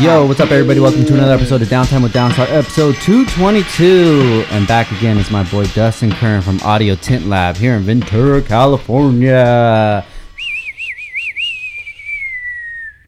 Yo, 0.00 0.26
what's 0.26 0.40
up, 0.40 0.50
everybody? 0.50 0.80
Welcome 0.80 1.04
to 1.04 1.14
another 1.14 1.34
episode 1.34 1.60
of 1.62 1.68
Downtime 1.68 2.02
with 2.02 2.12
Downstar, 2.12 2.48
episode 2.48 2.94
222. 2.96 4.44
And 4.50 4.66
back 4.66 4.90
again 4.90 5.18
is 5.18 5.30
my 5.30 5.44
boy 5.44 5.66
Dustin 5.66 6.10
Kern 6.12 6.40
from 6.40 6.58
Audio 6.60 6.94
Tint 6.94 7.26
Lab 7.26 7.56
here 7.56 7.74
in 7.74 7.82
Ventura, 7.82 8.40
California. 8.42 10.04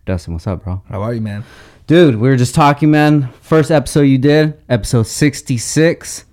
Dustin, 0.05 0.35
what's 0.35 0.47
up, 0.47 0.63
bro? 0.63 0.83
How 0.89 1.03
are 1.03 1.15
you, 1.15 1.23
man? 1.23 1.43
Dude, 1.87 2.17
we 2.17 2.29
were 2.29 2.37
just 2.37 2.55
talking, 2.55 2.91
man. 2.91 3.31
First 3.41 3.71
episode 3.71 4.03
you 4.03 4.19
did, 4.19 4.63
episode 4.69 5.05
66, 5.05 6.27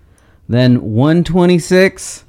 then 0.49 0.81
126, 0.81 2.25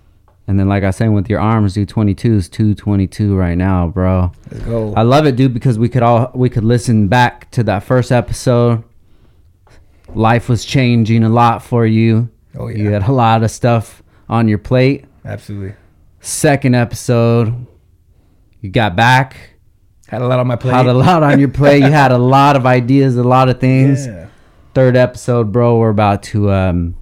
and 0.52 0.60
then, 0.60 0.68
like 0.68 0.84
I 0.84 0.90
said, 0.90 1.08
with 1.08 1.30
your 1.30 1.40
arms, 1.40 1.72
do 1.72 1.86
22 1.86 2.34
is 2.34 2.48
222 2.50 3.34
right 3.34 3.56
now, 3.56 3.86
bro. 3.86 4.32
Let's 4.50 4.62
go. 4.66 4.92
I 4.94 5.00
love 5.00 5.24
it, 5.24 5.34
dude, 5.34 5.54
because 5.54 5.78
we 5.78 5.88
could 5.88 6.02
all 6.02 6.30
we 6.34 6.50
could 6.50 6.62
listen 6.62 7.08
back 7.08 7.50
to 7.52 7.62
that 7.62 7.84
first 7.84 8.12
episode. 8.12 8.84
Life 10.14 10.50
was 10.50 10.66
changing 10.66 11.24
a 11.24 11.30
lot 11.30 11.62
for 11.62 11.86
you. 11.86 12.28
Oh, 12.54 12.68
yeah, 12.68 12.76
You 12.76 12.90
had 12.90 13.08
a 13.08 13.12
lot 13.12 13.42
of 13.42 13.50
stuff 13.50 14.02
on 14.28 14.46
your 14.46 14.58
plate. 14.58 15.06
Absolutely. 15.24 15.74
Second 16.20 16.74
episode, 16.74 17.66
you 18.60 18.68
got 18.68 18.94
back. 18.94 19.54
Had 20.06 20.20
a 20.20 20.26
lot 20.26 20.38
on 20.38 20.46
my 20.48 20.56
plate. 20.56 20.74
Had 20.74 20.84
a 20.84 20.92
lot 20.92 21.22
on 21.22 21.40
your 21.40 21.48
plate. 21.48 21.78
You 21.78 21.90
had 21.90 22.12
a 22.12 22.18
lot 22.36 22.56
of 22.56 22.66
ideas, 22.66 23.16
a 23.16 23.24
lot 23.24 23.48
of 23.48 23.58
things. 23.58 24.06
Yeah. 24.06 24.26
Third 24.74 24.96
episode, 24.96 25.50
bro. 25.50 25.78
We're 25.78 25.88
about 25.88 26.22
to 26.24 26.50
um, 26.52 26.94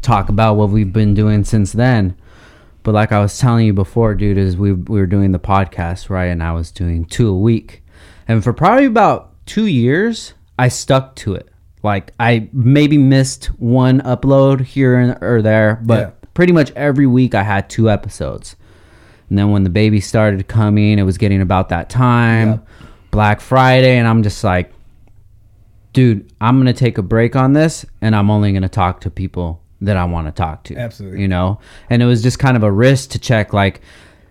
talk 0.00 0.30
about 0.30 0.54
what 0.54 0.70
we've 0.70 0.90
been 0.90 1.12
doing 1.12 1.44
since 1.44 1.72
then. 1.72 2.16
But 2.82 2.94
like 2.94 3.12
I 3.12 3.20
was 3.20 3.38
telling 3.38 3.66
you 3.66 3.72
before, 3.72 4.14
dude, 4.14 4.38
is 4.38 4.56
we 4.56 4.72
we 4.72 4.98
were 5.00 5.06
doing 5.06 5.32
the 5.32 5.38
podcast 5.38 6.08
right, 6.10 6.26
and 6.26 6.42
I 6.42 6.52
was 6.52 6.70
doing 6.70 7.04
two 7.04 7.28
a 7.28 7.38
week, 7.38 7.82
and 8.26 8.42
for 8.42 8.52
probably 8.52 8.86
about 8.86 9.32
two 9.46 9.66
years, 9.66 10.34
I 10.58 10.68
stuck 10.68 11.14
to 11.16 11.34
it. 11.34 11.48
Like 11.82 12.12
I 12.18 12.48
maybe 12.52 12.98
missed 12.98 13.46
one 13.58 14.00
upload 14.02 14.60
here 14.62 14.98
and 14.98 15.18
or 15.22 15.42
there, 15.42 15.80
but 15.84 16.00
Yeah. 16.00 16.28
pretty 16.34 16.52
much 16.52 16.70
every 16.72 17.06
week 17.06 17.34
I 17.34 17.42
had 17.42 17.68
two 17.68 17.90
episodes. 17.90 18.56
And 19.28 19.36
then 19.38 19.50
when 19.50 19.62
the 19.64 19.70
baby 19.70 20.00
started 20.00 20.48
coming, 20.48 20.98
it 20.98 21.02
was 21.02 21.18
getting 21.18 21.42
about 21.42 21.68
that 21.68 21.90
time, 21.90 22.48
Yep. 22.48 22.66
Black 23.10 23.40
Friday, 23.40 23.98
and 23.98 24.08
I'm 24.08 24.22
just 24.22 24.42
like, 24.42 24.72
dude, 25.92 26.32
I'm 26.40 26.58
gonna 26.58 26.72
take 26.72 26.96
a 26.98 27.02
break 27.02 27.36
on 27.36 27.52
this, 27.52 27.84
and 28.00 28.14
I'm 28.16 28.30
only 28.30 28.52
gonna 28.52 28.68
talk 28.68 29.00
to 29.02 29.10
people 29.10 29.60
that 29.80 29.96
I 29.96 30.04
want 30.04 30.26
to 30.26 30.32
talk 30.32 30.64
to. 30.64 30.76
Absolutely. 30.76 31.20
you 31.22 31.28
know. 31.28 31.60
And 31.90 32.02
it 32.02 32.06
was 32.06 32.22
just 32.22 32.38
kind 32.38 32.56
of 32.56 32.62
a 32.62 32.70
risk 32.72 33.10
to 33.10 33.18
check, 33.18 33.52
like, 33.52 33.80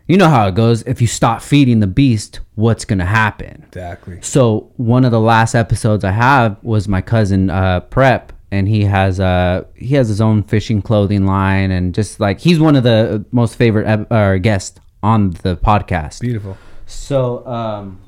you 0.08 0.16
know 0.18 0.30
how 0.30 0.48
it 0.48 0.56
goes. 0.56 0.84
If 0.84 1.02
you 1.02 1.08
stop 1.08 1.42
feeding 1.42 1.80
the 1.82 1.88
beast, 1.88 2.40
what's 2.56 2.86
gonna 2.86 3.06
happen? 3.06 3.64
Exactly. 3.68 4.20
So 4.22 4.72
one 4.78 5.04
of 5.04 5.12
the 5.12 5.20
last 5.20 5.54
episodes 5.54 6.04
I 6.06 6.12
have 6.12 6.58
was 6.64 6.88
my 6.88 7.02
cousin 7.02 7.50
uh, 7.50 7.82
Prep, 7.82 8.32
and 8.50 8.70
he 8.70 8.86
has 8.86 9.20
uh 9.20 9.66
he 9.76 9.96
has 9.96 10.08
his 10.08 10.22
own 10.22 10.44
fishing 10.44 10.82
clothing 10.82 11.26
line, 11.26 11.72
and 11.72 11.94
just 11.94 12.22
like 12.22 12.40
he's 12.40 12.58
one 12.58 12.78
of 12.78 12.84
the 12.84 13.26
most 13.32 13.56
favorite 13.56 13.86
ep- 13.86 14.10
uh, 14.12 14.38
guests 14.38 14.80
on 15.04 15.32
the 15.44 15.58
podcast. 15.58 16.22
Beautiful. 16.22 16.58
So 16.86 17.46
um, 17.46 18.00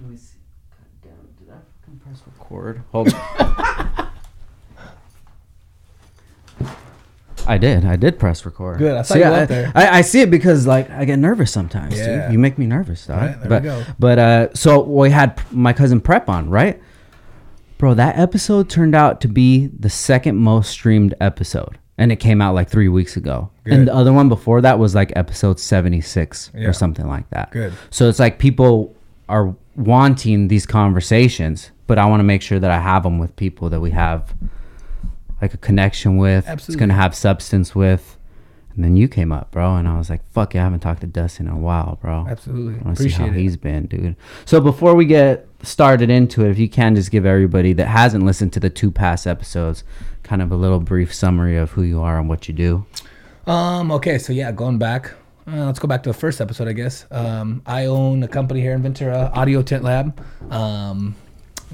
let 0.00 0.10
me 0.10 0.16
see. 0.16 0.38
God 1.04 1.10
damn, 1.10 1.46
did 1.46 1.54
I 1.54 1.58
fucking 1.82 2.00
press 2.00 2.20
record? 2.26 2.82
Hold. 2.90 3.14
I 7.46 7.58
did. 7.58 7.84
I 7.84 7.96
did 7.96 8.18
press 8.18 8.44
record. 8.44 8.78
Good, 8.78 8.96
I 8.96 9.02
saw 9.02 9.14
See, 9.14 9.20
you 9.20 9.26
up 9.26 9.48
there. 9.48 9.72
I, 9.74 9.98
I 9.98 10.00
see 10.00 10.20
it 10.20 10.30
because 10.30 10.66
like 10.66 10.90
I 10.90 11.04
get 11.04 11.18
nervous 11.18 11.50
sometimes. 11.52 11.96
Yeah. 11.96 12.24
Dude. 12.24 12.32
You 12.32 12.38
make 12.38 12.58
me 12.58 12.66
nervous, 12.66 13.06
dog. 13.06 13.20
Right, 13.20 13.30
there 13.32 13.42
we 13.42 13.48
but 13.48 13.62
go. 13.62 13.84
but 13.98 14.18
uh, 14.18 14.54
so 14.54 14.82
we 14.82 15.10
had 15.10 15.40
my 15.52 15.72
cousin 15.72 16.00
Prep 16.00 16.28
on, 16.28 16.50
right? 16.50 16.80
Bro, 17.78 17.94
that 17.94 18.18
episode 18.18 18.68
turned 18.68 18.94
out 18.94 19.20
to 19.20 19.28
be 19.28 19.66
the 19.68 19.88
second 19.90 20.36
most 20.36 20.70
streamed 20.70 21.14
episode, 21.20 21.78
and 21.96 22.10
it 22.10 22.16
came 22.16 22.40
out 22.42 22.54
like 22.54 22.68
three 22.68 22.88
weeks 22.88 23.16
ago. 23.16 23.50
Good. 23.64 23.72
And 23.74 23.88
the 23.88 23.94
other 23.94 24.12
one 24.12 24.28
before 24.28 24.60
that 24.62 24.78
was 24.80 24.94
like 24.96 25.12
episode 25.14 25.60
seventy 25.60 26.00
six 26.00 26.50
Yeah. 26.54 26.66
or 26.68 26.72
something 26.72 27.06
like 27.06 27.30
that. 27.30 27.52
Good. 27.52 27.72
So 27.90 28.08
it's 28.08 28.18
like 28.18 28.38
people 28.40 28.96
are 29.28 29.54
wanting 29.76 30.48
these 30.48 30.66
conversations, 30.66 31.70
but 31.86 31.98
I 31.98 32.06
want 32.06 32.18
to 32.18 32.24
make 32.24 32.42
sure 32.42 32.58
that 32.58 32.70
I 32.70 32.80
have 32.80 33.04
them 33.04 33.18
with 33.20 33.36
people 33.36 33.70
that 33.70 33.78
we 33.80 33.92
have 33.92 34.34
like 35.40 35.54
a 35.54 35.58
connection 35.58 36.16
with. 36.16 36.48
It's 36.48 36.76
gonna 36.76 36.94
have 36.94 37.14
substance 37.14 37.74
with. 37.74 38.16
And 38.78 38.84
then 38.84 38.94
you 38.94 39.08
came 39.08 39.32
up, 39.32 39.50
bro, 39.50 39.74
and 39.74 39.88
I 39.88 39.98
was 39.98 40.08
like, 40.08 40.22
"Fuck 40.30 40.54
yeah, 40.54 40.60
I 40.60 40.64
haven't 40.64 40.78
talked 40.78 41.00
to 41.00 41.08
Dustin 41.08 41.48
in 41.48 41.52
a 41.52 41.58
while, 41.58 41.98
bro." 42.00 42.26
Absolutely. 42.28 42.78
I 42.80 42.84
want 42.84 42.96
to 42.98 43.02
see 43.02 43.08
how 43.08 43.26
it. 43.26 43.32
he's 43.32 43.56
been, 43.56 43.86
dude. 43.86 44.14
So 44.44 44.60
before 44.60 44.94
we 44.94 45.04
get 45.04 45.48
started 45.64 46.10
into 46.10 46.44
it, 46.44 46.50
if 46.50 46.60
you 46.60 46.68
can 46.68 46.94
just 46.94 47.10
give 47.10 47.26
everybody 47.26 47.72
that 47.72 47.88
hasn't 47.88 48.24
listened 48.24 48.52
to 48.52 48.60
the 48.60 48.70
two 48.70 48.92
past 48.92 49.26
episodes 49.26 49.82
kind 50.22 50.40
of 50.40 50.52
a 50.52 50.54
little 50.54 50.78
brief 50.78 51.12
summary 51.12 51.56
of 51.56 51.72
who 51.72 51.82
you 51.82 52.00
are 52.00 52.20
and 52.20 52.28
what 52.28 52.46
you 52.46 52.54
do. 52.54 52.86
Um. 53.48 53.90
Okay. 53.90 54.16
So 54.16 54.32
yeah, 54.32 54.52
going 54.52 54.78
back. 54.78 55.12
Uh, 55.48 55.64
let's 55.64 55.80
go 55.80 55.88
back 55.88 56.04
to 56.04 56.10
the 56.10 56.14
first 56.14 56.40
episode, 56.40 56.68
I 56.68 56.72
guess. 56.72 57.06
Um, 57.10 57.62
I 57.66 57.86
own 57.86 58.22
a 58.22 58.28
company 58.28 58.60
here 58.60 58.74
in 58.74 58.82
Ventura, 58.82 59.32
Audio 59.34 59.62
Tint 59.62 59.82
Lab. 59.82 60.22
Um, 60.52 61.16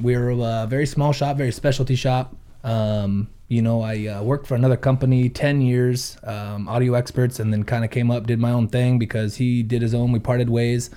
we're 0.00 0.30
a 0.30 0.66
very 0.70 0.86
small 0.86 1.12
shop, 1.12 1.36
very 1.36 1.50
specialty 1.50 1.96
shop. 1.96 2.34
Um, 2.62 3.28
you 3.48 3.60
know, 3.60 3.82
I 3.82 4.06
uh, 4.06 4.22
worked 4.22 4.46
for 4.46 4.54
another 4.54 4.76
company 4.76 5.28
10 5.28 5.60
years, 5.60 6.16
um, 6.24 6.66
audio 6.68 6.94
experts, 6.94 7.40
and 7.40 7.52
then 7.52 7.62
kind 7.62 7.84
of 7.84 7.90
came 7.90 8.10
up, 8.10 8.26
did 8.26 8.38
my 8.38 8.50
own 8.50 8.68
thing 8.68 8.98
because 8.98 9.36
he 9.36 9.62
did 9.62 9.82
his 9.82 9.94
own. 9.94 10.12
We 10.12 10.18
parted 10.18 10.48
ways 10.48 10.90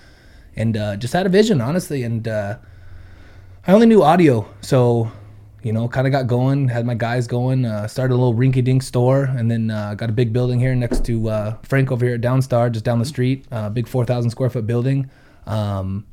and 0.55 0.75
uh, 0.77 0.95
just 0.95 1.13
had 1.13 1.25
a 1.25 1.29
vision, 1.29 1.61
honestly. 1.61 2.03
And 2.03 2.27
uh, 2.27 2.57
I 3.65 3.73
only 3.73 3.85
knew 3.85 4.01
audio, 4.01 4.47
so 4.61 5.11
you 5.63 5.73
know, 5.73 5.87
kind 5.87 6.07
of 6.07 6.11
got 6.11 6.27
going, 6.27 6.69
had 6.69 6.85
my 6.85 6.93
guys 6.93 7.27
going, 7.27 7.65
uh, 7.65 7.87
started 7.87 8.13
a 8.13 8.17
little 8.17 8.33
rinky 8.33 8.63
dink 8.63 8.81
store, 8.81 9.23
and 9.23 9.51
then 9.51 9.69
uh, 9.69 9.95
got 9.95 10.09
a 10.09 10.13
big 10.13 10.31
building 10.31 10.59
here 10.59 10.73
next 10.75 11.03
to 11.05 11.29
uh, 11.29 11.57
Frank 11.63 11.91
over 11.91 12.05
here 12.05 12.15
at 12.15 12.21
Downstar, 12.21 12.71
just 12.71 12.85
down 12.85 12.99
the 12.99 13.05
street, 13.05 13.45
big 13.73 13.87
4,000 13.87 14.29
square 14.29 14.49
foot 14.49 14.65
building. 14.65 15.09
Um, 15.45 16.05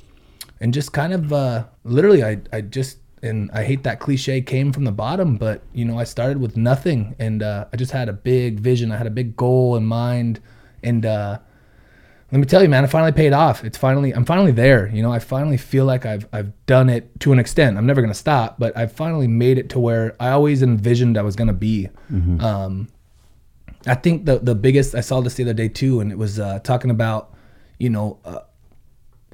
and 0.60 0.74
just 0.74 0.92
kind 0.92 1.12
of 1.12 1.66
literally, 1.84 2.24
I, 2.24 2.40
I 2.52 2.62
just, 2.62 2.98
and 3.24 3.50
I 3.52 3.64
hate 3.64 3.82
that 3.84 4.00
cliche 4.00 4.40
came 4.40 4.72
from 4.72 4.84
the 4.84 4.92
bottom, 4.92 5.36
but 5.36 5.62
you 5.72 5.84
know, 5.84 5.98
I 5.98 6.04
started 6.04 6.38
with 6.38 6.56
nothing 6.56 7.16
and 7.18 7.42
uh, 7.42 7.66
I 7.72 7.76
just 7.76 7.92
had 7.92 8.08
a 8.08 8.12
big 8.12 8.60
vision, 8.60 8.92
I 8.92 8.96
had 8.96 9.06
a 9.06 9.10
big 9.10 9.36
goal 9.36 9.76
in 9.76 9.84
mind, 9.84 10.40
and 10.82 11.04
uh, 11.06 11.38
let 12.30 12.38
me 12.38 12.44
tell 12.46 12.62
you, 12.62 12.68
man, 12.68 12.84
it 12.84 12.88
finally 12.88 13.12
paid 13.12 13.32
off. 13.32 13.64
It's 13.64 13.78
finally, 13.78 14.12
I'm 14.12 14.24
finally 14.24 14.52
there. 14.52 14.88
You 14.88 15.02
know, 15.02 15.12
I 15.12 15.18
finally 15.18 15.56
feel 15.56 15.84
like 15.84 16.04
I've, 16.04 16.26
I've 16.32 16.52
done 16.66 16.88
it 16.90 17.18
to 17.20 17.32
an 17.32 17.38
extent. 17.38 17.78
I'm 17.78 17.86
never 17.86 18.00
gonna 18.02 18.14
stop, 18.14 18.58
but 18.58 18.76
I 18.76 18.86
finally 18.86 19.28
made 19.28 19.56
it 19.58 19.70
to 19.70 19.80
where 19.80 20.14
I 20.20 20.30
always 20.30 20.62
envisioned 20.62 21.16
I 21.16 21.22
was 21.22 21.36
gonna 21.36 21.52
be. 21.52 21.88
Um, 22.40 22.88
I 23.86 23.94
think 23.94 24.24
the 24.24 24.38
the 24.38 24.54
biggest 24.54 24.94
I 24.94 25.00
saw 25.00 25.20
this 25.20 25.34
the 25.34 25.44
other 25.44 25.54
day 25.54 25.68
too, 25.68 26.00
and 26.00 26.10
it 26.10 26.18
was 26.18 26.38
uh, 26.38 26.58
talking 26.60 26.90
about, 26.90 27.34
you 27.78 27.90
know, 27.90 28.18
uh, 28.24 28.40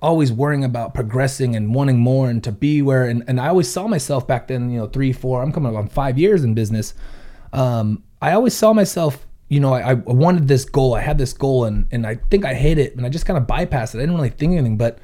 always 0.03 0.33
worrying 0.33 0.65
about 0.65 0.94
progressing 0.94 1.56
and 1.56 1.75
wanting 1.75 1.99
more 1.99 2.31
and 2.31 2.43
to 2.44 2.53
be 2.53 2.83
where 2.83 3.05
and, 3.05 3.22
and 3.27 3.41
I 3.41 3.49
always 3.49 3.69
saw 3.69 3.87
myself 3.87 4.27
back 4.27 4.49
then, 4.49 4.71
you 4.71 4.78
know, 4.78 4.87
three, 4.87 5.12
four, 5.12 5.43
I'm 5.43 5.53
coming 5.53 5.75
up 5.75 5.78
on 5.78 5.88
five 5.88 6.19
years 6.19 6.44
in 6.44 6.55
business. 6.55 6.94
Um, 7.53 8.05
I 8.22 8.33
always 8.33 8.55
saw 8.55 8.72
myself, 8.72 9.27
you 9.49 9.61
know, 9.61 9.72
I, 9.75 9.91
I 9.91 9.94
wanted 9.94 10.49
this 10.49 10.65
goal. 10.65 10.94
I 10.94 11.00
had 11.00 11.19
this 11.19 11.33
goal 11.33 11.65
and 11.65 11.87
and 11.91 12.06
I 12.06 12.16
think 12.31 12.44
I 12.44 12.55
hit 12.55 12.78
it 12.78 12.97
and 12.97 13.05
I 13.05 13.09
just 13.09 13.27
kind 13.27 13.38
of 13.38 13.47
bypassed 13.47 13.94
it. 13.94 13.99
I 13.99 14.03
didn't 14.03 14.15
really 14.16 14.31
think 14.31 14.53
anything, 14.53 14.77
but 14.77 14.99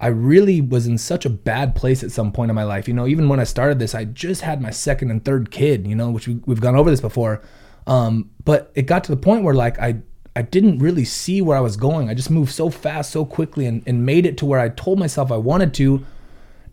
I 0.00 0.08
really 0.08 0.60
was 0.60 0.86
in 0.86 0.96
such 0.96 1.26
a 1.26 1.30
bad 1.30 1.74
place 1.74 2.04
at 2.04 2.12
some 2.12 2.30
point 2.30 2.50
in 2.50 2.54
my 2.54 2.64
life. 2.64 2.86
You 2.86 2.94
know, 2.94 3.06
even 3.06 3.28
when 3.28 3.40
I 3.40 3.44
started 3.44 3.78
this, 3.78 3.94
I 3.94 4.04
just 4.04 4.42
had 4.42 4.62
my 4.62 4.70
second 4.70 5.10
and 5.10 5.24
third 5.24 5.50
kid, 5.50 5.86
you 5.86 5.96
know, 5.96 6.10
which 6.10 6.28
we, 6.28 6.40
we've 6.46 6.60
gone 6.60 6.76
over 6.76 6.90
this 6.90 7.00
before. 7.00 7.42
Um, 7.86 8.30
but 8.44 8.70
it 8.74 8.82
got 8.82 9.02
to 9.04 9.10
the 9.10 9.16
point 9.16 9.42
where 9.42 9.54
like 9.54 9.78
I 9.80 10.02
I 10.36 10.42
didn't 10.42 10.78
really 10.78 11.04
see 11.04 11.40
where 11.42 11.56
I 11.56 11.60
was 11.60 11.76
going. 11.76 12.08
I 12.08 12.14
just 12.14 12.30
moved 12.30 12.52
so 12.52 12.70
fast, 12.70 13.10
so 13.10 13.24
quickly, 13.24 13.66
and, 13.66 13.82
and 13.86 14.06
made 14.06 14.24
it 14.24 14.36
to 14.38 14.46
where 14.46 14.60
I 14.60 14.68
told 14.68 14.98
myself 14.98 15.32
I 15.32 15.36
wanted 15.36 15.74
to. 15.74 16.04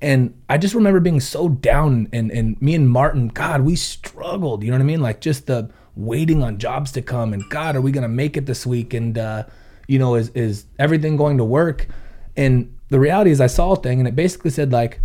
And 0.02 0.40
I 0.50 0.58
just 0.58 0.76
remember 0.76 1.00
being 1.00 1.20
so 1.20 1.50
down. 1.50 2.08
And, 2.14 2.30
and 2.32 2.62
me 2.62 2.76
and 2.76 2.90
Martin, 2.90 3.30
God, 3.30 3.62
we 3.62 3.76
struggled. 3.76 4.64
You 4.64 4.70
know 4.70 4.78
what 4.78 4.84
I 4.84 4.86
mean? 4.86 5.02
Like 5.02 5.20
just 5.22 5.48
the 5.48 5.72
waiting 5.96 6.44
on 6.44 6.58
jobs 6.60 6.92
to 6.92 7.02
come. 7.02 7.34
And 7.34 7.44
God, 7.50 7.76
are 7.76 7.82
we 7.82 7.92
going 7.92 8.04
to 8.04 8.10
make 8.10 8.38
it 8.38 8.46
this 8.46 8.66
week? 8.66 8.94
And, 8.94 9.18
uh, 9.18 9.46
you 9.88 9.98
know, 9.98 10.16
is, 10.16 10.30
is 10.30 10.66
everything 10.78 11.16
going 11.16 11.38
to 11.38 11.46
work? 11.46 11.88
And 12.36 12.78
the 12.90 13.00
reality 13.00 13.32
is, 13.32 13.42
I 13.42 13.48
saw 13.48 13.72
a 13.72 13.76
thing 13.78 14.00
and 14.00 14.08
it 14.08 14.16
basically 14.16 14.52
said, 14.52 14.72
like, 14.72 15.00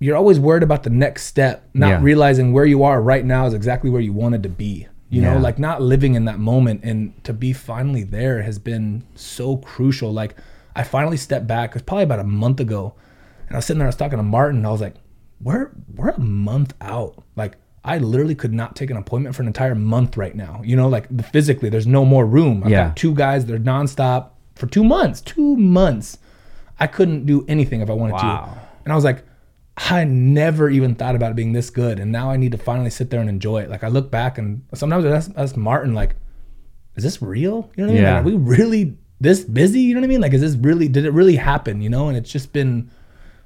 you're 0.00 0.16
always 0.16 0.40
worried 0.40 0.64
about 0.64 0.82
the 0.82 0.90
next 0.90 1.24
step, 1.26 1.68
not 1.74 1.88
Yeah. 1.88 2.00
realizing 2.02 2.52
where 2.52 2.64
you 2.64 2.82
are 2.82 3.00
right 3.00 3.24
now 3.24 3.46
is 3.46 3.54
exactly 3.54 3.90
where 3.90 4.00
you 4.00 4.12
wanted 4.12 4.42
to 4.42 4.48
be. 4.48 4.88
You 5.12 5.20
know, 5.22 5.36
like 5.38 5.58
not 5.58 5.82
living 5.82 6.14
in 6.14 6.24
that 6.24 6.38
moment 6.38 6.80
and 6.84 7.12
to 7.24 7.32
be 7.34 7.52
finally 7.52 8.02
there 8.02 8.40
has 8.42 8.58
been 8.58 9.04
so 9.14 9.58
crucial. 9.58 10.10
Like 10.12 10.34
I 10.74 10.82
finally 10.84 11.18
stepped 11.18 11.46
back. 11.46 11.70
It 11.70 11.74
was 11.74 11.82
probably 11.82 12.04
about 12.04 12.20
a 12.20 12.24
month 12.24 12.60
ago, 12.60 12.94
and 13.46 13.54
I 13.54 13.58
was 13.58 13.66
sitting 13.66 13.78
there. 13.78 13.86
I 13.86 13.90
was 13.90 13.96
talking 13.96 14.16
to 14.16 14.22
Martin. 14.22 14.56
And 14.58 14.66
I 14.66 14.70
was 14.70 14.80
like, 14.80 14.94
"We're 15.40 15.70
we're 15.94 16.08
a 16.08 16.18
month 16.20 16.72
out. 16.80 17.22
Like 17.36 17.56
I 17.84 17.98
literally 17.98 18.34
could 18.34 18.54
not 18.54 18.74
take 18.74 18.88
an 18.90 18.96
appointment 18.96 19.36
for 19.36 19.42
an 19.42 19.48
entire 19.48 19.74
month 19.74 20.16
right 20.16 20.34
now. 20.34 20.62
You 20.64 20.76
know, 20.76 20.88
like 20.88 21.06
physically, 21.30 21.68
there's 21.68 21.86
no 21.86 22.06
more 22.06 22.24
room. 22.24 22.62
I've 22.64 22.70
Yeah. 22.70 22.86
got 22.86 22.96
two 22.96 23.14
guys. 23.14 23.44
They're 23.44 23.58
nonstop 23.58 24.28
for 24.54 24.66
two 24.66 24.82
months. 24.84 25.20
Two 25.20 25.56
months. 25.56 26.16
I 26.80 26.86
couldn't 26.86 27.26
do 27.26 27.44
anything 27.48 27.82
if 27.82 27.90
I 27.90 27.92
wanted 27.92 28.14
Wow. 28.14 28.20
to. 28.54 28.60
And 28.84 28.92
I 28.92 28.96
was 28.96 29.04
like, 29.04 29.24
I 29.90 30.04
never 30.04 30.70
even 30.70 30.94
thought 30.94 31.14
about 31.14 31.32
it 31.32 31.36
being 31.36 31.52
this 31.52 31.70
good, 31.70 31.98
and 31.98 32.12
now 32.12 32.30
I 32.30 32.36
need 32.36 32.52
to 32.52 32.58
finally 32.58 32.90
sit 32.90 33.10
there 33.10 33.20
and 33.20 33.28
enjoy 33.28 33.62
it. 33.62 33.70
Like 33.70 33.84
I 33.84 33.88
look 33.88 34.10
back 34.10 34.38
and 34.38 34.64
sometimes 34.74 35.04
I 35.04 35.10
ask, 35.10 35.30
ask 35.36 35.56
Martin, 35.56 35.94
like, 35.94 36.14
"Is 36.96 37.04
this 37.04 37.20
real? 37.22 37.70
You 37.76 37.86
know 37.86 37.88
what 37.88 37.90
I 37.90 37.94
mean? 37.94 38.02
Yeah. 38.02 38.14
Like, 38.16 38.22
are 38.22 38.24
we 38.24 38.36
really 38.36 38.96
this 39.20 39.44
busy? 39.44 39.80
You 39.80 39.94
know 39.94 40.00
what 40.00 40.06
I 40.06 40.08
mean? 40.08 40.20
Like, 40.20 40.32
is 40.34 40.40
this 40.40 40.54
really? 40.56 40.88
Did 40.88 41.04
it 41.04 41.12
really 41.12 41.36
happen? 41.36 41.80
You 41.82 41.90
know? 41.90 42.08
And 42.08 42.16
it's 42.16 42.30
just 42.30 42.52
been 42.52 42.90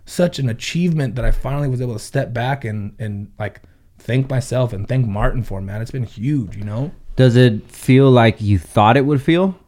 such 0.05 0.39
an 0.39 0.49
achievement 0.49 1.15
that 1.17 1.25
I 1.25 1.31
finally 1.31 1.69
was 1.69 1.81
able 1.81 1.95
to 1.95 1.99
step 1.99 2.33
back 2.33 2.65
and 2.65 2.95
and 2.99 3.33
like 3.39 3.63
thank 3.99 4.29
myself 4.29 4.73
and 4.73 4.87
thank 4.89 5.07
Martin 5.07 5.43
for, 5.43 5.61
man. 5.61 5.81
It's 5.81 5.91
been 5.91 6.05
huge. 6.05 6.57
You 6.57 6.65
know? 6.65 6.93
Does 7.17 7.37
it 7.37 7.71
feel 7.71 8.11
like 8.11 8.41
you 8.41 8.59
thought 8.59 8.97
it 8.97 9.07
would 9.07 9.23
feel? 9.23 9.59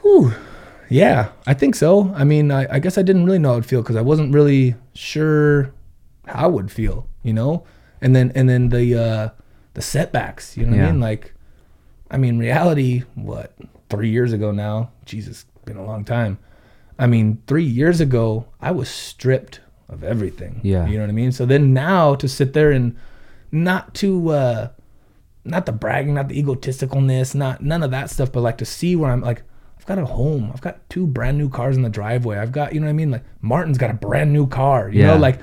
Whew. 0.00 0.34
Yeah, 0.88 1.28
I 1.46 1.54
think 1.54 1.74
so. 1.74 2.12
I 2.14 2.24
mean, 2.24 2.50
I, 2.50 2.74
I 2.74 2.78
guess 2.78 2.98
I 2.98 3.02
didn't 3.02 3.24
really 3.24 3.38
know 3.38 3.50
how 3.50 3.54
it 3.54 3.58
would 3.58 3.66
feel 3.66 3.80
because 3.80 3.96
I 3.96 4.02
wasn't 4.02 4.34
really 4.34 4.74
sure 4.94 5.72
how 6.26 6.48
it 6.48 6.52
would 6.52 6.70
feel, 6.70 7.08
you 7.22 7.32
know. 7.32 7.64
And 8.00 8.14
then 8.16 8.32
and 8.34 8.48
then 8.48 8.68
the 8.70 8.94
uh, 9.00 9.28
the 9.74 9.82
setbacks, 9.82 10.56
you 10.56 10.64
know 10.64 10.72
what 10.72 10.78
Yeah. 10.78 10.88
I 10.88 10.90
mean? 10.92 11.00
Like, 11.00 11.34
I 12.10 12.16
mean, 12.18 12.38
reality. 12.38 13.04
What 13.14 13.52
three 13.88 14.10
years 14.10 14.32
ago 14.32 14.50
now? 14.50 14.90
Jesus, 15.04 15.46
been 15.64 15.76
a 15.76 15.84
long 15.84 16.04
time. 16.04 16.38
I 16.98 17.06
mean, 17.06 17.42
three 17.46 17.64
years 17.64 18.00
ago, 18.00 18.46
I 18.60 18.70
was 18.70 18.88
stripped 18.88 19.60
of 19.88 20.02
everything. 20.04 20.60
Yeah. 20.62 20.86
you 20.86 20.94
know 20.96 21.02
what 21.04 21.10
I 21.10 21.14
mean. 21.14 21.32
So 21.32 21.46
then 21.46 21.72
now 21.72 22.14
to 22.16 22.28
sit 22.28 22.52
there 22.52 22.70
and 22.70 22.96
not 23.50 23.94
to 23.94 24.30
uh, 24.30 24.68
not 25.44 25.66
the 25.66 25.72
bragging, 25.72 26.14
not 26.14 26.28
the 26.28 26.40
egotisticalness, 26.42 27.34
not 27.34 27.62
none 27.62 27.82
of 27.82 27.90
that 27.90 28.10
stuff, 28.10 28.30
but 28.32 28.40
like 28.40 28.58
to 28.58 28.64
see 28.64 28.94
where 28.96 29.10
I'm 29.10 29.20
like, 29.20 29.42
I've 29.82 29.86
got 29.86 29.98
a 29.98 30.06
home, 30.06 30.52
I've 30.54 30.60
got 30.60 30.88
two 30.88 31.08
brand 31.08 31.38
new 31.38 31.48
cars 31.48 31.76
in 31.76 31.82
the 31.82 31.90
driveway, 31.90 32.38
I've 32.38 32.52
got, 32.52 32.72
you 32.72 32.78
know 32.78 32.86
what 32.86 32.90
I 32.90 32.94
mean? 32.94 33.10
Like 33.10 33.24
Martin's 33.40 33.78
got 33.78 33.90
a 33.90 33.94
brand 33.94 34.32
new 34.32 34.46
car, 34.46 34.88
you 34.88 35.02
know, 35.02 35.16
like 35.16 35.40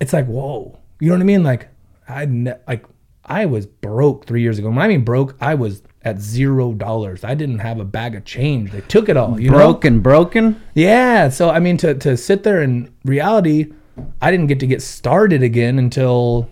it's 0.00 0.12
like 0.12 0.26
whoa, 0.26 0.76
you 0.98 1.08
know 1.08 1.14
what 1.14 1.20
I 1.20 1.24
mean? 1.26 1.44
Like 1.44 1.68
I 2.08 2.24
ne- 2.24 2.58
like 2.66 2.84
I 3.24 3.46
was 3.46 3.64
broke 3.66 4.26
three 4.26 4.42
years 4.42 4.58
ago. 4.58 4.68
When 4.68 4.78
I 4.78 4.88
mean 4.88 5.04
broke, 5.04 5.36
I 5.40 5.54
was 5.54 5.82
at 6.02 6.20
zero 6.20 6.72
dollars. 6.72 7.22
I 7.22 7.34
didn't 7.34 7.60
have 7.60 7.78
a 7.78 7.84
bag 7.84 8.16
of 8.16 8.24
change. 8.24 8.72
They 8.72 8.80
took 8.82 9.08
it 9.08 9.16
all. 9.16 9.38
You 9.38 9.50
know? 9.50 9.58
Broken, 9.58 10.00
broken. 10.00 10.60
Yeah. 10.74 11.28
So 11.28 11.50
I 11.50 11.60
mean, 11.60 11.76
to 11.78 11.94
to 11.94 12.16
sit 12.16 12.42
there 12.42 12.62
in 12.62 12.92
reality, 13.04 13.72
I 14.20 14.32
didn't 14.32 14.48
get 14.48 14.58
to 14.60 14.66
get 14.66 14.82
started 14.82 15.44
again 15.44 15.78
until 15.78 16.48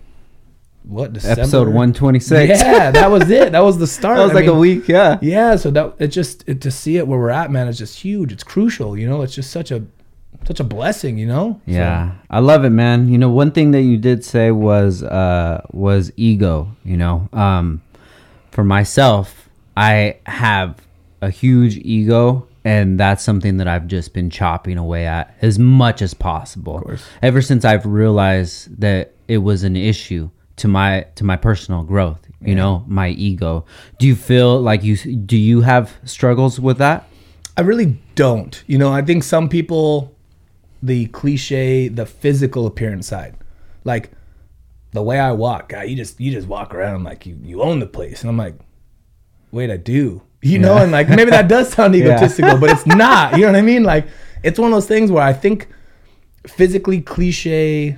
what 0.85 1.13
December? 1.15 1.41
Episode 1.43 1.69
one 1.69 1.93
twenty 1.93 2.21
six. 2.21 2.61
Yeah, 2.61 2.91
that 2.91 3.11
was 3.11 3.31
it. 3.31 3.53
That 3.53 3.65
was 3.65 3.79
the 3.79 3.87
start. 3.99 4.19
that 4.19 4.25
was 4.25 4.33
I 4.33 4.35
like 4.35 4.47
a 4.47 4.55
week. 4.55 4.87
Yeah. 4.89 5.19
Yeah. 5.23 5.57
So 5.57 5.71
that 5.71 5.95
it 5.99 6.09
just 6.09 6.45
it, 6.47 6.61
to 6.63 6.71
see 6.71 6.97
it 6.97 7.07
where 7.07 7.19
we're 7.19 7.31
at, 7.31 7.51
man, 7.51 7.69
it's 7.69 7.79
just 7.79 7.99
huge. 8.01 8.33
It's 8.33 8.45
crucial. 8.45 8.97
You 8.97 9.09
know, 9.09 9.23
it's 9.23 9.35
just 9.35 9.51
such 9.51 9.71
a 9.71 9.85
such 10.47 10.61
a 10.61 10.65
blessing. 10.65 11.17
You 11.19 11.27
know. 11.27 11.61
So, 11.67 11.73
Yeah, 11.73 12.13
I 12.29 12.41
love 12.41 12.65
it, 12.65 12.71
man. 12.71 13.09
You 13.09 13.19
know, 13.19 13.31
one 13.31 13.51
thing 13.51 13.71
that 13.71 13.83
you 13.83 13.97
did 13.97 14.25
say 14.25 14.51
was 14.51 15.03
uh 15.03 15.63
was 15.73 16.13
ego, 16.17 16.69
you 16.85 16.97
know. 16.97 17.29
Um 17.33 17.81
for 18.51 18.63
myself, 18.63 19.49
I 19.77 20.19
have 20.27 20.81
a 21.21 21.31
huge 21.31 21.77
ego 21.79 22.47
and 22.65 23.01
that's 23.01 23.23
something 23.23 23.57
that 23.57 23.69
I've 23.69 23.87
just 23.87 24.13
been 24.15 24.31
chopping 24.31 24.79
away 24.79 25.07
at 25.07 25.35
as 25.43 25.59
much 25.59 26.03
as 26.03 26.15
possible. 26.15 26.81
course. 26.81 27.05
Ever 27.23 27.43
since 27.43 27.65
I've 27.65 27.85
realized 27.85 28.81
that 28.81 29.13
it 29.29 29.39
was 29.39 29.65
an 29.65 29.77
issue 29.77 30.31
to 30.57 30.69
my 30.69 31.07
to 31.17 31.25
my 31.25 31.37
personal 31.37 31.83
growth, 31.83 32.27
you 32.41 32.55
know, 32.55 32.85
my 32.87 33.09
ego. 33.09 33.65
Do 33.99 34.07
you 34.07 34.15
feel 34.15 34.61
like 34.61 34.83
you 34.83 34.97
do 34.97 35.37
you 35.37 35.63
have 35.63 35.93
struggles 36.05 36.61
with 36.61 36.79
that? 36.79 37.09
I 37.57 37.63
really 37.63 37.99
don't. 38.15 38.63
You 38.67 38.79
know, 38.79 38.93
I 38.93 39.03
think 39.03 39.23
some 39.23 39.49
people, 39.49 40.15
the 40.83 41.07
cliche, 41.07 41.89
the 41.89 42.07
physical 42.07 42.67
appearance 42.67 43.07
side, 43.07 43.37
like 43.85 44.11
the 44.93 45.03
way 45.03 45.19
I 45.19 45.33
walk, 45.33 45.73
you 45.87 45.97
just 45.97 46.21
you 46.21 46.31
just 46.31 46.49
walk 46.49 46.75
around 46.75 47.05
like 47.05 47.27
you 47.27 47.39
you 47.43 47.63
own 47.63 47.81
the 47.81 47.87
place, 47.87 48.21
and 48.21 48.31
I'm 48.31 48.37
like, 48.37 48.55
wait, 49.51 49.71
I 49.71 49.77
do. 49.77 50.23
You 50.45 50.59
know, 50.59 50.77
and 50.77 50.93
like 50.93 51.09
maybe 51.09 51.31
that 51.31 51.49
does 51.49 51.73
sound 51.73 51.95
egotistical, 51.97 52.59
but 52.59 52.69
it's 52.69 52.85
not. 52.85 53.33
You 53.33 53.47
know 53.47 53.53
what 53.53 53.57
I 53.57 53.63
mean? 53.63 53.83
Like 53.83 54.07
it's 54.43 54.59
one 54.59 54.71
of 54.71 54.77
those 54.77 54.87
things 54.87 55.11
where 55.11 55.23
I 55.23 55.33
think 55.33 55.69
physically 56.47 57.01
cliche 57.01 57.97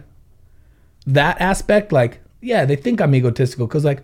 that 1.06 1.41
aspect, 1.41 1.93
like, 1.93 2.20
yeah, 2.47 2.65
they 2.65 2.77
think 2.77 3.01
I'm 3.01 3.15
egotistical 3.15 3.67
because, 3.67 3.85
like, 3.85 4.03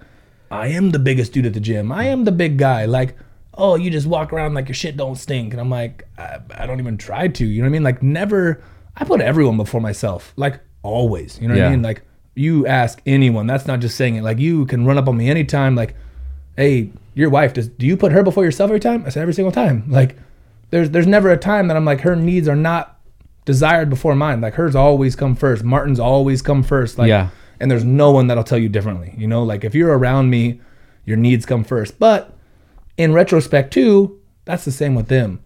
I 0.50 0.68
am 0.68 0.90
the 0.90 0.98
biggest 0.98 1.32
dude 1.32 1.46
at 1.46 1.54
the 1.54 1.60
gym. 1.60 1.90
I 1.92 2.04
am 2.04 2.24
the 2.24 2.32
big 2.32 2.58
guy. 2.58 2.84
Like, 2.84 3.16
oh, 3.54 3.76
you 3.76 3.90
just 3.90 4.06
walk 4.06 4.32
around 4.32 4.54
like 4.54 4.68
your 4.68 4.74
shit 4.74 4.96
don't 4.96 5.16
stink. 5.16 5.52
And 5.52 5.60
I'm 5.60 5.70
like, 5.70 6.06
I, 6.18 6.38
I 6.56 6.66
don't 6.66 6.80
even 6.80 6.98
try 6.98 7.28
to. 7.28 7.46
You 7.46 7.62
know 7.62 7.66
what 7.66 7.70
I 7.70 7.72
mean? 7.72 7.82
Like, 7.82 8.02
never, 8.02 8.62
I 8.96 9.04
put 9.04 9.20
everyone 9.20 9.56
before 9.56 9.80
myself. 9.80 10.32
Like, 10.36 10.60
always. 10.82 11.38
You 11.40 11.48
know 11.48 11.54
what 11.54 11.60
Yeah. 11.60 11.68
I 11.68 11.70
mean? 11.70 11.82
Like, 11.82 12.02
you 12.34 12.66
ask 12.66 13.00
anyone, 13.06 13.46
that's 13.46 13.66
not 13.66 13.80
just 13.80 13.96
saying 13.96 14.16
it. 14.16 14.22
Like, 14.22 14.38
you 14.38 14.66
can 14.66 14.84
run 14.84 14.98
up 14.98 15.08
on 15.08 15.16
me 15.16 15.30
anytime, 15.30 15.74
like, 15.74 15.94
hey, 16.56 16.90
your 17.14 17.30
wife, 17.30 17.52
does 17.54 17.68
do 17.68 17.86
you 17.86 17.96
put 17.96 18.12
her 18.12 18.22
before 18.22 18.44
yourself 18.44 18.68
every 18.70 18.80
time? 18.80 19.04
I 19.06 19.10
said, 19.10 19.20
every 19.22 19.34
single 19.34 19.52
time. 19.52 19.84
Like, 19.88 20.16
there's 20.70 20.88
there's 20.90 21.06
never 21.06 21.30
a 21.30 21.36
time 21.36 21.68
that 21.68 21.76
I'm 21.76 21.84
like, 21.84 22.00
her 22.00 22.16
needs 22.16 22.48
are 22.48 22.56
not 22.56 22.98
desired 23.44 23.90
before 23.90 24.14
mine. 24.14 24.40
Like 24.40 24.54
hers 24.54 24.74
always 24.74 25.14
come 25.16 25.34
first. 25.34 25.62
Martin's 25.64 26.00
always 26.00 26.40
come 26.42 26.62
first. 26.62 26.96
Like 26.98 27.08
Yeah. 27.08 27.28
And 27.62 27.70
there's 27.70 27.84
no 27.84 28.10
one 28.10 28.26
that'll 28.26 28.44
tell 28.44 28.58
you 28.58 28.68
differently. 28.68 29.14
You 29.16 29.28
know, 29.28 29.44
like 29.44 29.62
if 29.64 29.72
you're 29.74 29.96
around 29.96 30.28
me, 30.28 30.60
your 31.04 31.16
needs 31.16 31.46
come 31.46 31.62
first. 31.62 31.98
But 31.98 32.36
in 32.96 33.12
retrospect 33.14 33.72
too, 33.72 34.20
that's 34.44 34.64
the 34.64 34.72
same 34.72 34.96
with 34.96 35.06
them. 35.06 35.40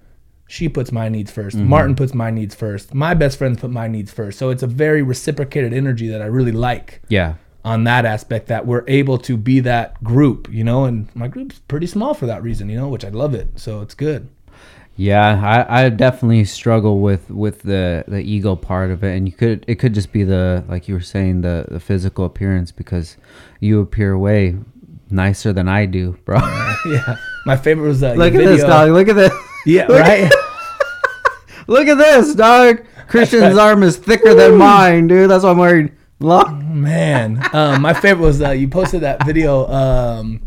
She 0.49 0.69
puts 0.69 0.91
my 0.91 1.09
needs 1.09 1.31
1st 1.31 1.57
mm-hmm. 1.57 1.69
Martin 1.69 1.95
puts 1.95 2.15
my 2.15 2.31
needs 2.31 2.55
first. 2.55 2.95
My 2.95 3.15
best 3.15 3.37
friends 3.37 3.61
put 3.61 3.71
my 3.71 3.87
needs 3.87 4.13
first. 4.13 4.39
So 4.39 4.51
it's 4.51 4.63
a 4.63 4.67
very 4.67 5.03
reciprocated 5.03 5.75
energy 5.75 6.09
that 6.09 6.23
I 6.23 6.27
really 6.27 6.53
like 6.53 7.03
Yeah. 7.09 7.35
on 7.65 7.85
that 7.85 8.07
aspect 8.07 8.47
that 8.47 8.65
we're 8.65 8.85
able 8.87 9.19
to 9.19 9.37
be 9.37 9.61
that 9.61 10.03
group, 10.03 10.49
you 10.51 10.65
know, 10.65 10.85
and 10.85 11.15
my 11.15 11.29
group's 11.29 11.59
pretty 11.69 11.87
small 11.87 12.15
for 12.15 12.27
that 12.27 12.43
reason, 12.43 12.71
you 12.71 12.77
know, 12.77 12.89
which 12.89 13.05
I 13.05 13.11
love 13.11 13.35
it. 13.35 13.59
So 13.61 13.83
it's 13.83 13.95
good. 13.95 14.29
Yeah, 14.99 15.67
I, 15.69 15.85
I 15.85 15.89
definitely 15.91 16.45
struggle 16.47 17.01
with 17.01 17.31
with 17.31 17.63
the 17.63 18.05
the 18.09 18.21
ego 18.21 18.57
part 18.57 18.91
of 18.91 19.05
it, 19.05 19.15
and 19.17 19.27
you 19.29 19.33
could 19.33 19.65
it 19.69 19.75
could 19.75 19.93
just 19.93 20.11
be 20.13 20.25
the 20.25 20.65
like 20.69 20.89
you 20.89 20.95
were 20.95 21.01
saying 21.01 21.43
the 21.43 21.67
the 21.69 21.81
physical 21.81 22.25
appearance 22.25 22.73
because 22.73 23.17
you 23.61 23.81
appear 23.81 24.17
way 24.17 24.57
nicer 25.11 25.53
than 25.53 25.69
I 25.69 25.85
do, 25.87 26.19
bro. 26.25 26.39
yeah. 26.87 27.17
My 27.45 27.57
favorite 27.57 27.89
was 27.89 28.01
that. 28.01 28.17
Look 28.17 28.35
at 28.35 28.39
this 28.39 28.63
dog. 28.63 28.91
Look 28.91 29.09
at 29.09 29.17
this. 29.17 29.33
Yeah, 29.67 29.87
Look 29.88 30.00
at- 30.00 30.23
right. 30.23 30.33
Look 31.69 31.88
at 31.88 31.97
this 31.99 32.35
dog. 32.35 32.85
Christian's 33.09 33.59
arm 33.59 33.83
is 33.83 33.97
thicker 33.97 34.35
than 34.35 34.57
mine, 34.57 35.09
dude. 35.09 35.29
That's 35.31 35.45
why 35.45 35.50
I'm 35.50 35.59
wearing 35.59 35.93
long. 36.21 36.81
Man, 36.81 37.45
um, 37.53 37.83
my 37.83 37.93
favorite 37.93 38.25
was 38.25 38.41
uh, 38.41 38.50
you 38.50 38.69
posted 38.69 39.00
that 39.03 39.25
video. 39.26 39.67
Um, 39.69 40.43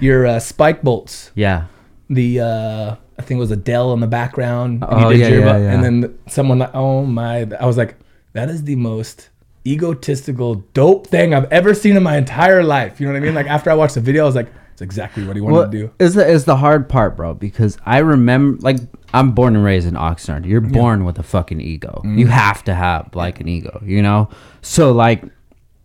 your 0.00 0.26
uh, 0.26 0.38
spike 0.40 0.82
bolts. 0.82 1.30
Yeah. 1.34 1.66
The 2.08 2.40
uh, 2.40 2.96
I 3.18 3.22
think 3.22 3.38
it 3.38 3.40
was 3.40 3.50
Adele 3.50 3.92
in 3.92 4.00
the 4.00 4.06
background. 4.06 4.82
And 4.82 5.04
Oh, 5.04 5.10
yeah, 5.10 5.28
yeah, 5.28 5.56
yeah. 5.58 5.72
And 5.72 5.84
then 5.84 6.18
someone. 6.26 6.58
like, 6.58 6.74
Oh 6.74 7.04
my! 7.06 7.46
I 7.60 7.66
was 7.66 7.76
like, 7.76 7.96
that 8.32 8.48
is 8.50 8.64
the 8.64 8.76
most 8.76 9.28
egotistical, 9.66 10.56
dope 10.74 11.06
thing 11.06 11.34
I've 11.34 11.50
ever 11.52 11.74
seen 11.74 11.96
in 11.96 12.02
my 12.02 12.16
entire 12.16 12.62
life. 12.62 13.00
You 13.00 13.06
know 13.06 13.12
what 13.12 13.18
I 13.22 13.24
mean? 13.26 13.34
Like 13.34 13.46
after 13.46 13.70
I 13.70 13.74
watched 13.74 13.94
the 13.94 14.00
video, 14.00 14.22
I 14.24 14.26
was 14.26 14.34
like, 14.34 14.48
it's 14.72 14.82
exactly 14.82 15.24
what 15.24 15.36
he 15.36 15.40
wanted 15.42 15.54
Well, 15.56 15.64
to 15.66 15.70
do. 15.70 15.90
is 16.00 16.14
the 16.14 16.26
is 16.26 16.44
the 16.44 16.56
hard 16.56 16.88
part, 16.88 17.16
bro? 17.16 17.34
Because 17.34 17.78
I 17.86 17.98
remember, 17.98 18.58
like, 18.60 18.76
I'm 19.12 19.30
born 19.32 19.54
and 19.54 19.64
raised 19.64 19.86
in 19.86 19.94
Oxnard. 19.94 20.44
You're 20.46 20.60
born 20.60 21.04
with 21.04 21.18
a 21.18 21.22
fucking 21.22 21.60
ego. 21.60 22.00
Mm-hmm. 22.04 22.18
You 22.18 22.26
have 22.26 22.64
to 22.64 22.74
have 22.74 23.14
like 23.14 23.40
an 23.40 23.46
ego, 23.48 23.80
you 23.84 24.02
know. 24.02 24.28
So 24.62 24.90
like, 24.92 25.22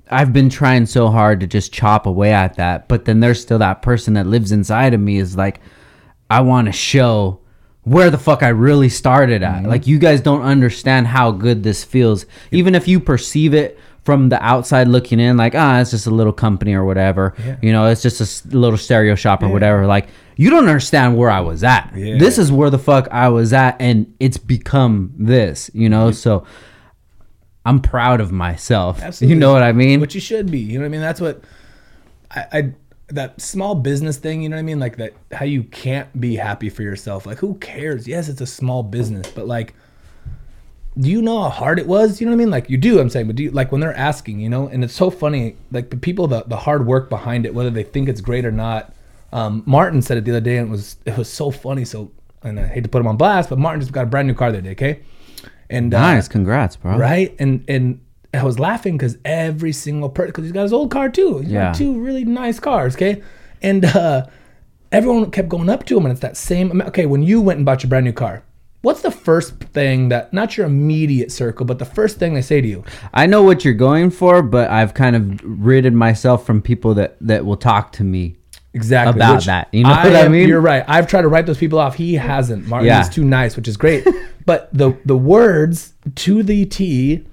I've 0.10 0.34
been 0.34 0.50
trying 0.50 0.88
so 0.88 1.10
hard 1.10 1.40
to 1.42 1.48
just 1.48 1.72
chop 1.72 2.08
away 2.08 2.34
at 2.34 2.56
that, 2.56 2.88
but 2.88 3.06
then 3.06 3.20
there's 3.20 3.40
still 3.40 3.60
that 3.60 3.84
person 3.84 4.16
that 4.16 4.26
lives 4.26 4.52
inside 4.52 4.96
of 4.96 5.00
me. 5.00 5.18
Is 5.20 5.38
like, 5.38 5.62
I 6.30 6.42
want 6.42 6.68
to 6.68 6.72
show 6.72 7.40
where 7.84 8.10
the 8.10 8.18
fuck 8.18 8.44
I 8.44 8.50
really 8.50 8.90
started 8.90 9.44
at. 9.44 9.62
Mm-hmm. 9.62 9.68
Like, 9.68 9.88
you 9.88 10.00
guys 10.00 10.22
don't 10.22 10.44
understand 10.44 11.08
how 11.08 11.32
good 11.32 11.64
this 11.64 11.84
feels, 11.84 12.26
even 12.52 12.76
if 12.76 12.88
you 12.88 13.00
perceive 13.00 13.54
it. 13.54 13.80
From 14.06 14.30
the 14.30 14.42
outside 14.44 14.88
looking 14.88 15.20
in, 15.20 15.38
like 15.38 15.54
ah, 15.54 15.80
it's 15.80 15.92
just 15.92 16.08
a 16.08 16.10
little 16.10 16.34
company 16.34 16.74
or 16.74 16.84
whatever. 16.84 17.36
You 17.62 17.72
know, 17.72 17.86
it's 17.86 18.02
just 18.02 18.46
a 18.46 18.58
little 18.58 18.78
stereo 18.78 19.14
shop 19.14 19.44
or 19.44 19.50
whatever. 19.50 19.86
Like 19.86 20.08
you 20.36 20.50
don't 20.50 20.68
understand 20.68 21.16
where 21.16 21.30
I 21.30 21.42
was 21.42 21.64
at. 21.64 21.92
Yeah. 21.96 22.18
This 22.18 22.40
is 22.40 22.52
where 22.52 22.72
the 22.72 22.80
fuck 22.80 23.08
I 23.12 23.30
was 23.30 23.54
at, 23.54 23.80
and 23.80 24.12
it's 24.20 24.38
become 24.38 25.14
this. 25.16 25.70
You 25.76 25.90
know, 25.90 26.10
so 26.10 26.48
I'm 27.66 27.82
proud 27.82 28.20
of 28.20 28.32
myself. 28.32 29.00
Absolutely. 29.00 29.36
You 29.36 29.40
know 29.40 29.54
what 29.54 29.62
I 29.62 29.74
mean? 29.74 30.00
Which 30.00 30.16
you 30.16 30.22
should 30.22 30.50
be. 30.50 30.60
You 30.60 30.80
know 30.80 30.86
what 30.86 30.88
I 30.88 30.90
mean? 30.90 31.02
That's 31.02 31.22
what 31.22 31.44
I, 32.32 32.46
I 32.52 32.74
that 33.10 33.42
small 33.42 33.76
business 33.76 34.18
thing, 34.18 34.42
you 34.42 34.50
know 34.50 34.56
what 34.56 34.62
I 34.62 34.64
mean? 34.64 34.80
Like 34.80 34.98
that 34.98 35.14
how 35.32 35.46
you 35.46 35.64
can't 35.64 36.20
be 36.20 36.36
happy 36.36 36.70
for 36.70 36.84
yourself. 36.84 37.26
Like 37.26 37.38
who 37.40 37.56
cares? 37.56 38.08
Yes, 38.08 38.30
it's 38.30 38.42
a 38.42 38.48
small 38.48 38.84
business, 38.84 39.32
but 39.32 39.48
like 39.48 39.74
do 41.00 41.10
you 41.10 41.22
know 41.22 41.44
how 41.44 41.50
hard 41.50 41.80
it 41.80 41.88
was? 41.88 42.20
You 42.20 42.26
know 42.26 42.32
what 42.32 42.38
I 42.42 42.44
mean? 42.44 42.52
Like 42.52 42.70
you 42.70 42.78
do, 42.78 43.00
I'm 43.00 43.10
saying, 43.10 43.28
but 43.28 43.36
do 43.36 43.44
you 43.44 43.52
like 43.52 43.72
when 43.72 43.80
they're 43.80 43.96
asking, 43.96 44.40
you 44.40 44.50
know, 44.50 44.68
and 44.68 44.84
it's 44.84 44.94
so 44.94 45.10
funny, 45.10 45.56
like 45.72 45.90
the 45.92 45.98
people 45.98 46.28
the, 46.28 46.44
the 46.44 46.58
hard 46.58 46.86
work 46.86 47.10
behind 47.10 47.46
it, 47.46 47.54
whether 47.54 47.70
they 47.70 47.84
think 47.84 48.10
it's 48.10 48.22
great 48.22 48.46
or 48.46 48.52
not. 48.52 48.94
Um, 49.32 49.64
Martin 49.66 50.02
said 50.02 50.18
it 50.18 50.26
the 50.26 50.32
other 50.32 50.42
day 50.42 50.58
and 50.58 50.68
it 50.68 50.72
was 50.72 50.98
it 51.06 51.18
was 51.18 51.32
so 51.32 51.52
funny. 51.52 51.86
So 51.86 52.12
and 52.44 52.60
I 52.60 52.68
hate 52.68 52.84
to 52.84 52.90
put 52.90 53.00
him 53.00 53.08
on 53.08 53.18
blast, 53.18 53.50
but 53.50 53.60
Martin 53.60 53.82
just 53.82 53.94
got 53.94 54.04
a 54.04 54.08
brand 54.08 54.28
new 54.28 54.34
car 54.34 54.52
the 54.52 54.58
other 54.58 54.66
day, 54.66 54.72
okay? 54.72 55.02
And 55.70 55.94
uh, 55.94 56.02
nice, 56.02 56.28
congrats, 56.28 56.76
bro. 56.76 56.98
right 56.98 57.36
and 57.40 57.64
and 57.68 58.02
I 58.34 58.44
was 58.44 58.60
laughing 58.60 58.98
because 58.98 59.18
every 59.26 59.72
single 59.72 60.10
person, 60.10 60.28
because 60.30 60.44
he's 60.46 60.52
got 60.52 60.64
his 60.64 60.74
old 60.74 60.92
car 60.92 61.10
too. 61.10 61.40
He's 61.40 61.52
Yeah. 61.52 61.66
got 61.68 61.76
two 61.76 62.00
really 62.00 62.26
nice 62.26 62.60
cars, 62.60 62.96
okay? 62.96 63.22
And 63.62 63.86
uh, 63.86 64.26
everyone 64.92 65.30
kept 65.32 65.50
going 65.50 65.70
up 65.70 65.86
to 65.88 65.98
him, 65.98 66.06
and 66.06 66.12
it's 66.12 66.22
that 66.22 66.38
same. 66.38 66.72
amount- 66.72 66.90
Okay, 66.90 67.06
when 67.06 67.24
you 67.24 67.42
went 67.42 67.58
and 67.58 67.66
bought 67.66 67.84
your 67.84 67.90
brand 67.90 68.06
new 68.06 68.12
car, 68.14 68.44
what's 68.82 69.02
the 69.02 69.12
first 69.12 69.56
thing 69.74 70.10
that, 70.10 70.32
not 70.34 70.58
your 70.58 70.68
immediate 70.68 71.32
circle, 71.32 71.66
but 71.66 71.80
the 71.80 71.86
first 71.86 72.18
thing 72.18 72.34
they 72.36 72.42
say 72.42 72.62
to 72.62 72.68
you? 72.68 72.84
I 73.14 73.26
know 73.26 73.42
what 73.44 73.66
you're 73.66 73.74
going 73.74 74.10
for, 74.12 74.42
but 74.44 74.70
I've 74.70 74.94
kind 74.94 75.16
of 75.16 75.40
ridded 75.44 75.94
myself 75.94 76.46
from 76.46 76.62
people 76.62 76.94
that 76.96 77.18
that 77.22 77.46
will 77.46 77.58
talk 77.58 77.92
to 77.94 78.04
me. 78.04 78.36
Exactly 78.76 79.20
About 79.20 79.44
that. 79.46 79.68
You 79.72 79.84
know 79.84 79.90
what 79.90 80.16
I 80.16 80.28
mean? 80.28 80.48
You're 80.48 80.62
right. 80.62 80.84
I've 80.88 81.08
tried 81.08 81.24
to 81.24 81.28
write 81.28 81.48
those 81.48 81.58
people 81.58 81.80
off. 81.80 81.96
He 81.96 82.14
hasn't. 82.14 82.68
Martin 82.68 82.86
Yeah. 82.86 83.02
is 83.02 83.10
too 83.10 83.24
nice, 83.24 83.56
which 83.56 83.68
is 83.68 83.76
great. 83.78 84.08
but 84.46 84.70
the 84.72 84.96
the 85.06 85.18
words 85.18 85.94
to 86.16 86.44
the 86.44 86.66
T 86.66 87.26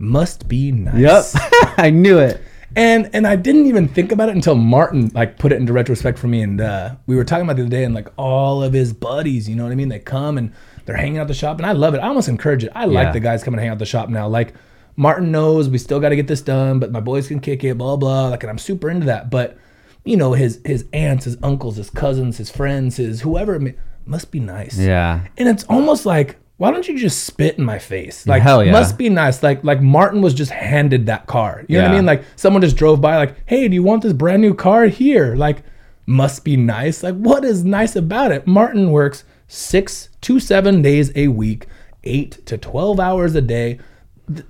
must 0.00 0.48
be 0.48 0.72
nice. 0.72 1.34
Yep, 1.34 1.42
I 1.78 1.90
knew 1.90 2.18
it. 2.18 2.40
And 2.76 3.10
and 3.12 3.26
I 3.26 3.34
didn't 3.36 3.66
even 3.66 3.88
think 3.88 4.12
about 4.12 4.28
it 4.28 4.34
until 4.36 4.54
Martin 4.54 5.10
like 5.12 5.38
put 5.38 5.50
it 5.52 5.56
into 5.56 5.72
retrospect 5.72 6.18
for 6.18 6.28
me. 6.28 6.40
And 6.42 6.60
uh, 6.60 6.94
we 7.06 7.16
were 7.16 7.24
talking 7.24 7.44
about 7.44 7.56
the 7.56 7.62
other 7.62 7.70
day, 7.70 7.84
and 7.84 7.94
like 7.94 8.08
all 8.16 8.62
of 8.62 8.72
his 8.72 8.92
buddies, 8.92 9.48
you 9.48 9.56
know 9.56 9.64
what 9.64 9.72
I 9.72 9.74
mean? 9.74 9.88
They 9.88 9.98
come 9.98 10.38
and 10.38 10.52
they're 10.86 10.96
hanging 10.96 11.18
out 11.18 11.26
the 11.28 11.34
shop, 11.34 11.58
and 11.58 11.66
I 11.66 11.72
love 11.72 11.94
it. 11.94 11.98
I 11.98 12.06
almost 12.08 12.28
encourage 12.28 12.62
it. 12.64 12.70
I 12.74 12.84
like 12.86 13.06
Yeah. 13.06 13.12
the 13.12 13.20
guys 13.20 13.42
coming 13.42 13.58
to 13.58 13.62
hang 13.62 13.70
out 13.72 13.78
the 13.80 13.86
shop 13.86 14.08
now. 14.08 14.28
Like 14.28 14.54
Martin 14.96 15.32
knows 15.32 15.68
we 15.68 15.78
still 15.78 15.98
got 16.00 16.10
to 16.10 16.16
get 16.16 16.28
this 16.28 16.42
done, 16.42 16.78
but 16.78 16.92
my 16.92 17.00
boys 17.00 17.26
can 17.28 17.40
kick 17.40 17.64
it, 17.64 17.76
blah 17.76 17.96
blah. 17.96 18.28
Like, 18.28 18.42
and 18.44 18.50
I'm 18.50 18.58
super 18.58 18.88
into 18.88 19.06
that. 19.06 19.30
But 19.30 19.58
you 20.04 20.16
know, 20.16 20.32
his 20.34 20.60
his 20.64 20.86
aunts, 20.92 21.24
his 21.24 21.36
uncles, 21.42 21.76
his 21.76 21.90
cousins, 21.90 22.38
his 22.38 22.50
friends, 22.50 22.98
his 22.98 23.20
whoever 23.22 23.60
must 24.06 24.30
be 24.30 24.38
nice. 24.40 24.78
Yeah. 24.78 25.26
And 25.36 25.48
it's 25.48 25.64
almost 25.64 26.06
like, 26.06 26.36
why 26.60 26.70
don't 26.70 26.86
you 26.86 26.98
just 26.98 27.24
spit 27.24 27.56
in 27.56 27.64
my 27.64 27.78
face? 27.78 28.26
Like, 28.26 28.42
Hell 28.42 28.62
yeah. 28.62 28.70
must 28.72 28.98
be 28.98 29.08
nice. 29.08 29.42
Like, 29.42 29.64
like 29.64 29.80
Martin 29.80 30.20
was 30.20 30.34
just 30.34 30.50
handed 30.50 31.06
that 31.06 31.26
car. 31.26 31.64
You 31.68 31.78
know 31.78 31.84
what 31.84 31.92
I 31.92 31.94
mean? 31.96 32.04
Like, 32.04 32.22
someone 32.36 32.60
just 32.60 32.76
drove 32.76 33.00
by, 33.00 33.16
like, 33.16 33.34
hey, 33.46 33.66
do 33.66 33.72
you 33.74 33.82
want 33.82 34.02
this 34.02 34.12
brand 34.12 34.42
new 34.42 34.52
car 34.52 34.84
here? 34.84 35.34
Like, 35.36 35.62
must 36.04 36.44
be 36.44 36.58
nice. 36.58 37.02
Like, 37.02 37.14
what 37.14 37.46
is 37.46 37.64
nice 37.64 37.96
about 37.96 38.30
it? 38.30 38.46
Martin 38.46 38.90
works 38.90 39.24
six 39.48 40.10
to 40.20 40.38
seven 40.38 40.82
days 40.82 41.10
a 41.16 41.28
week, 41.28 41.66
eight 42.04 42.44
to 42.44 42.58
12 42.58 43.00
hours 43.00 43.34
a 43.34 43.40
day. 43.40 43.78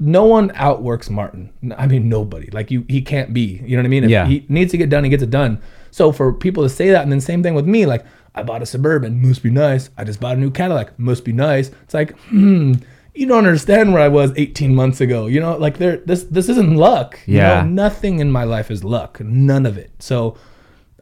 No 0.00 0.24
one 0.24 0.50
outworks 0.56 1.08
Martin. 1.10 1.52
I 1.78 1.86
mean, 1.86 2.08
nobody. 2.08 2.50
Like, 2.50 2.72
you, 2.72 2.84
he 2.88 3.02
can't 3.02 3.32
be. 3.32 3.62
You 3.64 3.76
know 3.76 3.82
what 3.82 3.86
I 3.86 3.88
mean? 3.88 4.02
If 4.02 4.10
Yeah. 4.10 4.26
he 4.26 4.44
needs 4.48 4.72
to 4.72 4.78
get 4.78 4.90
done, 4.90 5.04
he 5.04 5.10
gets 5.10 5.22
it 5.22 5.30
done. 5.30 5.60
So 5.92 6.10
for 6.10 6.32
people 6.32 6.64
to 6.64 6.68
say 6.68 6.90
that, 6.90 7.02
and 7.04 7.12
then 7.12 7.20
same 7.20 7.44
thing 7.44 7.54
with 7.54 7.66
me, 7.66 7.86
like 7.86 8.04
I 8.34 8.42
bought 8.42 8.62
a 8.62 8.66
suburban, 8.66 9.20
must 9.26 9.42
be 9.42 9.50
nice. 9.50 9.90
I 9.98 10.04
just 10.04 10.20
bought 10.20 10.36
a 10.36 10.40
new 10.40 10.50
Cadillac, 10.50 10.98
must 10.98 11.24
be 11.24 11.32
nice. 11.32 11.70
It's 11.82 11.94
like, 11.94 12.16
hmm, 12.28 12.74
you 13.14 13.26
don't 13.26 13.44
understand 13.44 13.92
where 13.92 14.02
I 14.02 14.08
was 14.08 14.32
18 14.36 14.74
months 14.74 15.00
ago. 15.00 15.26
You 15.26 15.40
know, 15.40 15.56
like 15.56 15.78
there, 15.78 15.96
this 15.98 16.24
this 16.24 16.48
isn't 16.48 16.76
luck. 16.76 17.18
You 17.26 17.38
Yeah. 17.38 17.62
know, 17.62 17.68
nothing 17.68 18.20
in 18.20 18.30
my 18.30 18.44
life 18.44 18.70
is 18.70 18.84
luck. 18.84 19.20
None 19.20 19.66
of 19.66 19.76
it. 19.76 19.90
So 19.98 20.36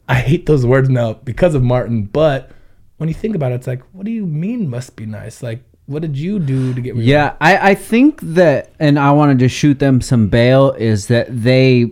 I 0.09 0.15
hate 0.21 0.47
those 0.47 0.65
words 0.65 0.89
now 0.89 1.15
because 1.25 1.55
of 1.55 1.63
Martin. 1.63 2.05
But 2.05 2.51
when 2.97 3.09
you 3.09 3.15
think 3.15 3.37
about 3.37 3.53
it, 3.53 3.57
it's 3.57 3.67
like, 3.67 3.83
what 3.93 4.07
do 4.07 4.11
you 4.11 4.25
mean 4.27 4.71
must 4.71 4.97
be 4.97 5.05
nice? 5.05 5.43
Like, 5.43 5.63
what 5.85 6.01
did 6.03 6.17
you 6.17 6.39
do 6.39 6.73
to 6.75 6.81
get? 6.81 6.97
Yeah, 6.97 7.35
I, 7.43 7.71
I 7.71 7.75
think 7.75 8.21
that, 8.23 8.73
and 8.81 8.99
I 8.99 9.11
wanted 9.13 9.39
to 9.41 9.49
shoot 9.49 9.79
them 9.79 10.01
some 10.01 10.29
bail. 10.29 10.73
Is 10.73 11.09
that 11.09 11.27
they 11.31 11.91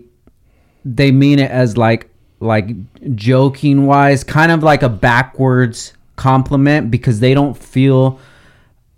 they 0.84 1.12
mean 1.12 1.38
it 1.38 1.50
as 1.50 1.76
like 1.76 2.08
like 2.40 2.68
joking 3.14 3.86
wise, 3.86 4.24
kind 4.24 4.52
of 4.52 4.62
like 4.62 4.82
a 4.82 4.88
backwards 4.88 5.92
compliment 6.16 6.90
because 6.90 7.20
they 7.20 7.34
don't 7.34 7.56
feel 7.56 8.18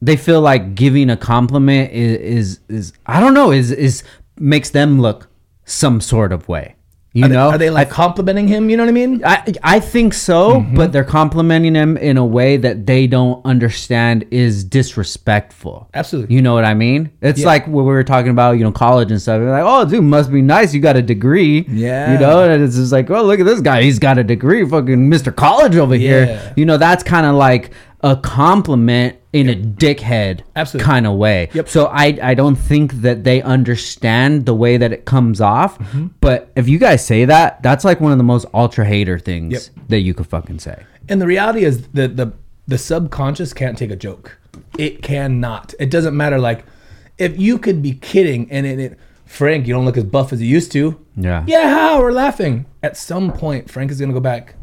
they 0.01 0.17
feel 0.17 0.41
like 0.41 0.75
giving 0.75 1.11
a 1.11 1.17
compliment 1.17 1.93
is 1.93 2.19
is, 2.19 2.61
is 2.69 2.93
I 3.07 3.21
don't 3.21 3.35
know 3.35 3.51
is 3.51 3.71
is 3.71 4.03
makes 4.39 4.71
them 4.71 5.01
look 5.01 5.29
some 5.65 6.01
sort 6.01 6.33
of 6.33 6.49
way. 6.49 6.75
You 7.19 7.25
Are 7.25 7.29
they, 7.29 7.35
know, 7.35 7.49
are 7.51 7.59
they 7.59 7.71
like 7.71 7.91
complimenting 7.91 8.47
him? 8.49 8.71
You 8.71 8.77
know 8.77 8.85
what 8.85 8.91
I 8.91 8.93
mean? 8.93 9.23
I 9.25 9.55
I 9.63 9.81
think 9.81 10.15
so, 10.15 10.39
Mm-hmm. 10.61 10.77
but 10.77 10.93
they're 10.93 11.05
complimenting 11.21 11.75
him 11.75 11.97
in 11.97 12.17
a 12.17 12.25
way 12.25 12.57
that 12.59 12.87
they 12.87 13.07
don't 13.07 13.45
understand 13.45 14.25
is 14.31 14.65
disrespectful. 14.65 15.89
Absolutely. 15.95 16.35
You 16.35 16.43
know 16.43 16.55
what 16.55 16.65
I 16.65 16.75
mean? 16.75 17.11
It's 17.21 17.41
Yeah. 17.41 17.47
like 17.47 17.67
when 17.67 17.75
we 17.85 17.93
were 17.93 18.05
talking 18.05 18.31
about, 18.31 18.53
you 18.59 18.65
know, 18.65 18.73
college 18.73 19.11
and 19.11 19.21
stuff. 19.21 19.41
They're 19.41 19.51
like, 19.51 19.65
oh, 19.65 19.85
dude, 19.85 20.05
must 20.05 20.31
be 20.33 20.43
nice. 20.43 20.75
You 20.75 20.81
got 20.81 20.97
a 20.97 21.03
degree. 21.03 21.65
Yeah. 21.69 22.13
You 22.13 22.19
know, 22.19 22.45
and 22.49 22.63
it's 22.63 22.77
just 22.77 22.93
like, 22.93 23.11
oh, 23.11 23.23
look 23.25 23.41
at 23.41 23.47
this 23.47 23.61
guy. 23.61 23.83
He's 23.83 23.99
got 23.99 24.19
a 24.19 24.25
degree. 24.25 24.69
Fucking 24.69 25.11
Mr. 25.11 25.35
College 25.35 25.77
over 25.77 25.95
Yeah. 25.97 26.09
here. 26.27 26.53
You 26.57 26.67
know, 26.67 26.77
that's 26.77 27.03
kind 27.03 27.27
of 27.27 27.35
like 27.35 27.71
a 28.03 28.17
compliment 28.17 29.17
in 29.33 29.49
a 29.49 29.55
dickhead 29.55 30.41
Absolutely. 30.57 30.87
kind 30.87 31.07
of 31.07 31.17
way. 31.17 31.49
Yep. 31.53 31.69
So 31.69 31.87
I 31.87 32.19
I 32.23 32.35
don't 32.35 32.57
think 32.57 32.93
that 33.03 33.25
they 33.25 33.43
understand 33.43 34.47
the 34.47 34.55
way 34.55 34.77
that 34.77 34.93
it 34.93 35.05
comes 35.05 35.41
off. 35.41 35.79
Mm-hmm. 35.79 36.07
But 36.21 36.51
if 36.57 36.69
you 36.69 36.79
guys 36.79 37.05
say 37.05 37.25
that, 37.27 37.63
that's 37.63 37.85
like 37.85 38.01
one 38.01 38.13
of 38.13 38.19
the 38.19 38.25
most 38.25 38.47
ultra 38.55 38.85
hater 38.85 39.19
things 39.19 39.53
Yep. 39.77 39.89
that 39.89 40.01
you 40.01 40.15
could 40.15 40.27
fucking 40.27 40.61
say. 40.61 40.83
And 41.09 41.21
the 41.21 41.27
reality 41.27 41.65
is 41.65 41.89
that 41.89 42.17
the 42.17 42.33
the 42.67 42.79
subconscious 42.79 43.53
can't 43.53 43.77
take 43.77 43.91
a 43.91 43.97
joke. 43.97 44.39
It 44.79 45.03
cannot. 45.03 45.75
It 45.81 45.91
doesn't 45.91 46.17
matter. 46.17 46.39
Like 46.39 46.65
if 47.19 47.39
you 47.39 47.59
could 47.59 47.83
be 47.83 47.95
kidding 47.95 48.51
and 48.51 48.65
it, 48.67 48.79
it 48.79 48.99
Frank, 49.27 49.67
you 49.67 49.75
don't 49.75 49.85
look 49.85 49.97
as 49.99 50.05
buff 50.05 50.33
as 50.33 50.41
you 50.41 50.49
used 50.49 50.73
to. 50.73 51.05
Yeah. 51.17 51.45
Yeah, 51.47 51.69
how 51.69 52.01
we're 52.01 52.13
laughing. 52.13 52.65
At 52.83 52.97
some 52.97 53.33
point, 53.33 53.71
Frank 53.71 53.91
is 53.91 54.01
gonna 54.01 54.13
go 54.13 54.21
back. 54.21 54.55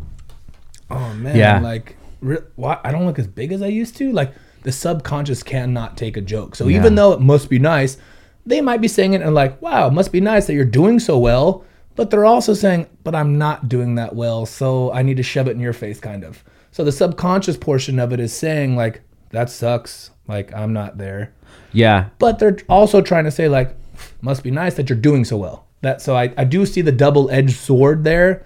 Oh 0.89 1.13
man, 1.15 1.36
Yeah. 1.36 1.60
like 1.60 1.98
re- 2.25 2.38
why 2.55 2.79
I 2.84 2.91
don't 2.91 3.05
look 3.05 3.20
as 3.20 3.27
big 3.27 3.51
as 3.51 3.62
I 3.62 3.67
used 3.67 3.96
to. 3.98 4.12
Like 4.12 4.34
the 4.63 4.72
subconscious 4.72 5.44
cannot 5.44 5.96
take 5.98 6.17
a 6.17 6.22
joke. 6.22 6.55
So 6.55 6.67
Yeah. 6.67 6.77
even 6.79 6.96
though 6.96 7.12
it 7.13 7.22
must 7.22 7.50
be 7.50 7.60
nice, 7.60 7.98
they 8.46 8.62
might 8.62 8.82
be 8.82 8.88
saying 8.88 9.13
it 9.13 9.22
and 9.22 9.34
like, 9.34 9.62
wow, 9.62 9.88
it 9.88 9.94
must 9.94 10.12
be 10.12 10.20
nice 10.22 10.48
that 10.48 10.53
you're 10.53 10.65
doing 10.65 11.00
so 11.00 11.17
well. 11.17 11.63
But 11.96 12.10
they're 12.10 12.25
also 12.25 12.53
saying, 12.53 12.88
but 13.03 13.15
I'm 13.15 13.38
not 13.38 13.70
doing 13.70 13.96
that 13.96 14.13
well, 14.15 14.46
so 14.46 14.91
I 14.91 15.01
need 15.01 15.15
to 15.17 15.24
shove 15.24 15.48
it 15.48 15.51
in 15.51 15.62
your 15.62 15.72
face, 15.72 16.00
kind 16.00 16.24
of. 16.25 16.44
So 16.72 16.84
the 16.84 16.91
subconscious 16.91 17.55
portion 17.55 18.00
of 18.00 18.12
it 18.12 18.20
is 18.20 18.34
saying 18.34 18.75
like, 18.75 19.01
that 19.29 19.50
sucks. 19.50 20.12
Like 20.27 20.53
I'm 20.53 20.74
not 20.74 20.98
there 20.98 21.34
Yeah. 21.72 22.05
but 22.17 22.39
they're 22.39 22.58
also 22.67 23.01
trying 23.01 23.25
to 23.25 23.32
say 23.32 23.48
like 23.48 23.75
must 24.22 24.41
be 24.44 24.50
nice 24.51 24.74
that 24.75 24.89
you're 24.89 24.98
doing 24.98 25.24
so 25.24 25.38
well 25.38 25.67
that 25.82 26.01
so 26.01 26.15
i, 26.17 26.34
I 26.36 26.44
do 26.44 26.65
see 26.65 26.82
the 26.82 26.91
double-edged 26.91 27.55
sword 27.55 28.03
there 28.03 28.44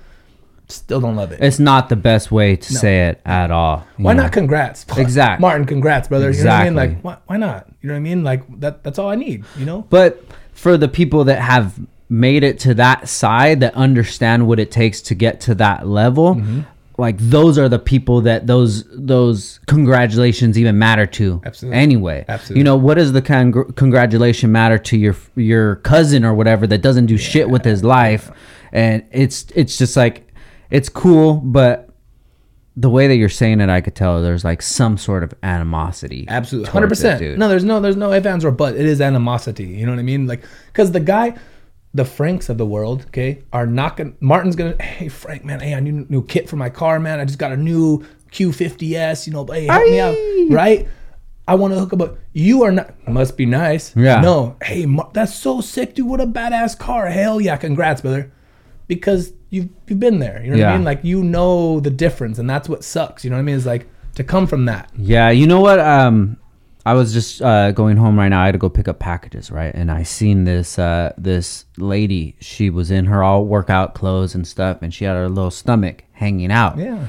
still 0.69 1.01
don't 1.01 1.15
love 1.15 1.31
it 1.31 1.39
It's 1.41 1.59
not 1.59 1.89
the 1.89 1.95
best 1.95 2.31
way 2.31 2.55
to 2.55 2.73
say 2.73 3.07
it 3.07 3.21
at 3.25 3.51
all. 3.51 3.85
why 3.97 4.13
know? 4.13 4.23
not 4.23 4.31
congrats 4.31 4.85
exactly. 4.97 5.41
martin 5.41 5.65
congrats 5.65 6.07
brother 6.07 6.31
you 6.31 6.43
know 6.43 6.49
what 6.49 6.53
i 6.55 6.63
mean 6.65 6.73
Exactly. 6.77 6.95
like 6.95 7.03
why, 7.03 7.17
why 7.27 7.37
not 7.37 7.67
you 7.81 7.87
know 7.87 7.93
what 7.93 7.97
i 7.97 8.01
mean 8.01 8.23
like 8.23 8.59
that 8.59 8.83
that's 8.83 8.99
all 8.99 9.09
i 9.09 9.15
need 9.15 9.43
you 9.57 9.65
know 9.65 9.81
But 9.89 10.23
for 10.53 10.77
the 10.77 10.87
people 10.87 11.23
that 11.25 11.41
have 11.41 11.79
made 12.09 12.43
it 12.43 12.59
to 12.59 12.73
that 12.75 13.07
side 13.07 13.59
that 13.61 13.73
understand 13.75 14.47
what 14.47 14.59
it 14.59 14.71
takes 14.71 14.99
to 15.01 15.15
get 15.15 15.39
to 15.41 15.55
that 15.55 15.87
level, 15.87 16.35
Mm-hmm. 16.35 16.61
like 16.97 17.17
those 17.19 17.57
are 17.57 17.69
the 17.69 17.77
people 17.79 18.21
that 18.21 18.45
those 18.47 18.83
those 18.91 19.59
congratulations 19.67 20.57
even 20.57 20.77
matter 20.77 21.05
to. 21.05 21.41
Absolutely. 21.45 21.79
Anyway, 21.79 22.25
Absolutely. 22.27 22.59
you 22.59 22.63
know 22.65 22.75
what 22.75 22.95
does 22.95 23.13
the 23.13 23.21
congr- 23.21 23.73
congratulation 23.75 24.51
matter 24.51 24.77
to 24.77 24.97
your 24.97 25.15
your 25.35 25.77
cousin 25.77 26.25
or 26.25 26.33
whatever 26.33 26.67
that 26.67 26.81
doesn't 26.81 27.05
do 27.05 27.15
shit 27.17 27.49
with 27.49 27.63
his 27.63 27.83
life, 27.83 28.31
and 28.73 29.03
it's 29.11 29.45
it's 29.55 29.77
just 29.77 29.95
like 29.95 30.27
it's 30.69 30.89
cool, 30.89 31.35
but. 31.35 31.85
The 32.77 32.89
way 32.89 33.09
that 33.09 33.17
you're 33.17 33.27
saying 33.27 33.59
it, 33.59 33.67
I 33.67 33.81
could 33.81 33.93
tell 33.93 34.21
there's 34.21 34.45
like 34.45 34.61
some 34.61 34.97
sort 34.97 35.21
of 35.21 35.33
animosity. 35.43 36.25
Absolutely, 36.29 36.71
hundred 36.71 36.87
percent. 36.87 37.37
No, 37.37 37.49
there's 37.49 37.65
no, 37.65 37.81
there's 37.81 37.97
no 37.97 38.13
ifs 38.13 38.25
ands 38.25 38.45
or 38.45 38.51
but. 38.51 38.75
It 38.75 38.85
is 38.85 39.01
animosity. 39.01 39.65
You 39.65 39.85
know 39.85 39.91
what 39.91 39.99
I 39.99 40.03
mean? 40.03 40.27
Like, 40.27 40.43
because 40.67 40.93
the 40.93 41.01
guy, 41.01 41.35
the 41.93 42.05
Franks 42.05 42.47
of 42.47 42.57
the 42.57 42.65
world, 42.65 43.03
okay, 43.07 43.43
are 43.51 43.65
not 43.65 43.97
gonna. 43.97 44.13
Martin's 44.21 44.55
gonna. 44.55 44.81
Hey, 44.81 45.09
Frank, 45.09 45.43
man. 45.43 45.59
Hey, 45.59 45.73
I 45.73 45.81
need 45.81 45.93
a 45.93 46.09
new 46.09 46.23
kit 46.23 46.47
for 46.47 46.55
my 46.55 46.69
car, 46.69 47.01
man. 47.01 47.19
I 47.19 47.25
just 47.25 47.39
got 47.39 47.51
a 47.51 47.57
new 47.57 48.05
Q50s. 48.31 49.27
You 49.27 49.33
know, 49.33 49.43
but 49.43 49.57
hey, 49.57 49.65
help 49.65 49.83
me 49.83 49.99
out, 49.99 50.15
right? 50.55 50.87
I 51.49 51.55
want 51.55 51.73
to 51.73 51.79
hook 51.81 51.91
up. 51.91 52.01
A, 52.01 52.17
you 52.31 52.63
are 52.63 52.71
not. 52.71 52.93
Must 53.09 53.35
be 53.35 53.45
nice. 53.45 53.93
Yeah. 53.93 54.21
No. 54.21 54.55
Hey, 54.63 54.85
Mar- 54.85 55.11
that's 55.13 55.35
so 55.35 55.59
sick, 55.59 55.95
dude. 55.95 56.07
What 56.07 56.21
a 56.21 56.27
badass 56.27 56.79
car. 56.79 57.07
Hell 57.07 57.41
yeah, 57.41 57.57
congrats, 57.57 57.99
brother. 57.99 58.31
Because 58.87 59.33
you've 59.49 59.69
you've 59.87 59.99
been 59.99 60.19
there. 60.19 60.41
You 60.43 60.51
know 60.51 60.57
what 60.57 60.67
I 60.67 60.75
mean? 60.75 60.85
Like 60.85 61.03
you 61.03 61.23
know 61.23 61.79
the 61.79 61.89
difference, 61.89 62.39
and 62.39 62.49
that's 62.49 62.69
what 62.69 62.83
sucks. 62.83 63.23
You 63.23 63.29
know 63.29 63.35
what 63.35 63.41
I 63.41 63.43
mean? 63.43 63.55
Is 63.55 63.65
like 63.65 63.87
to 64.15 64.23
come 64.23 64.47
from 64.47 64.65
that. 64.65 64.89
Yeah, 64.97 65.29
you 65.29 65.47
know 65.47 65.61
what? 65.61 65.79
Um, 65.79 66.37
I 66.85 66.93
was 66.93 67.13
just 67.13 67.41
uh, 67.41 67.71
going 67.71 67.97
home 67.97 68.17
right 68.17 68.29
now. 68.29 68.41
I 68.41 68.45
had 68.45 68.53
to 68.53 68.57
go 68.57 68.69
pick 68.69 68.87
up 68.87 68.99
packages, 68.99 69.51
right? 69.51 69.73
And 69.73 69.91
I 69.91 70.03
seen 70.03 70.45
this 70.45 70.79
uh, 70.79 71.13
this 71.17 71.65
lady. 71.77 72.35
She 72.39 72.69
was 72.69 72.91
in 72.91 73.05
her 73.05 73.23
all 73.23 73.45
workout 73.45 73.93
clothes 73.93 74.35
and 74.35 74.47
stuff, 74.47 74.81
and 74.81 74.93
she 74.93 75.05
had 75.05 75.15
her 75.15 75.29
little 75.29 75.51
stomach 75.51 76.03
hanging 76.13 76.51
out. 76.51 76.77
Yeah. 76.77 77.07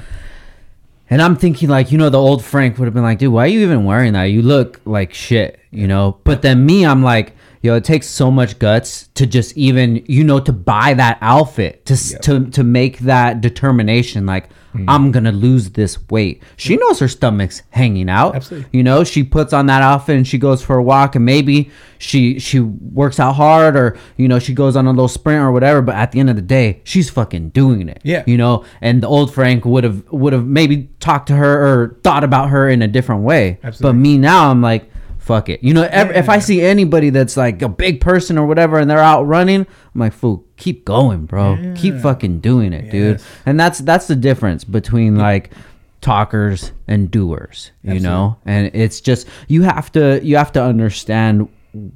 And 1.13 1.21
I'm 1.21 1.35
thinking, 1.35 1.69
like, 1.69 1.91
you 1.91 1.99
know, 1.99 2.09
the 2.09 2.21
old 2.21 2.45
Frank 2.45 2.79
would 2.79 2.85
have 2.85 2.95
been 2.95 3.03
like, 3.03 3.19
dude, 3.19 3.33
why 3.33 3.45
are 3.45 3.49
you 3.49 3.63
even 3.63 3.85
wearing 3.85 4.13
that? 4.13 4.25
You 4.25 4.43
look 4.43 4.81
like 4.85 5.13
shit, 5.13 5.59
you 5.73 5.89
know? 5.89 6.21
But 6.23 6.43
then 6.43 6.65
me, 6.65 6.87
I'm 6.87 7.03
like, 7.03 7.35
yo, 7.63 7.75
it 7.77 7.85
takes 7.85 8.09
so 8.09 8.31
much 8.31 8.59
guts 8.59 9.09
to 9.15 9.27
just 9.27 9.57
even, 9.57 10.03
you 10.07 10.25
know, 10.25 10.41
to 10.41 10.53
buy 10.53 10.95
that 10.95 11.19
outfit, 11.21 11.85
to, 11.87 11.95
s 11.95 12.15
to, 12.23 12.47
to 12.51 12.65
make 12.65 12.99
that 13.01 13.41
determination. 13.41 14.25
Like, 14.25 14.51
hmm. 14.73 14.89
I'm 14.89 15.13
gonna 15.13 15.33
lose 15.33 15.71
this 15.71 15.99
weight. 16.09 16.43
She 16.57 16.77
knows 16.77 16.99
her 17.01 17.09
stomach's 17.09 17.63
hanging 17.71 18.09
out. 18.09 18.35
Absolutely. 18.35 18.69
You 18.73 18.83
know, 18.83 19.05
she 19.05 19.23
puts 19.23 19.53
on 19.53 19.67
that 19.67 19.83
outfit 19.83 20.17
and 20.17 20.27
she 20.27 20.39
goes 20.39 20.63
for 20.63 20.77
a 20.77 20.83
walk 20.83 21.17
and 21.17 21.25
maybe 21.25 21.71
she 21.99 22.39
she 22.39 22.61
works 22.61 23.21
out 23.21 23.35
hard 23.35 23.77
or 23.77 23.99
you 24.17 24.27
know 24.27 24.39
she 24.39 24.55
goes 24.55 24.75
on 24.75 24.87
a 24.87 24.91
little 24.91 25.09
sprint 25.09 25.43
or 25.43 25.53
whatever. 25.53 25.83
But 25.83 25.97
at 25.97 26.13
the 26.13 26.21
end 26.21 26.31
of 26.31 26.37
the 26.37 26.43
day, 26.43 26.81
she's 26.85 27.11
fucking 27.11 27.51
doing 27.51 27.89
it. 27.89 28.01
Yeah. 28.05 28.25
You 28.27 28.39
know, 28.39 28.65
and 28.81 29.03
the 29.03 29.07
old 29.07 29.35
Frank 29.35 29.67
would 29.67 29.85
have 29.85 30.11
would 30.11 30.33
have 30.33 30.47
maybe 30.47 30.89
talked 30.99 31.27
to 31.29 31.37
her 31.37 31.67
or 31.67 31.99
thought 32.03 32.25
about 32.25 32.49
her 32.49 32.71
in 32.71 32.81
a 32.81 32.89
different 32.89 33.23
way. 33.23 33.59
Absolutely. 33.63 33.99
But 33.99 34.01
me 34.01 34.17
now, 34.19 34.51
I'm 34.51 34.63
like. 34.63 34.90
Fuck 35.21 35.51
it. 35.51 35.63
You 35.63 35.75
know, 35.75 35.83
ev- 35.83 36.11
if 36.11 36.29
I 36.29 36.39
see 36.39 36.63
anybody 36.63 37.11
that's 37.11 37.37
like 37.37 37.61
a 37.61 37.69
big 37.69 38.01
person 38.01 38.39
or 38.39 38.47
whatever 38.47 38.79
and 38.79 38.91
they're 38.91 38.99
out 38.99 39.25
running, 39.25 39.61
I'm 39.61 40.01
like, 40.01 40.15
fool, 40.15 40.47
keep 40.57 40.85
going, 40.85 41.27
bro. 41.27 41.75
Keep 41.77 41.99
fucking 41.99 42.41
doing 42.41 42.73
it, 42.73 42.91
dude. 42.91 43.23
And 43.45 43.61
that's 43.61 43.81
that's 43.81 44.07
the 44.07 44.17
difference 44.17 44.65
between 44.65 45.17
like 45.17 45.51
talkers 46.01 46.73
and 46.89 47.11
doers, 47.11 47.71
you 47.83 48.01
know? 48.01 48.39
And 48.47 48.71
it's 48.75 49.01
just 49.01 49.29
you 49.47 49.63
have 49.63 49.93
to 49.93 50.21
you 50.25 50.37
have 50.37 50.53
to 50.53 50.63
understand 50.63 51.49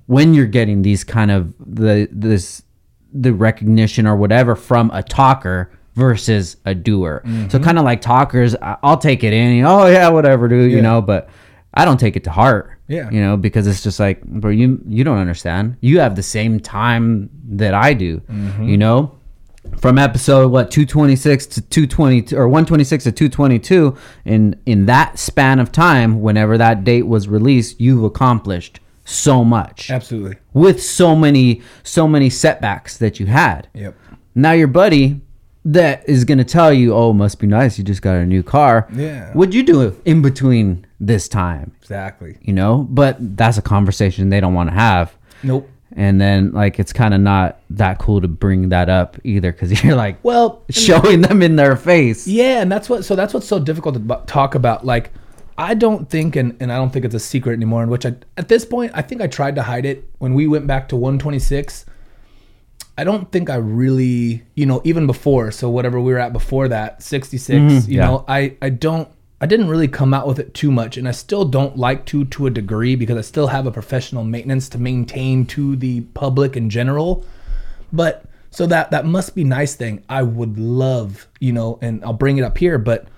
when 0.06 0.34
you're 0.34 0.46
getting 0.46 0.82
these 0.82 1.02
kind 1.02 1.30
of 1.30 1.54
the 1.58 2.08
this 2.12 2.62
the 3.12 3.32
recognition 3.32 4.06
or 4.06 4.16
whatever 4.16 4.54
from 4.54 4.90
a 4.92 5.02
talker 5.02 5.70
versus 5.94 6.56
a 6.64 6.74
doer. 6.74 7.22
Mm-hmm. 7.24 7.48
So 7.48 7.58
kind 7.58 7.78
of 7.78 7.84
like 7.84 8.00
talkers, 8.00 8.54
I'll 8.60 8.98
take 8.98 9.24
it 9.24 9.32
in, 9.32 9.64
oh 9.64 9.86
yeah, 9.86 10.08
whatever, 10.08 10.48
dude, 10.48 10.72
you 10.72 10.82
know, 10.82 11.00
but 11.00 11.30
I 11.74 11.84
don't 11.84 11.98
take 11.98 12.16
it 12.16 12.24
to 12.24 12.30
heart. 12.30 12.70
Yeah. 12.88 13.10
You 13.10 13.20
know, 13.20 13.36
because 13.36 13.66
it's 13.66 13.82
just 13.82 13.98
like, 13.98 14.22
bro, 14.24 14.50
you 14.50 14.80
you 14.86 15.04
don't 15.04 15.18
understand. 15.18 15.76
You 15.80 16.00
have 16.00 16.16
the 16.16 16.22
same 16.22 16.60
time 16.60 17.30
that 17.48 17.74
I 17.74 17.94
do. 17.94 18.20
Mm-hmm. 18.20 18.64
You 18.64 18.76
know? 18.78 19.18
From 19.78 19.98
episode 19.98 20.52
what 20.52 20.70
226 20.70 21.46
to 21.46 21.60
222 21.62 22.36
or 22.36 22.46
126 22.48 23.04
to 23.04 23.12
222 23.12 23.96
in 24.26 24.60
in 24.66 24.86
that 24.86 25.18
span 25.18 25.58
of 25.58 25.72
time 25.72 26.20
whenever 26.20 26.58
that 26.58 26.84
date 26.84 27.06
was 27.06 27.28
released, 27.28 27.80
you've 27.80 28.04
accomplished 28.04 28.80
so 29.06 29.42
much 29.44 29.90
Absolutely. 29.90 30.36
with 30.52 30.82
so 30.82 31.16
many 31.16 31.62
so 31.82 32.06
many 32.06 32.28
setbacks 32.28 32.98
that 32.98 33.18
you 33.18 33.26
had. 33.26 33.68
Yep. 33.74 33.96
Now 34.34 34.52
your 34.52 34.68
buddy 34.68 35.20
that 35.64 36.08
is 36.08 36.24
going 36.24 36.38
to 36.38 36.44
tell 36.44 36.72
you, 36.72 36.94
"Oh, 36.94 37.12
must 37.12 37.38
be 37.38 37.46
nice. 37.46 37.78
You 37.78 37.84
just 37.84 38.02
got 38.02 38.16
a 38.16 38.26
new 38.26 38.42
car." 38.42 38.88
Yeah. 38.92 39.32
What'd 39.32 39.54
you 39.54 39.62
do 39.62 40.00
in 40.04 40.22
between 40.22 40.86
this 41.00 41.28
time? 41.28 41.72
Exactly. 41.80 42.38
You 42.42 42.52
know, 42.52 42.86
but 42.90 43.16
that's 43.36 43.58
a 43.58 43.62
conversation 43.62 44.28
they 44.28 44.40
don't 44.40 44.54
want 44.54 44.70
to 44.70 44.74
have. 44.74 45.14
Nope. 45.42 45.68
And 45.96 46.20
then 46.20 46.50
like 46.52 46.80
it's 46.80 46.92
kind 46.92 47.14
of 47.14 47.20
not 47.20 47.60
that 47.70 47.98
cool 47.98 48.20
to 48.20 48.26
bring 48.28 48.70
that 48.70 48.88
up 48.88 49.16
either 49.22 49.52
cuz 49.52 49.84
you're 49.84 49.94
like 49.94 50.18
Well, 50.24 50.62
showing 50.68 51.20
them 51.20 51.40
in 51.40 51.56
their 51.56 51.76
face. 51.76 52.26
Yeah, 52.26 52.60
and 52.60 52.70
that's 52.70 52.88
what. 52.90 53.04
So 53.04 53.14
that's 53.14 53.32
what's 53.32 53.46
so 53.46 53.58
difficult 53.58 53.94
to 53.94 54.20
talk 54.26 54.54
about. 54.54 54.84
Like, 54.84 55.12
I 55.56 55.74
don't 55.74 56.10
think, 56.10 56.34
and, 56.36 56.56
and 56.58 56.72
I 56.72 56.76
don't 56.76 56.92
think 56.92 57.04
it's 57.04 57.14
a 57.14 57.20
secret 57.20 57.52
anymore. 57.52 57.84
In 57.84 57.88
which 57.90 58.04
I, 58.04 58.16
at 58.36 58.48
this 58.48 58.64
point, 58.64 58.90
I 58.94 59.02
think 59.02 59.22
I 59.22 59.28
tried 59.28 59.54
to 59.54 59.62
hide 59.62 59.86
it 59.86 60.10
when 60.18 60.34
we 60.34 60.48
went 60.48 60.66
back 60.66 60.88
to 60.88 60.96
126. 60.96 61.86
I 62.96 63.04
don't 63.04 63.30
think 63.32 63.50
I 63.50 63.56
really, 63.56 64.42
you 64.54 64.66
know, 64.66 64.80
even 64.84 65.06
before. 65.06 65.50
So 65.50 65.68
whatever 65.68 66.00
we 66.00 66.12
were 66.12 66.18
at 66.18 66.32
before 66.32 66.68
that, 66.68 67.02
66. 67.02 67.48
you 67.50 67.60
Mm-hmm. 67.60 67.92
yeah. 67.92 68.04
know, 68.06 68.24
I 68.28 68.56
I 68.62 68.70
don't. 68.70 69.08
I 69.40 69.46
didn't 69.46 69.68
really 69.68 69.88
come 69.88 70.14
out 70.14 70.26
with 70.26 70.38
it 70.38 70.54
too 70.54 70.70
much, 70.70 70.96
and 70.96 71.06
I 71.06 71.10
still 71.10 71.44
don't 71.44 71.76
like 71.76 72.06
to 72.06 72.24
to 72.26 72.46
a 72.46 72.50
degree 72.50 72.94
because 72.96 73.18
I 73.18 73.20
still 73.22 73.48
have 73.48 73.66
a 73.66 73.70
professional 73.72 74.24
maintenance 74.24 74.68
to 74.70 74.78
maintain 74.78 75.44
to 75.46 75.76
the 75.76 76.02
public 76.14 76.56
in 76.56 76.70
general. 76.70 77.24
But 77.92 78.24
so 78.50 78.64
that 78.66 78.90
that 78.92 79.04
must 79.04 79.34
be 79.34 79.44
nice 79.44 79.74
thing. 79.74 80.02
I 80.08 80.22
would 80.22 80.58
love, 80.58 81.26
you 81.40 81.52
know, 81.52 81.78
and 81.82 82.02
I'll 82.04 82.12
bring 82.12 82.38
it 82.38 82.42
up 82.44 82.56
here, 82.58 82.78
but 82.78 83.08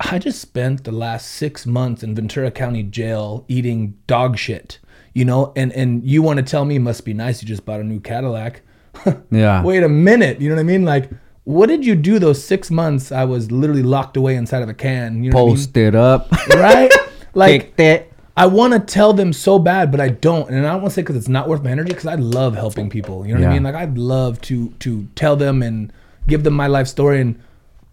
I 0.00 0.18
just 0.18 0.40
spent 0.40 0.84
the 0.84 0.92
last 0.92 1.28
six 1.28 1.66
months 1.66 2.02
in 2.02 2.14
Ventura 2.14 2.50
County 2.50 2.82
Jail 2.82 3.44
eating 3.48 3.94
dog 4.06 4.38
shit, 4.38 4.78
you 5.12 5.24
know, 5.26 5.52
and 5.54 5.70
and 5.74 6.02
you 6.02 6.22
want 6.22 6.38
to 6.38 6.42
tell 6.42 6.64
me 6.64 6.78
must 6.78 7.04
be 7.04 7.12
nice 7.12 7.42
you 7.42 7.46
just 7.46 7.64
bought 7.66 7.80
a 7.80 7.84
new 7.84 8.00
Cadillac. 8.00 8.62
Yeah. 9.30 9.62
Wait 9.62 9.82
a 9.82 9.88
minute, 9.88 10.40
you 10.40 10.48
know 10.48 10.54
what 10.56 10.60
I 10.60 10.64
mean? 10.64 10.84
Like, 10.84 11.10
what 11.44 11.66
did 11.68 11.84
you 11.84 11.94
do 11.94 12.18
those 12.18 12.42
six 12.42 12.70
months? 12.70 13.10
I 13.12 13.24
was 13.24 13.50
literally 13.50 13.82
locked 13.82 14.16
away 14.16 14.36
inside 14.36 14.62
of 14.62 14.68
a 14.68 14.74
can. 14.74 15.22
You 15.24 15.30
know 15.30 15.46
Post 15.46 15.76
it 15.76 15.94
up. 15.94 16.30
what 16.30 16.52
I 16.52 16.54
mean? 16.54 16.62
Right? 16.62 16.92
Like, 17.34 17.62
Kicked 17.62 17.80
it. 17.80 18.12
I 18.36 18.46
want 18.46 18.72
to 18.72 18.80
tell 18.80 19.12
them 19.12 19.32
so 19.32 19.58
bad, 19.58 19.90
but 19.90 20.00
I 20.00 20.08
don't, 20.08 20.48
and 20.48 20.66
I 20.66 20.72
don't 20.72 20.82
want 20.82 20.92
to 20.92 20.94
say 20.94 21.02
because 21.02 21.16
it's 21.16 21.28
not 21.28 21.48
worth 21.48 21.62
my 21.62 21.70
energy. 21.70 21.88
Because 21.90 22.06
I 22.06 22.14
love 22.14 22.54
helping 22.54 22.88
people. 22.88 23.26
You 23.26 23.34
know 23.34 23.40
what 23.40 23.50
I 23.50 23.52
mean? 23.52 23.62
Like 23.62 23.74
I'd 23.74 23.98
love 23.98 24.40
to 24.42 24.70
to 24.80 25.06
tell 25.14 25.36
them 25.36 25.62
and 25.62 25.92
give 26.26 26.42
them 26.42 26.54
my 26.54 26.66
life 26.66 26.86
story, 26.88 27.20
and 27.20 27.40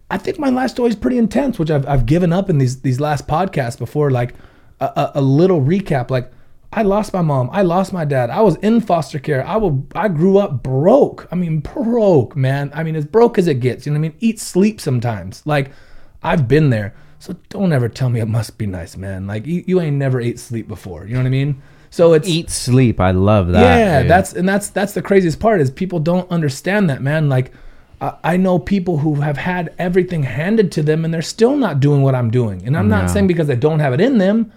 I 0.09 0.17
think 0.17 0.39
my 0.39 0.49
life 0.49 0.71
story 0.71 0.89
is 0.89 0.95
pretty 0.95 1.17
intense, 1.17 1.59
which 1.59 1.69
I've 1.69 1.87
I've 1.87 2.05
given 2.05 2.31
up 2.31 2.49
in 2.49 2.57
these 2.59 2.81
these 2.81 2.99
last 2.99 3.27
podcasts 3.27 3.77
before. 3.77 4.09
Like 4.09 4.35
a, 4.79 4.85
a, 4.85 5.11
a 5.15 5.21
little 5.21 5.61
recap, 5.61 6.09
like. 6.09 6.31
I 6.75 6.81
lost 6.81 7.13
my 7.13 7.21
mom. 7.21 7.49
I 7.53 7.61
lost 7.61 7.93
my 7.93 8.03
dad. 8.03 8.29
I 8.29 8.41
was 8.41 8.57
in 8.57 8.81
foster 8.81 9.17
care. 9.17 9.47
I 9.47 9.55
will. 9.55 9.87
I 9.95 10.09
grew 10.09 10.37
up 10.37 10.61
broke. 10.61 11.27
I 11.31 11.35
mean, 11.35 11.61
broke, 11.61 12.35
man. 12.35 12.69
I 12.73 12.83
mean, 12.83 12.95
as 12.97 13.05
broke 13.05 13.37
as 13.37 13.47
it 13.47 13.61
gets. 13.61 13.85
You 13.85 13.93
know 13.93 13.99
what 13.99 14.07
I 14.07 14.09
mean? 14.09 14.17
Eat, 14.19 14.39
sleep 14.39 14.81
sometimes. 14.81 15.41
Like, 15.45 15.71
I've 16.21 16.47
been 16.47 16.71
there. 16.71 16.93
So 17.19 17.35
don't 17.49 17.71
ever 17.71 17.89
tell 17.89 18.09
me 18.09 18.19
it 18.19 18.27
must 18.27 18.57
be 18.57 18.67
nice, 18.67 18.97
man. 18.97 19.25
Like 19.25 19.45
you, 19.45 19.63
you 19.65 19.81
ain't 19.81 19.95
never 19.95 20.19
ate 20.19 20.39
sleep 20.39 20.67
before. 20.67 21.05
You 21.05 21.13
know 21.13 21.21
what 21.21 21.27
I 21.27 21.29
mean? 21.29 21.61
So 21.89 22.13
it's 22.13 22.27
Eat 22.27 22.49
sleep. 22.49 22.99
I 22.99 23.11
love 23.11 23.47
that. 23.47 23.61
yeah, 23.61 24.01
dude. 24.01 24.11
that's 24.11 24.33
and 24.33 24.47
that's 24.47 24.69
that's 24.69 24.93
the 24.93 25.01
craziest 25.01 25.39
part 25.39 25.61
is 25.61 25.71
people 25.71 25.99
don't 25.99 26.29
understand 26.29 26.89
that, 26.89 27.01
man. 27.01 27.29
Like 27.29 27.51
I, 28.01 28.15
I 28.23 28.37
know 28.37 28.59
people 28.59 28.97
who 28.97 29.15
have 29.15 29.37
had 29.37 29.73
everything 29.79 30.23
handed 30.23 30.71
to 30.73 30.83
them 30.83 31.05
and 31.05 31.13
they're 31.13 31.21
still 31.21 31.55
not 31.55 31.79
doing 31.79 32.01
what 32.01 32.15
I'm 32.15 32.29
doing. 32.29 32.65
And 32.67 32.75
I'm 32.77 32.89
not 32.89 33.09
saying 33.09 33.27
because 33.27 33.47
they 33.47 33.55
don't 33.55 33.79
have 33.79 33.93
it 33.93 34.01
in 34.01 34.17
them. 34.17 34.51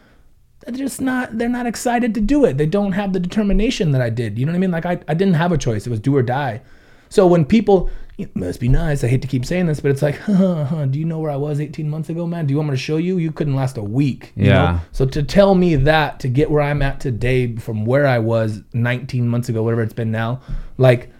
They're 0.60 0.76
just 0.76 1.00
not 1.00 1.38
they're 1.38 1.48
not 1.48 1.66
excited 1.66 2.14
to 2.14 2.20
do 2.20 2.44
it. 2.44 2.58
They 2.58 2.66
don't 2.66 2.92
have 2.92 3.12
the 3.12 3.20
determination 3.20 3.92
that 3.92 4.02
I 4.02 4.10
did. 4.10 4.38
You 4.38 4.46
know 4.46 4.52
what 4.52 4.56
I 4.56 4.60
mean? 4.60 4.70
Like 4.70 4.86
I, 4.86 5.00
I 5.08 5.14
didn't 5.14 5.34
have 5.34 5.52
a 5.52 5.58
choice. 5.58 5.86
It 5.86 5.90
was 5.90 6.00
do 6.00 6.16
or 6.16 6.22
die. 6.22 6.62
So 7.08 7.26
when 7.26 7.44
people 7.44 7.90
it 8.18 8.34
must 8.34 8.58
be 8.58 8.68
nice. 8.68 9.04
I 9.04 9.06
hate 9.06 9.22
to 9.22 9.28
keep 9.28 9.44
saying 9.44 9.66
this, 9.66 9.78
but 9.78 9.92
it's 9.92 10.02
like, 10.02 10.16
huh, 10.18 10.64
huh, 10.64 10.86
do 10.86 10.98
you 10.98 11.04
know 11.04 11.20
where 11.20 11.30
I 11.30 11.36
was 11.36 11.60
18 11.60 11.88
months 11.88 12.08
ago, 12.08 12.26
man? 12.26 12.46
Do 12.46 12.52
you 12.52 12.58
want 12.58 12.70
me 12.70 12.72
to 12.72 12.82
show 12.82 12.96
you? 12.96 13.18
You 13.18 13.30
couldn't 13.30 13.54
last 13.54 13.78
a 13.78 13.82
week. 13.82 14.32
you 14.34 14.46
know? 14.46 14.50
Yeah. 14.50 14.80
So 14.90 15.06
to 15.06 15.22
tell 15.22 15.54
me 15.54 15.76
that 15.76 16.18
to 16.20 16.28
get 16.28 16.50
where 16.50 16.60
I'm 16.60 16.82
at 16.82 16.98
today 16.98 17.54
from 17.56 17.86
where 17.86 18.08
I 18.08 18.18
was 18.18 18.60
19 18.72 19.28
months 19.28 19.48
ago, 19.48 19.62
whatever 19.62 19.82
it's 19.82 19.92
been 19.92 20.10
now, 20.10 20.40
like 20.78 21.12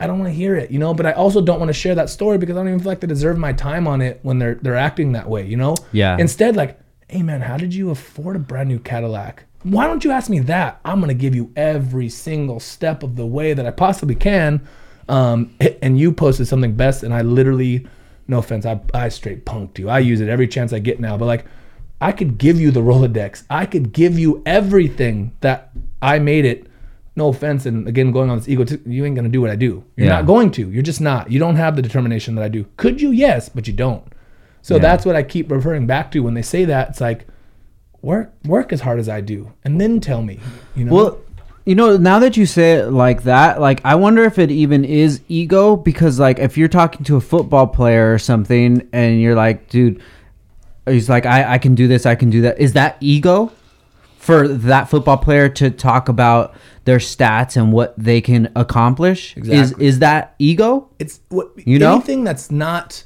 I 0.00 0.06
don't 0.06 0.18
want 0.18 0.30
to 0.30 0.34
hear 0.34 0.56
it, 0.56 0.70
you 0.70 0.78
know. 0.78 0.94
But 0.94 1.04
I 1.04 1.12
also 1.12 1.42
don't 1.42 1.58
want 1.58 1.68
to 1.68 1.74
share 1.74 1.94
that 1.94 2.08
story 2.08 2.38
because 2.38 2.56
I 2.56 2.60
don't 2.60 2.68
even 2.68 2.80
feel 2.80 2.88
like 2.88 3.00
they 3.00 3.06
deserve 3.06 3.36
my 3.36 3.52
time 3.52 3.86
on 3.86 4.00
it 4.00 4.18
when 4.22 4.38
they're 4.38 4.54
they're 4.54 4.76
acting 4.76 5.12
that 5.12 5.28
way, 5.28 5.46
you 5.46 5.58
know. 5.58 5.76
Yeah. 5.92 6.16
Instead, 6.18 6.56
like, 6.56 6.80
hey 7.10 7.22
man, 7.22 7.40
how 7.40 7.56
did 7.56 7.74
you 7.74 7.90
afford 7.90 8.36
a 8.36 8.38
brand 8.38 8.68
new 8.68 8.78
Cadillac? 8.78 9.44
Why 9.62 9.86
don't 9.86 10.04
you 10.04 10.10
ask 10.10 10.30
me 10.30 10.38
that? 10.40 10.80
I'm 10.84 11.00
gonna 11.00 11.14
give 11.14 11.34
you 11.34 11.52
every 11.56 12.08
single 12.08 12.60
step 12.60 13.02
of 13.02 13.16
the 13.16 13.26
way 13.26 13.52
that 13.52 13.66
I 13.66 13.70
possibly 13.70 14.14
can. 14.14 14.66
Um, 15.08 15.54
and 15.82 15.98
you 15.98 16.12
posted 16.12 16.46
something 16.46 16.74
best, 16.74 17.02
and 17.02 17.12
I 17.12 17.22
literally, 17.22 17.86
no 18.28 18.38
offense, 18.38 18.64
I 18.64 18.80
I 18.94 19.08
straight 19.08 19.44
punked 19.44 19.78
you. 19.78 19.88
I 19.90 19.98
use 19.98 20.20
it 20.20 20.28
every 20.28 20.46
chance 20.48 20.72
I 20.72 20.78
get 20.78 21.00
now, 21.00 21.16
but 21.16 21.26
like. 21.26 21.44
I 22.02 22.12
could 22.12 22.38
give 22.38 22.58
you 22.58 22.70
the 22.70 22.80
Rolodex. 22.80 23.42
I 23.50 23.66
could 23.66 23.92
give 23.92 24.18
you 24.18 24.42
everything 24.46 25.32
that 25.42 25.70
I 26.00 26.18
made 26.18 26.46
it. 26.46 26.66
No 27.14 27.28
offense, 27.28 27.66
and 27.66 27.86
again, 27.86 28.10
going 28.10 28.30
on 28.30 28.38
this 28.38 28.48
ego, 28.48 28.64
you 28.86 29.04
ain't 29.04 29.14
gonna 29.16 29.28
do 29.28 29.42
what 29.42 29.50
I 29.50 29.54
do. 29.54 29.84
You're 29.96 30.06
Yeah. 30.06 30.14
not 30.14 30.24
going 30.24 30.50
to. 30.52 30.70
You're 30.70 30.82
just 30.82 31.02
not. 31.02 31.30
You 31.30 31.38
don't 31.38 31.56
have 31.56 31.76
the 31.76 31.82
determination 31.82 32.36
that 32.36 32.42
I 32.42 32.48
do. 32.48 32.64
Could 32.78 33.02
you? 33.02 33.10
Yes, 33.10 33.50
but 33.50 33.66
you 33.66 33.74
don't. 33.74 34.02
So 34.62 34.74
Yeah. 34.76 34.80
that's 34.82 35.06
what 35.06 35.16
I 35.16 35.22
keep 35.22 35.50
referring 35.50 35.86
back 35.86 36.10
to 36.12 36.20
when 36.20 36.34
they 36.34 36.42
say 36.42 36.64
that. 36.66 36.90
It's 36.90 37.00
like, 37.00 37.26
work, 38.02 38.32
work 38.44 38.72
as 38.72 38.80
hard 38.82 38.98
as 38.98 39.08
I 39.08 39.20
do, 39.20 39.52
and 39.64 39.80
then 39.80 40.00
tell 40.00 40.22
me. 40.22 40.38
You 40.76 40.84
know. 40.86 40.92
Well, 40.94 41.18
you 41.66 41.74
know, 41.74 41.96
now 41.96 42.18
that 42.20 42.36
you 42.36 42.46
say 42.46 42.74
it 42.74 42.90
like 42.90 43.24
that, 43.24 43.60
like 43.60 43.80
I 43.84 43.94
wonder 43.94 44.24
if 44.24 44.38
it 44.38 44.50
even 44.50 44.84
is 44.84 45.20
ego 45.28 45.76
because 45.76 46.18
like 46.18 46.38
if 46.38 46.56
you're 46.56 46.68
talking 46.68 47.04
to 47.04 47.16
a 47.16 47.20
football 47.20 47.66
player 47.66 48.12
or 48.12 48.18
something 48.18 48.88
and 48.92 49.20
you're 49.20 49.34
like, 49.34 49.68
dude, 49.68 50.02
he's 50.86 51.08
like, 51.08 51.26
I, 51.26 51.54
I 51.54 51.58
can 51.58 51.74
do 51.74 51.86
this, 51.86 52.06
I 52.06 52.14
can 52.14 52.30
do 52.30 52.40
that. 52.42 52.58
Is 52.58 52.72
that 52.72 52.96
ego 53.00 53.52
for 54.16 54.48
that 54.48 54.88
football 54.88 55.18
player 55.18 55.48
to 55.50 55.70
talk 55.70 56.08
about 56.08 56.54
their 56.86 56.98
stats 56.98 57.56
and 57.56 57.72
what 57.72 57.94
they 57.98 58.20
can 58.22 58.50
accomplish? 58.56 59.36
Is 59.36 59.48
Exactly. 59.48 59.86
is 59.86 59.98
that 60.00 60.34
ego? 60.38 60.88
it's 60.98 61.20
what 61.28 61.50
You 61.56 61.78
know? 61.78 61.94
anything 61.96 62.24
that's 62.24 62.50
not 62.50 63.04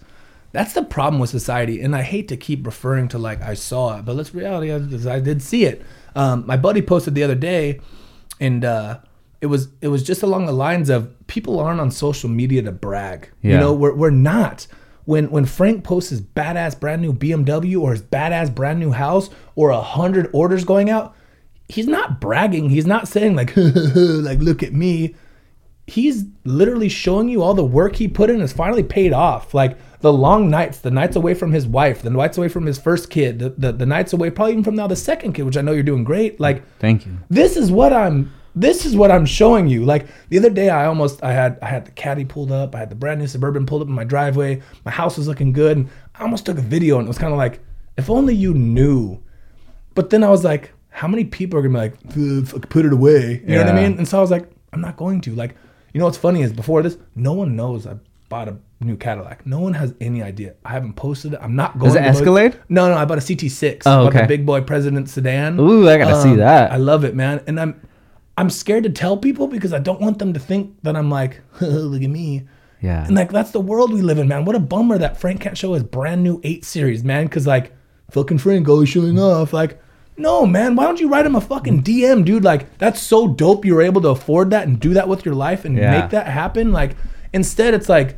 that's 0.55 0.73
the 0.73 0.83
problem 0.83 1.21
with 1.21 1.29
society 1.29 1.83
and 1.83 1.95
i 1.95 2.03
hate 2.03 2.29
to 2.29 2.37
keep 2.37 2.65
referring 2.65 3.09
to 3.09 3.19
like 3.19 3.43
i 3.43 3.53
saw 3.53 3.99
it 3.99 4.05
but 4.05 4.17
let's 4.17 4.33
reality 4.35 4.71
is 4.71 5.07
i 5.07 5.21
did 5.21 5.43
see 5.43 5.65
it. 5.65 5.83
Um, 6.17 6.47
my 6.47 6.57
buddy 6.57 6.81
posted 6.81 7.17
the 7.17 7.25
other 7.25 7.35
day 7.35 7.81
and 8.41 8.65
uh, 8.65 9.01
it 9.41 9.47
was 9.47 9.69
it 9.81 9.89
was 9.89 10.03
just 10.03 10.23
along 10.23 10.47
the 10.47 10.53
lines 10.53 10.89
of 10.89 11.13
people 11.27 11.59
aren't 11.59 11.81
on 11.81 11.91
social 11.91 12.31
media 12.31 12.63
to 12.63 12.73
brag. 12.73 13.31
You 13.43 13.59
know 13.59 13.73
we're, 13.73 13.95
we're 13.95 14.11
not. 14.11 14.67
When 15.07 15.31
when 15.31 15.45
frank 15.45 15.83
posts 15.85 16.11
his 16.11 16.23
badass 16.23 16.79
brand 16.79 17.03
new 17.03 17.13
bmw 17.13 17.81
or 17.81 17.91
his 17.91 18.03
badass 18.03 18.55
brand 18.55 18.79
new 18.79 18.93
house 18.93 19.29
or 19.55 19.71
a 19.71 19.83
hundred 19.83 20.31
orders 20.33 20.65
going 20.65 20.89
out 20.89 21.15
he's 21.69 21.87
not 21.87 22.21
bragging. 22.21 22.71
He's 22.71 22.87
not 22.87 23.09
saying 23.09 23.35
like 23.35 23.53
like 23.57 24.39
look 24.39 24.63
at 24.63 24.73
me 24.73 25.15
he's 25.87 26.25
literally 26.45 26.89
showing 26.89 27.29
you 27.29 27.43
all 27.43 27.55
the 27.55 27.65
work 27.65 27.97
he 27.97 28.09
put 28.09 28.31
in 28.31 28.41
has 28.41 28.53
finally 28.53 28.83
paid 28.83 29.13
off. 29.13 29.53
Like 29.53 29.79
the 30.01 30.13
long 30.13 30.49
nights, 30.49 30.79
the 30.79 30.91
nights 30.91 31.17
away 31.17 31.35
from 31.35 31.53
his 31.53 31.67
wife, 31.67 32.03
the 32.03 32.11
nights 32.11 32.39
away 32.39 32.49
from 32.49 32.67
his 32.67 32.79
first 32.79 33.11
kid, 33.11 33.39
the, 33.39 33.51
the, 33.51 33.73
the 33.73 33.87
nights 33.87 34.13
away 34.13 34.31
probably 34.31 34.53
even 34.53 34.65
from 34.65 34.77
now 34.77 34.87
the 34.87 34.97
second 34.97 35.35
kid, 35.35 35.43
which 35.43 35.57
I 35.57 35.61
know 35.61 35.73
you're 35.73 35.83
doing 35.83 36.05
great. 36.05 36.41
Like 36.41 36.65
Thank 36.79 37.07
you. 37.07 37.19
this 37.29 37.57
is 37.57 37.71
what 37.71 37.93
I'm 37.93 38.33
this 38.57 38.87
is 38.87 38.97
what 38.97 39.11
I'm 39.11 39.27
showing 39.27 39.67
you. 39.67 39.85
Like 39.85 40.07
the 40.31 40.39
other 40.39 40.51
day 40.51 40.71
I 40.71 40.87
almost 40.87 41.23
I 41.23 41.33
had 41.33 41.59
I 41.61 41.67
had 41.67 41.85
the 41.85 41.91
caddy 41.91 42.25
pulled 42.25 42.53
up, 42.53 42.75
I 42.75 42.79
had 42.79 42.91
the 42.91 42.97
brand 42.97 43.21
new 43.21 43.27
suburban 43.27 43.67
pulled 43.67 43.83
up 43.83 43.89
in 43.89 43.95
my 43.95 44.05
driveway, 44.05 44.63
my 44.85 44.91
house 44.91 45.19
was 45.19 45.29
looking 45.29 45.53
good, 45.53 45.77
and 45.77 45.91
I 46.15 46.23
almost 46.23 46.47
took 46.47 46.59
a 46.59 46.63
video 46.63 46.99
and 46.99 47.07
it 47.07 47.09
was 47.09 47.19
kind 47.19 47.33
of 47.33 47.39
like, 47.39 47.61
if 47.97 48.09
only 48.09 48.35
you 48.35 48.55
knew. 48.55 49.21
But 49.95 50.11
then 50.11 50.25
I 50.25 50.31
was 50.31 50.45
like, 50.45 50.73
how 50.89 51.09
many 51.09 51.25
people 51.25 51.59
are 51.59 51.63
gonna 51.63 51.89
be 51.89 52.51
like, 52.51 52.69
put 52.71 52.87
it 52.87 52.93
away? 52.93 53.43
You 53.47 53.55
know 53.55 53.65
what 53.65 53.69
I 53.69 53.75
mean? 53.75 53.99
And 53.99 54.09
so 54.09 54.19
I 54.19 54.21
was 54.21 54.31
like, 54.31 54.49
I'm 54.73 54.81
not 54.81 54.97
going 54.97 55.21
to. 55.23 55.35
Like, 55.35 55.55
you 55.95 56.01
know 56.01 56.05
what's 56.05 56.19
funny 56.19 56.43
is 56.43 56.53
before 56.53 56.83
this, 56.83 56.99
no 57.17 57.33
one 57.33 57.57
knows 57.57 57.87
I 57.87 57.97
bought 58.29 58.49
a 58.49 58.57
new 58.81 58.97
Cadillac. 58.97 59.47
No 59.47 59.61
one 59.61 59.73
has 59.75 59.95
any 60.01 60.23
idea. 60.23 60.55
I 60.65 60.71
haven't 60.73 60.95
posted 60.95 61.33
it. 61.35 61.39
I'm 61.41 61.57
not 61.57 61.79
going 61.79 61.91
Is 61.91 61.97
it 61.97 62.01
to 62.01 62.05
Escalade? 62.07 62.61
No, 62.69 62.89
no, 62.89 62.95
I 62.97 63.05
bought 63.07 63.19
a 63.19 63.21
CT6. 63.23 63.83
Oh, 63.87 64.09
okay. 64.09 64.27
big 64.27 64.45
boy 64.45 64.61
president 64.61 65.09
sedan. 65.09 65.59
Ooh, 65.59 65.89
I 65.89 65.97
gotta 65.97 66.21
see 66.21 66.31
Um, 66.33 66.37
that. 66.39 66.73
I 66.73 66.77
love 66.77 67.05
it, 67.05 67.15
man. 67.15 67.43
And 67.47 67.59
I'm 67.59 67.81
I'm 68.37 68.51
scared 68.51 68.83
to 68.83 68.91
tell 68.91 69.17
people 69.17 69.47
because 69.47 69.73
I 69.73 69.79
don't 69.79 70.01
want 70.01 70.19
them 70.19 70.33
to 70.33 70.41
think 70.41 70.75
that 70.83 70.97
I'm 70.97 71.09
like, 71.09 71.41
look 71.61 72.03
at 72.03 72.11
me. 72.11 72.43
Yeah. 72.83 73.07
And 73.07 73.15
like 73.15 73.31
that's 73.31 73.53
the 73.53 73.61
world 73.61 73.93
we 73.93 74.03
live 74.03 74.19
in, 74.19 74.27
man. 74.29 74.45
What 74.45 74.57
a 74.57 74.61
bummer 74.61 74.99
that 74.99 75.17
Frank 75.19 75.41
can't 75.41 75.57
show 75.57 75.73
his 75.75 75.85
brand 75.85 76.23
new 76.25 76.41
eight 76.43 76.65
series, 76.65 77.05
man. 77.05 77.29
Cause 77.29 77.47
like 77.47 77.73
fucking 78.11 78.39
Frank 78.39 78.69
always 78.69 78.89
showing 78.89 79.19
off. 79.19 79.53
Like, 79.53 79.81
no, 80.17 80.47
man, 80.47 80.77
why 80.77 80.85
don't 80.85 81.01
you 81.01 81.09
write 81.09 81.27
him 81.27 81.35
a 81.35 81.41
fucking 81.41 81.83
DM, 81.83 82.25
dude? 82.25 82.45
Like, 82.45 82.79
that's 82.79 83.01
so 83.01 83.27
dope 83.29 83.65
you 83.65 83.75
were 83.75 83.83
able 83.83 84.01
to 84.03 84.09
afford 84.09 84.51
that 84.51 84.67
and 84.67 84.79
do 84.79 84.95
that 84.95 85.09
with 85.09 85.25
your 85.25 85.35
life 85.35 85.65
and 85.65 85.77
Yeah. 85.77 86.01
make 86.01 86.11
that 86.11 86.27
happen. 86.29 86.73
Like, 86.73 86.97
instead 87.33 87.75
it's 87.75 87.89
like, 87.89 88.17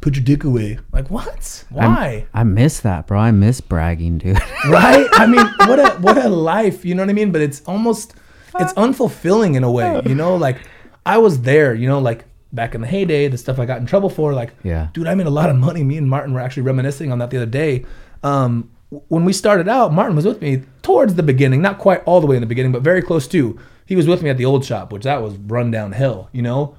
put 0.00 0.14
your 0.16 0.24
dick 0.24 0.44
away. 0.44 0.78
Like, 0.92 1.10
what? 1.10 1.64
Why? 1.70 2.26
I 2.34 2.44
miss 2.44 2.80
that, 2.80 3.06
bro. 3.06 3.18
I 3.18 3.30
miss 3.30 3.60
bragging, 3.60 4.18
dude. 4.18 4.38
right? 4.68 5.06
I 5.14 5.26
mean, 5.26 5.44
what 5.68 5.78
a 5.78 5.90
what 6.00 6.18
a 6.18 6.28
life, 6.28 6.84
you 6.84 6.94
know 6.94 7.02
what 7.02 7.10
I 7.10 7.14
mean? 7.14 7.32
But 7.32 7.40
it's 7.40 7.62
almost 7.66 8.14
it's 8.60 8.72
unfulfilling 8.74 9.56
in 9.56 9.64
a 9.64 9.70
way, 9.70 10.00
you 10.06 10.14
know. 10.14 10.36
Like 10.36 10.58
I 11.06 11.18
was 11.18 11.42
there, 11.42 11.74
you 11.74 11.88
know, 11.88 11.98
like 11.98 12.24
back 12.52 12.74
in 12.74 12.80
the 12.80 12.86
heyday, 12.86 13.28
the 13.28 13.38
stuff 13.38 13.58
I 13.58 13.66
got 13.66 13.78
in 13.78 13.86
trouble 13.86 14.08
for, 14.08 14.32
like, 14.34 14.52
Yeah. 14.62 14.88
dude, 14.94 15.06
I 15.06 15.14
made 15.14 15.26
a 15.26 15.30
lot 15.30 15.50
of 15.50 15.56
money. 15.56 15.82
Me 15.84 15.96
and 15.98 16.08
Martin 16.08 16.32
were 16.32 16.40
actually 16.40 16.62
reminiscing 16.64 17.10
on 17.12 17.18
that 17.18 17.30
the 17.30 17.36
other 17.38 17.46
day. 17.46 17.84
Um, 18.22 18.70
when 18.90 19.24
we 19.24 19.32
started 19.32 19.68
out, 19.68 19.92
Martin 19.92 20.16
was 20.16 20.24
with 20.24 20.40
me 20.40 20.62
towards 20.82 21.14
the 21.14 21.22
beginning, 21.22 21.60
not 21.60 21.78
quite 21.78 22.02
all 22.04 22.20
the 22.20 22.26
way 22.26 22.36
in 22.36 22.40
the 22.40 22.46
beginning, 22.46 22.72
but 22.72 22.82
very 22.82 23.02
close 23.02 23.28
to. 23.28 23.58
He 23.86 23.96
was 23.96 24.06
with 24.06 24.22
me 24.22 24.30
at 24.30 24.36
the 24.36 24.44
old 24.44 24.64
shop, 24.64 24.92
which 24.92 25.04
that 25.04 25.22
was 25.22 25.36
run 25.36 25.70
down 25.70 25.92
hill, 25.92 26.28
you 26.32 26.42
know 26.42 26.76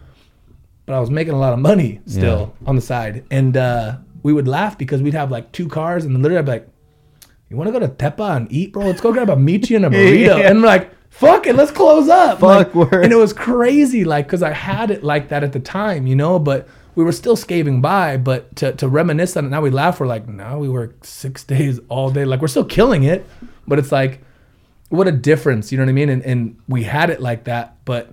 but 0.89 0.95
I 0.95 1.00
was 1.00 1.12
making 1.12 1.36
a 1.36 1.38
lot 1.38 1.54
of 1.54 1.60
money 1.60 2.02
still 2.08 2.56
on 2.65 2.76
the 2.76 2.82
side. 2.82 3.24
And 3.30 3.56
uh, 3.56 3.98
we 4.24 4.34
would 4.34 4.48
laugh 4.48 4.76
because 4.76 5.04
we'd 5.04 5.13
have 5.13 5.30
like 5.30 5.52
two 5.52 5.67
cars, 5.67 6.04
and 6.04 6.19
literally 6.19 6.39
I'd 6.39 6.45
be 6.45 6.52
like, 6.54 6.67
"You 7.48 7.58
want 7.58 7.67
to 7.67 7.72
go 7.72 7.78
to 7.78 7.88
Tepa 7.89 8.38
and 8.38 8.52
eat, 8.52 8.74
bro? 8.74 8.88
Let's 8.88 9.00
go 9.00 9.13
grab 9.13 9.30
a 9.30 9.36
michi 9.36 9.76
and 9.76 9.86
a 9.86 9.89
burrito." 9.91 10.39
Yeah. 10.39 10.50
And 10.50 10.62
we're 10.62 10.67
like, 10.67 10.89
"Fuck 11.12 11.45
it, 11.45 11.56
let's 11.56 11.69
close 11.69 12.10
up." 12.10 12.39
Fuck, 12.39 12.74
like, 12.74 12.91
and 12.91 13.13
it 13.13 13.17
was 13.17 13.34
crazy, 13.34 14.04
like 14.04 14.26
because 14.26 14.41
I 14.41 14.52
had 14.52 14.89
it 14.89 15.04
like 15.04 15.30
that 15.30 15.43
at 15.43 15.54
the 15.54 15.60
time, 15.60 16.08
you 16.08 16.15
know, 16.15 16.39
but. 16.39 16.67
We 16.95 17.04
were 17.04 17.12
still 17.12 17.36
scaving 17.36 17.82
by, 17.82 18.17
but 18.17 18.56
to, 18.58 18.73
to 18.73 18.88
reminisce 18.88 19.38
on 19.38 19.45
it, 19.45 19.49
now 19.49 19.62
we 19.62 19.69
laugh. 19.69 19.99
We're 19.99 20.08
like, 20.08 20.28
now 20.28 20.58
we 20.58 20.67
work 20.69 21.06
six 21.06 21.43
days 21.56 21.80
all 21.89 22.10
day. 22.12 22.25
Like, 22.25 22.41
we're 22.41 22.47
still 22.47 22.65
killing 22.65 23.04
it, 23.04 23.25
but 23.67 23.80
it's 23.80 23.91
like, 23.91 24.21
what 24.89 25.08
a 25.08 25.12
difference, 25.12 25.71
you 25.71 25.78
know 25.78 25.84
what 25.84 25.89
I 25.89 25.93
mean? 25.93 26.10
And, 26.10 26.23
and 26.23 26.58
we 26.67 26.84
had 26.84 27.10
it 27.12 27.21
like 27.21 27.43
that, 27.43 27.78
but 27.86 28.12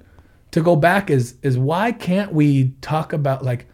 to 0.51 0.61
go 0.63 0.77
back 0.77 1.11
is 1.11 1.35
is 1.43 1.57
why 1.59 1.91
can't 1.91 2.33
we 2.33 2.75
talk 2.83 3.13
about 3.15 3.43
like, 3.43 3.67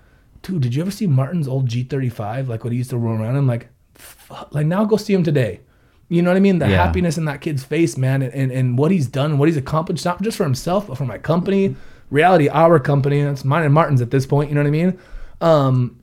dude, 0.43 0.63
did 0.63 0.75
you 0.75 0.83
ever 0.83 0.91
see 0.93 1.07
Martin's 1.09 1.49
old 1.49 1.69
G35? 1.69 2.47
Like 2.49 2.63
what 2.65 2.73
he 2.73 2.79
used 2.79 2.91
to 2.91 2.99
roll 2.99 3.21
around 3.21 3.37
in? 3.37 3.47
Like, 3.49 3.69
fuck, 3.97 4.49
like 4.55 4.67
now 4.67 4.85
go 4.85 4.97
see 4.97 5.13
him 5.15 5.25
today. 5.25 5.61
You 6.09 6.23
know 6.23 6.31
what 6.31 6.37
I 6.37 6.41
mean? 6.41 6.59
The 6.61 6.69
Yeah. 6.69 6.77
happiness 6.85 7.19
in 7.19 7.25
that 7.25 7.41
kid's 7.41 7.65
face, 7.65 7.97
man, 7.97 8.23
and, 8.23 8.33
and, 8.35 8.53
and 8.53 8.79
what 8.79 8.91
he's 8.93 9.07
done, 9.09 9.37
what 9.39 9.49
he's 9.49 9.57
accomplished, 9.57 10.05
not 10.05 10.23
just 10.23 10.37
for 10.37 10.45
himself, 10.45 10.87
but 10.87 10.97
for 10.97 11.05
my 11.07 11.19
company, 11.19 11.75
reality, 12.13 12.49
our 12.49 12.79
company. 12.79 13.23
That's 13.23 13.45
mine 13.45 13.65
and 13.65 13.75
Martin's 13.75 14.01
at 14.01 14.11
this 14.11 14.27
point. 14.27 14.51
You 14.51 14.55
know 14.55 14.61
what 14.61 14.69
I 14.69 14.71
mean? 14.71 14.99
Um, 15.41 16.01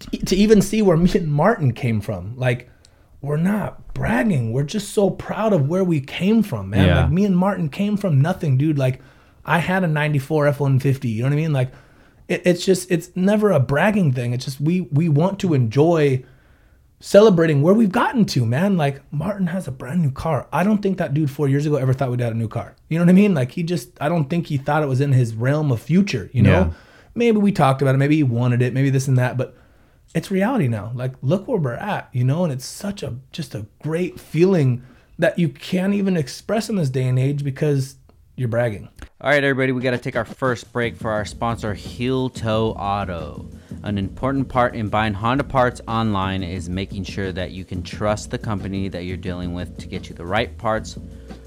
to, 0.00 0.24
to 0.26 0.36
even 0.36 0.62
see 0.62 0.80
where 0.80 0.96
me 0.96 1.10
and 1.14 1.30
Martin 1.30 1.72
came 1.72 2.00
from, 2.00 2.36
like 2.36 2.70
we're 3.20 3.36
not 3.36 3.92
bragging. 3.92 4.52
We're 4.52 4.62
just 4.62 4.94
so 4.94 5.10
proud 5.10 5.52
of 5.52 5.68
where 5.68 5.84
we 5.84 6.00
came 6.00 6.42
from, 6.42 6.70
man. 6.70 6.86
Yeah. 6.86 7.02
Like 7.02 7.10
me 7.10 7.24
and 7.24 7.36
Martin 7.36 7.68
came 7.68 7.96
from 7.96 8.20
nothing, 8.22 8.56
dude. 8.56 8.78
Like 8.78 9.02
I 9.44 9.58
had 9.58 9.84
a 9.84 9.88
94 9.88 10.52
F150, 10.52 11.10
you 11.10 11.22
know 11.22 11.28
what 11.28 11.32
I 11.32 11.36
mean? 11.36 11.52
Like 11.52 11.72
it, 12.28 12.42
it's 12.44 12.64
just 12.64 12.90
it's 12.90 13.10
never 13.14 13.50
a 13.50 13.60
bragging 13.60 14.12
thing. 14.12 14.32
It's 14.32 14.44
just 14.44 14.60
we 14.60 14.82
we 14.82 15.08
want 15.08 15.40
to 15.40 15.54
enjoy 15.54 16.24
celebrating 16.98 17.62
where 17.62 17.74
we've 17.74 17.92
gotten 17.92 18.24
to, 18.24 18.46
man. 18.46 18.76
Like 18.76 19.02
Martin 19.12 19.48
has 19.48 19.68
a 19.68 19.72
brand 19.72 20.02
new 20.02 20.10
car. 20.10 20.48
I 20.52 20.64
don't 20.64 20.82
think 20.82 20.98
that 20.98 21.14
dude 21.14 21.30
4 21.30 21.48
years 21.48 21.66
ago 21.66 21.76
ever 21.76 21.92
thought 21.92 22.10
we'd 22.10 22.20
have 22.20 22.32
a 22.32 22.36
new 22.36 22.48
car. 22.48 22.74
You 22.88 22.98
know 22.98 23.04
what 23.04 23.10
I 23.10 23.14
mean? 23.14 23.34
Like 23.34 23.52
he 23.52 23.62
just 23.62 23.90
I 24.00 24.08
don't 24.08 24.30
think 24.30 24.46
he 24.46 24.56
thought 24.56 24.82
it 24.82 24.88
was 24.88 25.00
in 25.00 25.12
his 25.12 25.34
realm 25.34 25.70
of 25.70 25.80
future, 25.80 26.30
you 26.32 26.42
know? 26.42 26.50
Yeah. 26.50 26.70
Maybe 27.14 27.38
we 27.38 27.52
talked 27.52 27.80
about 27.82 27.94
it, 27.94 27.98
maybe 27.98 28.16
he 28.16 28.22
wanted 28.22 28.62
it, 28.62 28.74
maybe 28.74 28.90
this 28.90 29.08
and 29.08 29.16
that, 29.18 29.36
but 29.36 29.56
it's 30.14 30.30
reality 30.30 30.68
now. 30.68 30.92
Like 30.94 31.14
look 31.22 31.48
where 31.48 31.58
we're 31.58 31.74
at, 31.74 32.08
you 32.12 32.24
know, 32.24 32.44
and 32.44 32.52
it's 32.52 32.66
such 32.66 33.02
a 33.02 33.16
just 33.32 33.54
a 33.54 33.66
great 33.82 34.18
feeling 34.18 34.82
that 35.18 35.38
you 35.38 35.48
can't 35.48 35.94
even 35.94 36.16
express 36.16 36.68
in 36.68 36.76
this 36.76 36.90
day 36.90 37.08
and 37.08 37.18
age 37.18 37.42
because 37.42 37.96
you're 38.36 38.48
bragging. 38.48 38.88
All 39.26 39.32
right, 39.32 39.42
everybody, 39.42 39.72
we 39.72 39.82
got 39.82 39.90
to 39.90 39.98
take 39.98 40.14
our 40.14 40.24
first 40.24 40.72
break 40.72 40.94
for 40.94 41.10
our 41.10 41.24
sponsor, 41.24 41.74
Heel 41.74 42.30
Toe 42.30 42.70
Auto. 42.78 43.48
An 43.82 43.98
important 43.98 44.48
part 44.48 44.76
in 44.76 44.88
buying 44.88 45.14
Honda 45.14 45.42
parts 45.42 45.80
online 45.88 46.44
is 46.44 46.68
making 46.68 47.02
sure 47.02 47.32
that 47.32 47.50
you 47.50 47.64
can 47.64 47.82
trust 47.82 48.30
the 48.30 48.38
company 48.38 48.88
that 48.88 49.02
you're 49.02 49.16
dealing 49.16 49.52
with 49.52 49.76
to 49.78 49.88
get 49.88 50.08
you 50.08 50.14
the 50.14 50.24
right 50.24 50.56
parts 50.58 50.96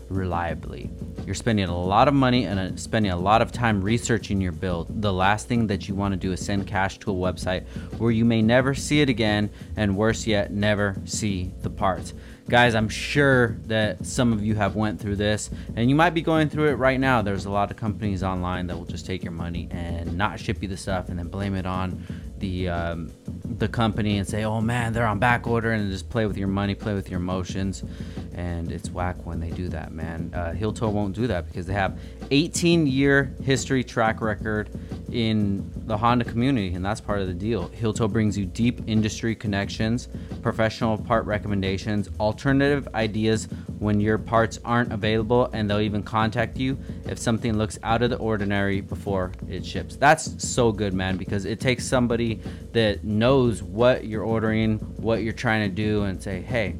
reliably. 0.10 0.90
You're 1.26 1.36
spending 1.36 1.70
a 1.70 1.82
lot 1.82 2.10
of 2.10 2.14
money 2.14 2.48
and 2.48 2.60
uh, 2.60 2.76
spending 2.76 3.14
a 3.14 3.18
lot 3.18 3.42
of 3.42 3.54
time 3.54 3.82
researching 3.82 4.42
your 4.42 4.52
build. 4.52 5.02
The 5.02 5.14
last 5.14 5.48
thing 5.48 5.68
that 5.68 5.88
you 5.88 5.96
want 5.96 6.12
to 6.12 6.18
do 6.18 6.34
is 6.34 6.46
send 6.46 6.68
cash 6.68 6.98
to 7.00 7.12
a 7.12 7.14
website 7.14 7.66
where 7.98 8.12
you 8.12 8.26
may 8.26 8.42
never 8.42 8.76
see 8.76 9.00
it 9.00 9.08
again, 9.08 9.50
and 9.78 9.96
worse 9.96 10.28
yet, 10.28 10.52
never 10.52 10.98
see 11.06 11.54
the 11.62 11.70
parts 11.70 12.14
guys 12.50 12.76
i'm 12.76 12.90
sure 12.90 13.56
that 13.66 14.06
some 14.06 14.34
of 14.34 14.44
you 14.44 14.56
have 14.56 14.76
went 14.76 15.00
through 15.00 15.16
this 15.16 15.50
and 15.76 15.90
you 15.90 15.96
might 15.96 16.12
be 16.12 16.22
going 16.22 16.50
through 16.50 16.70
it 16.70 16.76
right 16.76 17.00
now. 17.00 17.22
There's 17.22 17.46
a 17.46 17.52
lot 17.52 17.72
of 17.72 17.78
companies 17.78 18.24
online 18.24 18.68
that 18.68 18.78
will 18.78 18.86
just 18.86 19.06
take 19.06 19.24
your 19.24 19.32
money 19.32 19.68
and 19.72 20.18
not 20.18 20.40
ship 20.40 20.62
you 20.62 20.68
the 20.68 20.78
stuff 20.78 21.10
and 21.10 21.18
then 21.18 21.28
blame 21.28 21.56
it 21.56 21.66
on 21.66 22.04
the 22.40 22.70
um, 22.70 23.12
the 23.58 23.68
company 23.68 24.18
and 24.18 24.28
say 24.28 24.46
oh 24.46 24.62
man 24.62 24.94
they're 24.94 25.06
on 25.06 25.20
back 25.20 25.46
order 25.46 25.72
and 25.72 25.92
just 25.92 26.10
play 26.10 26.26
with 26.26 26.38
your 26.38 26.48
money 26.48 26.76
play 26.76 26.94
with 26.94 27.10
your 27.10 27.20
emotions. 27.20 27.84
And 28.34 28.72
it's 28.72 28.90
whack 28.90 29.26
when 29.26 29.40
they 29.40 29.52
do 29.52 29.70
that 29.70 29.92
man. 29.92 30.34
Uh, 30.34 30.54
won't 30.90 31.14
do 31.14 31.28
that 31.28 31.48
because 31.48 31.66
they 31.66 31.74
have 31.74 32.00
18 32.32 32.88
year 32.88 33.36
history 33.44 33.84
track 33.84 34.22
record 34.22 34.70
in 35.14 35.70
the 35.86 35.98
honda 35.98 36.26
community 36.26 36.74
and 36.74 36.84
that's 36.84 37.02
part 37.02 37.20
of 37.20 37.28
the 37.28 37.34
deal. 37.34 37.68
Heel 37.70 37.94
toe 37.94 38.08
brings 38.08 38.38
you 38.38 38.46
deep 38.46 38.82
industry 38.88 39.36
connections 39.36 40.08
professional 40.42 40.98
part 40.98 41.26
recommendations 41.26 42.10
alternative 42.20 42.88
ideas 42.94 43.48
when 43.80 44.00
your 44.00 44.18
parts 44.18 44.60
aren't 44.64 44.92
available 44.92 45.50
and 45.54 45.70
they'll 45.70 45.80
even 45.80 46.04
contact 46.04 46.58
you 46.58 46.78
if 47.06 47.18
something 47.18 47.58
looks 47.58 47.80
out 47.84 48.02
of 48.02 48.10
the 48.10 48.18
ordinary 48.18 48.82
before 48.82 49.32
it 49.48 49.66
ships. 49.66 49.96
That's 49.96 50.48
so 50.48 50.72
good 50.72 50.94
man 50.94 51.18
because 51.18 51.46
it 51.46 51.60
takes 51.60 51.86
somebody 51.86 52.42
that 52.74 53.04
knows 53.04 53.64
what 53.64 54.06
you're 54.06 54.24
ordering 54.24 54.80
what 54.98 55.24
you're 55.24 55.34
trying 55.34 55.70
to 55.70 55.76
do 55.76 56.04
and 56.04 56.22
say 56.22 56.42
hey 56.42 56.76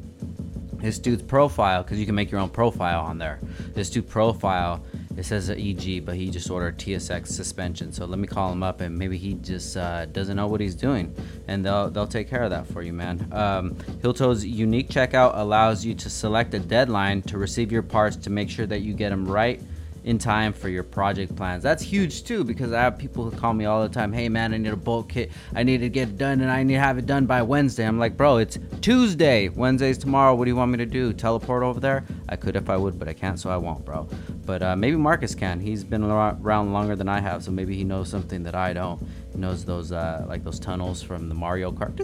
this 0.80 0.98
dude's 0.98 1.22
profile 1.22 1.82
because 1.82 1.98
you 1.98 2.06
can 2.06 2.14
make 2.14 2.30
your 2.30 2.40
own 2.40 2.48
profile 2.48 3.02
on 3.02 3.18
there. 3.18 3.38
This 3.74 3.90
dude 3.90 4.08
profile 4.08 4.84
it 5.20 5.26
says 5.26 5.50
eg 5.50 6.02
but 6.06 6.16
he 6.16 6.30
just 6.30 6.50
ordered 6.50 6.78
tsx 6.78 7.26
suspension. 7.26 7.92
So 7.92 8.06
let 8.06 8.18
me 8.18 8.26
call 8.26 8.50
him 8.50 8.62
up 8.62 8.80
and 8.80 8.96
maybe 8.98 9.18
he 9.18 9.34
just 9.34 9.76
uh, 9.76 10.06
doesn't 10.06 10.34
know 10.34 10.46
what 10.46 10.62
he's 10.62 10.74
doing. 10.74 11.14
And 11.46 11.62
they'll 11.62 11.90
they'll 11.90 12.06
take 12.06 12.30
care 12.30 12.42
of 12.42 12.50
that 12.50 12.66
for 12.66 12.80
you 12.80 12.94
man. 12.94 13.28
Um, 13.30 13.76
Heel 14.00 14.14
Toe's 14.14 14.46
unique 14.46 14.88
checkout 14.88 15.32
allows 15.34 15.84
you 15.84 15.94
to 15.94 16.08
select 16.08 16.54
a 16.54 16.58
deadline 16.58 17.20
to 17.22 17.36
receive 17.36 17.70
your 17.70 17.82
parts 17.82 18.16
to 18.16 18.30
make 18.30 18.48
sure 18.48 18.66
that 18.66 18.80
you 18.80 18.94
get 18.94 19.10
them 19.10 19.28
right 19.28 19.60
in 20.04 20.18
time 20.18 20.52
for 20.52 20.68
your 20.68 20.82
project 20.82 21.36
plans. 21.36 21.62
That's 21.62 21.82
huge 21.82 22.24
too 22.24 22.44
because 22.44 22.72
I 22.72 22.80
have 22.80 22.98
people 22.98 23.28
who 23.28 23.36
call 23.36 23.54
me 23.54 23.64
all 23.64 23.82
the 23.82 23.88
time, 23.88 24.12
"Hey 24.12 24.28
man, 24.28 24.54
I 24.54 24.58
need 24.58 24.72
a 24.72 24.76
bolt 24.76 25.08
kit. 25.08 25.30
I 25.54 25.62
need 25.62 25.78
to 25.78 25.88
get 25.88 26.08
it 26.08 26.18
done 26.18 26.40
and 26.40 26.50
I 26.50 26.62
need 26.62 26.74
to 26.74 26.80
have 26.80 26.98
it 26.98 27.06
done 27.06 27.26
by 27.26 27.42
Wednesday." 27.42 27.86
I'm 27.86 27.98
like, 27.98 28.16
"Bro, 28.16 28.38
it's 28.38 28.58
Tuesday. 28.80 29.48
Wednesday's 29.48 29.98
tomorrow. 29.98 30.34
What 30.34 30.44
do 30.44 30.50
you 30.50 30.56
want 30.56 30.70
me 30.70 30.78
to 30.78 30.86
do? 30.86 31.12
Teleport 31.12 31.62
over 31.62 31.80
there?" 31.80 32.04
I 32.28 32.36
could 32.36 32.56
if 32.56 32.70
I 32.70 32.76
would, 32.76 32.98
but 32.98 33.08
I 33.08 33.12
can't, 33.12 33.38
so 33.38 33.50
I 33.50 33.56
won't, 33.56 33.84
bro. 33.84 34.08
But 34.46 34.62
uh, 34.62 34.76
maybe 34.76 34.96
Marcus 34.96 35.34
can. 35.34 35.60
He's 35.60 35.84
been 35.84 36.02
around 36.04 36.72
longer 36.72 36.96
than 36.96 37.08
I 37.08 37.20
have, 37.20 37.44
so 37.44 37.50
maybe 37.50 37.76
he 37.76 37.84
knows 37.84 38.08
something 38.08 38.42
that 38.44 38.54
I 38.54 38.72
don't. 38.72 39.00
He 39.32 39.38
knows 39.38 39.64
those 39.64 39.92
uh, 39.92 40.24
like 40.28 40.44
those 40.44 40.58
tunnels 40.58 41.02
from 41.02 41.28
the 41.28 41.34
Mario 41.34 41.70
Kart. 41.70 41.96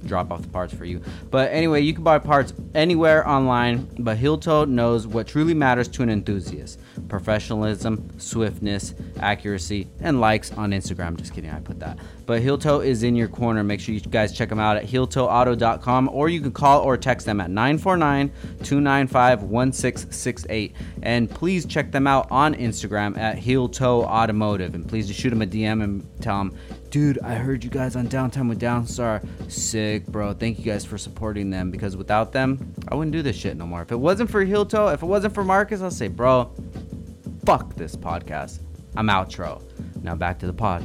Drop 0.06 0.30
off 0.30 0.42
the 0.42 0.48
parts 0.48 0.72
for 0.72 0.84
you. 0.84 1.02
But 1.30 1.50
anyway, 1.52 1.82
you 1.82 1.92
can 1.92 2.04
buy 2.04 2.18
parts 2.18 2.52
anywhere 2.74 3.26
online. 3.28 3.88
But 3.98 4.18
Heel 4.18 4.38
Toe 4.38 4.64
knows 4.64 5.06
what 5.06 5.26
truly 5.26 5.54
matters 5.54 5.88
to 5.88 6.02
an 6.02 6.10
enthusiast. 6.10 6.80
Professionalism, 7.10 8.08
swiftness, 8.18 8.94
accuracy, 9.18 9.88
and 10.00 10.20
likes 10.20 10.52
on 10.52 10.70
Instagram. 10.70 11.18
Just 11.18 11.34
kidding, 11.34 11.50
I 11.50 11.60
put 11.60 11.78
that. 11.80 11.98
But 12.24 12.40
Heel 12.40 12.56
Toe 12.56 12.80
is 12.80 13.02
in 13.02 13.16
your 13.16 13.28
corner. 13.28 13.62
Make 13.62 13.80
sure 13.80 13.94
you 13.94 14.00
guys 14.00 14.32
check 14.32 14.48
them 14.48 14.60
out 14.60 14.76
at 14.76 14.86
heeltoeauto.com 14.86 16.08
or 16.10 16.28
you 16.28 16.40
can 16.40 16.52
call 16.52 16.80
or 16.82 16.96
text 16.96 17.26
them 17.26 17.40
at 17.40 17.50
949 17.50 18.28
295 18.62 19.42
1668. 19.42 20.74
And 21.02 21.28
please 21.28 21.66
check 21.66 21.90
them 21.90 22.06
out 22.06 22.30
on 22.30 22.54
Instagram 22.54 23.18
at 23.18 23.36
Heel 23.36 23.68
Toe 23.68 24.04
Automotive. 24.04 24.74
And 24.74 24.88
please 24.88 25.08
just 25.08 25.20
shoot 25.20 25.30
them 25.30 25.42
a 25.42 25.46
DM 25.46 25.82
and 25.82 26.22
tell 26.22 26.38
them, 26.38 26.56
dude, 26.90 27.20
I 27.20 27.34
heard 27.34 27.62
you 27.62 27.70
guys 27.70 27.94
on 27.94 28.08
Downtime 28.08 28.48
with 28.48 28.60
Downstar. 28.60 29.24
Sick, 29.50 30.06
bro. 30.06 30.32
Thank 30.32 30.58
you 30.58 30.64
guys 30.64 30.84
for 30.84 30.98
supporting 30.98 31.50
them 31.50 31.70
because 31.70 31.96
without 31.96 32.32
them, 32.32 32.74
I 32.88 32.96
wouldn't 32.96 33.12
do 33.12 33.22
this 33.22 33.36
shit 33.36 33.56
no 33.56 33.66
more. 33.66 33.82
If 33.82 33.92
it 33.92 33.96
wasn't 33.96 34.30
for 34.30 34.44
Heel 34.44 34.66
Toe, 34.66 34.88
if 34.88 35.02
it 35.02 35.06
wasn't 35.06 35.34
for 35.34 35.44
Marcus, 35.44 35.80
I'll 35.80 35.90
say, 35.90 36.08
bro, 36.08 36.52
fuck 37.46 37.74
this 37.74 37.94
podcast. 37.94 38.60
I'm 38.96 39.08
outro. 39.08 39.62
Now 40.02 40.16
back 40.16 40.40
to 40.40 40.46
the 40.46 40.52
pod. 40.52 40.84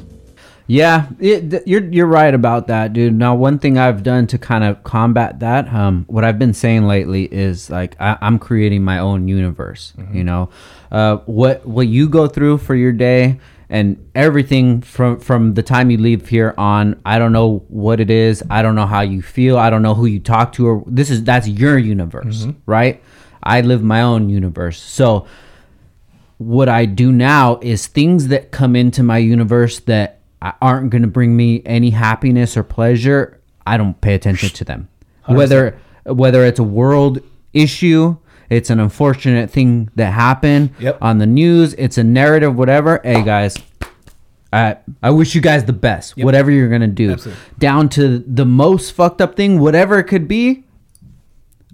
Yeah, 0.68 1.08
it, 1.20 1.52
th- 1.52 1.64
you're 1.68 1.84
you're 1.84 2.08
right 2.08 2.34
about 2.34 2.68
that, 2.68 2.92
dude. 2.94 3.14
Now, 3.14 3.36
one 3.36 3.60
thing 3.60 3.78
I've 3.78 4.02
done 4.02 4.26
to 4.28 4.40
kind 4.40 4.64
of 4.64 4.84
combat 4.84 5.40
that, 5.42 5.72
um, 5.72 6.06
what 6.08 6.24
I've 6.24 6.40
been 6.40 6.56
saying 6.56 6.88
lately 6.88 7.32
is 7.32 7.70
like 7.70 7.96
I, 8.00 8.18
I'm 8.20 8.40
creating 8.40 8.84
my 8.84 8.98
own 8.98 9.28
universe. 9.28 9.94
You 10.12 10.24
know, 10.24 10.50
uh, 10.92 11.18
what 11.26 11.68
what 11.68 11.88
you 11.88 12.10
go 12.10 12.28
through 12.28 12.58
for 12.60 12.74
your 12.74 12.92
day 12.92 13.40
and 13.70 14.10
everything 14.16 14.82
from 14.82 15.20
from 15.20 15.54
the 15.54 15.64
time 15.64 15.90
you 15.90 15.98
leave 15.98 16.28
here 16.30 16.54
on. 16.58 17.02
I 17.06 17.20
don't 17.20 17.32
know 17.32 17.66
what 17.68 18.00
it 18.00 18.10
is. 18.10 18.44
I 18.50 18.62
don't 18.62 18.76
know 18.76 18.86
how 18.86 19.02
you 19.02 19.22
feel. 19.22 19.58
I 19.58 19.70
don't 19.70 19.82
know 19.82 19.96
who 19.96 20.06
you 20.06 20.20
talk 20.20 20.54
to. 20.54 20.68
Or 20.68 20.84
this 20.88 21.10
is 21.10 21.24
that's 21.24 21.48
your 21.48 21.78
universe, 21.78 22.46
mm-hmm. 22.46 22.60
right? 22.66 23.04
I 23.44 23.62
live 23.62 23.84
my 23.84 24.02
own 24.02 24.30
universe, 24.30 24.82
so 24.82 25.28
what 26.38 26.68
I 26.68 26.86
do 26.86 27.12
now 27.12 27.60
is 27.62 27.88
things 27.88 28.28
that 28.28 28.52
come 28.52 28.76
into 28.76 29.04
my 29.04 29.18
universe 29.20 29.80
that 29.82 30.20
aren't 30.62 30.90
going 30.90 31.02
to 31.02 31.08
bring 31.08 31.36
me 31.36 31.62
any 31.66 31.92
happiness 31.92 32.58
or 32.58 32.64
pleasure. 32.64 33.40
I 33.66 33.78
don't 33.78 34.00
pay 34.02 34.14
attention 34.14 34.50
to 34.50 34.64
them. 34.64 34.90
Whether 35.28 35.80
whether 36.06 36.46
it's 36.46 36.60
a 36.60 36.64
world 36.64 37.20
issue, 37.54 38.18
it's 38.50 38.70
an 38.70 38.80
unfortunate 38.80 39.50
thing 39.50 39.90
that 39.96 40.12
happened 40.12 40.72
Yep. 40.80 40.98
on 41.02 41.18
the 41.18 41.26
news, 41.26 41.74
it's 41.76 41.98
a 41.98 42.04
narrative, 42.04 42.56
whatever. 42.56 43.02
Hey 43.04 43.24
guys, 43.24 43.58
I 44.54 44.78
I 45.04 45.10
wish 45.12 45.36
you 45.36 45.42
guys 45.42 45.66
the 45.66 45.74
best. 45.74 46.18
Whatever 46.18 46.52
you're 46.52 46.70
gonna 46.70 46.88
do, 46.88 47.12
Absolutely. 47.12 47.42
down 47.60 47.90
to 47.90 48.20
the 48.20 48.46
most 48.46 48.92
fucked 48.92 49.22
up 49.22 49.36
thing, 49.36 49.60
whatever 49.60 49.98
it 50.00 50.06
could 50.06 50.28
be. 50.28 50.64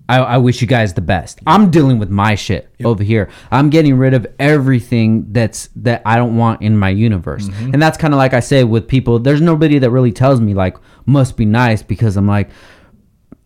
I, 0.10 0.18
I 0.18 0.38
wish 0.40 0.60
you 0.60 0.68
guys 0.68 0.94
the 0.94 1.00
best. 1.02 1.40
I'm 1.48 1.70
dealing 1.72 1.98
with 1.98 2.10
my 2.10 2.36
shit 2.36 2.70
over 2.84 3.02
here. 3.02 3.30
I'm 3.50 3.70
getting 3.70 3.98
rid 3.98 4.14
of 4.14 4.28
everything 4.40 5.28
that's 5.32 5.70
that 5.78 6.02
I 6.06 6.18
don't 6.18 6.36
want 6.36 6.62
in 6.62 6.78
my 6.78 6.90
universe. 6.90 7.48
Mm-hmm. 7.48 7.74
And 7.74 7.82
that's 7.82 7.98
kind 7.98 8.14
of 8.14 8.18
like 8.18 8.34
I 8.34 8.42
say 8.42 8.66
with 8.66 8.90
people. 8.90 9.20
There's 9.20 9.40
nobody 9.40 9.80
that 9.80 9.90
really 9.90 10.12
tells 10.12 10.42
me 10.42 10.54
like 10.54 10.76
must 11.06 11.38
be 11.38 11.46
nice 11.46 11.82
because 11.82 12.18
I'm 12.18 12.28
like, 12.28 12.50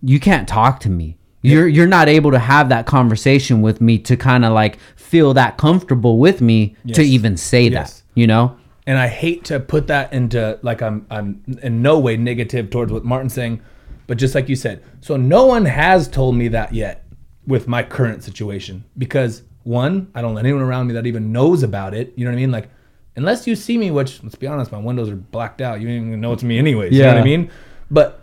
you 0.01 0.19
can't 0.19 0.47
talk 0.47 0.79
to 0.81 0.89
me. 0.89 1.17
You're 1.51 1.67
you're 1.67 1.87
not 1.87 2.07
able 2.09 2.31
to 2.31 2.39
have 2.39 2.69
that 2.69 2.85
conversation 2.85 3.61
with 3.61 3.81
me 3.81 3.97
to 3.99 4.15
kind 4.17 4.43
of 4.45 4.53
like 4.53 4.79
feel 4.95 5.33
that 5.35 5.57
comfortable 5.57 6.17
with 6.17 6.41
me 6.41 6.75
to 6.93 7.01
even 7.01 7.37
say 7.37 7.67
Yes. 7.67 7.99
that. 7.99 8.01
You 8.19 8.27
know? 8.27 8.57
and 8.87 8.97
I 8.99 9.07
hate 9.07 9.43
to 9.45 9.59
put 9.59 9.87
that 9.87 10.13
into 10.13 10.59
like 10.61 10.81
I'm 10.81 11.05
I'm 11.09 11.41
in 11.63 11.81
no 11.81 11.99
way 11.99 12.17
negative 12.17 12.69
towards 12.69 12.91
what 12.91 13.03
Martin's 13.03 13.33
saying, 13.33 13.61
but 14.07 14.17
just 14.17 14.35
like 14.35 14.47
you 14.47 14.55
said, 14.55 14.83
so 15.01 15.17
no 15.17 15.45
one 15.47 15.65
has 15.65 16.07
told 16.07 16.35
me 16.35 16.47
that 16.49 16.73
yet 16.73 17.03
with 17.47 17.67
my 17.67 17.81
current 17.83 18.23
situation 18.23 18.83
because 18.97 19.41
one, 19.63 20.11
I 20.13 20.21
don't 20.21 20.35
let 20.35 20.45
anyone 20.45 20.61
around 20.63 20.87
me 20.87 20.93
that 20.93 21.07
even 21.07 21.31
knows 21.31 21.63
about 21.63 21.93
it. 21.95 22.13
You 22.15 22.25
know 22.25 22.31
what 22.31 22.37
I 22.37 22.41
mean? 22.41 22.51
Like 22.51 22.69
unless 23.15 23.47
you 23.47 23.55
see 23.55 23.77
me, 23.77 23.89
which 23.91 24.21
let's 24.23 24.35
be 24.35 24.45
honest, 24.47 24.71
my 24.71 24.77
windows 24.77 25.09
are 25.09 25.15
blacked 25.15 25.61
out. 25.61 25.79
You 25.81 25.87
don't 25.87 26.07
even 26.07 26.21
know 26.21 26.33
it's 26.33 26.43
me 26.43 26.57
anyways. 26.59 26.93
You 26.93 26.99
know 27.03 27.07
what 27.07 27.15
Yeah. 27.15 27.21
I 27.21 27.23
mean? 27.23 27.49
But 27.89 28.21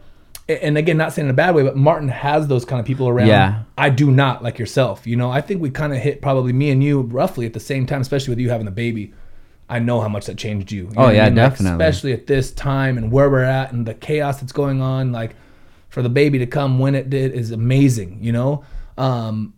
and 0.63 0.77
again, 0.79 0.97
not 0.97 1.13
saying 1.13 1.27
in 1.27 1.31
a 1.31 1.35
bad 1.35 1.55
way, 1.55 1.63
but 1.63 1.77
Martin 1.77 2.09
has 2.09 2.47
those 2.49 2.65
kind 2.65 2.81
of 2.81 2.87
people 2.87 3.09
around. 3.09 3.29
Yeah. 3.29 3.63
I 3.79 3.91
do 3.91 4.11
not 4.11 4.43
like 4.43 4.59
yourself. 4.59 5.07
You 5.07 5.17
know, 5.17 5.31
I 5.31 5.41
think 5.41 5.61
we 5.63 5.71
kind 5.71 5.93
of 5.93 5.99
hit 6.01 6.21
probably 6.23 6.53
me 6.53 6.71
and 6.71 6.83
you 6.83 7.03
roughly 7.03 7.47
at 7.47 7.53
the 7.53 7.61
same 7.61 7.87
time, 7.87 8.01
especially 8.01 8.31
with 8.33 8.39
you 8.39 8.51
having 8.51 8.67
the 8.67 8.71
baby. 8.73 9.15
I 9.69 9.79
know 9.79 10.01
how 10.01 10.09
much 10.09 10.27
that 10.27 10.37
changed 10.37 10.71
you. 10.73 10.85
You 10.85 10.91
Oh, 10.97 11.03
what 11.05 11.09
I 11.11 11.13
yeah, 11.15 11.25
mean? 11.27 11.37
Like, 11.37 11.51
definitely. 11.53 11.73
especially 11.85 12.13
at 12.13 12.27
this 12.27 12.53
time 12.53 12.99
and 12.99 13.11
where 13.11 13.31
we're 13.31 13.43
at 13.45 13.73
and 13.73 13.87
the 13.87 13.95
chaos 13.95 14.41
that's 14.41 14.53
going 14.53 14.81
on. 14.83 15.13
Like 15.13 15.35
for 15.89 16.03
the 16.03 16.09
baby 16.11 16.39
to 16.41 16.47
come 16.47 16.79
when 16.79 16.95
it 16.95 17.09
did 17.11 17.33
is 17.33 17.51
amazing. 17.53 18.19
You 18.21 18.33
know, 18.33 18.65
um, 18.99 19.55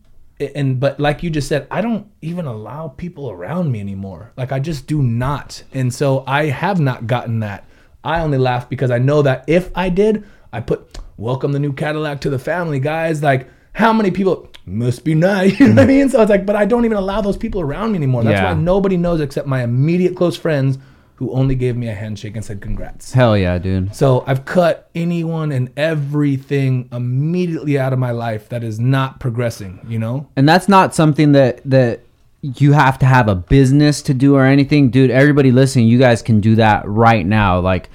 and 0.55 0.79
but 0.79 1.01
like 1.01 1.23
you 1.23 1.31
just 1.31 1.49
said, 1.49 1.67
I 1.71 1.81
don't 1.81 2.07
even 2.23 2.47
allow 2.47 2.89
people 2.89 3.31
around 3.31 3.73
me 3.73 3.81
anymore. 3.81 4.33
Like 4.37 4.53
I 4.53 4.61
just 4.61 4.87
do 4.87 5.03
not, 5.03 5.63
and 5.73 5.93
so 5.93 6.23
I 6.27 6.47
have 6.47 6.79
not 6.81 7.07
gotten 7.07 7.41
that. 7.41 7.65
I 8.03 8.21
only 8.21 8.39
laugh 8.39 8.69
because 8.69 8.91
I 8.91 8.99
know 8.99 9.23
that 9.23 9.45
if 9.49 9.71
I 9.75 9.89
did, 9.89 10.25
I 10.55 10.61
put 10.61 10.99
welcome 11.17 11.53
the 11.53 11.59
new 11.59 11.73
Cadillac 11.73 12.21
to 12.23 12.31
the 12.31 12.39
family, 12.39 12.79
guys. 12.81 13.23
Like 13.23 13.49
how 13.73 13.93
many 13.93 14.11
people 14.11 14.49
must 14.67 15.05
be 15.05 15.15
nice, 15.15 15.59
you 15.61 15.69
know 15.69 15.75
what 15.75 15.83
I 15.83 15.87
mean? 15.87 16.09
So 16.09 16.23
it's 16.23 16.31
like, 16.31 16.47
but 16.47 16.57
I 16.57 16.65
don't 16.65 16.85
even 16.85 16.97
allow 16.97 17.21
those 17.21 17.37
people 17.37 17.61
around 17.61 17.93
me 17.93 17.97
anymore. 17.99 18.23
That's 18.25 18.41
Yeah. 18.41 18.55
why 18.55 18.61
nobody 18.61 18.97
knows 18.97 19.21
except 19.21 19.47
my 19.49 19.63
immediate 19.65 20.17
close 20.17 20.37
friends 20.37 20.79
who 21.17 21.31
only 21.33 21.55
gave 21.55 21.77
me 21.77 21.89
a 21.89 21.95
handshake 21.95 22.35
and 22.37 22.45
said 22.45 22.61
congrats. 22.61 23.13
Hell 23.13 23.37
yeah, 23.39 23.59
dude. 23.59 23.95
So 23.95 24.25
I've 24.27 24.45
cut 24.45 24.91
anyone 24.95 25.53
and 25.53 25.71
everything 25.77 26.89
immediately 26.93 27.79
out 27.79 27.93
of 27.93 27.99
my 27.99 28.11
life 28.11 28.49
that 28.49 28.65
is 28.65 28.81
not 28.81 29.21
progressing, 29.21 29.81
you 29.89 29.99
know? 29.99 30.27
and 30.37 30.49
that's 30.49 30.69
not 30.69 30.95
something 30.95 31.33
that 31.33 31.61
that 31.65 32.01
you 32.43 32.73
have 32.73 32.99
to 32.99 33.07
have 33.07 33.27
a 33.29 33.35
business 33.35 34.03
to 34.03 34.13
do 34.13 34.35
or 34.37 34.45
anything 34.45 34.91
dude 34.91 35.11
everybody 35.11 35.51
listening 35.51 35.87
you 35.89 35.99
guys 35.99 36.21
can 36.21 36.41
do 36.41 36.55
that 36.57 36.87
right 36.87 37.25
now 37.25 37.59
like 37.59 37.89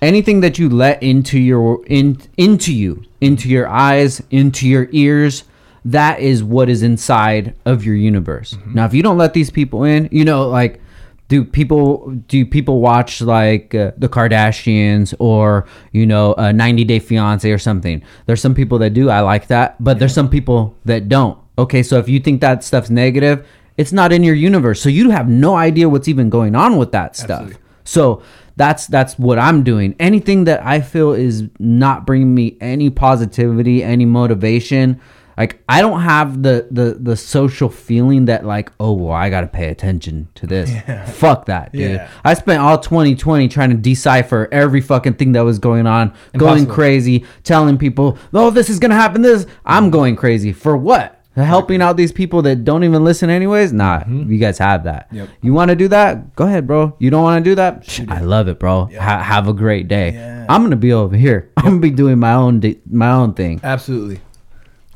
anything 0.00 0.40
that 0.40 0.58
you 0.58 0.68
let 0.68 1.02
into 1.02 1.38
your 1.38 1.84
in 1.86 2.20
into 2.36 2.74
you 2.74 3.04
into 3.20 3.48
your 3.48 3.68
eyes 3.68 4.22
into 4.30 4.68
your 4.68 4.88
ears 4.92 5.44
that 5.84 6.20
is 6.20 6.42
what 6.42 6.68
is 6.68 6.82
inside 6.82 7.54
of 7.64 7.84
your 7.84 7.94
universe 7.94 8.56
now 8.66 8.84
if 8.84 8.94
you 8.94 9.02
don't 9.02 9.18
let 9.18 9.34
these 9.34 9.50
people 9.50 9.84
in 9.84 10.08
you 10.12 10.24
know 10.24 10.48
like 10.48 10.80
do 11.28 11.44
people 11.44 12.10
do 12.26 12.44
people 12.44 12.80
watch 12.80 13.20
like 13.20 13.74
uh, 13.74 13.92
the 13.98 14.08
Kardashians 14.08 15.14
or 15.18 15.66
you 15.92 16.06
know 16.06 16.34
a 16.34 16.52
90 16.52 16.84
Day 16.84 16.98
Fiance 16.98 17.50
or 17.50 17.58
something? 17.58 18.02
There's 18.26 18.40
some 18.40 18.54
people 18.54 18.78
that 18.78 18.94
do. 18.94 19.10
I 19.10 19.20
like 19.20 19.46
that, 19.48 19.82
but 19.82 19.98
there's 19.98 20.14
some 20.14 20.28
people 20.28 20.74
that 20.86 21.08
don't. 21.08 21.38
Okay, 21.58 21.82
so 21.82 21.98
if 21.98 22.08
you 22.08 22.18
think 22.18 22.40
that 22.40 22.64
stuff's 22.64 22.88
negative, 22.88 23.46
it's 23.76 23.92
not 23.92 24.12
in 24.12 24.24
your 24.24 24.34
universe, 24.34 24.80
so 24.80 24.88
you 24.88 25.10
have 25.10 25.28
no 25.28 25.54
idea 25.54 25.88
what's 25.88 26.08
even 26.08 26.30
going 26.30 26.54
on 26.54 26.78
with 26.78 26.92
that 26.92 27.14
stuff. 27.14 27.42
Absolutely. 27.42 27.62
So 27.84 28.22
that's 28.58 28.88
that's 28.88 29.18
what 29.18 29.38
I'm 29.38 29.62
doing. 29.62 29.94
Anything 29.98 30.44
that 30.44 30.64
I 30.66 30.80
feel 30.80 31.12
is 31.12 31.44
not 31.58 32.04
bringing 32.04 32.34
me 32.34 32.58
any 32.60 32.90
positivity, 32.90 33.82
any 33.82 34.04
motivation. 34.04 35.00
Like 35.36 35.62
I 35.68 35.80
don't 35.80 36.00
have 36.00 36.42
the 36.42 36.66
the 36.68 36.98
the 37.00 37.16
social 37.16 37.68
feeling 37.68 38.24
that 38.24 38.44
like 38.44 38.72
oh 38.80 38.92
well 38.92 39.12
I 39.12 39.30
gotta 39.30 39.46
pay 39.46 39.68
attention 39.68 40.26
to 40.34 40.48
this. 40.48 40.72
Fuck 41.18 41.46
that, 41.46 41.72
dude. 41.72 41.92
Yeah. 41.92 42.10
I 42.24 42.34
spent 42.34 42.60
all 42.60 42.78
2020 42.80 43.46
trying 43.46 43.70
to 43.70 43.76
decipher 43.76 44.48
every 44.50 44.80
fucking 44.80 45.14
thing 45.14 45.32
that 45.32 45.42
was 45.42 45.60
going 45.60 45.86
on, 45.86 46.12
going 46.36 46.66
crazy, 46.66 47.24
telling 47.44 47.78
people 47.78 48.18
oh 48.34 48.50
this 48.50 48.68
is 48.68 48.80
gonna 48.80 48.96
happen. 48.96 49.22
This 49.22 49.46
I'm 49.64 49.90
going 49.90 50.16
crazy 50.16 50.52
for 50.52 50.76
what? 50.76 51.17
Helping 51.34 51.80
out 51.80 51.96
these 51.96 52.10
people 52.10 52.42
that 52.42 52.64
don't 52.64 52.82
even 52.82 53.04
listen 53.04 53.30
anyways? 53.30 53.72
Nah, 53.72 54.00
mm-hmm. 54.00 54.30
you 54.30 54.38
guys 54.38 54.58
have 54.58 54.84
that. 54.84 55.06
Yep. 55.12 55.28
You 55.40 55.54
want 55.54 55.68
to 55.68 55.76
do 55.76 55.86
that? 55.88 56.34
Go 56.34 56.46
ahead, 56.46 56.66
bro. 56.66 56.96
You 56.98 57.10
don't 57.10 57.22
want 57.22 57.44
to 57.44 57.50
do 57.50 57.54
that? 57.54 58.00
I 58.08 58.20
love 58.20 58.48
it, 58.48 58.58
bro. 58.58 58.86
Ha- 58.86 59.22
have 59.22 59.46
a 59.46 59.52
great 59.52 59.86
day. 59.86 60.14
Yeah. 60.14 60.46
I'm 60.48 60.62
gonna 60.62 60.74
be 60.74 60.92
over 60.92 61.16
here. 61.16 61.52
I'm 61.56 61.64
gonna 61.64 61.78
be 61.78 61.90
doing 61.90 62.18
my 62.18 62.32
own 62.32 62.60
my 62.90 63.12
own 63.12 63.34
thing. 63.34 63.60
Absolutely. 63.62 64.20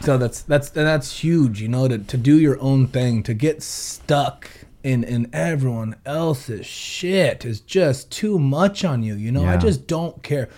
So 0.01 0.19
that's 0.19 0.43
that's 0.43 0.69
and 0.77 0.87
that's 0.87 1.21
huge, 1.21 1.61
you 1.61 1.69
know, 1.69 1.87
to, 1.87 1.99
to 1.99 2.17
do 2.17 2.39
your 2.39 2.61
own 2.61 2.89
thing, 2.89 3.23
to 3.23 3.35
get 3.35 3.63
stuck 3.63 4.51
in 4.83 5.05
in 5.05 5.31
everyone 5.33 5.95
else's 6.05 6.67
shit 6.67 7.45
is 7.45 7.61
just 7.61 8.11
too 8.11 8.39
much 8.39 8.85
on 8.85 9.05
you, 9.05 9.15
you 9.15 9.31
know. 9.31 9.45
I 9.45 9.57
just 9.57 9.87
don't 9.87 10.21
care. 10.25 10.49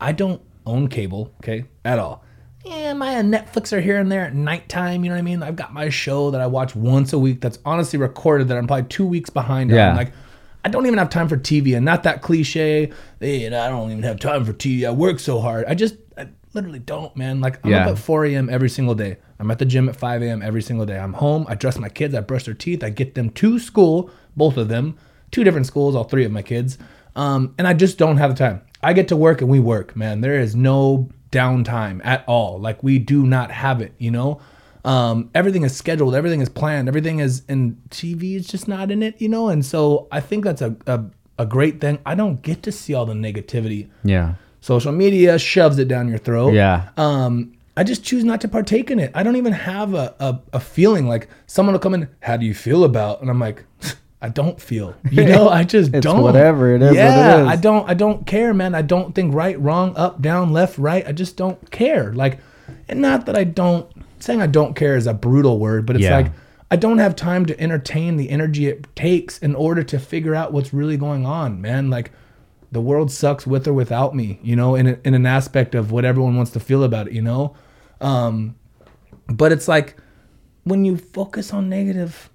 I 0.00 0.12
don't 0.12 0.40
own 0.64 0.88
cable, 0.88 1.32
okay, 1.42 1.64
at 1.84 1.98
all. 1.98 2.24
Yeah, 2.68 2.92
my 2.92 3.14
Netflixer 3.14 3.82
here 3.82 3.98
and 3.98 4.12
there 4.12 4.22
at 4.26 4.34
nighttime. 4.34 5.02
You 5.04 5.10
know 5.10 5.16
what 5.16 5.20
I 5.20 5.22
mean? 5.22 5.42
I've 5.42 5.56
got 5.56 5.72
my 5.72 5.88
show 5.88 6.30
that 6.32 6.40
I 6.40 6.46
watch 6.46 6.76
once 6.76 7.12
a 7.12 7.18
week. 7.18 7.40
That's 7.40 7.58
honestly 7.64 7.98
recorded. 7.98 8.48
That 8.48 8.58
I'm 8.58 8.66
probably 8.66 8.88
two 8.88 9.06
weeks 9.06 9.30
behind. 9.30 9.70
Yeah. 9.70 9.90
on. 9.90 9.96
like 9.96 10.12
I 10.64 10.68
don't 10.68 10.84
even 10.86 10.98
have 10.98 11.08
time 11.08 11.28
for 11.28 11.36
TV, 11.36 11.76
and 11.76 11.84
not 11.84 12.02
that 12.02 12.20
cliche. 12.20 12.92
Hey, 13.20 13.46
I 13.46 13.68
don't 13.68 13.90
even 13.90 14.02
have 14.02 14.20
time 14.20 14.44
for 14.44 14.52
TV. 14.52 14.86
I 14.86 14.90
work 14.90 15.18
so 15.20 15.40
hard. 15.40 15.64
I 15.66 15.74
just, 15.74 15.94
I 16.18 16.28
literally 16.52 16.80
don't, 16.80 17.16
man. 17.16 17.40
Like 17.40 17.64
I'm 17.64 17.70
Yeah. 17.70 17.84
up 17.84 17.92
at 17.92 17.98
4 17.98 18.26
a.m. 18.26 18.50
every 18.50 18.68
single 18.68 18.94
day. 18.94 19.16
I'm 19.38 19.50
at 19.50 19.60
the 19.60 19.64
gym 19.64 19.88
at 19.88 19.96
5 19.96 20.20
a.m. 20.22 20.42
every 20.42 20.60
single 20.60 20.84
day. 20.84 20.98
I'm 20.98 21.14
home. 21.14 21.46
I 21.48 21.54
dress 21.54 21.78
my 21.78 21.88
kids. 21.88 22.14
I 22.14 22.20
brush 22.20 22.44
their 22.44 22.54
teeth. 22.54 22.82
I 22.84 22.90
get 22.90 23.14
them 23.14 23.30
to 23.30 23.58
school, 23.58 24.10
both 24.36 24.56
of 24.56 24.68
them, 24.68 24.96
two 25.30 25.44
different 25.44 25.66
schools, 25.66 25.94
all 25.94 26.04
three 26.04 26.24
of 26.24 26.32
my 26.32 26.42
kids. 26.42 26.76
Um, 27.16 27.54
and 27.56 27.66
I 27.66 27.72
just 27.72 27.96
don't 27.96 28.16
have 28.18 28.30
the 28.30 28.36
time. 28.36 28.60
I 28.82 28.92
get 28.92 29.08
to 29.08 29.16
work 29.16 29.40
and 29.40 29.48
we 29.48 29.60
work, 29.60 29.96
man. 29.96 30.20
There 30.20 30.38
is 30.38 30.54
no 30.56 31.08
downtime 31.30 32.00
at 32.04 32.24
all. 32.26 32.58
Like 32.58 32.82
we 32.82 32.98
do 32.98 33.26
not 33.26 33.50
have 33.50 33.80
it, 33.80 33.94
you 33.98 34.10
know. 34.10 34.40
Um, 34.84 35.30
everything 35.34 35.64
is 35.64 35.76
scheduled, 35.76 36.14
everything 36.14 36.40
is 36.40 36.48
planned, 36.48 36.88
everything 36.88 37.18
is, 37.18 37.42
and 37.48 37.76
TV 37.90 38.36
is 38.36 38.46
just 38.46 38.68
not 38.68 38.90
in 38.90 39.02
it, 39.02 39.20
you 39.20 39.28
know. 39.28 39.48
And 39.48 39.64
so 39.64 40.08
I 40.10 40.20
think 40.20 40.44
that's 40.44 40.62
a 40.62 40.76
a, 40.86 41.04
a 41.38 41.46
great 41.46 41.80
thing. 41.80 41.98
I 42.06 42.14
don't 42.14 42.40
get 42.42 42.62
to 42.64 42.72
see 42.72 42.94
all 42.94 43.06
the 43.06 43.14
negativity. 43.14 43.88
Yeah. 44.04 44.34
Social 44.60 44.92
media 44.92 45.38
shoves 45.38 45.78
it 45.78 45.88
down 45.88 46.08
your 46.08 46.18
throat. 46.18 46.52
Yeah. 46.52 46.88
Um, 46.96 47.54
I 47.76 47.84
just 47.84 48.04
choose 48.04 48.24
not 48.24 48.40
to 48.40 48.48
partake 48.48 48.90
in 48.90 48.98
it. 48.98 49.12
I 49.14 49.22
don't 49.22 49.36
even 49.36 49.52
have 49.52 49.94
a, 49.94 50.12
a, 50.18 50.40
a 50.54 50.60
feeling 50.60 51.06
like 51.06 51.28
someone 51.46 51.74
will 51.74 51.80
come 51.80 51.94
in, 51.94 52.08
how 52.20 52.36
do 52.36 52.44
you 52.44 52.52
feel 52.52 52.82
about? 52.82 53.20
And 53.20 53.30
I'm 53.30 53.38
like, 53.38 53.64
I 54.20 54.28
don't 54.28 54.60
feel, 54.60 54.94
you 55.10 55.24
know, 55.24 55.48
I 55.48 55.62
just 55.76 55.94
It's 55.94 56.04
don't. 56.04 56.22
whatever, 56.22 56.74
it 56.74 56.82
is 56.82 56.88
what 56.90 56.96
it 56.96 56.96
Yeah, 56.96 57.42
is. 57.42 57.48
I 57.48 57.56
don't, 57.56 57.88
I 57.88 57.94
don't 57.94 58.26
care, 58.26 58.52
man. 58.52 58.74
I 58.74 58.82
don't 58.82 59.14
think 59.14 59.32
right, 59.34 59.58
wrong, 59.60 59.96
up, 59.96 60.20
down, 60.20 60.52
left, 60.52 60.76
right. 60.78 61.06
I 61.06 61.12
just 61.12 61.36
don't 61.36 61.70
care. 61.70 62.12
Like, 62.12 62.40
and 62.88 63.00
not 63.00 63.26
that 63.26 63.36
I 63.36 63.44
don't, 63.44 63.88
saying 64.18 64.42
I 64.42 64.48
don't 64.48 64.74
care 64.74 64.96
is 64.96 65.06
a 65.06 65.14
brutal 65.14 65.58
word, 65.60 65.86
but 65.86 65.94
it's 65.96 66.04
Yeah. 66.04 66.16
like, 66.16 66.32
I 66.70 66.76
don't 66.76 66.98
have 66.98 67.14
time 67.16 67.46
to 67.46 67.58
entertain 67.60 68.16
the 68.16 68.28
energy 68.28 68.66
it 68.66 68.94
takes 68.96 69.38
in 69.38 69.54
order 69.54 69.82
to 69.84 69.98
figure 69.98 70.34
out 70.34 70.52
what's 70.52 70.74
really 70.74 70.96
going 70.96 71.24
on, 71.24 71.60
man. 71.62 71.88
Like, 71.88 72.10
the 72.72 72.80
world 72.80 73.10
sucks 73.10 73.46
with 73.46 73.66
or 73.68 73.72
without 73.72 74.14
me, 74.16 74.38
you 74.42 74.54
know, 74.56 74.74
in, 74.74 74.86
a, 74.88 74.98
in 75.04 75.14
an 75.14 75.24
aspect 75.26 75.74
of 75.74 75.90
what 75.92 76.04
everyone 76.04 76.36
wants 76.36 76.50
to 76.50 76.60
feel 76.60 76.82
about 76.82 77.06
it, 77.06 77.14
you 77.14 77.22
know? 77.22 77.54
Um, 78.00 78.56
but 79.28 79.52
it's 79.52 79.68
like 79.68 79.96
when 80.64 80.84
you 80.84 80.96
focus 80.98 81.52
on 81.54 81.68
negative, 81.70 82.28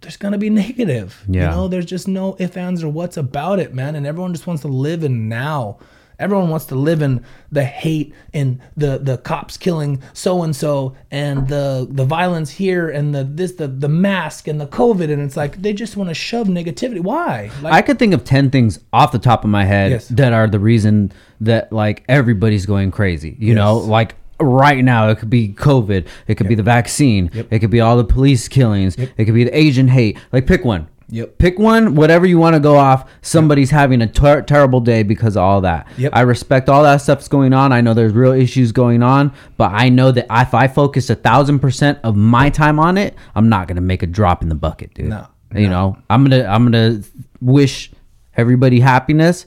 there's 0.00 0.16
gonna 0.16 0.38
be 0.38 0.50
negative. 0.50 1.22
Yeah. 1.28 1.50
You 1.50 1.56
know, 1.56 1.68
there's 1.68 1.86
just 1.86 2.08
no 2.08 2.36
ifs, 2.38 2.56
ands, 2.56 2.82
or 2.82 2.88
what's 2.88 3.16
about 3.16 3.58
it, 3.58 3.74
man. 3.74 3.94
And 3.94 4.06
everyone 4.06 4.32
just 4.32 4.46
wants 4.46 4.62
to 4.62 4.68
live 4.68 5.04
in 5.04 5.28
now. 5.28 5.78
Everyone 6.18 6.50
wants 6.50 6.66
to 6.66 6.74
live 6.74 7.00
in 7.00 7.24
the 7.50 7.64
hate 7.64 8.12
and 8.34 8.60
the 8.76 8.98
the 8.98 9.16
cops 9.16 9.56
killing 9.56 10.02
so 10.12 10.42
and 10.42 10.54
so 10.54 10.94
and 11.10 11.48
the 11.48 11.88
the 11.90 12.04
violence 12.04 12.50
here 12.50 12.90
and 12.90 13.14
the 13.14 13.24
this 13.24 13.52
the 13.52 13.66
the 13.66 13.88
mask 13.88 14.46
and 14.46 14.60
the 14.60 14.66
COVID 14.66 15.10
and 15.10 15.22
it's 15.22 15.34
like 15.34 15.62
they 15.62 15.72
just 15.72 15.96
want 15.96 16.10
to 16.10 16.14
shove 16.14 16.46
negativity. 16.46 17.00
Why? 17.00 17.50
Like, 17.62 17.72
I 17.72 17.80
could 17.80 17.98
think 17.98 18.12
of 18.12 18.22
10 18.24 18.50
things 18.50 18.80
off 18.92 19.12
the 19.12 19.18
top 19.18 19.44
of 19.44 19.50
my 19.50 19.64
head 19.64 19.92
Yes. 19.92 20.08
that 20.08 20.34
are 20.34 20.46
the 20.46 20.58
reason 20.58 21.10
that 21.40 21.72
like 21.72 22.04
everybody's 22.06 22.66
going 22.66 22.90
crazy. 22.90 23.34
You 23.38 23.54
know, 23.54 23.78
like 23.78 24.14
right 24.40 24.82
now 24.84 25.08
it 25.08 25.18
could 25.18 25.30
be 25.30 25.48
COVID, 25.52 26.06
it 26.26 26.34
could 26.36 26.48
be 26.48 26.54
the 26.54 26.62
vaccine, 26.62 27.30
it 27.50 27.58
could 27.60 27.70
be 27.70 27.80
all 27.80 27.96
the 27.96 28.04
police 28.04 28.48
killings, 28.48 28.96
it 28.96 29.24
could 29.24 29.34
be 29.34 29.44
the 29.44 29.56
Asian 29.56 29.88
hate. 29.88 30.18
Like 30.32 30.46
pick 30.46 30.64
one. 30.64 30.88
Yep. 31.12 31.38
Pick 31.38 31.58
one, 31.58 31.96
whatever 31.96 32.24
you 32.24 32.38
want 32.38 32.54
to 32.54 32.60
go 32.60 32.76
off. 32.76 33.10
Somebody's 33.20 33.70
having 33.70 34.00
a 34.00 34.06
ter- 34.06 34.42
terrible 34.42 34.80
day 34.80 35.02
because 35.02 35.36
of 35.36 35.42
all 35.42 35.60
that. 35.62 35.88
Yep. 35.98 36.12
I 36.14 36.20
respect 36.20 36.68
all 36.68 36.84
that 36.84 36.98
stuff's 36.98 37.26
going 37.26 37.52
on. 37.52 37.72
I 37.72 37.80
know 37.80 37.94
there's 37.94 38.12
real 38.12 38.30
issues 38.32 38.70
going 38.70 39.02
on, 39.02 39.32
but 39.56 39.72
I 39.72 39.88
know 39.88 40.12
that 40.12 40.26
if 40.30 40.54
I 40.54 40.68
focus 40.68 41.10
a 41.10 41.16
thousand 41.16 41.58
percent 41.58 41.98
of 42.04 42.14
my 42.14 42.48
time 42.48 42.78
on 42.78 42.96
it, 42.96 43.16
I'm 43.34 43.48
not 43.48 43.66
gonna 43.66 43.80
make 43.80 44.04
a 44.04 44.06
drop 44.06 44.42
in 44.42 44.48
the 44.48 44.54
bucket, 44.54 44.94
dude. 44.94 45.08
No, 45.08 45.26
You 45.52 45.68
know, 45.68 45.96
I'm 46.08 46.22
gonna 46.22 46.44
I'm 46.44 46.64
gonna 46.64 47.00
wish 47.40 47.90
everybody 48.36 48.78
happiness. 48.78 49.46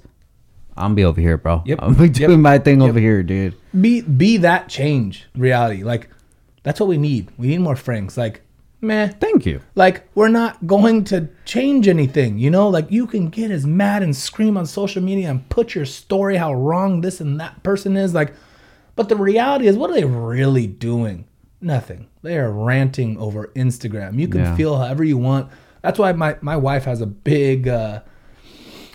I'm 0.77 0.83
gonna 0.85 0.95
be 0.95 1.03
over 1.05 1.21
here, 1.21 1.37
bro. 1.37 1.61
Yep. 1.65 1.79
I'm 1.81 1.93
be 1.93 2.03
Yep. 2.05 2.13
doing 2.13 2.41
my 2.41 2.57
thing 2.57 2.81
over 2.81 2.99
here, 2.99 3.23
dude. 3.23 3.55
be 3.79 4.01
be 4.01 4.37
that 4.37 4.69
change 4.69 5.25
reality. 5.35 5.83
Like 5.83 6.09
that's 6.63 6.79
what 6.79 6.89
we 6.89 6.97
need. 6.97 7.29
We 7.37 7.47
need 7.47 7.59
more 7.59 7.75
Franks. 7.75 8.15
Like, 8.17 8.41
meh. 8.81 9.09
Thank 9.19 9.45
you. 9.45 9.59
Like 9.75 10.07
we're 10.15 10.29
not 10.29 10.65
going 10.65 11.03
to 11.05 11.27
change 11.45 11.87
anything, 11.87 12.37
you 12.39 12.49
know? 12.49 12.69
Like 12.69 12.89
you 12.91 13.05
can 13.07 13.29
get 13.29 13.51
as 13.51 13.65
mad 13.67 14.01
and 14.03 14.15
scream 14.15 14.57
on 14.57 14.65
social 14.65 15.01
media 15.03 15.29
and 15.29 15.47
put 15.49 15.75
your 15.75 15.85
story 15.85 16.37
how 16.37 16.53
wrong 16.53 17.01
this 17.01 17.19
and 17.21 17.39
that 17.39 17.61
person 17.63 17.95
is 17.97 18.13
like 18.13 18.33
but 18.95 19.09
the 19.09 19.15
reality 19.15 19.67
is 19.67 19.75
what 19.75 19.89
are 19.89 19.93
they 19.93 20.05
really 20.05 20.67
doing? 20.67 21.25
Nothing. 21.61 22.07
They 22.21 22.37
are 22.37 22.51
ranting 22.51 23.17
over 23.17 23.47
Instagram. 23.55 24.19
You 24.19 24.27
can 24.27 24.41
Yeah. 24.41 24.55
feel 24.55 24.77
however 24.77 25.03
you 25.03 25.17
want. 25.17 25.49
That's 25.81 25.97
why 25.99 26.11
my 26.13 26.37
my 26.41 26.55
wife 26.57 26.85
has 26.85 27.01
a 27.01 27.05
big 27.07 27.67
uh 27.67 28.01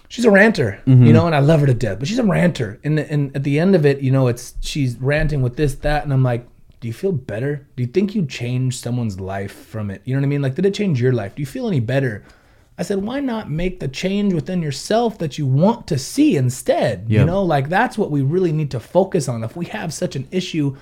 she's 0.08 0.24
a 0.24 0.30
ranter, 0.30 0.82
you 0.86 0.94
mm-hmm. 0.94 1.12
know, 1.12 1.26
and 1.26 1.34
I 1.34 1.38
love 1.38 1.60
her 1.60 1.66
to 1.66 1.74
death. 1.74 1.98
But 1.98 2.08
she's 2.08 2.18
a 2.18 2.24
ranter, 2.24 2.80
and 2.82 2.98
and 2.98 3.34
at 3.36 3.44
the 3.44 3.58
end 3.58 3.74
of 3.74 3.86
it, 3.86 4.00
you 4.00 4.10
know, 4.10 4.26
it's 4.26 4.54
she's 4.60 4.96
ranting 4.96 5.42
with 5.42 5.56
this, 5.56 5.74
that, 5.76 6.04
and 6.04 6.12
I'm 6.12 6.22
like, 6.22 6.46
do 6.80 6.88
you 6.88 6.94
feel 6.94 7.12
better? 7.12 7.66
Do 7.76 7.82
you 7.82 7.88
think 7.88 8.14
you 8.14 8.26
changed 8.26 8.80
someone's 8.80 9.20
life 9.20 9.52
from 9.52 9.90
it? 9.90 10.02
You 10.04 10.14
know 10.14 10.20
what 10.20 10.26
I 10.26 10.28
mean? 10.28 10.42
Like, 10.42 10.54
did 10.54 10.66
it 10.66 10.74
change 10.74 11.00
your 11.00 11.12
life? 11.12 11.34
Do 11.34 11.42
you 11.42 11.46
feel 11.46 11.66
any 11.66 11.80
better? 11.80 12.24
I 12.78 12.82
said, 12.82 13.02
why 13.02 13.18
not 13.18 13.50
make 13.50 13.80
the 13.80 13.88
change 13.88 14.32
within 14.32 14.62
yourself 14.62 15.18
that 15.18 15.36
you 15.36 15.46
want 15.46 15.88
to 15.88 15.98
see 15.98 16.36
instead? 16.36 17.06
You 17.08 17.24
know, 17.24 17.42
like 17.42 17.68
that's 17.68 17.98
what 17.98 18.12
we 18.12 18.22
really 18.22 18.52
need 18.52 18.70
to 18.70 18.78
focus 18.78 19.28
on. 19.28 19.42
If 19.42 19.56
we 19.56 19.66
have 19.66 19.92
such 19.92 20.14
an 20.14 20.28
issue, 20.30 20.76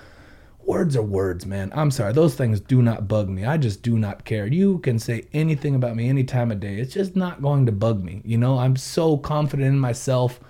words 0.66 0.96
are 0.96 1.02
words, 1.02 1.46
man. 1.46 1.72
I'm 1.74 1.90
sorry. 1.90 2.12
Those 2.12 2.34
things 2.34 2.60
do 2.60 2.82
not 2.82 3.08
bug 3.08 3.28
me. 3.28 3.44
I 3.44 3.56
just 3.56 3.82
do 3.82 3.98
not 3.98 4.24
care. 4.24 4.46
You 4.46 4.78
can 4.80 4.98
say 4.98 5.26
anything 5.32 5.74
about 5.74 5.96
me 5.96 6.08
any 6.08 6.24
time 6.24 6.50
of 6.50 6.60
day. 6.60 6.76
It's 6.76 6.92
just 6.92 7.16
not 7.16 7.40
going 7.40 7.66
to 7.66 7.72
bug 7.72 8.02
me. 8.02 8.22
You 8.24 8.38
know, 8.38 8.58
I'm 8.58 8.76
so 8.76 9.16
confident 9.16 9.68
in 9.68 9.78
myself. 9.78 10.40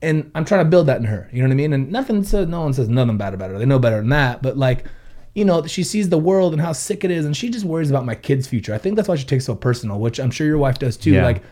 And 0.00 0.30
I'm 0.34 0.44
trying 0.44 0.64
to 0.64 0.70
build 0.70 0.86
that 0.86 0.98
in 0.98 1.06
her. 1.06 1.28
You 1.32 1.42
know 1.42 1.48
what 1.48 1.54
I 1.54 1.56
mean? 1.56 1.72
And 1.72 1.90
nothing 1.90 2.22
says, 2.22 2.46
no 2.46 2.60
one 2.60 2.72
says 2.72 2.88
nothing 2.88 3.18
bad 3.18 3.34
about 3.34 3.50
her. 3.50 3.58
They 3.58 3.66
know 3.66 3.80
better 3.80 3.96
than 3.96 4.10
that. 4.10 4.42
But 4.42 4.56
like, 4.56 4.84
you 5.34 5.44
know, 5.44 5.66
she 5.66 5.82
sees 5.82 6.08
the 6.08 6.18
world 6.18 6.52
and 6.52 6.62
how 6.62 6.72
sick 6.72 7.02
it 7.02 7.10
is. 7.10 7.24
And 7.24 7.36
she 7.36 7.50
just 7.50 7.64
worries 7.64 7.90
about 7.90 8.04
my 8.04 8.14
kid's 8.14 8.46
future. 8.46 8.74
I 8.74 8.78
think 8.78 8.96
that's 8.96 9.08
why 9.08 9.16
she 9.16 9.26
takes 9.26 9.44
so 9.44 9.54
personal, 9.54 9.98
which 9.98 10.20
I'm 10.20 10.30
sure 10.30 10.46
your 10.46 10.58
wife 10.58 10.78
does 10.78 10.96
too. 10.96 11.12
Yeah. 11.12 11.24
Like, 11.24 11.42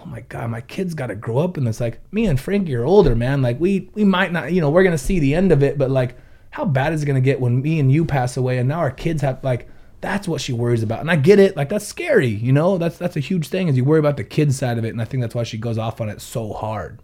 oh 0.00 0.04
my 0.06 0.20
god, 0.20 0.50
my 0.50 0.60
kid's 0.60 0.94
got 0.94 1.08
to 1.08 1.14
grow 1.14 1.38
up, 1.38 1.56
and 1.56 1.66
it's 1.66 1.80
like 1.80 2.00
me 2.12 2.26
and 2.26 2.38
Frankie 2.38 2.74
are 2.74 2.84
older, 2.84 3.14
man. 3.16 3.42
Like 3.42 3.58
we 3.58 3.90
we 3.94 4.04
might 4.04 4.32
not, 4.32 4.52
you 4.52 4.60
know, 4.60 4.70
we're 4.70 4.84
gonna 4.84 4.98
see 4.98 5.18
the 5.18 5.34
end 5.34 5.50
of 5.50 5.62
it, 5.62 5.76
but 5.76 5.90
like, 5.90 6.16
how 6.50 6.64
bad 6.64 6.92
is 6.92 7.02
it 7.02 7.06
gonna 7.06 7.20
get 7.20 7.40
when 7.40 7.62
me 7.62 7.78
and 7.78 7.90
you 7.90 8.04
pass 8.04 8.36
away, 8.36 8.58
and 8.58 8.68
now 8.68 8.78
our 8.78 8.90
kids 8.90 9.22
have 9.22 9.42
like. 9.42 9.68
That's 10.00 10.28
what 10.28 10.40
she 10.40 10.52
worries 10.52 10.84
about, 10.84 11.00
and 11.00 11.10
I 11.10 11.16
get 11.16 11.40
it. 11.40 11.56
Like 11.56 11.70
that's 11.70 11.84
scary, 11.84 12.28
you 12.28 12.52
know. 12.52 12.78
That's 12.78 12.96
that's 12.96 13.16
a 13.16 13.20
huge 13.20 13.48
thing. 13.48 13.66
Is 13.66 13.76
you 13.76 13.82
worry 13.82 13.98
about 13.98 14.16
the 14.16 14.22
kids 14.22 14.56
side 14.56 14.78
of 14.78 14.84
it, 14.84 14.90
and 14.90 15.02
I 15.02 15.04
think 15.04 15.22
that's 15.22 15.34
why 15.34 15.42
she 15.42 15.58
goes 15.58 15.76
off 15.76 16.00
on 16.00 16.08
it 16.08 16.20
so 16.20 16.52
hard. 16.52 17.00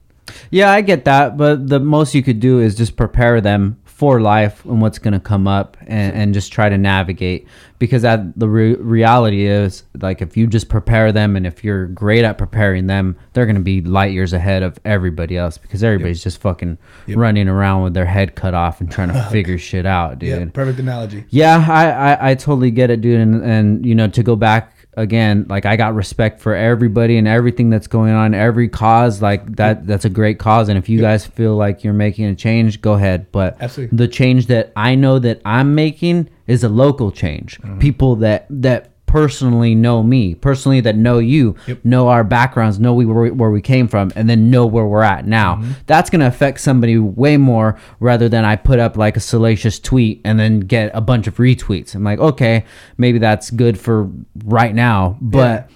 Yeah, 0.50 0.70
I 0.70 0.80
get 0.80 1.04
that, 1.04 1.36
but 1.36 1.68
the 1.68 1.80
most 1.80 2.14
you 2.14 2.22
could 2.22 2.38
do 2.38 2.60
is 2.60 2.76
just 2.76 2.96
prepare 2.96 3.40
them 3.40 3.78
for 4.04 4.20
life 4.20 4.62
and 4.66 4.82
what's 4.82 4.98
going 4.98 5.14
to 5.14 5.18
come 5.20 5.48
up 5.48 5.78
and, 5.86 6.14
and 6.14 6.34
just 6.34 6.52
try 6.52 6.68
to 6.68 6.76
navigate 6.76 7.48
because 7.78 8.02
that 8.02 8.38
the 8.38 8.46
re- 8.46 8.74
reality 8.74 9.46
is 9.46 9.82
like 10.02 10.20
if 10.20 10.36
you 10.36 10.46
just 10.46 10.68
prepare 10.68 11.10
them 11.10 11.36
and 11.36 11.46
if 11.46 11.64
you're 11.64 11.86
great 11.86 12.22
at 12.22 12.36
preparing 12.36 12.86
them 12.86 13.16
they're 13.32 13.46
going 13.46 13.56
to 13.56 13.62
be 13.62 13.80
light 13.80 14.12
years 14.12 14.34
ahead 14.34 14.62
of 14.62 14.78
everybody 14.84 15.38
else 15.38 15.56
because 15.56 15.82
everybody's 15.82 16.22
just 16.22 16.38
fucking 16.38 16.76
running 17.08 17.48
around 17.48 17.82
with 17.82 17.94
their 17.94 18.04
head 18.04 18.34
cut 18.34 18.52
off 18.52 18.82
and 18.82 18.92
trying 18.92 19.08
to 19.12 19.22
figure 19.30 19.56
shit 19.56 19.86
out 19.86 20.18
dude 20.18 20.28
Yeah, 20.38 20.44
perfect 20.52 20.78
analogy. 20.78 21.24
yeah, 21.30 21.64
I, 21.66 21.88
I, 22.12 22.30
I 22.30 22.34
totally 22.34 22.70
get 22.72 22.90
it, 22.90 23.00
dude. 23.00 23.20
And, 23.20 23.42
and, 23.42 23.86
you 23.86 23.94
know, 23.94 24.08
to 24.08 24.22
go 24.22 24.36
back 24.36 24.83
again, 24.96 25.46
like 25.48 25.66
I 25.66 25.76
got 25.76 25.94
respect 25.94 26.40
for 26.40 26.54
everybody 26.54 27.16
and 27.16 27.28
everything 27.28 27.70
that's 27.70 27.86
going 27.86 28.12
on, 28.12 28.34
every 28.34 28.68
cause, 28.68 29.20
like 29.20 29.56
that, 29.56 29.86
that's 29.86 30.04
a 30.04 30.10
great 30.10 30.38
cause. 30.38 30.68
And 30.68 30.78
if 30.78 30.88
you 30.88 31.00
guys 31.00 31.26
feel 31.26 31.56
like 31.56 31.84
you're 31.84 31.92
making 31.92 32.26
a 32.26 32.34
change, 32.34 32.80
go 32.80 32.94
ahead. 32.94 33.30
But 33.32 33.56
Absolutely. 33.60 33.96
the 33.96 34.08
change 34.08 34.46
that 34.46 34.72
I 34.76 34.94
know 34.94 35.18
that 35.18 35.40
I'm 35.44 35.74
making 35.74 36.30
is 36.46 36.64
a 36.64 36.68
local 36.68 37.10
change. 37.10 37.60
Mm-hmm. 37.60 37.78
People 37.78 38.16
that, 38.16 38.46
that, 38.50 38.93
personally 39.14 39.76
know 39.76 40.02
me 40.02 40.34
personally 40.34 40.80
that 40.80 40.96
know 40.96 41.18
you 41.18 41.54
Yep. 41.68 41.84
know 41.84 42.08
our 42.08 42.24
backgrounds 42.24 42.80
know 42.80 42.92
we 42.94 43.06
where, 43.06 43.32
where 43.32 43.50
we 43.52 43.62
came 43.62 43.86
from 43.86 44.10
and 44.16 44.28
then 44.28 44.50
know 44.50 44.66
where 44.66 44.84
we're 44.86 45.04
at 45.04 45.24
now 45.24 45.54
Mm-hmm. 45.54 45.70
that's 45.86 46.10
going 46.10 46.20
to 46.20 46.26
affect 46.26 46.58
somebody 46.60 46.98
way 46.98 47.36
more 47.36 47.78
rather 48.00 48.28
than 48.28 48.44
i 48.44 48.56
put 48.56 48.80
up 48.80 48.96
like 48.96 49.16
a 49.16 49.20
salacious 49.20 49.78
tweet 49.78 50.20
and 50.24 50.40
then 50.40 50.58
get 50.58 50.90
a 50.94 51.00
bunch 51.00 51.28
of 51.28 51.36
retweets 51.36 51.94
i'm 51.94 52.02
like 52.02 52.18
okay 52.18 52.64
maybe 52.98 53.18
that's 53.20 53.50
good 53.52 53.78
for 53.78 54.10
right 54.44 54.74
now 54.74 55.16
but 55.20 55.70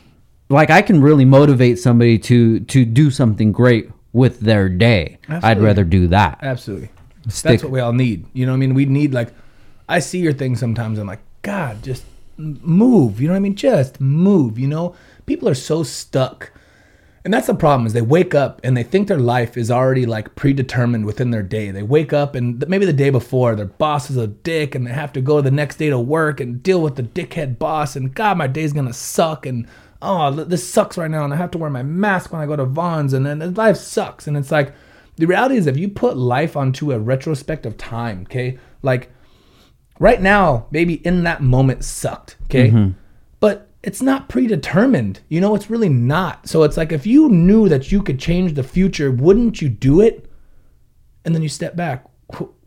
like 0.51 0.70
i 0.70 0.83
can 0.83 1.01
really 1.01 1.24
motivate 1.24 1.79
somebody 1.79 2.18
to 2.18 2.59
to 2.61 2.85
do 2.85 3.09
something 3.09 3.53
great 3.53 3.88
with 4.12 4.40
their 4.40 4.68
day 4.68 5.16
i'd 5.29 5.61
rather 5.61 5.85
do 5.85 6.09
that 6.09 6.40
Absolutely. 6.42 6.88
Stick- 7.29 7.51
That's 7.53 7.62
what 7.62 7.72
we 7.72 7.81
all 7.81 7.92
need. 7.92 8.24
You 8.33 8.46
know 8.46 8.53
what 8.53 8.57
I 8.57 8.61
mean? 8.61 8.74
We 8.74 8.87
need 8.87 9.12
like 9.14 9.29
I 9.88 9.98
see 10.01 10.18
your 10.18 10.33
thing 10.33 10.57
sometimes 10.57 10.98
I'm 10.98 11.07
like, 11.07 11.20
God, 11.42 11.83
just 11.83 12.03
move. 12.38 13.20
You 13.20 13.29
know 13.29 13.35
what 13.35 13.38
I 13.38 13.40
mean? 13.40 13.57
Just 13.57 14.01
move, 14.01 14.59
you 14.59 14.68
know? 14.68 14.94
People 15.27 15.48
are 15.48 15.55
so 15.55 15.83
stuck. 15.83 16.53
And 17.24 17.35
that's 17.35 17.48
the 17.48 17.55
problem 17.55 17.87
is 17.87 17.92
they 17.92 18.01
wake 18.01 18.35
up 18.35 18.61
and 18.64 18.77
they 18.77 18.83
think 18.83 19.08
their 19.08 19.19
life 19.19 19.56
is 19.56 19.71
already 19.71 20.06
like 20.06 20.35
predetermined 20.35 21.04
within 21.04 21.31
their 21.31 21.42
day. 21.42 21.71
They 21.71 21.83
wake 21.83 22.13
up 22.13 22.35
and 22.35 22.67
maybe 22.69 22.87
the 22.87 22.92
day 22.92 23.10
before 23.10 23.54
their 23.54 23.67
boss 23.67 24.08
is 24.08 24.17
a 24.17 24.29
dick 24.29 24.75
and 24.75 24.87
they 24.87 24.92
have 24.92 25.13
to 25.13 25.21
go 25.21 25.40
the 25.40 25.50
next 25.50 25.77
day 25.77 25.90
to 25.90 25.98
work 25.98 26.40
and 26.40 26.63
deal 26.63 26.81
with 26.81 26.96
the 26.96 27.02
dickhead 27.02 27.58
boss 27.58 27.96
and 27.96 28.15
God, 28.15 28.38
my 28.38 28.46
day's 28.46 28.73
gonna 28.73 28.94
suck 28.94 29.44
and 29.44 29.67
oh, 30.00 30.31
this 30.31 30.67
sucks 30.67 30.96
right 30.96 31.10
now 31.10 31.25
and 31.25 31.35
I 31.35 31.37
have 31.37 31.50
to 31.50 31.58
wear 31.58 31.71
my 31.71 31.83
mask 31.83 32.33
when 32.33 32.40
I 32.40 32.46
go 32.46 32.56
to 32.56 32.65
Vons 32.65 33.13
and 33.13 33.27
then 33.27 33.42
uh, 33.42 33.50
life 33.50 33.77
sucks. 33.77 34.27
And 34.27 34.37
it's 34.37 34.52
like 34.52 34.73
the 35.17 35.27
reality 35.27 35.56
is 35.56 35.67
if 35.67 35.77
you 35.77 35.88
put 35.88 36.17
life 36.17 36.56
onto 36.56 36.92
a 36.92 36.98
retrospect 36.98 37.67
of 37.67 37.77
time, 37.77 38.23
okay, 38.23 38.58
like 38.83 39.10
right 39.99 40.21
now, 40.21 40.67
maybe 40.71 40.94
in 41.07 41.25
that 41.25 41.42
moment 41.42 41.85
sucked, 41.85 42.37
okay? 42.44 42.71
Mm-hmm. 42.71 42.92
But 43.40 43.69
it's 43.83 44.03
not 44.03 44.29
predetermined. 44.29 45.21
You 45.29 45.40
know, 45.40 45.55
it's 45.55 45.71
really 45.71 45.88
not. 45.88 46.49
So 46.49 46.63
it's 46.63 46.77
like 46.77 46.92
if 46.92 47.07
you 47.07 47.29
knew 47.29 47.69
that 47.69 47.92
you 47.92 48.03
could 48.03 48.19
change 48.19 48.55
the 48.55 48.63
future, 48.63 49.11
wouldn't 49.11 49.63
you 49.63 49.69
do 49.69 50.01
it? 50.01 50.31
And 51.25 51.35
then 51.35 51.42
you 51.42 51.49
step 51.49 51.77
back. 51.77 52.07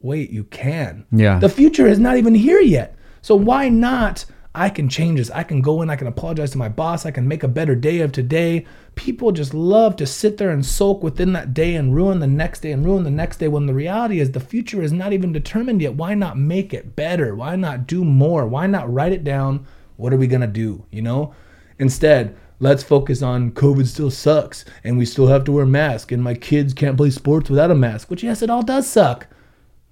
Wait, 0.01 0.31
you 0.31 0.45
can. 0.45 1.05
Yeah. 1.11 1.39
The 1.39 1.49
future 1.49 1.85
is 1.85 1.99
not 1.99 2.17
even 2.17 2.33
here 2.33 2.59
yet. 2.59 2.95
So 3.21 3.35
why 3.35 3.69
not? 3.69 4.25
I 4.53 4.69
can 4.69 4.89
change 4.89 5.17
this. 5.17 5.31
I 5.31 5.43
can 5.43 5.61
go 5.61 5.81
in, 5.81 5.89
I 5.89 5.95
can 5.95 6.07
apologize 6.07 6.51
to 6.51 6.57
my 6.57 6.67
boss, 6.67 7.05
I 7.05 7.11
can 7.11 7.27
make 7.27 7.43
a 7.43 7.47
better 7.47 7.73
day 7.73 8.01
of 8.01 8.11
today. 8.11 8.65
People 8.95 9.31
just 9.31 9.53
love 9.53 9.95
to 9.95 10.05
sit 10.05 10.37
there 10.37 10.49
and 10.49 10.65
sulk 10.65 11.01
within 11.01 11.31
that 11.33 11.53
day 11.53 11.75
and 11.75 11.95
ruin 11.95 12.19
the 12.19 12.27
next 12.27 12.59
day 12.59 12.73
and 12.73 12.85
ruin 12.85 13.05
the 13.05 13.11
next 13.11 13.37
day 13.37 13.47
when 13.47 13.65
the 13.65 13.73
reality 13.73 14.19
is 14.19 14.31
the 14.31 14.41
future 14.41 14.81
is 14.81 14.91
not 14.91 15.13
even 15.13 15.31
determined 15.31 15.81
yet. 15.81 15.95
Why 15.95 16.15
not 16.15 16.37
make 16.37 16.73
it 16.73 16.97
better? 16.97 17.33
Why 17.33 17.55
not 17.55 17.87
do 17.87 18.03
more? 18.03 18.45
Why 18.45 18.67
not 18.67 18.91
write 18.91 19.13
it 19.13 19.23
down? 19.23 19.65
What 19.95 20.11
are 20.11 20.17
we 20.17 20.27
going 20.27 20.41
to 20.41 20.47
do? 20.47 20.83
You 20.91 21.01
know? 21.01 21.33
Instead, 21.79 22.35
let's 22.59 22.83
focus 22.83 23.21
on 23.21 23.51
COVID 23.51 23.87
still 23.87 24.11
sucks 24.11 24.65
and 24.83 24.97
we 24.97 25.05
still 25.05 25.27
have 25.27 25.45
to 25.45 25.53
wear 25.53 25.65
masks 25.65 26.11
and 26.11 26.21
my 26.21 26.33
kids 26.33 26.73
can't 26.73 26.97
play 26.97 27.09
sports 27.09 27.49
without 27.49 27.71
a 27.71 27.75
mask, 27.75 28.09
which, 28.09 28.23
yes, 28.23 28.41
it 28.41 28.49
all 28.49 28.63
does 28.63 28.85
suck 28.85 29.27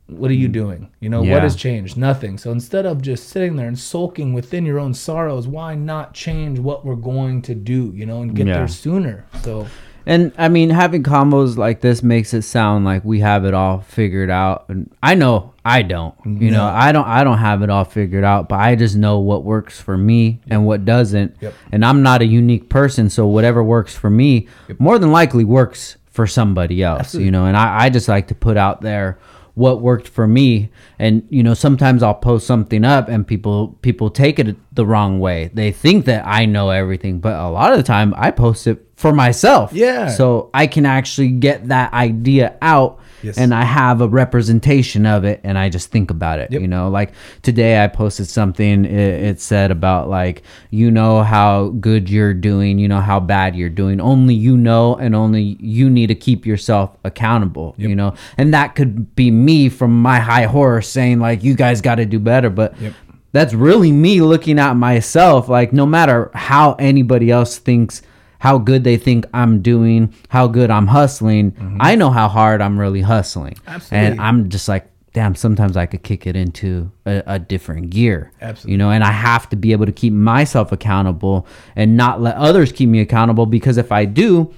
what 0.10 0.32
are 0.32 0.36
you 0.36 0.50
mm. 0.50 0.54
doing? 0.54 0.90
You 1.00 1.10
know, 1.10 1.24
Yeah. 1.24 1.34
what 1.34 1.44
has 1.44 1.56
changed? 1.56 1.98
Nothing. 1.98 2.38
So 2.38 2.52
instead 2.52 2.86
of 2.86 3.02
just 3.02 3.30
sitting 3.30 3.56
there 3.56 3.68
and 3.68 3.78
sulking 3.78 4.34
within 4.34 4.66
your 4.66 4.80
own 4.80 4.94
sorrows, 4.94 5.48
why 5.48 5.76
not 5.76 6.14
change 6.14 6.60
what 6.60 6.86
we're 6.86 6.96
going 6.96 7.42
to 7.44 7.56
do, 7.56 7.92
you 7.96 8.06
know, 8.06 8.22
and 8.22 8.36
get 8.36 8.48
Yeah. 8.48 8.56
there 8.56 8.68
sooner? 8.68 9.26
So, 9.44 9.68
And 10.06 10.32
I 10.40 10.48
mean, 10.48 10.72
having 10.72 11.04
combos 11.04 11.56
like 11.58 11.82
this 11.82 12.02
makes 12.02 12.34
it 12.34 12.42
sound 12.42 12.84
like 12.84 13.06
we 13.06 13.20
have 13.20 13.46
it 13.46 13.54
all 13.54 13.82
figured 13.82 14.32
out. 14.32 14.66
And 14.68 14.90
I 15.04 15.14
know 15.14 15.54
I 15.64 15.84
don't. 15.84 16.16
You 16.26 16.50
know, 16.50 16.66
I 16.66 16.92
don't. 16.92 17.06
I 17.06 17.24
don't 17.24 17.38
have 17.38 17.62
it 17.62 17.70
all 17.70 17.84
figured 17.84 18.24
out. 18.24 18.50
But 18.50 18.60
I 18.60 18.76
just 18.76 18.96
know 18.96 19.20
what 19.20 19.44
works 19.44 19.80
for 19.80 19.98
me 19.98 20.40
and 20.50 20.66
what 20.66 20.84
doesn't. 20.84 21.36
Yep. 21.42 21.54
And 21.72 21.86
I'm 21.86 22.02
not 22.02 22.24
a 22.24 22.26
unique 22.26 22.70
person, 22.70 23.10
so 23.12 23.28
whatever 23.28 23.64
works 23.64 23.94
for 23.96 24.10
me 24.10 24.48
more 24.80 24.98
than 24.98 25.12
likely 25.12 25.44
works 25.44 25.98
for 26.10 26.26
somebody 26.26 26.82
else. 26.82 27.02
Absolutely. 27.02 27.26
You 27.26 27.32
know, 27.32 27.46
and 27.46 27.56
I, 27.56 27.86
I 27.86 27.90
just 27.90 28.08
like 28.08 28.30
to 28.30 28.36
put 28.36 28.58
out 28.58 28.82
there 28.82 29.20
what 29.60 29.82
worked 29.82 30.08
for 30.08 30.26
me. 30.26 30.72
And 30.98 31.28
you 31.30 31.44
know 31.44 31.54
sometimes 31.54 32.02
i'll 32.02 32.16
post 32.16 32.48
something 32.48 32.84
up 32.84 33.10
and 33.10 33.28
people 33.28 33.78
people 33.82 34.10
take 34.10 34.40
it 34.40 34.56
the 34.74 34.86
wrong 34.86 35.20
way. 35.20 35.52
They 35.54 35.72
think 35.72 36.06
that 36.06 36.26
i 36.26 36.46
know 36.46 36.70
everything 36.70 37.20
but 37.20 37.36
a 37.36 37.50
lot 37.50 37.72
of 37.72 37.78
the 37.78 37.84
time 37.84 38.14
i 38.18 38.32
post 38.32 38.66
it 38.66 38.89
for 39.00 39.14
myself 39.14 39.72
Yeah. 39.72 40.10
so 40.10 40.50
i 40.54 40.68
can 40.68 40.86
actually 40.86 41.30
get 41.30 41.70
that 41.70 41.94
idea 41.94 42.58
out 42.62 43.00
Yes. 43.22 43.38
and 43.38 43.54
i 43.54 43.64
have 43.64 44.00
a 44.02 44.08
representation 44.08 45.06
of 45.06 45.24
it 45.26 45.42
and 45.44 45.58
i 45.58 45.68
just 45.70 45.90
think 45.92 46.10
about 46.12 46.40
it 46.40 46.52
Yep. 46.52 46.62
you 46.62 46.68
know 46.68 46.90
like 46.90 47.12
today 47.42 47.82
i 47.84 47.88
posted 47.88 48.28
something 48.28 48.86
it, 48.86 48.92
it 49.30 49.42
said 49.42 49.72
about 49.72 50.10
like 50.10 50.44
you 50.70 50.90
know 50.92 51.24
how 51.24 51.70
good 51.82 52.10
you're 52.10 52.34
doing 52.34 52.80
you 52.80 52.88
know 52.88 53.02
how 53.02 53.20
bad 53.22 53.56
you're 53.56 53.70
doing 53.84 54.00
only 54.02 54.36
you 54.36 54.56
know 54.58 54.96
and 54.96 55.16
only 55.16 55.58
you 55.60 55.90
need 55.90 56.08
to 56.08 56.16
keep 56.16 56.46
yourself 56.46 56.96
accountable 57.06 57.76
you 57.78 57.94
know 57.96 58.14
and 58.38 58.54
that 58.54 58.76
could 58.76 59.14
be 59.16 59.32
me 59.32 59.68
from 59.70 60.02
my 60.02 60.20
high 60.20 60.46
horse 60.46 60.88
saying 60.90 61.20
like 61.20 61.44
you 61.44 61.56
guys 61.56 61.82
got 61.82 61.96
to 61.96 62.06
do 62.06 62.20
better 62.20 62.50
but 62.50 62.80
Yep. 62.82 62.94
that's 63.34 63.54
really 63.54 63.92
me 63.92 64.22
looking 64.22 64.60
at 64.60 64.74
myself 64.78 65.48
like 65.50 65.74
no 65.74 65.86
matter 65.86 66.32
how 66.34 66.74
anybody 66.80 67.32
else 67.32 67.58
thinks 67.58 68.02
how 68.40 68.58
good 68.58 68.84
they 68.84 68.98
think 68.98 69.26
I'm 69.34 69.62
doing, 69.62 70.14
how 70.30 70.48
good 70.48 70.72
I'm 70.72 70.88
hustling. 70.88 71.78
I 71.80 71.96
know 71.96 72.10
how 72.10 72.28
hard 72.28 72.62
I'm 72.62 72.80
really 72.80 73.02
hustling. 73.02 73.54
Mm-hmm. 73.54 73.70
Absolutely. 73.70 74.08
And 74.08 74.22
I'm 74.22 74.50
just 74.50 74.68
like, 74.68 74.90
damn, 75.14 75.36
sometimes 75.36 75.76
I 75.76 75.86
could 75.86 76.04
kick 76.04 76.26
it 76.26 76.36
into 76.36 76.92
a, 77.06 77.24
a 77.26 77.40
different 77.40 77.90
gear. 77.90 78.32
Absolutely. 78.42 78.72
You 78.72 78.78
know, 78.78 78.92
and 78.92 79.04
I 79.04 79.12
have 79.12 79.50
to 79.50 79.56
be 79.56 79.72
able 79.72 79.86
to 79.86 79.92
keep 79.92 80.14
myself 80.14 80.72
accountable 80.72 81.48
and 81.76 81.98
not 81.98 82.22
let 82.22 82.36
others 82.36 82.72
keep 82.72 82.90
me 82.90 83.02
accountable 83.02 83.46
because 83.46 83.78
if 83.78 83.92
I 83.92 84.06
do, 84.06 84.54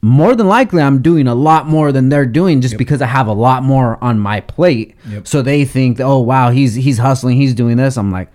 more 0.00 0.36
than 0.36 0.46
likely 0.46 0.80
I'm 0.80 1.02
doing 1.02 1.26
a 1.26 1.34
lot 1.34 1.66
more 1.66 1.90
than 1.90 2.08
they're 2.08 2.26
doing 2.26 2.60
just 2.60 2.76
because 2.76 3.02
I 3.02 3.06
have 3.06 3.26
a 3.26 3.32
lot 3.32 3.64
more 3.64 4.02
on 4.02 4.18
my 4.20 4.40
plate. 4.40 4.94
Yep. 5.08 5.26
So 5.26 5.42
they 5.42 5.64
think, 5.64 5.98
oh 6.00 6.20
wow, 6.20 6.50
he's 6.50 6.74
he's 6.74 6.98
hustling, 6.98 7.36
he's 7.36 7.54
doing 7.54 7.76
this. 7.76 7.96
I'm 7.96 8.12
like, 8.12 8.30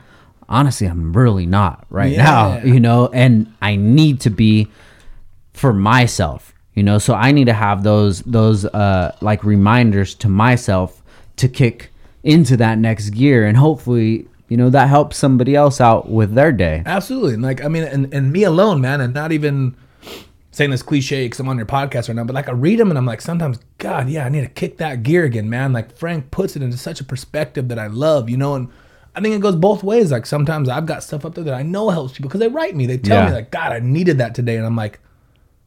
honestly, 0.54 0.88
I'm 0.88 1.12
really 1.14 1.45
not 1.45 1.86
right 1.89 2.16
now, 2.16 2.60
you 2.60 2.80
know, 2.80 3.10
and 3.14 3.54
I 3.62 3.76
need 3.76 4.22
to 4.22 4.30
be 4.30 4.68
for 5.54 5.74
myself, 5.74 6.54
you 6.76 6.84
know. 6.84 6.99
So 6.99 7.14
I 7.14 7.32
need 7.32 7.45
to 7.45 7.54
have 7.54 7.84
those 7.84 8.22
those 8.22 8.66
uh 8.66 9.16
like 9.22 9.43
reminders 9.43 10.16
to 10.16 10.30
myself 10.30 11.01
to 11.38 11.47
kick 11.49 11.91
into 12.24 12.56
that 12.58 12.78
next 12.78 13.10
gear 13.10 13.45
and 13.45 13.58
hopefully, 13.58 14.28
you 14.47 14.56
know, 14.56 14.70
that 14.70 14.88
helps 14.88 15.18
somebody 15.18 15.56
else 15.56 15.82
out 15.82 16.10
with 16.10 16.36
their 16.36 16.51
day. 16.51 16.84
absolutely. 16.86 17.34
And 17.34 17.43
like, 17.43 17.64
I 17.64 17.68
mean, 17.68 17.84
and, 17.84 18.14
and 18.14 18.32
me 18.32 18.43
alone, 18.43 18.80
man, 18.80 19.01
and 19.01 19.14
not 19.14 19.32
even 19.32 19.76
saying 20.51 20.70
this 20.70 20.84
cliche 20.84 21.26
because 21.26 21.39
I'm 21.39 21.49
on 21.49 21.58
your 21.58 21.66
podcast 21.66 22.08
right 22.08 22.16
now, 22.16 22.24
but 22.24 22.36
like 22.36 22.47
I 22.47 22.51
read 22.51 22.80
them 22.80 22.89
and 22.89 22.97
I'm 22.97 23.06
like, 23.08 23.22
sometimes, 23.22 23.60
God, 23.80 24.08
yeah, 24.08 24.26
I 24.26 24.30
need 24.30 24.41
to 24.41 24.47
kick 24.47 24.78
that 24.78 25.04
gear 25.04 25.26
again, 25.26 25.49
man. 25.49 25.74
Like 25.74 25.97
Frank 25.97 26.32
puts 26.32 26.56
it 26.56 26.62
into 26.62 26.78
such 26.78 27.01
a 27.01 27.04
perspective 27.04 27.68
that 27.70 27.80
I 27.80 27.88
love, 27.88 28.30
you 28.30 28.38
know, 28.38 28.54
and 28.56 28.70
I 29.16 29.22
think 29.22 29.36
it 29.36 29.41
goes 29.41 29.55
both 29.55 29.84
ways. 29.84 30.11
Like 30.11 30.26
sometimes 30.26 30.70
I've 30.70 30.86
got 30.86 31.03
stuff 31.03 31.24
up 31.26 31.36
there 31.36 31.43
that 31.43 31.53
I 31.53 31.61
know 31.64 31.89
helps 31.89 32.14
people 32.14 32.30
because 32.30 32.39
they 32.39 32.47
write 32.47 32.76
me, 32.76 32.86
they 32.88 32.97
tell 32.97 33.20
Yeah. 33.20 33.28
me 33.28 33.32
like, 33.34 33.51
God, 33.51 33.72
I 33.72 33.80
needed 33.80 34.18
that 34.18 34.34
today, 34.36 34.57
and 34.57 34.66
I'm 34.66 34.76
like, 34.76 34.99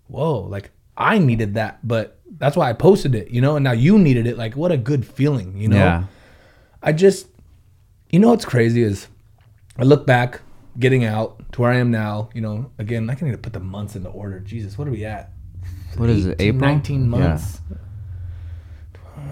whoa, 0.08 0.40
like 0.40 0.70
I 0.96 1.18
needed 1.18 1.54
that, 1.54 1.78
but 1.86 2.18
that's 2.38 2.56
why 2.56 2.68
I 2.68 2.72
posted 2.72 3.14
it, 3.14 3.30
you 3.30 3.40
know, 3.40 3.56
and 3.56 3.62
now 3.64 3.72
you 3.72 3.98
needed 3.98 4.26
it. 4.26 4.36
Like, 4.36 4.56
what 4.56 4.72
a 4.72 4.76
good 4.76 5.06
feeling, 5.06 5.56
you 5.56 5.68
know. 5.68 5.76
Yeah. 5.76 6.04
I 6.82 6.92
just, 6.92 7.28
you 8.10 8.18
know, 8.18 8.30
what's 8.30 8.44
crazy 8.44 8.82
is 8.82 9.08
I 9.78 9.84
look 9.84 10.06
back, 10.06 10.40
getting 10.78 11.04
out 11.04 11.40
to 11.52 11.60
where 11.62 11.70
I 11.70 11.76
am 11.76 11.90
now. 11.90 12.28
You 12.34 12.40
know, 12.40 12.70
again, 12.78 13.08
I 13.10 13.14
can 13.14 13.26
need 13.28 13.32
to 13.32 13.38
put 13.38 13.52
the 13.52 13.60
months 13.60 13.94
into 13.96 14.08
order. 14.08 14.40
Jesus, 14.40 14.76
what 14.76 14.88
are 14.88 14.90
we 14.90 15.04
at? 15.04 15.30
What 15.96 16.10
is 16.10 16.26
it? 16.26 16.40
April? 16.40 16.68
19 16.68 17.08
months. 17.08 17.60
Uh, 17.70 17.76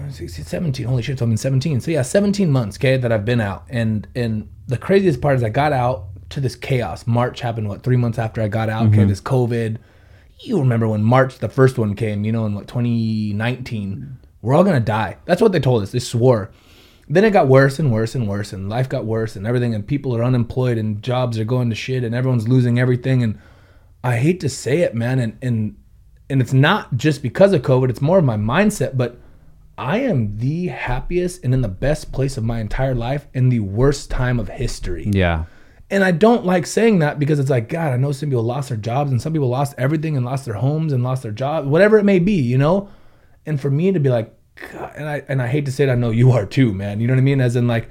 16, 0.09 0.45
17. 0.45 0.85
Holy 0.85 1.01
shit, 1.01 1.19
so 1.19 1.25
I'm 1.25 1.31
in 1.31 1.37
17. 1.37 1.81
So 1.81 1.91
yeah, 1.91 2.01
17 2.01 2.49
months, 2.51 2.77
okay, 2.77 2.97
that 2.97 3.11
I've 3.11 3.25
been 3.25 3.41
out. 3.41 3.65
And 3.69 4.07
and 4.15 4.49
the 4.67 4.77
craziest 4.77 5.21
part 5.21 5.35
is 5.35 5.43
I 5.43 5.49
got 5.49 5.73
out 5.73 6.07
to 6.29 6.39
this 6.39 6.55
chaos. 6.55 7.05
March 7.05 7.41
happened, 7.41 7.67
what, 7.67 7.83
three 7.83 7.97
months 7.97 8.19
after 8.19 8.41
I 8.41 8.47
got 8.47 8.69
out, 8.69 8.87
okay, 8.87 8.97
mm-hmm. 8.97 9.09
this 9.09 9.21
COVID. 9.21 9.77
You 10.39 10.59
remember 10.59 10.87
when 10.87 11.03
March, 11.03 11.39
the 11.39 11.49
first 11.49 11.77
one 11.77 11.95
came, 11.95 12.25
you 12.25 12.31
know, 12.31 12.45
in 12.45 12.55
what, 12.55 12.67
2019. 12.67 14.17
We're 14.41 14.53
all 14.53 14.63
gonna 14.63 14.79
die. 14.79 15.17
That's 15.25 15.41
what 15.41 15.51
they 15.51 15.59
told 15.59 15.83
us. 15.83 15.91
They 15.91 15.99
swore. 15.99 16.51
Then 17.07 17.23
it 17.23 17.31
got 17.31 17.47
worse 17.47 17.77
and 17.77 17.91
worse 17.91 18.15
and 18.15 18.27
worse, 18.27 18.51
and 18.51 18.67
life 18.69 18.89
got 18.89 19.05
worse, 19.05 19.35
and 19.35 19.45
everything, 19.45 19.75
and 19.75 19.85
people 19.85 20.15
are 20.15 20.23
unemployed, 20.23 20.77
and 20.77 21.01
jobs 21.03 21.37
are 21.37 21.45
going 21.45 21.69
to 21.69 21.75
shit, 21.75 22.03
and 22.03 22.15
everyone's 22.15 22.47
losing 22.47 22.79
everything. 22.79 23.21
And 23.21 23.39
I 24.03 24.17
hate 24.17 24.39
to 24.41 24.49
say 24.49 24.79
it, 24.79 24.95
man, 24.95 25.19
and 25.19 25.37
and 25.41 25.77
and 26.29 26.41
it's 26.41 26.53
not 26.53 26.95
just 26.97 27.21
because 27.21 27.53
of 27.53 27.61
COVID. 27.61 27.89
It's 27.89 28.01
more 28.01 28.17
of 28.17 28.23
my 28.23 28.37
mindset. 28.37 28.97
But 28.97 29.19
I 29.77 29.99
am 29.99 30.37
the 30.37 30.67
happiest 30.67 31.43
and 31.43 31.53
in 31.53 31.61
the 31.61 31.67
best 31.67 32.11
place 32.11 32.37
of 32.37 32.43
my 32.43 32.59
entire 32.59 32.95
life 32.95 33.27
in 33.33 33.49
the 33.49 33.59
worst 33.59 34.09
time 34.09 34.39
of 34.39 34.49
history. 34.49 35.09
Yeah. 35.11 35.45
And 35.89 36.03
I 36.03 36.11
don't 36.11 36.45
like 36.45 36.65
saying 36.65 36.99
that 36.99 37.19
because 37.19 37.39
it's 37.39 37.49
like, 37.49 37.69
God, 37.69 37.93
I 37.93 37.97
know 37.97 38.11
some 38.11 38.29
people 38.29 38.43
lost 38.43 38.69
their 38.69 38.77
jobs 38.77 39.11
and 39.11 39.21
some 39.21 39.33
people 39.33 39.49
lost 39.49 39.75
everything 39.77 40.17
and 40.17 40.25
lost 40.25 40.45
their 40.45 40.55
homes 40.55 40.93
and 40.93 41.03
lost 41.03 41.23
their 41.23 41.31
jobs, 41.31 41.67
whatever 41.67 41.97
it 41.97 42.03
may 42.03 42.19
be, 42.19 42.33
you 42.33 42.57
know? 42.57 42.89
And 43.45 43.61
for 43.61 43.69
me 43.69 43.91
to 43.91 43.99
be 43.99 44.09
like, 44.09 44.33
God, 44.71 44.93
and 44.95 45.07
I 45.07 45.23
and 45.27 45.41
I 45.41 45.47
hate 45.47 45.65
to 45.65 45.71
say 45.71 45.83
it, 45.83 45.91
I 45.91 45.95
know 45.95 46.09
you 46.11 46.31
are 46.31 46.45
too, 46.45 46.73
man. 46.73 46.99
You 46.99 47.07
know 47.07 47.13
what 47.13 47.19
I 47.19 47.23
mean? 47.23 47.41
As 47.41 47.55
in 47.55 47.67
like 47.67 47.89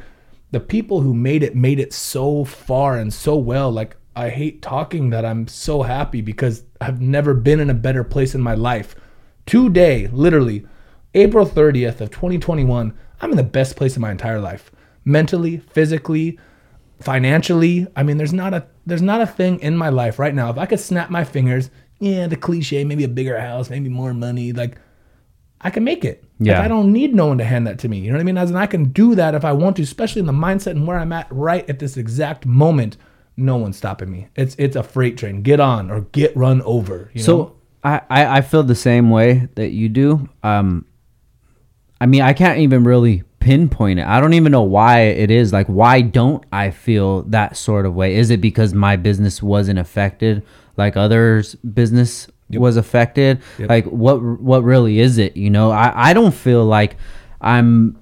the 0.50 0.60
people 0.60 1.02
who 1.02 1.14
made 1.14 1.42
it 1.42 1.54
made 1.54 1.78
it 1.78 1.92
so 1.92 2.44
far 2.44 2.96
and 2.96 3.12
so 3.12 3.36
well. 3.36 3.70
Like 3.70 3.96
I 4.16 4.30
hate 4.30 4.62
talking 4.62 5.10
that 5.10 5.24
I'm 5.24 5.46
so 5.46 5.82
happy 5.82 6.20
because 6.20 6.64
I've 6.80 7.00
never 7.00 7.34
been 7.34 7.60
in 7.60 7.70
a 7.70 7.74
better 7.74 8.02
place 8.02 8.34
in 8.34 8.40
my 8.40 8.54
life. 8.54 8.96
Today, 9.46 10.08
literally, 10.08 10.66
April 11.14 11.46
30th 11.46 12.00
of 12.00 12.10
2021, 12.10 12.92
I'm 13.20 13.30
in 13.30 13.36
the 13.36 13.42
best 13.42 13.76
place 13.76 13.96
in 13.96 14.02
my 14.02 14.10
entire 14.10 14.40
life. 14.40 14.70
Mentally, 15.04 15.58
physically, 15.58 16.38
financially 17.00 17.86
i 17.96 18.02
mean 18.02 18.16
there's 18.16 18.32
not 18.32 18.54
a 18.54 18.64
there's 18.86 19.02
not 19.02 19.20
a 19.20 19.26
thing 19.26 19.58
in 19.60 19.76
my 19.76 19.88
life 19.88 20.18
right 20.18 20.34
now 20.34 20.48
if 20.48 20.56
i 20.56 20.64
could 20.64 20.78
snap 20.80 21.10
my 21.10 21.24
fingers 21.24 21.68
yeah 21.98 22.26
the 22.26 22.36
cliche 22.36 22.84
maybe 22.84 23.04
a 23.04 23.08
bigger 23.08 23.38
house 23.38 23.68
maybe 23.68 23.88
more 23.88 24.14
money 24.14 24.52
like 24.52 24.78
i 25.60 25.70
can 25.70 25.82
make 25.84 26.04
it 26.04 26.24
Yeah. 26.38 26.54
like, 26.58 26.64
i 26.64 26.68
don't 26.68 26.92
need 26.92 27.14
no 27.14 27.26
one 27.26 27.38
to 27.38 27.44
hand 27.44 27.66
that 27.66 27.78
to 27.80 27.88
me 27.88 27.98
you 27.98 28.08
know 28.08 28.14
what 28.16 28.20
i 28.20 28.24
mean 28.24 28.38
as 28.38 28.50
in 28.50 28.56
i 28.56 28.66
can 28.66 28.84
do 28.84 29.14
that 29.16 29.34
if 29.34 29.44
i 29.44 29.52
want 29.52 29.76
to 29.76 29.82
especially 29.82 30.20
in 30.20 30.26
the 30.26 30.32
mindset 30.32 30.70
and 30.72 30.86
where 30.86 30.98
i'm 30.98 31.12
at 31.12 31.26
right 31.30 31.68
at 31.68 31.78
this 31.80 31.96
exact 31.96 32.46
moment 32.46 32.96
no 33.36 33.56
one's 33.56 33.76
stopping 33.76 34.10
me 34.10 34.28
it's 34.36 34.54
it's 34.58 34.76
a 34.76 34.82
freight 34.82 35.18
train 35.18 35.42
get 35.42 35.58
on 35.58 35.90
or 35.90 36.02
get 36.12 36.34
run 36.36 36.62
over 36.62 37.10
you 37.12 37.20
know? 37.20 37.26
So 37.26 37.56
I, 37.82 38.00
I 38.08 38.38
I 38.38 38.40
feel 38.40 38.62
the 38.62 38.74
same 38.74 39.10
way 39.10 39.48
that 39.56 39.72
you 39.72 39.90
do. 39.90 40.26
Um, 40.42 40.86
I 42.00 42.06
mean, 42.06 42.22
I 42.22 42.32
can't 42.32 42.58
even 42.58 42.84
really 42.84 43.22
pinpoint 43.40 43.98
it. 43.98 44.06
I 44.06 44.20
don't 44.20 44.34
even 44.34 44.52
know 44.52 44.62
why 44.62 45.00
it 45.02 45.30
is. 45.30 45.52
Like, 45.52 45.66
why 45.66 46.00
don't 46.00 46.44
I 46.52 46.70
feel 46.70 47.22
that 47.24 47.56
sort 47.56 47.86
of 47.86 47.94
way? 47.94 48.16
Is 48.16 48.30
it 48.30 48.40
because 48.40 48.74
my 48.74 48.96
business 48.96 49.42
wasn't 49.42 49.78
affected 49.78 50.42
like 50.76 50.96
others' 50.96 51.54
business 51.56 52.26
was 52.50 52.76
affected? 52.76 53.40
Yep. 53.58 53.68
Like, 53.68 53.84
what 53.86 54.22
what 54.22 54.64
really 54.64 54.98
is 54.98 55.18
it? 55.18 55.36
You 55.36 55.50
know, 55.50 55.70
I 55.70 56.10
I 56.10 56.12
don't 56.14 56.34
feel 56.34 56.64
like 56.64 56.96
I'm 57.40 57.96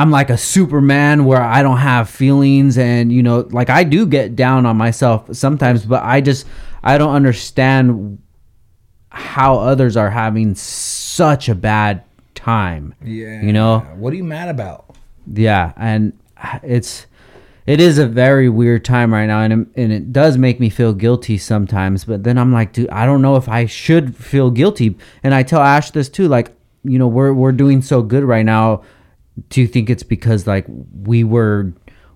I'm 0.00 0.10
like 0.10 0.30
a 0.30 0.38
Superman 0.38 1.26
where 1.26 1.42
I 1.42 1.62
don't 1.62 1.76
have 1.76 2.08
feelings 2.08 2.78
and 2.78 3.12
you 3.12 3.22
know 3.22 3.40
like 3.50 3.68
I 3.68 3.84
do 3.84 4.06
get 4.06 4.34
down 4.34 4.64
on 4.64 4.78
myself 4.78 5.28
sometimes 5.36 5.84
but 5.84 6.02
I 6.02 6.22
just 6.22 6.46
I 6.82 6.96
don't 6.96 7.14
understand 7.14 8.18
how 9.10 9.58
others 9.58 9.98
are 9.98 10.08
having 10.08 10.54
such 10.54 11.50
a 11.50 11.54
bad 11.54 12.02
time. 12.42 12.94
yeah 13.02 13.42
You 13.42 13.52
know? 13.52 13.80
what 13.96 14.12
are 14.12 14.16
you 14.16 14.24
mad 14.24 14.48
about 14.48 14.96
Yeah, 15.26 15.72
and 15.76 16.18
it's 16.62 17.06
it 17.66 17.80
is 17.80 17.98
a 17.98 18.06
very 18.06 18.48
weird 18.48 18.84
time 18.84 19.12
right 19.12 19.26
now, 19.26 19.42
and 19.42 19.52
it, 19.52 19.68
and 19.76 19.92
it 19.92 20.12
does 20.12 20.36
make 20.38 20.58
me 20.58 20.70
feel 20.70 20.92
guilty 20.92 21.38
sometimes. 21.38 22.04
But 22.04 22.24
then 22.24 22.38
I'm 22.38 22.52
like, 22.52 22.72
dude, 22.72 22.90
I 22.90 23.06
don't 23.06 23.22
know 23.22 23.36
if 23.36 23.48
I 23.48 23.66
should 23.66 24.16
feel 24.16 24.50
guilty. 24.50 24.96
And 25.22 25.34
I 25.34 25.42
tell 25.42 25.60
Ash 25.60 25.90
this 25.90 26.08
too, 26.08 26.26
like, 26.26 26.52
you 26.82 26.98
know, 26.98 27.06
we're 27.06 27.32
we're 27.32 27.52
doing 27.52 27.82
so 27.82 28.02
good 28.02 28.24
right 28.24 28.44
now. 28.44 28.82
Do 29.50 29.60
you 29.60 29.66
think 29.66 29.90
it's 29.90 30.02
because 30.02 30.46
like 30.46 30.66
we 30.68 31.22
were 31.22 31.72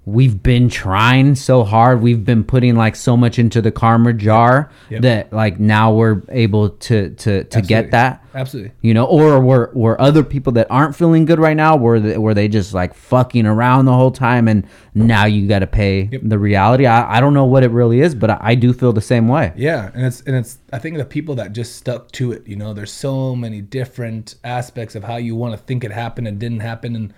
we've 0.07 0.43
been 0.43 0.69
trying 0.69 1.35
so 1.35 1.65
hard 1.65 2.03
we've 2.03 2.25
been 2.27 2.45
putting 2.45 2.77
like 2.77 2.95
so 2.95 3.17
much 3.17 3.39
into 3.39 3.63
the 3.63 3.73
karma 3.73 4.13
jar 4.13 4.71
Yep. 4.91 5.03
that 5.03 5.33
like 5.33 5.59
now 5.59 5.93
we're 5.95 6.21
able 6.29 6.69
to 6.71 7.09
to 7.11 7.15
to 7.45 7.59
Absolutely. 7.59 7.69
get 7.69 7.91
that 7.93 8.23
Absolutely. 8.35 8.73
you 8.83 8.93
know 8.93 9.07
or 9.07 9.41
were 9.41 9.71
were 9.75 9.99
other 9.99 10.23
people 10.23 10.53
that 10.55 10.67
aren't 10.69 10.95
feeling 10.95 11.25
good 11.25 11.39
right 11.39 11.57
now 11.57 11.77
were 11.77 12.01
they, 12.01 12.19
were 12.19 12.35
they 12.35 12.49
just 12.49 12.75
like 12.75 12.93
fucking 12.93 13.47
around 13.47 13.87
the 13.87 13.95
whole 13.95 14.11
time 14.11 14.47
and 14.47 14.67
now 14.95 15.25
you 15.25 15.49
got 15.49 15.61
to 15.61 15.67
pay 15.67 16.03
Yep. 16.13 16.21
the 16.25 16.39
reality 16.39 16.85
I, 16.87 17.17
I 17.17 17.21
don't 17.21 17.33
know 17.33 17.47
what 17.47 17.63
it 17.65 17.71
really 17.71 18.01
is 18.01 18.15
but 18.15 18.29
I, 18.29 18.39
I 18.41 18.55
do 18.57 18.75
feel 18.75 18.93
the 18.93 19.01
same 19.01 19.27
way 19.29 19.53
Yeah, 19.57 19.91
and 19.95 20.05
it's 20.05 20.21
and 20.23 20.37
it's 20.37 20.59
I 20.71 20.79
think 20.81 20.99
the 20.99 21.05
people 21.07 21.35
that 21.37 21.53
just 21.55 21.77
stuck 21.77 22.11
to 22.13 22.33
it, 22.33 22.47
you 22.49 22.57
know, 22.57 22.75
there's 22.75 22.93
so 22.93 23.35
many 23.37 23.61
different 23.61 24.35
aspects 24.43 24.97
of 24.97 25.05
how 25.05 25.17
you 25.17 25.37
want 25.37 25.53
to 25.55 25.59
think 25.59 25.85
it 25.85 25.93
happened 25.93 26.27
and 26.29 26.39
didn't 26.39 26.61
happen 26.61 26.95
and 26.97 27.15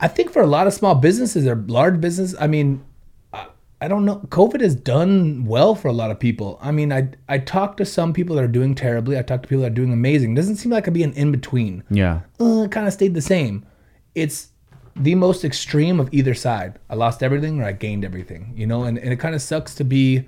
I 0.00 0.08
think 0.08 0.30
for 0.30 0.42
a 0.42 0.46
lot 0.46 0.66
of 0.66 0.72
small 0.72 0.94
businesses 0.94 1.46
or 1.46 1.56
large 1.56 2.00
business, 2.00 2.34
I 2.40 2.46
mean, 2.46 2.84
I, 3.32 3.46
I 3.80 3.88
don't 3.88 4.04
know, 4.04 4.20
COVID 4.28 4.60
has 4.60 4.74
done 4.74 5.44
well 5.44 5.74
for 5.74 5.88
a 5.88 5.92
lot 5.92 6.10
of 6.10 6.18
people. 6.18 6.58
I 6.62 6.70
mean, 6.70 6.92
I 6.92 7.10
I 7.28 7.38
talked 7.38 7.78
to 7.78 7.84
some 7.84 8.12
people 8.12 8.36
that 8.36 8.44
are 8.44 8.48
doing 8.48 8.74
terribly. 8.74 9.18
I 9.18 9.22
talked 9.22 9.44
to 9.44 9.48
people 9.48 9.62
that 9.62 9.72
are 9.72 9.74
doing 9.74 9.92
amazing. 9.92 10.32
It 10.32 10.36
doesn't 10.36 10.56
seem 10.56 10.72
like 10.72 10.86
I'd 10.86 10.94
be 10.94 11.02
an 11.02 11.12
in 11.14 11.32
between. 11.32 11.82
yeah 11.90 12.20
Uh, 12.38 12.68
kind 12.70 12.86
of 12.86 12.92
stayed 12.92 13.14
the 13.14 13.22
same. 13.22 13.64
It's 14.14 14.48
the 14.94 15.14
most 15.14 15.44
extreme 15.44 16.00
of 16.00 16.08
either 16.12 16.34
side. 16.34 16.78
I 16.90 16.94
lost 16.94 17.22
everything 17.22 17.60
or 17.60 17.64
I 17.64 17.72
gained 17.72 18.04
everything, 18.04 18.52
you 18.56 18.66
know, 18.66 18.84
and, 18.84 18.98
and 18.98 19.12
it 19.12 19.16
kind 19.16 19.34
of 19.34 19.42
sucks 19.42 19.74
to 19.76 19.84
be 19.84 20.26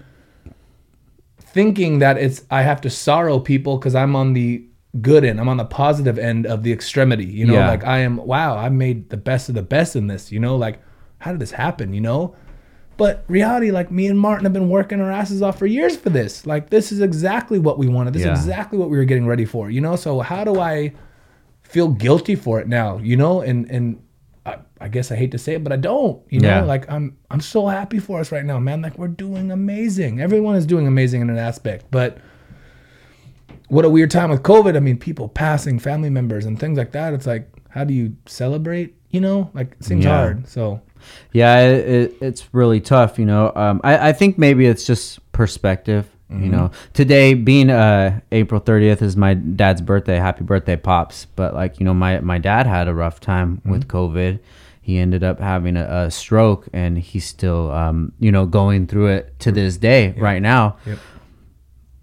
thinking 1.41 1.99
that 1.99 2.17
it's 2.17 2.45
I 2.51 2.63
have 2.63 2.81
to 2.83 2.91
sorrow 2.91 3.41
people 3.41 3.79
because 3.79 3.95
I'm 3.95 4.15
on 4.15 4.33
the 4.35 4.65
good 5.01 5.25
end. 5.25 5.39
I'm 5.41 5.49
on 5.49 5.57
the 5.57 5.65
positive 5.65 6.19
end 6.19 6.47
of 6.47 6.63
the 6.63 6.73
extremity. 6.73 7.25
You 7.27 7.47
know, 7.47 7.55
Yeah. 7.55 7.69
like 7.69 7.85
I 7.85 7.99
am. 7.99 8.17
Wow, 8.17 8.57
I 8.57 8.69
made 8.71 9.11
the 9.11 9.17
best 9.17 9.49
of 9.49 9.55
the 9.55 9.63
best 9.63 9.95
in 9.97 10.07
this. 10.09 10.33
You 10.33 10.41
know, 10.41 10.57
like 10.57 10.81
how 11.19 11.31
did 11.33 11.41
this 11.41 11.53
happen? 11.53 11.93
You 11.95 12.01
know, 12.01 12.35
but 12.97 13.25
reality, 13.29 13.71
like 13.71 13.91
me 13.91 14.07
and 14.09 14.19
Martin 14.19 14.45
have 14.45 14.53
been 14.53 14.69
working 14.69 15.01
our 15.01 15.11
asses 15.13 15.43
off 15.43 15.59
for 15.59 15.67
years 15.67 15.97
for 15.97 16.11
this. 16.11 16.45
Like 16.47 16.71
this 16.71 16.91
is 16.93 17.01
exactly 17.01 17.59
what 17.59 17.79
we 17.79 17.87
wanted. 17.89 18.15
This 18.15 18.25
Yeah. 18.25 18.33
is 18.33 18.41
exactly 18.41 18.79
what 18.79 18.91
we 18.91 18.97
were 18.97 19.05
getting 19.05 19.27
ready 19.27 19.45
for. 19.45 19.71
You 19.71 19.81
know, 19.81 19.97
so 19.97 20.21
how 20.21 20.45
do 20.45 20.59
I 20.61 20.93
feel 21.63 21.89
guilty 21.89 22.35
for 22.35 22.61
it 22.61 22.69
now? 22.69 22.99
You 22.99 23.17
know, 23.17 23.41
and 23.43 23.71
and. 23.71 24.01
I, 24.47 24.57
I 24.81 24.89
guess 24.89 25.13
I 25.13 25.17
hate 25.17 25.33
to 25.33 25.39
say 25.39 25.57
it, 25.57 25.63
but 25.63 25.71
I 25.71 25.77
don't. 25.77 26.23
You 26.31 26.41
know, 26.41 26.49
Yeah. 26.49 26.63
like 26.63 26.91
I'm 26.91 27.15
I'm 27.31 27.43
so 27.43 27.67
happy 27.67 27.99
for 27.99 28.21
us 28.21 28.33
right 28.33 28.43
now, 28.45 28.59
man. 28.59 28.81
Like 28.81 28.97
we're 28.97 29.07
doing 29.09 29.53
amazing. 29.53 30.19
Everyone 30.19 30.57
is 30.57 30.65
doing 30.65 30.87
amazing 30.87 31.21
in 31.21 31.29
an 31.29 31.37
aspect, 31.37 31.85
but 31.91 32.17
what 33.71 33.85
a 33.85 33.91
weird 33.91 34.11
time 34.11 34.31
with 34.31 34.43
COVID. 34.43 34.77
I 34.77 34.81
mean, 34.81 34.99
people 34.99 35.29
passing, 35.29 35.79
family 35.79 36.11
members, 36.11 36.45
and 36.45 36.59
things 36.59 36.77
like 36.79 36.93
that. 36.93 37.15
It's 37.15 37.27
like, 37.27 37.49
how 37.71 37.85
do 37.85 37.95
you 37.95 38.17
celebrate? 38.27 38.95
You 39.11 39.21
know, 39.21 39.51
like 39.55 39.73
it 39.81 39.85
seems 39.85 40.05
Yeah. 40.05 40.17
hard. 40.17 40.49
So 40.49 40.81
Yeah, 41.33 41.61
it, 41.61 41.89
it, 41.89 42.15
it's 42.21 42.49
really 42.53 42.81
tough, 42.81 43.19
you 43.19 43.25
know. 43.27 43.53
Um, 43.57 43.81
I, 43.83 44.09
I 44.11 44.13
think 44.13 44.39
maybe 44.39 44.67
it's 44.67 44.85
just 44.87 45.19
perspective, 45.33 46.07
you 46.29 46.49
know. 46.49 46.71
Today 46.93 47.35
being 47.35 47.71
uh, 47.71 48.21
April 48.31 48.61
30th 48.61 49.03
is 49.03 49.17
my 49.17 49.35
dad's 49.35 49.81
birthday. 49.81 50.17
Happy 50.17 50.45
birthday, 50.45 50.77
Pops. 50.77 51.25
But, 51.35 51.55
like, 51.55 51.81
you 51.81 51.85
know, 51.87 51.95
my, 51.95 52.21
my 52.21 52.39
dad 52.39 52.67
had 52.67 52.87
a 52.87 52.95
rough 52.95 53.19
time 53.19 53.61
with 53.65 53.89
COVID. 53.89 54.39
He 54.83 54.99
ended 54.99 55.25
up 55.25 55.41
having 55.41 55.77
a, 55.77 56.05
a 56.07 56.11
stroke 56.11 56.69
and 56.73 56.99
he's 56.99 57.25
still, 57.25 57.71
um, 57.73 58.13
you 58.21 58.31
know, 58.31 58.47
going 58.47 58.87
through 58.87 59.09
it 59.09 59.39
to 59.41 59.51
this 59.53 59.77
day 59.77 60.15
right 60.19 60.41
now. 60.43 60.77
Yep. 60.87 60.99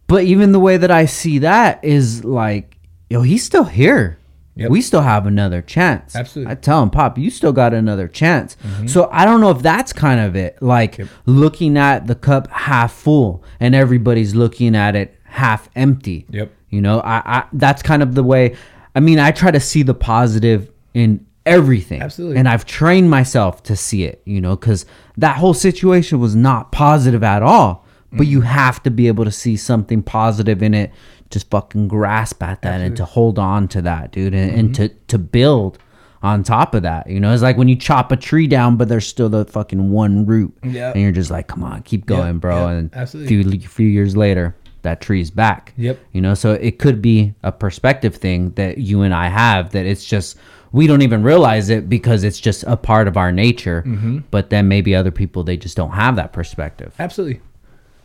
But 0.08 0.24
even 0.24 0.53
the 0.53 0.60
way 0.60 0.78
that 0.78 0.91
I 0.91 1.05
see 1.05 1.39
that 1.39 1.84
is 1.84 2.24
like, 2.24 2.78
yo, 3.10 3.22
he's 3.22 3.43
still 3.43 3.66
here. 3.66 4.18
Yep. 4.58 4.72
We 4.72 4.82
still 4.82 5.01
have 5.01 5.28
another 5.28 5.62
chance. 5.62 6.16
Absolutely. 6.16 6.51
I 6.51 6.55
tell 6.55 6.82
him, 6.82 6.89
Pop, 6.89 7.20
you 7.20 7.30
still 7.30 7.53
got 7.53 7.76
another 7.76 8.08
chance. 8.08 8.58
Mm-hmm. 8.64 8.88
So 8.88 9.08
I 9.12 9.24
don't 9.24 9.39
know 9.39 9.51
if 9.51 9.60
that's 9.62 9.93
kind 9.93 10.20
of 10.20 10.36
it. 10.36 10.60
Like 10.64 10.99
looking 11.28 11.78
at 11.78 12.08
the 12.08 12.16
cup 12.16 12.49
half 12.49 12.91
full 12.91 13.43
and 13.60 13.76
everybody's 13.76 14.34
looking 14.34 14.76
at 14.76 14.95
it 14.95 15.16
half 15.26 15.70
empty. 15.76 16.26
Yep. 16.32 16.51
You 16.70 16.82
know, 16.82 17.01
I, 17.01 17.22
I 17.24 17.47
that's 17.53 17.84
kind 17.84 18.01
of 18.01 18.16
the 18.16 18.24
way. 18.24 18.55
I 18.95 18.99
mean, 18.99 19.20
I 19.20 19.30
try 19.30 19.51
to 19.51 19.60
see 19.60 19.84
the 19.84 19.93
positive 19.93 20.72
in 20.95 21.24
everything. 21.45 22.01
Absolutely. 22.01 22.38
And 22.38 22.49
I've 22.49 22.66
trained 22.66 23.12
myself 23.12 23.62
to 23.64 23.76
see 23.76 24.05
it. 24.05 24.24
You 24.26 24.41
know, 24.41 24.55
because 24.55 24.88
that 25.18 25.38
whole 25.38 25.53
situation 25.53 26.20
was 26.20 26.36
not 26.36 26.72
positive 26.72 27.24
at 27.24 27.43
all. 27.43 27.86
But 28.12 28.28
you 28.28 28.39
Mm-hmm. 28.39 28.47
have 28.47 28.82
to 28.84 28.91
be 28.91 29.08
able 29.08 29.26
to 29.26 29.32
see 29.32 29.58
something 29.58 30.01
positive 30.01 30.64
in 30.64 30.74
it. 30.74 30.91
Just 31.30 31.49
fucking 31.49 31.89
grasp 31.89 32.41
at 32.41 32.62
that 32.62 32.80
and 32.80 32.95
to 32.95 33.03
hold 33.05 33.38
on 33.38 33.68
to 33.70 33.82
that, 33.82 34.12
dude, 34.14 34.34
and, 34.34 34.51
and 34.51 34.76
to 34.76 34.89
Mm-hmm. 34.89 34.97
to 35.08 35.18
build 35.20 35.78
on 36.24 36.41
top 36.43 36.74
of 36.74 36.84
that. 36.84 37.10
You 37.10 37.20
know, 37.20 37.34
it's 37.34 37.43
like 37.43 37.58
when 37.58 37.68
you 37.68 37.76
chop 37.76 38.12
a 38.12 38.16
tree 38.16 38.47
down, 38.47 38.78
but 38.78 38.88
there's 38.88 39.05
still 39.05 39.28
the 39.30 39.43
fucking 39.45 39.89
one 39.91 40.26
root. 40.26 40.53
Yep. 40.64 40.95
And 40.95 41.03
you're 41.03 41.12
just 41.12 41.30
like, 41.30 41.47
come 41.47 41.64
on, 41.64 41.84
keep 41.84 42.05
going, 42.05 42.39
bro. 42.39 42.68
yep, 42.70 42.78
and 42.78 42.95
absolutely. 42.95 43.58
a 43.58 43.60
few, 43.60 43.68
few 43.68 43.88
years 43.88 44.16
later, 44.16 44.55
that 44.84 45.01
tree's 45.01 45.30
back. 45.30 45.74
Yep. 45.78 45.99
You 46.14 46.22
know, 46.22 46.34
so 46.34 46.53
it 46.53 46.80
could 46.80 47.01
be 47.01 47.34
a 47.43 47.51
perspective 47.51 48.16
thing 48.16 48.51
that 48.51 48.78
you 48.78 49.01
and 49.01 49.14
I 49.14 49.28
have 49.28 49.72
that 49.72 49.86
it's 49.86 50.05
just 50.05 50.38
we 50.72 50.88
don't 50.88 51.01
even 51.01 51.24
realize 51.24 51.70
it 51.70 51.88
because 51.89 52.24
it's 52.24 52.39
just 52.39 52.64
a 52.68 52.78
part 52.78 53.08
of 53.10 53.18
our 53.18 53.32
nature. 53.34 53.84
Mm-hmm. 53.86 54.20
But 54.32 54.49
then 54.49 54.68
maybe 54.70 54.95
other 54.95 55.12
people 55.12 55.43
they 55.43 55.58
just 55.58 55.76
don't 55.76 55.91
have 55.91 56.16
that 56.16 56.32
perspective. 56.34 56.93
absolutely, 56.99 57.41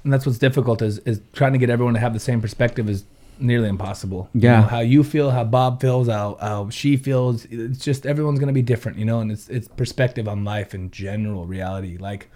and 0.05 0.13
that's 0.13 0.27
what's 0.27 0.39
difficult 0.39 0.83
is 0.83 0.99
is 1.01 1.21
trying 1.33 1.53
to 1.53 1.59
get 1.59 1.71
everyone 1.71 1.95
to 1.95 2.01
have 2.01 2.13
the 2.13 2.21
same 2.21 2.41
perspective 2.41 2.89
is 2.91 3.05
nearly 3.39 3.69
impossible. 3.69 4.29
You 4.35 4.43
Yeah. 4.43 4.61
know, 4.61 4.67
how 4.67 4.81
you 4.81 5.03
feel, 5.03 5.31
how 5.31 5.45
Bob 5.45 5.81
feels, 5.81 6.09
how 6.09 6.37
how 6.41 6.69
she 6.71 6.97
feels. 6.97 7.47
It's 7.51 7.79
just 7.85 8.07
everyone's 8.07 8.39
gonna 8.39 8.53
be 8.53 8.63
different, 8.63 8.99
you 8.99 9.05
know, 9.05 9.21
and 9.21 9.31
it's 9.33 9.49
it's 9.49 9.69
perspective 9.69 10.29
on 10.29 10.45
life 10.45 10.75
in 10.75 10.91
general, 10.91 11.47
reality. 11.47 11.97
Like 11.99 12.29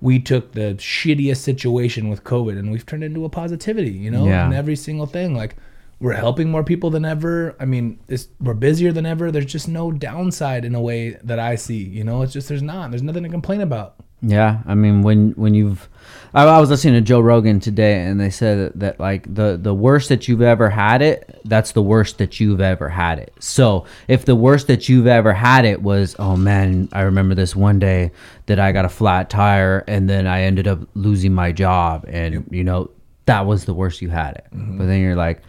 we 0.00 0.18
took 0.20 0.52
the 0.52 0.74
shittiest 0.78 1.38
situation 1.38 2.08
with 2.08 2.22
COVID 2.22 2.56
and 2.58 2.70
we've 2.70 2.86
turned 2.86 3.02
it 3.02 3.06
into 3.06 3.24
a 3.24 3.28
positivity, 3.28 3.90
you 3.90 4.10
know, 4.10 4.26
Yeah. 4.26 4.46
in 4.46 4.52
every 4.52 4.76
single 4.76 5.06
thing. 5.06 5.34
Like 5.34 5.56
we're 6.00 6.12
helping 6.12 6.48
more 6.48 6.62
people 6.62 6.90
than 6.90 7.04
ever. 7.04 7.56
I 7.58 7.64
mean, 7.64 7.98
it's, 8.06 8.28
we're 8.40 8.54
busier 8.54 8.92
than 8.92 9.04
ever. 9.04 9.32
There's 9.32 9.44
just 9.46 9.66
no 9.68 9.90
downside 9.90 10.64
in 10.64 10.76
a 10.76 10.80
way 10.80 11.18
that 11.24 11.40
I 11.40 11.56
see, 11.56 11.82
you 11.82 12.04
know, 12.04 12.22
it's 12.22 12.32
just, 12.32 12.48
there's 12.48 12.62
not, 12.62 12.90
there's 12.92 13.02
nothing 13.02 13.24
to 13.24 13.28
complain 13.28 13.60
about. 13.60 13.96
Yeah, 14.20 14.60
I 14.66 14.74
mean 14.74 15.02
when 15.02 15.30
when 15.32 15.54
you've, 15.54 15.88
I, 16.34 16.44
I 16.44 16.58
was 16.58 16.70
listening 16.70 16.94
to 16.94 17.00
Joe 17.00 17.20
Rogan 17.20 17.60
today, 17.60 18.02
and 18.02 18.20
they 18.20 18.30
said 18.30 18.58
that, 18.58 18.80
that 18.80 19.00
like 19.00 19.32
the 19.32 19.56
the 19.56 19.72
worst 19.74 20.08
that 20.08 20.26
you've 20.26 20.42
ever 20.42 20.70
had 20.70 21.02
it, 21.02 21.40
that's 21.44 21.72
the 21.72 21.82
worst 21.82 22.18
that 22.18 22.40
you've 22.40 22.60
ever 22.60 22.88
had 22.88 23.20
it. 23.20 23.32
So 23.38 23.86
if 24.08 24.24
the 24.24 24.34
worst 24.34 24.66
that 24.66 24.88
you've 24.88 25.06
ever 25.06 25.32
had 25.32 25.64
it 25.64 25.82
was, 25.82 26.16
oh 26.18 26.36
man, 26.36 26.88
I 26.92 27.02
remember 27.02 27.36
this 27.36 27.54
one 27.54 27.78
day 27.78 28.10
that 28.46 28.58
I 28.58 28.72
got 28.72 28.84
a 28.84 28.88
flat 28.88 29.30
tire, 29.30 29.84
and 29.86 30.10
then 30.10 30.26
I 30.26 30.42
ended 30.42 30.66
up 30.66 30.80
losing 30.94 31.32
my 31.32 31.52
job, 31.52 32.04
and 32.08 32.44
you 32.50 32.64
know 32.64 32.90
that 33.26 33.46
was 33.46 33.66
the 33.66 33.74
worst 33.74 34.02
you 34.02 34.08
had 34.08 34.34
it. 34.34 34.46
Mm-hmm. 34.52 34.78
But 34.78 34.86
then 34.86 35.00
you're 35.00 35.16
like. 35.16 35.42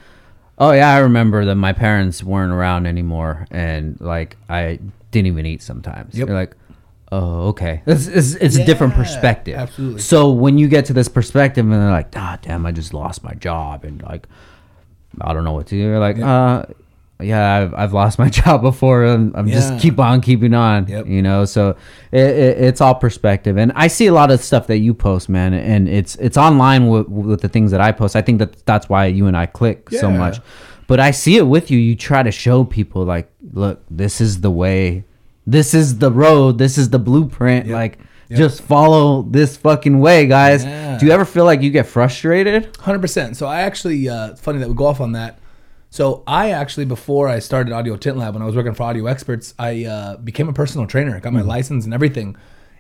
Oh 0.61 0.74
yeah, 0.74 0.93
I 0.93 0.97
remember 0.97 1.45
that 1.45 1.55
my 1.55 1.72
parents 1.72 2.22
weren't 2.22 2.51
around 2.51 2.86
anymore, 2.86 3.47
and 3.49 3.97
like 4.01 4.36
I 4.49 4.80
didn't 5.09 5.28
even 5.28 5.45
eat 5.45 5.61
sometimes. 5.61 6.17
Yep. 6.17 6.28
You're 6.28 6.36
like, 6.36 6.53
oh 7.12 7.47
okay, 7.49 7.82
it's, 7.86 8.07
it's, 8.07 8.34
it's 8.36 8.55
a 8.57 8.66
different 8.66 8.93
perspective. 8.93 9.55
absolutely. 9.57 10.01
So 10.01 10.32
when 10.32 10.57
you 10.57 10.68
get 10.68 10.86
to 10.86 10.93
this 10.93 11.07
perspective, 11.07 11.66
and 11.66 11.74
they're 11.74 11.91
like, 11.91 12.14
ah, 12.16 12.38
damn, 12.41 12.66
I 12.66 12.72
just 12.72 12.93
lost 12.93 13.24
my 13.24 13.34
job, 13.34 13.84
and 13.84 14.01
like, 14.03 14.28
I 15.22 15.34
don't 15.34 15.43
know 15.43 15.53
what 15.53 15.68
to 15.68 15.76
do. 15.76 15.78
You're 15.78 15.99
like, 15.99 16.20
uh, 16.20 16.66
yeah, 17.22 17.57
I've, 17.57 17.74
I've 17.74 17.93
lost 17.93 18.18
my 18.20 18.30
job 18.41 18.62
before, 18.62 19.03
and 19.05 19.36
I'm 19.36 19.47
Yeah. 19.47 19.55
just 19.55 19.80
keep 19.80 19.99
on 19.99 20.22
keeping 20.22 20.53
on. 20.53 20.88
Yep. 20.88 21.07
You 21.07 21.22
know, 21.22 21.45
so 21.45 21.76
it, 22.12 22.20
it, 22.22 22.57
it's 22.60 22.80
all 22.80 22.95
perspective, 22.95 23.57
and 23.57 23.72
I 23.76 23.88
see 23.88 24.05
a 24.07 24.14
lot 24.14 24.32
of 24.32 24.41
stuff 24.41 24.68
that 24.68 24.78
you 24.78 24.93
post, 24.93 25.28
man, 25.30 25.53
and 25.53 25.89
it's 25.89 26.16
it's 26.16 26.38
online 26.38 26.88
with, 26.88 27.07
with 27.10 27.41
the 27.41 27.49
things 27.49 27.72
that 27.72 27.82
I 27.82 27.91
post. 27.91 28.16
I 28.16 28.22
think 28.22 28.39
that 28.39 28.66
that's 28.66 28.88
why 28.88 29.07
you 29.07 29.26
and 29.28 29.36
I 29.36 29.47
click 29.47 29.89
so 29.89 30.10
much. 30.12 30.39
But 30.88 30.99
I 30.99 31.12
see 31.12 31.38
it 31.38 31.43
with 31.43 31.70
you. 31.70 31.78
You 31.78 31.95
try 31.95 32.24
to 32.24 32.32
show 32.32 32.64
people 32.64 33.03
like, 33.03 33.30
look, 33.53 33.84
this 33.91 34.20
is 34.22 34.41
the 34.41 34.49
way, 34.49 35.03
this 35.52 35.74
is 35.74 35.97
the 36.00 36.12
road, 36.12 36.58
this 36.58 36.78
is 36.78 36.89
the 36.89 37.00
blueprint. 37.00 37.66
Yep. 37.68 37.74
Like, 37.74 38.00
Yep. 38.30 38.38
just 38.38 38.62
follow 38.62 39.24
this 39.24 39.58
fucking 39.58 40.00
way, 40.00 40.28
guys. 40.28 40.64
Yeah. 40.64 41.00
Do 41.00 41.08
you 41.08 41.12
ever 41.12 41.26
feel 41.26 41.45
like 41.45 41.64
you 41.64 41.72
get 41.72 41.88
frustrated? 41.88 42.78
Hundred 42.78 43.00
percent. 43.02 43.36
So 43.38 43.47
I 43.47 43.62
actually, 43.62 44.08
uh, 44.08 44.36
funny 44.36 44.60
that 44.60 44.68
we 44.70 44.76
go 44.76 44.86
off 44.86 45.02
on 45.02 45.14
that. 45.14 45.39
So 45.89 46.22
I 46.28 46.52
actually, 46.52 46.86
before 46.86 47.28
I 47.28 47.39
started 47.39 47.74
Audio 47.74 47.97
Tint 47.97 48.18
Lab, 48.18 48.36
when 48.36 48.43
I 48.43 48.45
was 48.45 48.56
working 48.56 48.76
for 48.76 48.84
Audio 48.84 49.08
Experts, 49.08 49.56
I 49.58 49.86
uh, 49.86 50.18
became 50.18 50.47
a 50.47 50.54
personal 50.54 50.86
trainer. 50.86 51.16
I 51.16 51.20
got 51.20 51.34
my 51.34 51.41
license 51.41 51.86
and 51.86 51.93
everything, 51.95 52.36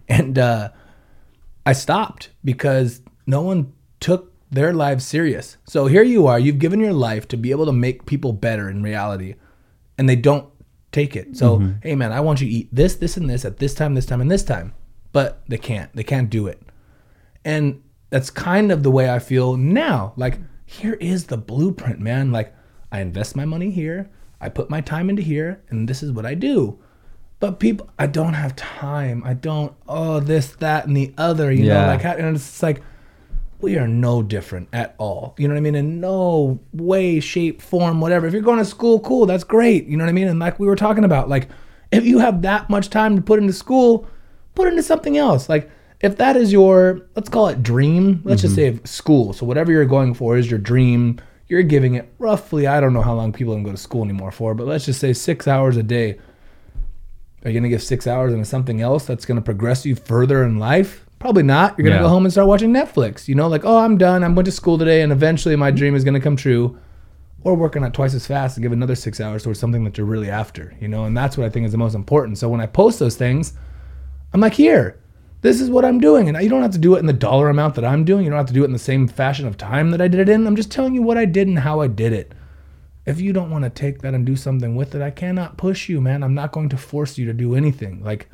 and 0.07 0.37
uh, 0.37 0.69
I 1.65 1.73
stopped 1.73 2.29
because 2.43 3.01
no 3.25 3.41
one 3.41 3.73
took 3.99 4.31
their 4.51 4.71
lives 4.71 5.03
serious. 5.05 5.57
So 5.65 5.87
here 5.87 6.03
you 6.03 6.27
are, 6.27 6.37
you've 6.37 6.59
given 6.59 6.79
your 6.79 6.93
life 6.93 7.27
to 7.29 7.37
be 7.37 7.49
able 7.49 7.65
to 7.65 7.71
make 7.73 8.05
people 8.05 8.33
better 8.33 8.69
in 8.69 8.83
reality, 8.83 9.33
and 9.97 10.07
they 10.07 10.15
don't 10.15 10.47
take 10.91 11.15
it. 11.15 11.37
So 11.37 11.57
mm-hmm. 11.57 11.79
hey, 11.81 11.95
man, 11.95 12.11
I 12.11 12.19
want 12.19 12.41
you 12.41 12.47
to 12.47 12.53
eat 12.53 12.69
this, 12.71 12.95
this, 12.95 13.17
and 13.17 13.29
this 13.29 13.45
at 13.45 13.57
this 13.57 13.73
time, 13.73 13.95
this 13.95 14.05
time, 14.05 14.21
and 14.21 14.29
this 14.31 14.43
time. 14.43 14.73
but 15.11 15.41
they 15.47 15.57
can't. 15.57 15.93
They 15.95 16.03
can't 16.03 16.29
do 16.29 16.47
it. 16.47 16.61
And 17.43 17.81
that's 18.09 18.29
kind 18.29 18.71
of 18.71 18.83
the 18.83 18.91
way 18.91 19.09
I 19.09 19.19
feel 19.19 19.57
now. 19.57 20.13
Like, 20.15 20.39
here 20.65 20.95
is 20.95 21.25
the 21.25 21.37
blueprint, 21.37 21.99
man. 21.99 22.31
Like, 22.31 22.53
I 22.91 23.01
invest 23.01 23.35
my 23.35 23.45
money 23.45 23.71
here, 23.71 24.09
I 24.41 24.49
put 24.49 24.69
my 24.69 24.81
time 24.81 25.09
into 25.09 25.21
here, 25.21 25.61
and 25.69 25.87
this 25.87 26.01
is 26.01 26.11
what 26.11 26.25
I 26.25 26.33
do. 26.33 26.79
But 27.39 27.59
people, 27.59 27.89
I 27.97 28.07
don't 28.07 28.33
have 28.33 28.55
time. 28.55 29.23
I 29.25 29.33
don't, 29.33 29.73
oh, 29.87 30.19
this, 30.19 30.51
that, 30.57 30.87
and 30.87 30.95
the 30.97 31.13
other, 31.17 31.51
you 31.51 31.65
Yeah. 31.65 31.81
know, 31.81 31.87
like, 31.87 32.03
and 32.05 32.35
it's 32.35 32.61
like, 32.61 32.81
we 33.61 33.77
are 33.77 33.87
no 33.87 34.23
different 34.23 34.69
at 34.71 34.95
all. 34.97 35.35
You 35.37 35.47
know 35.47 35.53
what 35.53 35.59
I 35.59 35.61
mean? 35.61 35.75
In 35.75 35.99
no 35.99 36.59
way, 36.73 37.19
shape, 37.19 37.61
form, 37.61 37.99
whatever. 37.99 38.25
If 38.25 38.33
you're 38.33 38.41
going 38.41 38.59
to 38.59 38.65
school, 38.65 38.99
cool, 39.01 39.25
that's 39.25 39.43
great. 39.43 39.85
You 39.85 39.97
know 39.97 40.03
what 40.03 40.09
I 40.09 40.13
mean? 40.13 40.27
And 40.27 40.39
like 40.39 40.59
we 40.59 40.67
were 40.67 40.75
talking 40.75 41.03
about, 41.03 41.29
like 41.29 41.49
if 41.91 42.05
you 42.05 42.19
have 42.19 42.41
that 42.43 42.69
much 42.69 42.89
time 42.89 43.15
to 43.15 43.21
put 43.21 43.39
into 43.39 43.53
school, 43.53 44.07
put 44.55 44.67
into 44.67 44.83
something 44.83 45.17
else. 45.17 45.49
Like 45.49 45.69
if 45.99 46.17
that 46.17 46.37
is 46.37 46.51
your, 46.51 47.01
let's 47.15 47.29
call 47.29 47.47
it 47.47 47.61
dream, 47.61 48.21
let's 48.23 48.41
just 48.41 48.55
mm-hmm. 48.55 48.77
say 48.77 48.83
school. 48.85 49.33
So 49.33 49.45
whatever 49.45 49.71
you're 49.71 49.85
going 49.85 50.13
for 50.13 50.37
is 50.37 50.49
your 50.49 50.59
dream. 50.59 51.19
You're 51.47 51.63
giving 51.63 51.95
it 51.95 52.13
roughly, 52.19 52.67
I 52.67 52.79
don't 52.79 52.93
know 52.93 53.01
how 53.01 53.15
long 53.15 53.33
people 53.33 53.55
can 53.55 53.63
go 53.63 53.71
to 53.71 53.77
school 53.77 54.03
anymore 54.03 54.31
for, 54.31 54.53
but 54.53 54.67
let's 54.67 54.85
just 54.85 54.99
say 54.99 55.13
six 55.13 55.47
hours 55.47 55.77
a 55.77 55.83
day. 55.83 56.19
Are 57.43 57.49
you 57.49 57.53
going 57.53 57.63
to 57.63 57.69
give 57.69 57.81
six 57.81 58.05
hours 58.05 58.33
into 58.33 58.45
something 58.45 58.81
else 58.81 59.05
that's 59.05 59.25
going 59.25 59.37
to 59.37 59.41
progress 59.41 59.85
you 59.85 59.95
further 59.95 60.43
in 60.43 60.59
life? 60.59 61.08
Probably 61.19 61.43
not. 61.43 61.77
You're 61.77 61.83
going 61.83 61.93
to 61.97 61.99
Yeah. 61.99 62.03
go 62.03 62.09
home 62.09 62.25
and 62.25 62.31
start 62.31 62.47
watching 62.47 62.73
Netflix. 62.73 63.27
You 63.27 63.35
know, 63.35 63.47
like, 63.47 63.65
oh, 63.65 63.77
I'm 63.79 63.97
done. 63.97 64.23
I 64.23 64.27
went 64.29 64.45
to 64.45 64.51
school 64.51 64.77
today, 64.77 65.01
and 65.01 65.11
eventually 65.11 65.55
my 65.55 65.69
dream 65.69 65.95
is 65.95 66.03
going 66.03 66.13
to 66.13 66.19
come 66.19 66.35
true. 66.35 66.77
Or 67.41 67.55
working 67.55 67.83
on 67.83 67.89
it 67.89 67.93
twice 67.93 68.13
as 68.13 68.27
fast 68.27 68.57
and 68.57 68.63
give 68.63 68.73
another 68.73 68.95
six 68.95 69.21
hours 69.21 69.43
towards 69.43 69.59
something 69.59 69.85
that 69.85 69.97
you're 69.97 70.05
really 70.05 70.29
after, 70.29 70.73
you 70.81 70.89
know? 70.89 71.05
And 71.05 71.15
that's 71.15 71.37
what 71.37 71.45
I 71.45 71.49
think 71.49 71.65
is 71.65 71.71
the 71.71 71.77
most 71.77 71.95
important. 71.95 72.37
So 72.37 72.49
when 72.49 72.59
I 72.59 72.65
post 72.65 72.99
those 72.99 73.15
things, 73.15 73.53
I'm 74.33 74.41
like, 74.41 74.53
here, 74.55 74.99
this 75.41 75.61
is 75.61 75.69
what 75.69 75.85
I'm 75.85 76.01
doing. 76.01 76.27
And 76.27 76.37
you 76.43 76.49
don't 76.49 76.61
have 76.61 76.71
to 76.71 76.77
do 76.77 76.95
it 76.95 76.99
in 76.99 77.05
the 77.05 77.13
dollar 77.13 77.47
amount 77.47 77.75
that 77.75 77.85
I'm 77.85 78.03
doing. 78.03 78.25
You 78.25 78.29
don't 78.29 78.37
have 78.39 78.47
to 78.47 78.53
do 78.53 78.63
it 78.63 78.65
in 78.65 78.73
the 78.73 78.77
same 78.79 79.07
fashion 79.07 79.47
of 79.47 79.57
time 79.57 79.91
that 79.91 80.01
I 80.01 80.09
did 80.09 80.19
it 80.19 80.27
in. 80.27 80.45
I'm 80.45 80.57
just 80.57 80.69
telling 80.69 80.93
you 80.93 81.01
what 81.01 81.17
I 81.17 81.23
did 81.23 81.47
and 81.47 81.59
how 81.59 81.79
I 81.79 81.87
did 81.87 82.11
it. 82.11 82.33
If 83.05 83.21
you 83.21 83.31
don't 83.31 83.49
want 83.49 83.63
to 83.63 83.69
take 83.69 84.01
that 84.01 84.13
and 84.13 84.25
do 84.25 84.35
something 84.35 84.75
with 84.75 84.93
it, 84.93 85.01
I 85.01 85.09
cannot 85.09 85.55
push 85.55 85.87
you, 85.87 86.01
man. 86.01 86.23
I'm 86.23 86.35
not 86.35 86.51
going 86.51 86.67
to 86.69 86.77
force 86.77 87.17
you 87.17 87.25
to 87.27 87.33
do 87.33 87.55
anything. 87.55 88.03
Like, 88.03 88.27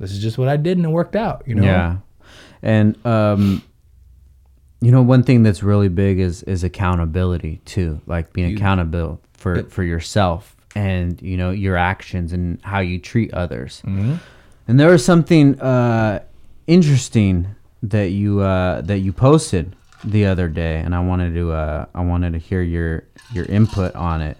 this 0.00 0.10
is 0.10 0.18
just 0.20 0.36
what 0.36 0.48
I 0.48 0.56
did 0.56 0.78
and 0.78 0.86
it 0.86 0.90
worked 0.90 1.14
out, 1.14 1.44
you 1.46 1.54
know? 1.54 1.62
Yeah. 1.62 1.98
And 2.62 2.96
um 3.06 3.62
you 4.80 4.92
know 4.92 5.02
one 5.02 5.22
thing 5.22 5.42
that's 5.42 5.62
really 5.62 5.88
big 5.88 6.18
is 6.18 6.42
is 6.44 6.64
accountability 6.64 7.60
too. 7.64 8.00
Like 8.06 8.32
being 8.32 8.56
accountable 8.56 9.20
for 9.34 9.64
for 9.64 9.82
yourself 9.82 10.56
and 10.74 11.20
you 11.22 11.36
know 11.36 11.50
your 11.50 11.76
actions 11.76 12.32
and 12.32 12.60
how 12.62 12.80
you 12.80 12.98
treat 12.98 13.32
others. 13.34 13.82
Mm-hmm. 13.84 14.14
And 14.68 14.80
there 14.80 14.90
was 14.90 15.04
something 15.04 15.60
uh 15.60 16.22
interesting 16.66 17.48
that 17.82 18.10
you 18.10 18.40
uh 18.40 18.82
that 18.82 18.98
you 18.98 19.12
posted 19.12 19.74
the 20.04 20.26
other 20.26 20.48
day 20.48 20.76
and 20.76 20.94
I 20.94 21.00
wanted 21.00 21.34
to 21.34 21.52
uh 21.52 21.86
I 21.94 22.02
wanted 22.02 22.32
to 22.34 22.38
hear 22.38 22.62
your 22.62 23.04
your 23.32 23.44
input 23.46 23.94
on 23.94 24.20
it. 24.20 24.36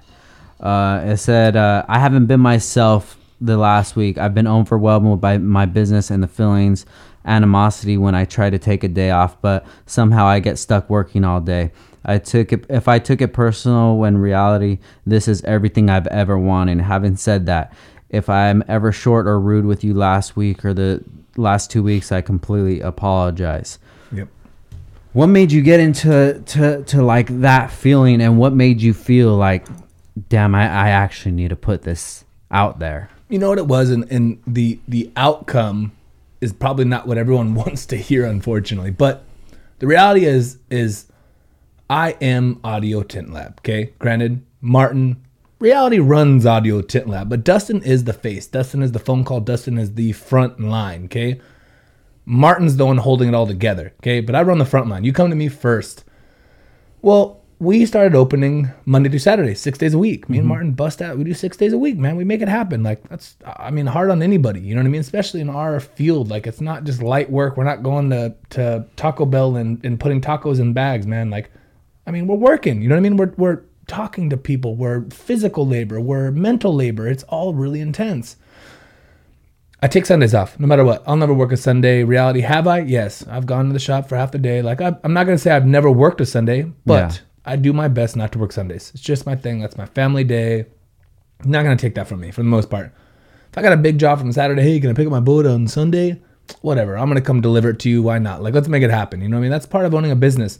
Uh, 0.60 1.02
it 1.04 1.16
said, 1.18 1.56
uh, 1.56 1.84
I 1.88 1.98
haven't 1.98 2.26
been 2.26 2.40
myself 2.40 3.16
the 3.40 3.56
last 3.56 3.94
week. 3.94 4.18
I've 4.18 4.34
been 4.34 4.48
overwhelmed 4.48 5.20
by 5.20 5.38
my 5.38 5.66
business 5.66 6.10
and 6.10 6.22
the 6.22 6.28
feelings, 6.28 6.84
animosity 7.24 7.96
when 7.96 8.14
I 8.14 8.24
try 8.24 8.50
to 8.50 8.58
take 8.58 8.84
a 8.84 8.88
day 8.88 9.10
off, 9.10 9.40
but 9.40 9.66
somehow 9.86 10.26
I 10.26 10.40
get 10.40 10.58
stuck 10.58 10.88
working 10.88 11.24
all 11.24 11.40
day. 11.40 11.70
I 12.04 12.18
took 12.18 12.52
it, 12.52 12.64
if 12.70 12.88
I 12.88 12.98
took 12.98 13.20
it 13.20 13.32
personal 13.32 13.96
when 13.96 14.18
reality, 14.18 14.78
this 15.06 15.28
is 15.28 15.42
everything 15.44 15.90
I've 15.90 16.06
ever 16.06 16.38
wanted. 16.38 16.80
Having 16.80 17.16
said 17.16 17.46
that, 17.46 17.72
if 18.08 18.28
I'm 18.30 18.64
ever 18.68 18.92
short 18.92 19.26
or 19.26 19.38
rude 19.38 19.66
with 19.66 19.84
you 19.84 19.92
last 19.92 20.34
week 20.36 20.64
or 20.64 20.72
the 20.72 21.04
last 21.36 21.70
two 21.70 21.82
weeks, 21.82 22.10
I 22.10 22.20
completely 22.22 22.80
apologize 22.80 23.78
Yep. 24.10 24.28
what 25.12 25.26
made 25.26 25.52
you 25.52 25.60
get 25.60 25.80
into 25.80 26.42
to 26.46 26.82
to 26.84 27.02
like 27.02 27.40
that 27.40 27.70
feeling 27.70 28.22
and 28.22 28.38
what 28.38 28.54
made 28.54 28.80
you 28.80 28.94
feel 28.94 29.36
like 29.36 29.66
damn 30.30 30.54
i, 30.54 30.62
I 30.62 30.88
actually 30.88 31.32
need 31.32 31.48
to 31.50 31.56
put 31.56 31.82
this 31.82 32.24
out 32.50 32.78
there 32.78 33.10
You 33.28 33.38
know 33.38 33.50
what 33.50 33.58
it 33.58 33.66
was, 33.66 33.90
and, 33.90 34.10
and 34.10 34.40
the 34.46 34.78
the 34.88 35.10
outcome 35.14 35.92
is 36.40 36.52
probably 36.52 36.84
not 36.84 37.06
what 37.06 37.18
everyone 37.18 37.54
wants 37.62 37.86
to 37.86 37.96
hear, 37.96 38.24
unfortunately. 38.24 38.90
But 38.90 39.24
the 39.78 39.86
reality 39.86 40.24
is 40.24 40.58
is 40.70 41.06
I 41.88 42.10
am 42.20 42.60
Audio 42.64 43.02
Tint 43.02 43.32
Lab. 43.32 43.60
Okay, 43.60 43.92
granted, 43.98 44.44
Martin 44.60 45.24
reality 45.58 45.98
runs 45.98 46.46
Audio 46.46 46.80
Tint 46.80 47.08
Lab, 47.08 47.28
but 47.28 47.44
Dustin 47.44 47.82
is 47.82 48.04
the 48.04 48.12
face. 48.12 48.46
Dustin 48.46 48.82
is 48.82 48.92
the 48.92 48.98
phone 48.98 49.24
call. 49.24 49.40
Dustin 49.40 49.78
is 49.78 49.94
the 49.94 50.12
front 50.12 50.60
line. 50.60 51.06
Okay, 51.06 51.40
Martin's 52.24 52.76
the 52.76 52.86
one 52.86 52.98
holding 52.98 53.28
it 53.28 53.34
all 53.34 53.46
together. 53.46 53.94
Okay, 54.00 54.20
but 54.20 54.34
I 54.34 54.42
run 54.42 54.58
the 54.58 54.64
front 54.64 54.88
line. 54.88 55.04
You 55.04 55.12
come 55.12 55.30
to 55.30 55.36
me 55.36 55.48
first. 55.48 56.04
Well, 57.00 57.37
we 57.60 57.84
started 57.86 58.14
opening 58.14 58.70
Monday 58.84 59.08
through 59.08 59.18
Saturday, 59.18 59.54
six 59.54 59.78
days 59.78 59.92
a 59.92 59.98
week. 59.98 60.28
Me 60.28 60.38
and 60.38 60.44
mm-hmm. 60.44 60.48
Martin 60.48 60.72
bust 60.72 61.02
out. 61.02 61.18
We 61.18 61.24
do 61.24 61.34
six 61.34 61.56
days 61.56 61.72
a 61.72 61.78
week, 61.78 61.96
man. 61.96 62.16
We 62.16 62.24
make 62.24 62.40
it 62.40 62.48
happen. 62.48 62.84
Like 62.84 63.06
that's, 63.08 63.36
I 63.44 63.70
mean, 63.70 63.86
hard 63.86 64.10
on 64.10 64.22
anybody. 64.22 64.60
You 64.60 64.74
know 64.74 64.80
what 64.80 64.86
I 64.86 64.90
mean? 64.90 65.00
Especially 65.00 65.40
in 65.40 65.50
our 65.50 65.80
field. 65.80 66.28
Like 66.28 66.46
it's 66.46 66.60
not 66.60 66.84
just 66.84 67.02
light 67.02 67.30
work. 67.30 67.56
We're 67.56 67.64
not 67.64 67.82
going 67.82 68.10
to 68.10 68.34
to 68.50 68.86
Taco 68.96 69.26
Bell 69.26 69.56
and, 69.56 69.84
and 69.84 69.98
putting 69.98 70.20
tacos 70.20 70.60
in 70.60 70.72
bags, 70.72 71.06
man. 71.06 71.30
Like, 71.30 71.50
I 72.06 72.12
mean, 72.12 72.28
we're 72.28 72.36
working. 72.36 72.80
You 72.80 72.88
know 72.88 72.94
what 72.94 73.00
I 73.00 73.02
mean? 73.02 73.16
We're 73.16 73.34
we're 73.36 73.62
talking 73.88 74.30
to 74.30 74.36
people. 74.36 74.76
We're 74.76 75.08
physical 75.10 75.66
labor. 75.66 76.00
We're 76.00 76.30
mental 76.30 76.72
labor. 76.72 77.08
It's 77.08 77.24
all 77.24 77.54
really 77.54 77.80
intense. 77.80 78.36
I 79.80 79.86
take 79.86 80.06
Sundays 80.06 80.34
off, 80.34 80.58
no 80.58 80.66
matter 80.66 80.84
what. 80.84 81.04
I'll 81.06 81.16
never 81.16 81.34
work 81.34 81.52
a 81.52 81.56
Sunday. 81.56 82.02
Reality, 82.02 82.40
have 82.40 82.66
I? 82.66 82.80
Yes, 82.80 83.24
I've 83.28 83.46
gone 83.46 83.66
to 83.66 83.72
the 83.72 83.78
shop 83.78 84.08
for 84.08 84.16
half 84.16 84.32
the 84.32 84.38
day. 84.38 84.60
Like 84.62 84.80
I, 84.80 84.96
I'm 85.02 85.12
not 85.12 85.24
gonna 85.24 85.38
say 85.38 85.50
I've 85.50 85.66
never 85.66 85.90
worked 85.90 86.20
a 86.20 86.26
Sunday, 86.26 86.72
but 86.84 87.12
Yeah. 87.12 87.18
I 87.48 87.56
do 87.56 87.72
my 87.72 87.88
best 87.88 88.16
not 88.16 88.32
to 88.32 88.38
work 88.38 88.52
Sundays. 88.52 88.90
It's 88.94 89.02
just 89.02 89.26
my 89.26 89.34
thing. 89.34 89.60
That's 89.60 89.78
my 89.78 89.86
family 89.86 90.22
day. 90.22 90.66
I'm 91.42 91.50
not 91.50 91.62
gonna 91.62 91.76
take 91.76 91.94
that 91.94 92.06
from 92.06 92.20
me 92.20 92.30
for 92.30 92.42
the 92.42 92.48
most 92.48 92.68
part. 92.68 92.92
If 93.50 93.56
I 93.56 93.62
got 93.62 93.72
a 93.72 93.78
big 93.78 93.98
job 93.98 94.18
from 94.18 94.32
Saturday, 94.32 94.62
hey, 94.62 94.80
can 94.80 94.90
I 94.90 94.92
pick 94.92 95.06
up 95.06 95.12
my 95.12 95.20
boat 95.20 95.46
on 95.46 95.66
Sunday? 95.66 96.20
Whatever. 96.60 96.98
I'm 96.98 97.08
gonna 97.08 97.20
come 97.20 97.40
deliver 97.40 97.70
it 97.70 97.78
to 97.80 97.90
you. 97.90 98.02
Why 98.02 98.18
not? 98.18 98.42
Like 98.42 98.54
let's 98.54 98.68
make 98.68 98.82
it 98.82 98.90
happen. 98.90 99.22
You 99.22 99.28
know 99.28 99.36
what 99.36 99.40
I 99.40 99.42
mean? 99.42 99.50
That's 99.50 99.66
part 99.66 99.86
of 99.86 99.94
owning 99.94 100.10
a 100.10 100.16
business. 100.16 100.58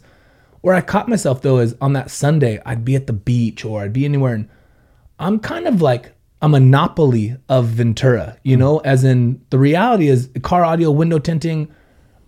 Where 0.61 0.75
I 0.75 0.81
caught 0.81 1.07
myself 1.07 1.41
though 1.41 1.59
is 1.59 1.75
on 1.79 1.93
that 1.93 2.09
Sunday, 2.09 2.59
I'd 2.65 2.83
be 2.83 2.95
at 2.95 3.07
the 3.07 3.13
beach 3.13 3.63
or 3.63 3.81
I'd 3.81 3.93
be 3.93 4.05
anywhere 4.05 4.33
and 4.33 4.49
I'm 5.19 5.39
kind 5.39 5.67
of 5.67 5.81
like 5.81 6.13
a 6.41 6.49
monopoly 6.49 7.35
of 7.49 7.67
Ventura, 7.67 8.37
you 8.43 8.55
hmm. 8.55 8.61
know, 8.61 8.77
as 8.79 9.03
in 9.03 9.45
the 9.51 9.59
reality 9.59 10.07
is 10.07 10.29
car 10.41 10.65
audio 10.65 10.89
window 10.91 11.19
tinting. 11.19 11.71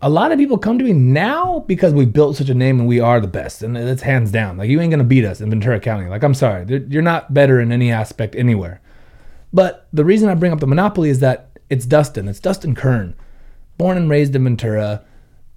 A 0.04 0.10
lot 0.10 0.32
of 0.32 0.39
people 0.39 0.58
come 0.58 0.80
to 0.80 0.84
me 0.84 0.93
now 0.93 1.60
because 1.68 1.93
we 1.93 2.06
built 2.06 2.36
such 2.36 2.49
a 2.49 2.56
name 2.56 2.80
and 2.80 2.88
we 2.88 2.99
are 2.99 3.20
the 3.20 3.28
best, 3.28 3.62
and 3.62 3.78
it's 3.78 4.02
hands 4.02 4.32
down. 4.32 4.58
Like 4.58 4.70
you 4.70 4.82
ain't 4.82 4.89
gonna 4.89 5.04
beat 5.04 5.26
us 5.26 5.41
in 5.41 5.49
Ventura 5.49 5.80
County. 5.80 6.08
Like 6.08 6.24
I'm 6.24 6.34
sorry, 6.34 6.66
you're 6.89 7.04
not 7.04 7.34
better 7.34 7.60
in 7.60 7.72
any 7.72 7.91
aspect 7.91 8.36
anywhere. 8.36 8.82
But 9.54 9.88
the 9.93 10.04
reason 10.04 10.30
I 10.30 10.36
bring 10.36 10.52
up 10.52 10.60
the 10.60 10.68
monopoly 10.68 11.10
is 11.10 11.20
that 11.20 11.60
it's 11.70 11.86
Dustin. 11.86 12.28
It's 12.28 12.39
Dustin 12.39 12.74
Kern, 12.74 13.16
born 13.78 13.97
and 13.97 14.10
raised 14.10 14.36
in 14.36 14.43
Ventura. 14.43 15.06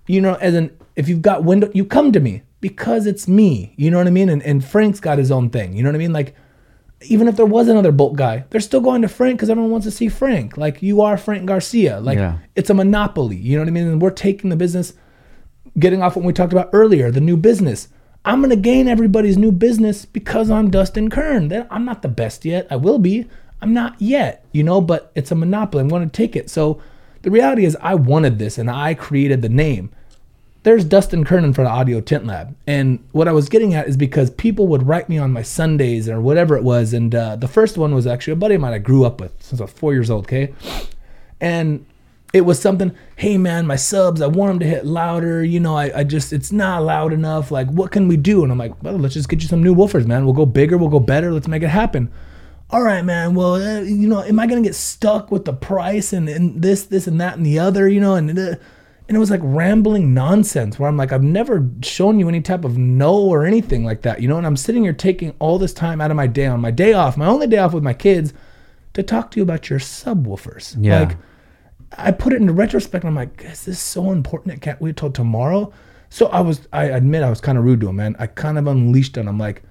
You 0.07 0.21
know, 0.21 0.35
as 0.35 0.55
an, 0.55 0.77
if 0.95 1.09
you've 1.09 1.23
got 1.23 1.45
window, 1.45 1.71
you 1.73 1.87
come 1.87 2.13
to 2.13 2.21
me 2.21 2.43
because 2.61 3.07
it's 3.07 3.27
me. 3.27 3.73
You 3.77 3.91
know 3.91 3.97
what 3.99 4.07
I 4.07 4.11
mean? 4.11 4.29
And 4.29 4.43
and 4.43 4.63
Frank's 4.63 5.01
got 5.01 5.17
his 5.17 5.31
own 5.31 5.49
thing. 5.49 5.73
You 5.73 5.83
know 5.83 5.89
what 5.89 5.97
I 5.97 5.99
mean? 5.99 6.13
Like 6.13 6.35
even 7.07 7.29
if 7.29 7.37
there 7.37 7.47
was 7.47 7.69
another 7.69 7.93
Bolt 7.93 8.17
guy, 8.17 8.45
they're 8.51 8.61
still 8.61 8.81
going 8.81 9.03
to 9.03 9.09
Frank 9.09 9.39
because 9.39 9.51
everyone 9.51 9.71
wants 9.71 9.87
to 9.87 9.91
see 9.91 10.09
Frank. 10.09 10.57
Like 10.57 10.83
you 10.83 11.01
are 11.03 11.17
Frank 11.17 11.47
Garcia. 11.47 12.01
Like 12.01 12.19
Yeah. 12.19 12.39
it's 12.57 12.71
a 12.71 12.75
monopoly. 12.75 13.37
You 13.37 13.57
know 13.57 13.63
what 13.63 13.69
I 13.69 13.73
mean? 13.73 13.87
And 13.89 14.03
we're 14.03 14.11
taking 14.11 14.51
the 14.51 14.57
business, 14.57 14.93
getting 15.79 16.03
off 16.03 16.17
what 16.17 16.25
we 16.25 16.33
talked 16.33 16.53
about 16.53 16.71
earlier, 16.73 17.11
the 17.11 17.21
new 17.21 17.37
business. 17.37 17.89
I'm 18.25 18.41
gonna 18.41 18.57
gain 18.57 18.89
everybody's 18.89 19.37
new 19.37 19.53
business 19.53 20.05
because 20.05 20.51
I'm 20.51 20.71
Dustin 20.71 21.11
Kern. 21.11 21.53
I'm 21.71 21.85
not 21.85 22.03
the 22.03 22.09
best 22.09 22.45
yet. 22.45 22.67
I 22.71 22.77
will 22.77 22.99
be. 22.99 23.27
I'm 23.61 23.75
not 23.75 23.95
yet, 24.01 24.45
you 24.53 24.63
know, 24.63 24.81
but 24.81 25.11
it's 25.15 25.31
a 25.31 25.35
monopoly. 25.35 25.83
I'm 25.83 25.89
gonna 25.89 26.07
take 26.09 26.35
it. 26.37 26.49
So 26.51 26.81
the 27.23 27.31
reality 27.31 27.65
is 27.65 27.77
I 27.81 27.95
wanted 27.95 28.39
this 28.39 28.59
and 28.59 28.71
I 28.71 28.95
created 28.95 29.43
the 29.43 29.49
name 29.49 29.91
there's 30.65 30.85
Dustin 30.85 31.25
Kernan 31.25 31.53
for 31.53 31.63
the 31.63 31.69
Audio 31.69 32.01
Tint 32.01 32.27
Lab. 32.27 32.57
And 32.67 33.07
what 33.13 33.29
I 33.29 33.33
was 33.33 33.51
getting 33.51 33.75
at 33.75 33.87
is 33.87 33.99
because 33.99 34.31
people 34.31 34.67
would 34.69 34.87
write 34.87 35.11
me 35.11 35.19
on 35.19 35.31
my 35.31 35.43
Sundays 35.43 36.09
or 36.09 36.21
whatever 36.21 36.57
it 36.57 36.65
was. 36.65 36.95
And 36.95 37.15
uh, 37.15 37.37
the 37.37 37.47
first 37.47 37.77
one 37.77 37.95
was 37.95 38.07
actually 38.07 38.33
a 38.33 38.37
buddy 38.37 38.55
of 38.55 38.63
mine 38.63 38.73
I 38.73 38.79
grew 38.79 39.05
up 39.05 39.21
with 39.21 39.35
since 39.41 39.61
I 39.61 39.65
was 39.65 39.73
four 39.73 39.93
years 39.93 40.11
old, 40.11 40.25
okay? 40.25 40.55
And 41.39 41.85
it 42.33 42.47
was 42.47 42.59
something, 42.59 42.97
hey 43.17 43.37
man, 43.37 43.67
my 43.67 43.77
subs, 43.77 44.23
I 44.23 44.27
want 44.27 44.53
them 44.53 44.59
to 44.61 44.67
hit 44.67 44.87
louder. 44.87 45.45
You 45.45 45.61
know, 45.61 45.77
I, 45.77 46.01
I 46.01 46.03
just, 46.03 46.33
it's 46.33 46.51
not 46.51 46.83
loud 46.83 47.13
enough. 47.13 47.51
Like, 47.51 47.69
what 47.69 47.93
can 47.93 48.09
we 48.09 48.17
do? 48.17 48.43
And 48.43 48.51
I'm 48.51 48.59
like, 48.59 48.83
well, 48.83 48.97
let's 48.97 49.15
just 49.15 49.29
get 49.29 49.43
you 49.43 49.49
some 49.49 49.63
new 49.63 49.75
woofers, 49.75 50.07
man. 50.07 50.25
We'll 50.25 50.35
go 50.35 50.47
bigger, 50.47 50.79
we'll 50.79 50.89
go 50.89 50.99
better, 50.99 51.31
let's 51.31 51.47
make 51.47 51.63
it 51.63 51.69
happen. 51.69 52.11
All 52.71 52.83
right, 52.83 53.05
man. 53.05 53.35
Well, 53.35 53.57
uh, 53.57 53.83
you 53.83 54.09
know, 54.09 54.23
am 54.23 54.41
I 54.41 54.47
gonna 54.47 54.63
get 54.63 54.75
stuck 54.75 55.31
with 55.31 55.45
the 55.45 55.53
price 55.53 56.15
and, 56.15 56.27
and 56.27 56.63
this, 56.63 56.85
this, 56.85 57.07
and 57.07 57.21
that, 57.21 57.37
and 57.37 57.45
the 57.45 57.59
other? 57.59 57.87
You 57.87 58.01
know, 58.01 58.15
and 58.15 58.37
uh, 58.37 58.55
and 59.07 59.17
it 59.17 59.21
was 59.21 59.31
like 59.31 59.41
rambling 59.43 60.15
nonsense 60.15 60.79
where 60.79 60.89
I'm 60.89 60.97
like, 60.97 61.13
I've 61.13 61.23
never 61.23 61.69
shown 61.83 62.19
you 62.19 62.29
any 62.29 62.41
type 62.41 62.65
of 62.65 62.79
no 62.79 63.15
or 63.15 63.45
anything 63.45 63.85
like 63.85 64.03
that, 64.03 64.23
you 64.23 64.29
know. 64.29 64.39
And 64.39 64.47
I'm 64.47 64.57
sitting 64.57 64.85
here 64.85 64.95
taking 64.95 65.35
all 65.39 65.59
this 65.59 65.75
time 65.75 66.01
out 66.01 66.11
of 66.11 66.17
my 66.17 66.27
day 66.27 66.47
on 66.47 66.61
my 66.61 66.71
day 66.71 66.95
off, 66.95 67.17
my 67.17 67.27
only 67.27 67.47
day 67.47 67.59
off 67.59 67.75
with 67.75 67.83
my 67.83 67.93
kids, 67.93 68.33
to 68.95 69.03
talk 69.03 69.31
to 69.33 69.37
you 69.39 69.43
about 69.43 69.69
your 69.69 69.79
subwoofers. 69.79 70.77
Yeah. 70.81 71.01
Like, 71.01 71.19
I 71.99 72.13
put 72.13 72.33
it 72.33 72.41
into 72.41 72.55
retrospect. 72.55 73.05
And 73.05 73.11
I'm 73.11 73.15
like, 73.15 73.45
is 73.45 73.67
this 73.67 73.79
so 73.79 74.11
important? 74.11 74.55
It 74.55 74.63
can't 74.63 74.81
wait 74.81 74.97
till 74.97 75.11
tomorrow. 75.11 75.71
So 76.09 76.27
I 76.29 76.41
was, 76.41 76.67
I 76.73 76.85
admit, 76.85 77.23
I 77.23 77.29
was 77.29 77.43
kind 77.43 77.59
of 77.59 77.65
rude 77.65 77.81
to 77.83 77.89
him, 77.89 77.97
man. 77.97 78.17
I 78.19 78.27
kind 78.27 78.57
of 78.57 78.67
unleashed 78.67 79.19
on 79.19 79.29
him, 79.29 79.39
like, 79.39 79.63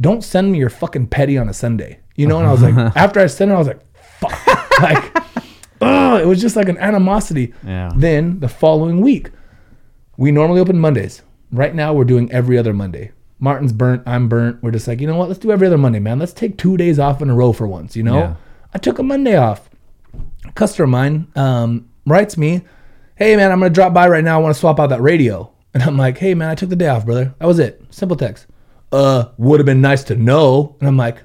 don't 0.00 0.22
send 0.22 0.52
me 0.52 0.58
your 0.58 0.70
fucking 0.70 1.08
petty 1.08 1.36
on 1.36 1.48
a 1.48 1.52
Sunday, 1.54 1.98
you 2.14 2.26
know. 2.26 2.38
And 2.38 2.46
I 2.46 2.52
was 2.52 2.62
like, 2.62 2.74
after 2.96 3.20
I 3.20 3.26
sent 3.26 3.50
it, 3.50 3.54
I 3.54 3.58
was 3.58 3.66
like, 3.66 3.80
fuck, 3.94 4.70
like, 4.80 5.12
oh, 5.80 6.16
it 6.16 6.26
was 6.26 6.40
just 6.40 6.56
like 6.56 6.68
an 6.68 6.78
animosity. 6.78 7.54
Yeah. 7.66 7.90
Then 7.94 8.40
the 8.40 8.48
following 8.48 9.00
week, 9.00 9.30
we 10.16 10.30
normally 10.32 10.60
open 10.60 10.78
Mondays. 10.78 11.22
Right 11.52 11.74
now, 11.74 11.92
we're 11.94 12.04
doing 12.04 12.30
every 12.32 12.58
other 12.58 12.72
Monday. 12.74 13.12
Martin's 13.40 13.72
burnt. 13.72 14.02
I'm 14.06 14.28
burnt. 14.28 14.62
We're 14.62 14.72
just 14.72 14.88
like, 14.88 15.00
you 15.00 15.06
know 15.06 15.16
what? 15.16 15.28
Let's 15.28 15.38
do 15.40 15.52
every 15.52 15.66
other 15.66 15.78
Monday, 15.78 16.00
man. 16.00 16.18
Let's 16.18 16.32
take 16.32 16.58
two 16.58 16.76
days 16.76 16.98
off 16.98 17.22
in 17.22 17.30
a 17.30 17.34
row 17.34 17.52
for 17.52 17.66
once. 17.66 17.94
You 17.96 18.02
know, 18.02 18.18
Yeah. 18.18 18.34
I 18.74 18.78
took 18.78 18.98
a 18.98 19.02
Monday 19.02 19.36
off. 19.36 19.70
A 20.44 20.52
customer 20.52 20.84
of 20.84 20.90
mine 20.90 21.28
um, 21.36 21.88
writes 22.06 22.36
me, 22.36 22.62
"Hey, 23.14 23.36
man, 23.36 23.52
I'm 23.52 23.60
gonna 23.60 23.70
drop 23.70 23.94
by 23.94 24.08
right 24.08 24.24
now. 24.24 24.38
I 24.38 24.42
want 24.42 24.54
to 24.54 24.58
swap 24.60 24.80
out 24.80 24.88
that 24.90 25.00
radio." 25.02 25.50
And 25.74 25.82
I'm 25.82 25.98
like, 25.98 26.16
"Hey, 26.18 26.34
man, 26.34 26.48
I 26.48 26.54
took 26.54 26.70
the 26.70 26.76
day 26.76 26.88
off, 26.88 27.04
brother. 27.04 27.34
That 27.38 27.46
was 27.46 27.58
it. 27.58 27.82
Simple 27.90 28.16
text. 28.16 28.46
Uh, 28.90 29.26
would 29.36 29.60
have 29.60 29.66
been 29.66 29.82
nice 29.82 30.02
to 30.04 30.16
know." 30.16 30.74
And 30.80 30.88
I'm 30.88 30.96
like, 30.96 31.18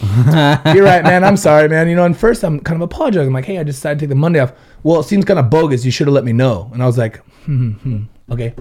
you're 0.74 0.84
right, 0.84 1.02
man. 1.02 1.24
I'm 1.24 1.36
sorry, 1.36 1.68
man. 1.68 1.88
You 1.88 1.96
know, 1.96 2.04
and 2.04 2.16
first 2.16 2.42
I'm 2.42 2.60
kind 2.60 2.76
of 2.76 2.82
apologizing. 2.82 3.28
I'm 3.28 3.34
like, 3.34 3.44
hey, 3.44 3.58
I 3.58 3.64
just 3.64 3.78
decided 3.78 3.98
to 3.98 4.02
take 4.04 4.08
the 4.10 4.14
Monday 4.14 4.40
off. 4.40 4.52
Well, 4.82 5.00
it 5.00 5.04
seems 5.04 5.24
kind 5.24 5.38
of 5.38 5.50
bogus. 5.50 5.84
You 5.84 5.90
should 5.90 6.06
have 6.06 6.14
let 6.14 6.24
me 6.24 6.32
know. 6.32 6.70
And 6.72 6.82
I 6.82 6.86
was 6.86 6.96
like, 6.96 7.18
hmm, 7.44 7.72
hmm, 7.72 7.96
hmm. 7.96 8.32
okay. 8.32 8.54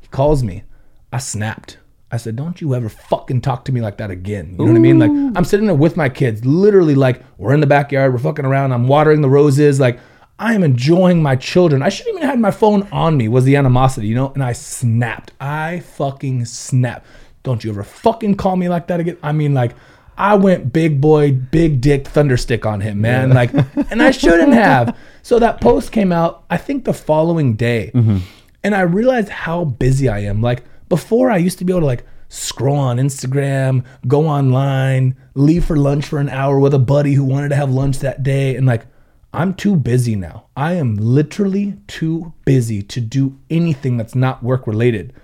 He 0.00 0.08
calls 0.08 0.42
me. 0.42 0.64
I 1.12 1.18
snapped. 1.18 1.78
I 2.12 2.16
said, 2.16 2.34
don't 2.34 2.60
you 2.60 2.74
ever 2.74 2.88
fucking 2.88 3.40
talk 3.40 3.64
to 3.66 3.72
me 3.72 3.80
like 3.80 3.98
that 3.98 4.10
again. 4.10 4.56
You 4.58 4.64
know 4.64 4.72
what 4.72 4.76
I 4.76 4.80
mean? 4.80 4.98
Like, 4.98 5.12
I'm 5.36 5.44
sitting 5.44 5.66
there 5.66 5.76
with 5.76 5.96
my 5.96 6.08
kids, 6.08 6.44
literally, 6.44 6.96
like, 6.96 7.22
we're 7.38 7.54
in 7.54 7.60
the 7.60 7.68
backyard, 7.68 8.12
we're 8.12 8.18
fucking 8.18 8.44
around, 8.44 8.72
I'm 8.72 8.88
watering 8.88 9.20
the 9.20 9.28
roses. 9.28 9.78
Like, 9.78 10.00
I 10.36 10.54
am 10.54 10.64
enjoying 10.64 11.22
my 11.22 11.36
children. 11.36 11.82
I 11.82 11.88
shouldn't 11.88 12.16
even 12.16 12.22
have 12.22 12.30
had 12.30 12.40
my 12.40 12.50
phone 12.50 12.88
on 12.90 13.16
me, 13.16 13.28
was 13.28 13.44
the 13.44 13.54
animosity, 13.54 14.08
you 14.08 14.16
know? 14.16 14.32
And 14.32 14.42
I 14.42 14.54
snapped. 14.54 15.34
I 15.40 15.80
fucking 15.80 16.46
snapped. 16.46 17.06
Don't 17.44 17.62
you 17.62 17.70
ever 17.70 17.84
fucking 17.84 18.34
call 18.34 18.56
me 18.56 18.68
like 18.68 18.88
that 18.88 18.98
again. 18.98 19.18
I 19.22 19.30
mean, 19.30 19.54
like, 19.54 19.76
I 20.18 20.34
went 20.34 20.72
big 20.72 21.00
boy, 21.00 21.32
big 21.32 21.80
dick 21.80 22.06
thunderstick 22.06 22.66
on 22.66 22.80
him, 22.80 23.00
man. 23.00 23.30
Like, 23.30 23.52
and 23.90 24.02
I 24.02 24.10
shouldn't 24.10 24.52
have. 24.52 24.96
So 25.22 25.38
that 25.38 25.60
post 25.60 25.92
came 25.92 26.12
out, 26.12 26.44
I 26.50 26.56
think 26.56 26.84
the 26.84 26.92
following 26.92 27.54
day. 27.54 27.90
Mm-hmm. 27.94 28.18
And 28.62 28.74
I 28.74 28.82
realized 28.82 29.30
how 29.30 29.64
busy 29.64 30.08
I 30.08 30.20
am. 30.20 30.42
Like, 30.42 30.64
before 30.88 31.30
I 31.30 31.38
used 31.38 31.58
to 31.58 31.64
be 31.64 31.72
able 31.72 31.80
to, 31.80 31.86
like, 31.86 32.04
scroll 32.28 32.76
on 32.76 32.98
Instagram, 32.98 33.84
go 34.06 34.26
online, 34.26 35.16
leave 35.34 35.64
for 35.64 35.76
lunch 35.76 36.06
for 36.06 36.18
an 36.18 36.28
hour 36.28 36.60
with 36.60 36.74
a 36.74 36.78
buddy 36.78 37.14
who 37.14 37.24
wanted 37.24 37.48
to 37.48 37.56
have 37.56 37.70
lunch 37.70 38.00
that 38.00 38.22
day. 38.22 38.56
And, 38.56 38.66
like, 38.66 38.86
I'm 39.32 39.54
too 39.54 39.76
busy 39.76 40.16
now. 40.16 40.46
I 40.56 40.74
am 40.74 40.96
literally 40.96 41.78
too 41.86 42.34
busy 42.44 42.82
to 42.82 43.00
do 43.00 43.38
anything 43.48 43.96
that's 43.96 44.14
not 44.14 44.42
work 44.42 44.66
related. 44.66 45.14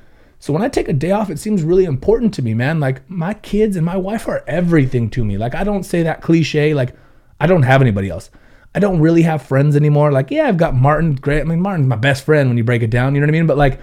So 0.46 0.52
when 0.52 0.62
I 0.62 0.68
take 0.68 0.88
a 0.88 0.92
day 0.92 1.10
off, 1.10 1.28
it 1.28 1.40
seems 1.40 1.64
really 1.64 1.86
important 1.86 2.32
to 2.34 2.42
me, 2.42 2.54
man. 2.54 2.78
Like 2.78 3.10
my 3.10 3.34
kids 3.34 3.74
and 3.74 3.84
my 3.84 3.96
wife 3.96 4.28
are 4.28 4.44
everything 4.46 5.10
to 5.10 5.24
me. 5.24 5.36
Like 5.36 5.56
I 5.56 5.64
don't 5.64 5.82
say 5.82 6.04
that 6.04 6.22
cliche. 6.22 6.72
Like 6.72 6.94
I 7.40 7.48
don't 7.48 7.64
have 7.64 7.82
anybody 7.82 8.10
else. 8.10 8.30
I 8.72 8.78
don't 8.78 9.00
really 9.00 9.22
have 9.22 9.42
friends 9.42 9.74
anymore. 9.74 10.12
Like 10.12 10.30
yeah, 10.30 10.46
I've 10.46 10.56
got 10.56 10.76
Martin. 10.76 11.16
Great. 11.16 11.40
I 11.40 11.44
mean, 11.46 11.60
Martin's 11.60 11.88
my 11.88 11.96
best 11.96 12.24
friend 12.24 12.48
when 12.48 12.56
you 12.56 12.62
break 12.62 12.82
it 12.82 12.90
down. 12.90 13.16
You 13.16 13.20
know 13.20 13.24
what 13.26 13.30
I 13.30 13.38
mean? 13.38 13.48
But 13.48 13.56
like 13.56 13.80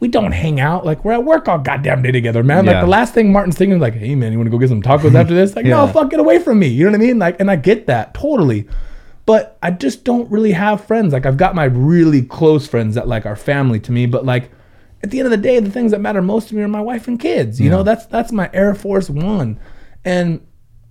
we 0.00 0.08
don't 0.08 0.32
hang 0.32 0.60
out. 0.60 0.86
Like 0.86 1.04
we're 1.04 1.12
at 1.12 1.24
work 1.24 1.46
all 1.46 1.58
goddamn 1.58 2.00
day 2.00 2.10
together, 2.10 2.42
man. 2.42 2.64
Like 2.64 2.80
the 2.80 2.86
last 2.86 3.12
thing 3.12 3.30
Martin's 3.30 3.58
thinking 3.58 3.76
is 3.76 3.82
like, 3.82 3.92
hey 3.92 4.14
man, 4.14 4.32
you 4.32 4.38
want 4.38 4.46
to 4.46 4.50
go 4.50 4.56
get 4.56 4.70
some 4.70 4.80
tacos 4.80 5.14
after 5.14 5.34
this? 5.34 5.54
Like 5.54 5.66
no, 5.66 5.86
fuck, 5.88 6.08
get 6.08 6.20
away 6.20 6.38
from 6.38 6.58
me. 6.58 6.68
You 6.68 6.84
know 6.84 6.92
what 6.92 7.02
I 7.02 7.04
mean? 7.04 7.18
Like, 7.18 7.38
and 7.38 7.50
I 7.50 7.56
get 7.56 7.86
that 7.86 8.14
totally 8.14 8.66
but 9.26 9.58
I 9.62 9.72
just 9.72 10.04
don't 10.04 10.30
really 10.30 10.52
have 10.52 10.82
friends. 10.82 11.12
Like 11.12 11.26
I've 11.26 11.36
got 11.36 11.54
my 11.54 11.64
really 11.64 12.22
close 12.22 12.66
friends 12.66 12.94
that 12.94 13.06
like 13.08 13.26
are 13.26 13.36
family 13.36 13.78
to 13.80 13.92
me, 13.92 14.06
but 14.06 14.24
like 14.24 14.50
at 15.02 15.10
the 15.10 15.18
end 15.18 15.26
of 15.26 15.30
the 15.30 15.36
day, 15.36 15.60
the 15.60 15.70
things 15.70 15.92
that 15.92 16.00
matter 16.00 16.20
most 16.20 16.48
to 16.48 16.54
me 16.56 16.62
are 16.62 16.68
my 16.68 16.80
wife 16.80 17.06
and 17.08 17.18
kids. 17.20 17.60
You 17.60 17.70
know, 17.70 17.82
that's 17.82 18.06
that's 18.06 18.32
my 18.32 18.50
Air 18.52 18.74
Force 18.74 19.08
One. 19.08 19.58
And 20.04 20.46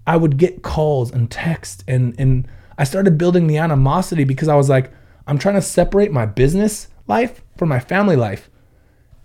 I 0.06 0.18
would 0.18 0.38
get 0.38 0.62
calls 0.62 1.12
and 1.12 1.30
texts 1.30 1.84
and 1.88 2.16
and 2.18 2.48
I 2.78 2.84
started 2.84 3.18
building 3.18 3.48
the 3.48 3.58
animosity 3.58 4.24
because 4.24 4.48
I 4.48 4.56
was 4.56 4.70
like, 4.70 4.92
I'm 5.26 5.38
trying 5.38 5.56
to 5.56 5.62
separate 5.62 6.12
my 6.12 6.26
business 6.26 6.88
life 7.08 7.42
from 7.58 7.70
my 7.70 7.80
family 7.80 8.16
life. 8.16 8.50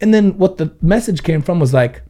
And 0.00 0.12
then 0.12 0.38
what 0.38 0.56
the 0.56 0.74
message 0.80 1.22
came 1.22 1.42
from 1.42 1.60
was 1.60 1.72
like, 1.72 2.02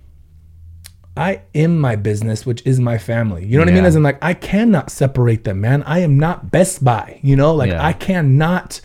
I 1.16 1.42
am 1.54 1.78
my 1.78 1.96
business, 1.96 2.46
which 2.46 2.64
is 2.64 2.80
my 2.80 2.96
family. 2.96 3.44
You 3.44 3.58
know 3.58 3.62
what 3.62 3.68
I 3.68 3.72
mean? 3.72 3.82
Yeah. 3.82 3.88
As 3.88 3.96
in, 3.96 4.02
like, 4.02 4.22
I 4.24 4.32
cannot 4.32 4.90
separate 4.90 5.44
them, 5.44 5.60
man. 5.60 5.82
I 5.82 5.98
am 5.98 6.18
not 6.18 6.50
Best 6.50 6.82
Buy. 6.82 7.20
You 7.22 7.36
know, 7.36 7.54
like 7.54 7.70
Yeah. 7.70 7.84
I 7.84 7.92
cannot 7.92 8.80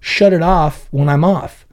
shut 0.00 0.32
it 0.32 0.42
off 0.42 0.88
when 0.90 1.08
I'm 1.08 1.24
off. 1.24 1.66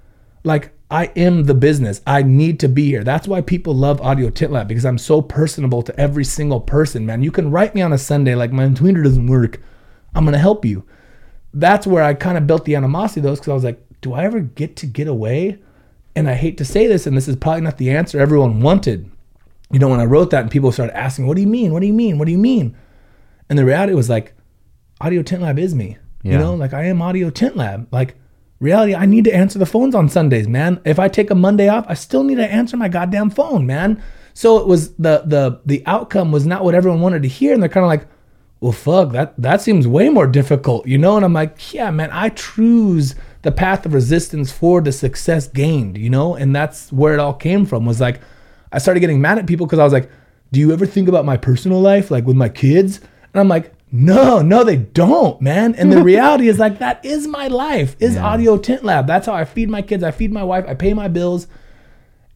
Like 0.43 0.71
I 0.91 1.05
am 1.15 1.43
the 1.43 1.53
business. 1.53 2.01
I 2.07 2.23
need 2.23 2.59
to 2.61 2.67
be 2.67 2.85
here. 2.85 3.03
That's 3.03 3.27
why 3.27 3.41
people 3.41 3.75
love 3.75 4.01
Audio 4.01 4.29
Tint 4.29 4.51
Lab 4.51 4.67
because 4.67 4.85
I'm 4.85 4.97
so 4.97 5.21
personable 5.21 5.83
to 5.83 5.99
every 5.99 6.23
single 6.23 6.59
person, 6.59 7.05
man. 7.05 7.21
You 7.21 7.31
can 7.31 7.51
write 7.51 7.75
me 7.75 7.81
on 7.81 7.93
a 7.93 7.97
Sunday 7.97 8.33
like 8.33 8.51
my 8.51 8.65
tweeter 8.69 9.03
doesn't 9.03 9.27
work. 9.27 9.61
I'm 10.15 10.25
gonna 10.25 10.39
help 10.39 10.65
you. 10.65 10.83
That's 11.53 11.85
where 11.85 12.03
I 12.03 12.15
kind 12.15 12.37
of 12.37 12.47
built 12.47 12.65
the 12.65 12.75
animosity 12.75 13.21
though, 13.21 13.35
because 13.35 13.47
I 13.47 13.53
was 13.53 13.63
like, 13.63 13.83
do 14.01 14.13
I 14.13 14.23
ever 14.23 14.39
get 14.39 14.75
to 14.77 14.87
get 14.87 15.07
away? 15.07 15.59
And 16.15 16.27
I 16.27 16.33
hate 16.33 16.57
to 16.57 16.65
say 16.65 16.87
this, 16.87 17.05
and 17.05 17.15
this 17.15 17.27
is 17.27 17.35
probably 17.35 17.61
not 17.61 17.77
the 17.77 17.91
answer 17.91 18.19
everyone 18.19 18.61
wanted. 18.61 19.11
You 19.71 19.77
know, 19.77 19.89
when 19.89 19.99
I 19.99 20.05
wrote 20.05 20.31
that 20.31 20.41
and 20.41 20.51
people 20.51 20.71
started 20.71 20.97
asking, 20.97 21.27
what 21.27 21.35
do 21.35 21.41
you 21.41 21.47
mean? 21.47 21.71
What 21.71 21.81
do 21.81 21.87
you 21.87 21.93
mean? 21.93 22.17
What 22.17 22.25
do 22.25 22.31
you 22.31 22.39
mean? 22.39 22.75
And 23.47 23.59
the 23.59 23.65
reality 23.65 23.93
was 23.93 24.09
like, 24.09 24.33
Audio 25.01 25.21
Tint 25.21 25.43
Lab 25.43 25.59
is 25.59 25.75
me. 25.75 25.97
You 26.23 26.37
know, 26.37 26.53
like 26.55 26.73
I 26.73 26.85
am 26.85 27.01
Audio 27.01 27.29
Tint 27.29 27.55
Lab. 27.55 27.87
Like 27.91 28.15
reality, 28.59 28.95
I 28.95 29.05
need 29.05 29.23
to 29.25 29.33
answer 29.33 29.59
the 29.59 29.65
phones 29.65 29.95
on 29.95 30.09
Sundays, 30.09 30.47
man. 30.47 30.79
If 30.85 30.99
I 30.99 31.07
take 31.07 31.31
a 31.31 31.35
Monday 31.35 31.69
off, 31.69 31.85
I 31.87 31.93
still 31.93 32.23
need 32.23 32.35
to 32.35 32.51
answer 32.51 32.77
my 32.77 32.89
goddamn 32.89 33.29
phone, 33.29 33.65
man. 33.65 34.01
So 34.33 34.57
it 34.57 34.67
was 34.67 34.93
the 34.93 35.23
the 35.25 35.59
the 35.65 35.83
outcome 35.85 36.31
was 36.31 36.45
not 36.45 36.63
what 36.63 36.75
everyone 36.75 37.01
wanted 37.01 37.23
to 37.23 37.29
hear, 37.29 37.53
and 37.53 37.61
they're 37.61 37.69
kind 37.69 37.83
of 37.83 37.89
like, 37.89 38.07
well, 38.61 38.71
fuck, 38.71 39.11
that 39.13 39.33
that 39.37 39.61
seems 39.61 39.87
way 39.87 40.09
more 40.09 40.27
difficult, 40.27 40.87
you 40.87 40.97
know? 40.97 41.15
And 41.15 41.25
I'm 41.25 41.33
like, 41.33 41.73
yeah, 41.73 41.91
man, 41.91 42.09
I 42.11 42.29
choose 42.29 43.15
the 43.41 43.51
path 43.51 43.85
of 43.85 43.93
resistance 43.93 44.51
for 44.51 44.81
the 44.81 44.91
success 44.91 45.47
gained, 45.47 45.97
you 45.97 46.09
know? 46.09 46.35
And 46.35 46.55
that's 46.55 46.91
where 46.91 47.13
it 47.13 47.19
all 47.19 47.33
came 47.33 47.65
from. 47.65 47.85
Was 47.85 48.01
like, 48.01 48.19
I 48.71 48.77
started 48.77 48.99
getting 48.99 49.21
mad 49.21 49.39
at 49.39 49.47
people 49.47 49.65
because 49.65 49.79
I 49.79 49.83
was 49.83 49.93
like, 49.93 50.09
do 50.51 50.59
you 50.59 50.73
ever 50.73 50.85
think 50.85 51.07
about 51.07 51.25
my 51.25 51.37
personal 51.37 51.79
life, 51.79 52.11
like 52.11 52.25
with 52.25 52.35
my 52.35 52.49
kids? 52.49 52.99
And 53.33 53.39
I'm 53.39 53.47
like, 53.47 53.73
no, 53.91 54.41
no, 54.41 54.63
they 54.63 54.77
don't, 54.77 55.41
man. 55.41 55.73
And 55.75 55.91
the 55.91 56.03
reality 56.13 56.47
is 56.47 56.59
like 56.59 56.79
that 56.79 57.03
is 57.03 57.27
my 57.27 57.47
life, 57.47 57.95
is 57.99 58.17
Audio 58.17 58.57
Tint 58.57 58.83
Lab. 58.83 59.07
That's 59.07 59.25
how 59.25 59.33
I 59.33 59.45
feed 59.45 59.69
my 59.69 59.81
kids. 59.81 60.03
I 60.03 60.11
feed 60.11 60.31
my 60.31 60.43
wife. 60.43 60.65
I 60.67 60.73
pay 60.75 60.93
my 60.93 61.07
bills, 61.07 61.47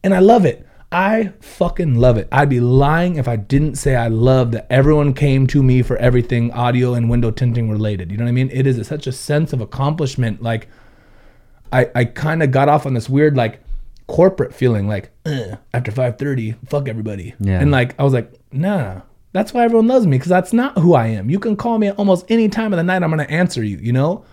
and 0.02 0.12
I 0.14 0.18
love 0.18 0.44
it. 0.44 0.66
I 0.92 1.32
fucking 1.40 1.96
love 1.96 2.16
it. 2.18 2.28
I'd 2.30 2.48
be 2.48 2.60
lying 2.60 3.16
if 3.16 3.26
I 3.26 3.34
didn't 3.36 3.74
say 3.76 3.96
I 3.96 4.06
love 4.08 4.52
that 4.52 4.66
everyone 4.70 5.12
came 5.12 5.46
to 5.48 5.62
me 5.62 5.82
for 5.82 5.96
everything 5.96 6.52
audio 6.52 6.94
and 6.94 7.10
window 7.10 7.30
tinting 7.32 7.68
related. 7.70 8.12
You 8.12 8.16
know 8.18 8.24
what 8.24 8.28
I 8.28 8.32
mean? 8.32 8.50
It 8.52 8.66
is 8.66 8.86
such 8.86 9.06
a 9.08 9.12
sense 9.12 9.52
of 9.52 9.60
accomplishment. 9.60 10.40
Like, 10.42 10.68
I, 11.72 11.90
I 11.96 12.04
kind 12.04 12.42
of 12.44 12.52
got 12.52 12.68
off 12.68 12.86
on 12.86 12.94
this 12.94 13.08
weird 13.08 13.36
like 13.36 13.60
corporate 14.06 14.54
feeling 14.54 14.86
like 14.86 15.10
"Ugh, 15.24 15.56
after 15.72 15.90
5.30 15.90 16.68
fuck 16.68 16.88
everybody 16.90 17.34
Yeah. 17.40 17.58
and 17.58 17.70
like 17.70 17.98
i 17.98 18.04
was 18.04 18.12
like 18.12 18.30
nah 18.52 19.00
that's 19.34 19.52
why 19.52 19.64
everyone 19.64 19.88
loves 19.88 20.06
me 20.06 20.16
because 20.16 20.30
that's 20.30 20.52
not 20.54 20.78
who 20.78 20.94
i 20.94 21.06
am 21.06 21.28
you 21.28 21.38
can 21.38 21.56
call 21.56 21.78
me 21.78 21.88
at 21.88 21.96
almost 21.96 22.24
any 22.30 22.48
time 22.48 22.72
of 22.72 22.78
the 22.78 22.82
night 22.82 23.02
i'm 23.02 23.10
gonna 23.10 23.24
answer 23.24 23.62
you 23.62 23.76
you 23.78 23.92
know 23.92 24.24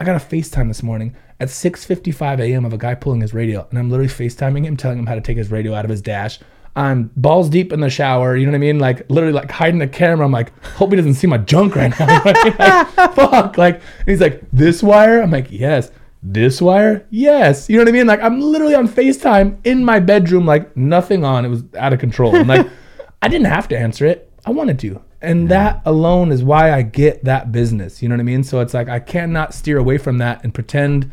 i 0.00 0.04
got 0.04 0.16
a 0.16 0.24
facetime 0.24 0.68
this 0.68 0.82
morning 0.82 1.14
at 1.40 1.48
6.55 1.48 2.40
a.m 2.40 2.64
of 2.64 2.72
a 2.72 2.78
guy 2.78 2.94
pulling 2.94 3.20
his 3.20 3.34
radio 3.34 3.66
and 3.68 3.78
i'm 3.78 3.90
literally 3.90 4.08
facetiming 4.08 4.64
him 4.64 4.76
telling 4.76 4.98
him 4.98 5.06
how 5.06 5.14
to 5.14 5.20
take 5.20 5.36
his 5.36 5.50
radio 5.50 5.74
out 5.74 5.84
of 5.84 5.90
his 5.90 6.00
dash 6.00 6.38
i'm 6.76 7.10
balls 7.16 7.50
deep 7.50 7.72
in 7.72 7.80
the 7.80 7.90
shower 7.90 8.36
you 8.36 8.46
know 8.46 8.52
what 8.52 8.56
i 8.56 8.60
mean 8.60 8.78
like 8.78 9.08
literally 9.10 9.34
like 9.34 9.50
hiding 9.50 9.80
the 9.80 9.88
camera 9.88 10.24
i'm 10.24 10.32
like 10.32 10.56
hope 10.76 10.90
he 10.90 10.96
doesn't 10.96 11.14
see 11.14 11.26
my 11.26 11.38
junk 11.38 11.74
right 11.74 11.98
now 11.98 12.22
like, 12.24 13.14
fuck 13.14 13.58
like 13.58 13.82
he's 14.06 14.20
like 14.20 14.40
this 14.52 14.82
wire 14.82 15.20
i'm 15.20 15.30
like 15.30 15.50
yes 15.50 15.90
this 16.28 16.60
wire? 16.60 17.06
Yes. 17.10 17.70
You 17.70 17.76
know 17.76 17.82
what 17.82 17.88
I 17.88 17.92
mean? 17.92 18.06
Like 18.08 18.20
I'm 18.20 18.40
literally 18.40 18.74
on 18.74 18.88
FaceTime 18.88 19.58
in 19.62 19.84
my 19.84 20.00
bedroom, 20.00 20.44
like 20.44 20.76
nothing 20.76 21.24
on. 21.24 21.44
It 21.44 21.48
was 21.48 21.62
out 21.78 21.92
of 21.92 22.00
control. 22.00 22.34
And 22.34 22.48
like 22.48 22.66
I 23.22 23.28
didn't 23.28 23.46
have 23.46 23.68
to 23.68 23.78
answer 23.78 24.06
it. 24.06 24.25
I 24.46 24.50
wanted 24.50 24.78
to. 24.80 25.02
And 25.20 25.48
that 25.48 25.82
alone 25.84 26.30
is 26.30 26.44
why 26.44 26.72
I 26.72 26.82
get 26.82 27.24
that 27.24 27.50
business. 27.50 28.00
You 28.00 28.08
know 28.08 28.14
what 28.14 28.20
I 28.20 28.24
mean? 28.24 28.44
So 28.44 28.60
it's 28.60 28.74
like 28.74 28.88
I 28.88 29.00
cannot 29.00 29.52
steer 29.54 29.76
away 29.76 29.98
from 29.98 30.18
that 30.18 30.44
and 30.44 30.54
pretend 30.54 31.10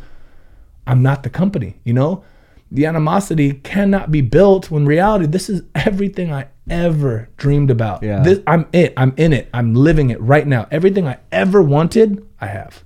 I'm 0.86 1.02
not 1.02 1.24
the 1.24 1.30
company, 1.30 1.80
you 1.84 1.92
know? 1.92 2.22
The 2.70 2.86
animosity 2.86 3.52
cannot 3.52 4.10
be 4.10 4.20
built 4.20 4.70
when 4.70 4.86
reality, 4.86 5.26
this 5.26 5.48
is 5.50 5.62
everything 5.74 6.32
I 6.32 6.48
ever 6.68 7.28
dreamed 7.36 7.70
about. 7.70 8.02
Yeah. 8.02 8.22
This 8.22 8.40
I'm 8.46 8.66
it. 8.72 8.92
I'm 8.96 9.14
in 9.16 9.32
it. 9.32 9.48
I'm 9.52 9.74
living 9.74 10.10
it 10.10 10.20
right 10.20 10.46
now. 10.46 10.66
Everything 10.70 11.06
I 11.06 11.18
ever 11.32 11.62
wanted, 11.62 12.26
I 12.40 12.46
have. 12.46 12.84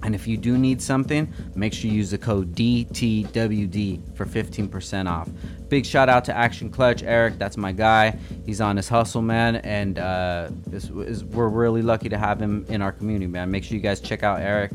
And 0.04 0.14
if 0.16 0.28
you 0.28 0.38
do 0.38 0.58
need 0.58 0.82
something, 0.82 1.32
make 1.56 1.74
sure 1.74 1.90
you 1.90 1.98
use 1.98 2.12
the 2.12 2.18
code 2.18 2.56
DTWD 2.56 4.16
for 4.16 4.26
15% 4.26 5.10
off. 5.10 5.30
Big 5.70 5.86
shout 5.86 6.08
out 6.08 6.24
to 6.26 6.36
Action 6.36 6.70
Clutch, 6.70 7.04
Erik. 7.04 7.38
That's 7.38 7.58
my 7.58 7.72
guy. 7.72 8.18
He's 8.46 8.62
on 8.62 8.78
his 8.78 8.88
hustle, 8.88 9.22
man. 9.22 9.58
And 9.58 10.00
uh, 10.00 10.50
we're 10.92 11.50
really 11.50 11.82
lucky 11.82 12.10
to 12.10 12.18
have 12.18 12.42
him 12.42 12.66
in 12.70 12.82
our 12.82 12.92
community, 12.92 13.28
man. 13.28 13.52
Make 13.52 13.64
sure 13.64 13.76
you 13.76 13.82
guys 13.82 14.00
check 14.00 14.24
out 14.24 14.40
Erik. 14.40 14.72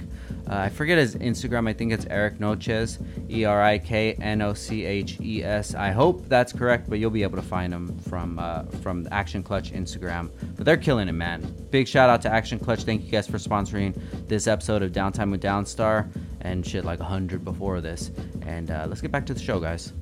Uh, 0.49 0.57
I 0.57 0.68
forget 0.68 0.99
his 0.99 1.14
Instagram. 1.16 1.68
I 1.68 1.72
think 1.72 1.93
it's 1.93 2.07
Erik 2.07 2.40
Noches, 2.40 2.99
E 3.30 3.45
R 3.45 3.62
I 3.62 3.78
K 3.78 4.14
N 4.14 4.43
O 4.43 4.55
C 4.55 4.84
H 4.84 5.18
E 5.20 5.43
S. 5.43 5.74
I 5.74 5.90
hope 5.90 6.28
that's 6.28 6.53
correct, 6.53 6.90
but 6.90 6.99
you'll 6.99 7.11
be 7.11 7.22
able 7.22 7.36
to 7.36 7.43
find 7.43 7.72
him 7.72 7.99
from 8.01 8.38
uh, 8.38 8.64
from 8.82 9.07
Action 9.11 9.43
Clutch 9.43 9.72
Instagram. 9.72 10.30
But 10.57 10.66
they're 10.66 10.76
killing 10.76 11.09
it, 11.09 11.12
man. 11.12 11.43
Big 11.70 11.86
shout 11.86 12.11
out 12.11 12.22
to 12.22 12.30
Action 12.30 12.59
Clutch. 12.59 12.82
Thank 12.82 13.05
you 13.05 13.11
guys 13.11 13.26
for 13.26 13.38
sponsoring 13.38 13.99
this 14.28 14.47
episode 14.47 14.82
of 14.82 14.93
Downtime 14.93 15.30
with 15.30 15.43
Downstar 15.43 16.09
and 16.40 16.66
shit 16.66 16.84
like 16.84 17.01
a 17.01 17.05
hundred 17.05 17.45
before 17.45 17.80
this. 17.80 18.11
And 18.43 18.70
uh, 18.70 18.86
let's 18.88 19.01
get 19.01 19.12
back 19.12 19.26
to 19.26 19.34
the 19.34 19.40
show, 19.40 19.61
guys. 19.61 19.93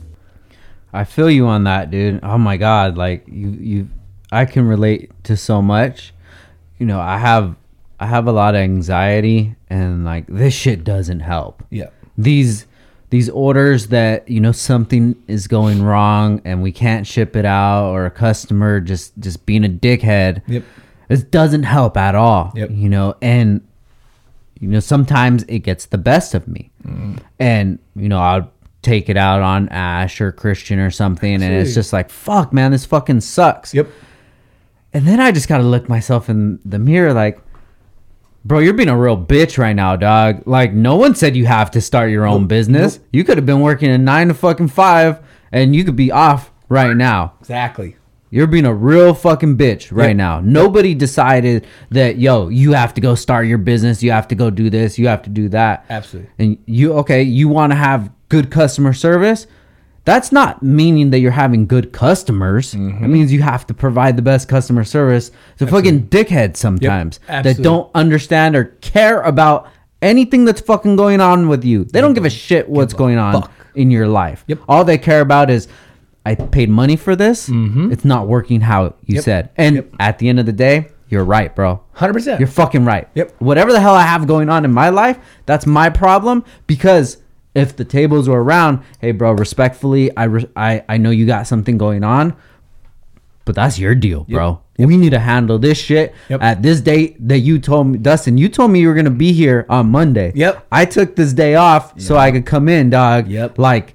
I 0.92 1.04
feel 1.04 1.30
you 1.30 1.46
on 1.46 1.64
that, 1.64 1.90
dude. 1.90 2.20
Oh 2.22 2.38
my 2.38 2.56
god, 2.56 2.96
like 2.96 3.24
you 3.28 3.50
you 3.50 3.88
I 4.32 4.44
can 4.44 4.66
relate 4.66 5.10
to 5.24 5.36
so 5.36 5.60
much. 5.62 6.12
You 6.78 6.86
know, 6.86 7.00
I 7.00 7.18
have 7.18 7.56
I 8.00 8.06
have 8.06 8.26
a 8.26 8.32
lot 8.32 8.54
of 8.54 8.62
anxiety 8.62 9.54
and 9.68 10.06
like 10.06 10.26
this 10.26 10.54
shit 10.54 10.84
doesn't 10.84 11.20
help. 11.20 11.62
Yeah. 11.68 11.90
These 12.16 12.66
these 13.10 13.28
orders 13.28 13.88
that, 13.88 14.28
you 14.28 14.40
know, 14.40 14.52
something 14.52 15.20
is 15.26 15.46
going 15.46 15.82
wrong 15.82 16.40
and 16.44 16.62
we 16.62 16.72
can't 16.72 17.06
ship 17.06 17.36
it 17.36 17.44
out 17.44 17.90
or 17.90 18.06
a 18.06 18.10
customer 18.10 18.80
just 18.80 19.12
just 19.18 19.44
being 19.44 19.64
a 19.64 19.68
dickhead. 19.68 20.42
Yep. 20.48 20.64
This 21.08 21.22
doesn't 21.24 21.64
help 21.64 21.98
at 21.98 22.14
all. 22.14 22.52
Yep. 22.54 22.70
You 22.72 22.88
know, 22.88 23.16
and 23.20 23.60
you 24.58 24.68
know, 24.68 24.80
sometimes 24.80 25.42
it 25.44 25.60
gets 25.60 25.86
the 25.86 25.98
best 25.98 26.34
of 26.34 26.48
me. 26.48 26.70
Mm-hmm. 26.86 27.16
And, 27.38 27.78
you 27.96 28.08
know, 28.08 28.18
I'll 28.18 28.50
take 28.82 29.10
it 29.10 29.16
out 29.18 29.42
on 29.42 29.68
Ash 29.68 30.22
or 30.22 30.32
Christian 30.32 30.78
or 30.78 30.90
something 30.90 31.42
and 31.42 31.52
it's 31.52 31.74
just 31.74 31.92
like, 31.92 32.08
fuck 32.08 32.50
man, 32.50 32.70
this 32.70 32.86
fucking 32.86 33.20
sucks. 33.20 33.74
Yep. 33.74 33.88
And 34.94 35.06
then 35.06 35.20
I 35.20 35.32
just 35.32 35.48
gotta 35.48 35.64
look 35.64 35.86
myself 35.86 36.30
in 36.30 36.60
the 36.64 36.78
mirror 36.78 37.12
like, 37.12 37.38
bro, 38.44 38.58
you're 38.60 38.74
being 38.74 38.88
a 38.88 38.96
real 38.98 39.16
bitch 39.16 39.58
right 39.58 39.74
now, 39.74 39.96
dog. 39.96 40.42
Like, 40.46 40.72
no 40.72 40.96
one 40.96 41.14
said 41.14 41.36
you 41.36 41.46
have 41.46 41.70
to 41.72 41.80
start 41.80 42.10
your 42.10 42.26
own 42.26 42.42
Nope, 42.42 42.48
business. 42.48 42.96
nope. 42.98 43.06
You 43.12 43.24
could 43.24 43.36
have 43.38 43.46
been 43.46 43.60
working 43.60 43.90
a 43.90 43.98
nine 43.98 44.28
to 44.28 44.34
fucking 44.34 44.68
five 44.68 45.20
and 45.52 45.74
you 45.74 45.84
could 45.84 45.96
be 45.96 46.10
off 46.12 46.52
right 46.68 46.96
now. 46.96 47.34
Exactly. 47.40 47.96
You're 48.32 48.46
being 48.46 48.64
a 48.66 48.72
real 48.74 49.12
fucking 49.12 49.56
bitch 49.58 49.88
right 49.90 50.08
Yep. 50.10 50.16
now. 50.16 50.40
Nobody 50.40 50.94
decided 50.94 51.66
that, 51.90 52.18
yo, 52.18 52.48
you 52.48 52.72
have 52.74 52.94
to 52.94 53.00
go 53.00 53.16
start 53.16 53.48
your 53.48 53.58
business. 53.58 54.02
You 54.04 54.12
have 54.12 54.28
to 54.28 54.36
go 54.36 54.50
do 54.50 54.70
this. 54.70 54.98
You 55.00 55.08
have 55.08 55.22
to 55.22 55.30
do 55.30 55.48
that. 55.48 55.84
Absolutely. 55.90 56.30
And 56.38 56.56
you, 56.66 56.92
okay, 56.94 57.22
you 57.24 57.48
want 57.48 57.72
to 57.72 57.76
have 57.76 58.10
good 58.28 58.50
customer 58.52 58.92
service. 58.92 59.48
That's 60.04 60.32
not 60.32 60.62
meaning 60.62 61.10
that 61.10 61.18
you're 61.20 61.30
having 61.30 61.66
good 61.66 61.92
customers. 61.92 62.74
It 62.74 62.78
means 62.78 63.32
you 63.32 63.42
have 63.42 63.66
to 63.66 63.74
provide 63.74 64.16
the 64.16 64.22
best 64.22 64.48
customer 64.48 64.82
service 64.82 65.30
to 65.58 65.66
fucking 65.66 66.08
dickheads 66.08 66.56
sometimes 66.56 67.20
that 67.28 67.58
don't 67.62 67.90
understand 67.94 68.56
or 68.56 68.64
care 68.80 69.20
about 69.22 69.68
anything 70.02 70.46
that's 70.46 70.62
fucking 70.62 70.96
going 70.96 71.20
on 71.20 71.48
with 71.48 71.64
you. 71.64 71.84
They 71.84 72.00
don't 72.00 72.14
give 72.14 72.24
a 72.24 72.30
shit 72.30 72.68
what's 72.68 72.94
going 72.94 73.18
on 73.18 73.42
fuck. 73.42 73.52
in 73.74 73.90
your 73.90 74.08
life. 74.08 74.42
Yep. 74.48 74.60
All 74.68 74.84
they 74.84 74.96
care 74.98 75.20
about 75.20 75.50
is 75.50 75.68
I 76.24 76.34
paid 76.34 76.70
money 76.70 76.96
for 76.96 77.14
this. 77.14 77.48
It's 77.52 78.04
not 78.04 78.26
working 78.26 78.62
how 78.62 78.84
you 78.84 78.90
Mm-hmm. 78.90 79.14
Yep. 79.16 79.24
said. 79.24 79.50
And 79.56 79.76
Yep. 79.76 79.88
at 80.00 80.18
the 80.18 80.28
end 80.30 80.40
of 80.40 80.46
the 80.46 80.52
day, 80.52 80.88
you're 81.10 81.24
right, 81.24 81.54
bro. 81.54 81.82
100%. 81.96 82.38
You're 82.38 82.48
fucking 82.48 82.84
right. 82.86 83.08
Yep. 83.14 83.34
Whatever 83.40 83.72
the 83.72 83.80
hell 83.80 83.94
I 83.94 84.02
have 84.02 84.26
going 84.26 84.48
on 84.48 84.64
in 84.64 84.72
my 84.72 84.88
life, 84.88 85.18
that's 85.44 85.66
my 85.66 85.90
problem 85.90 86.44
because 86.66 87.18
if 87.54 87.76
the 87.76 87.84
tables 87.84 88.28
were 88.28 88.42
around, 88.42 88.82
hey, 89.00 89.12
bro, 89.12 89.32
respectfully, 89.32 90.14
I, 90.16 90.24
re- 90.24 90.48
I, 90.54 90.84
I 90.88 90.96
know 90.98 91.10
you 91.10 91.26
got 91.26 91.46
something 91.46 91.78
going 91.78 92.04
on, 92.04 92.36
but 93.44 93.54
that's 93.54 93.78
your 93.78 93.94
deal, 93.94 94.24
bro. 94.28 94.60
We 94.78 94.96
need 94.96 95.10
to 95.10 95.18
handle 95.18 95.58
this 95.58 95.76
shit 95.78 96.14
Yep. 96.30 96.42
at 96.42 96.62
this 96.62 96.80
date 96.80 97.16
that 97.28 97.40
you 97.40 97.58
told 97.58 97.88
me, 97.88 97.98
Dustin. 97.98 98.38
You 98.38 98.48
told 98.48 98.70
me 98.70 98.80
you 98.80 98.88
were 98.88 98.94
gonna 98.94 99.10
be 99.10 99.32
here 99.32 99.66
on 99.68 99.90
Monday. 99.90 100.32
Yep. 100.34 100.66
I 100.72 100.84
took 100.86 101.16
this 101.16 101.32
day 101.34 101.54
off 101.56 102.00
so 102.00 102.16
I 102.16 102.30
could 102.30 102.46
come 102.46 102.68
in, 102.68 102.88
dog. 102.88 103.28
Yep. 103.28 103.58
Like, 103.58 103.94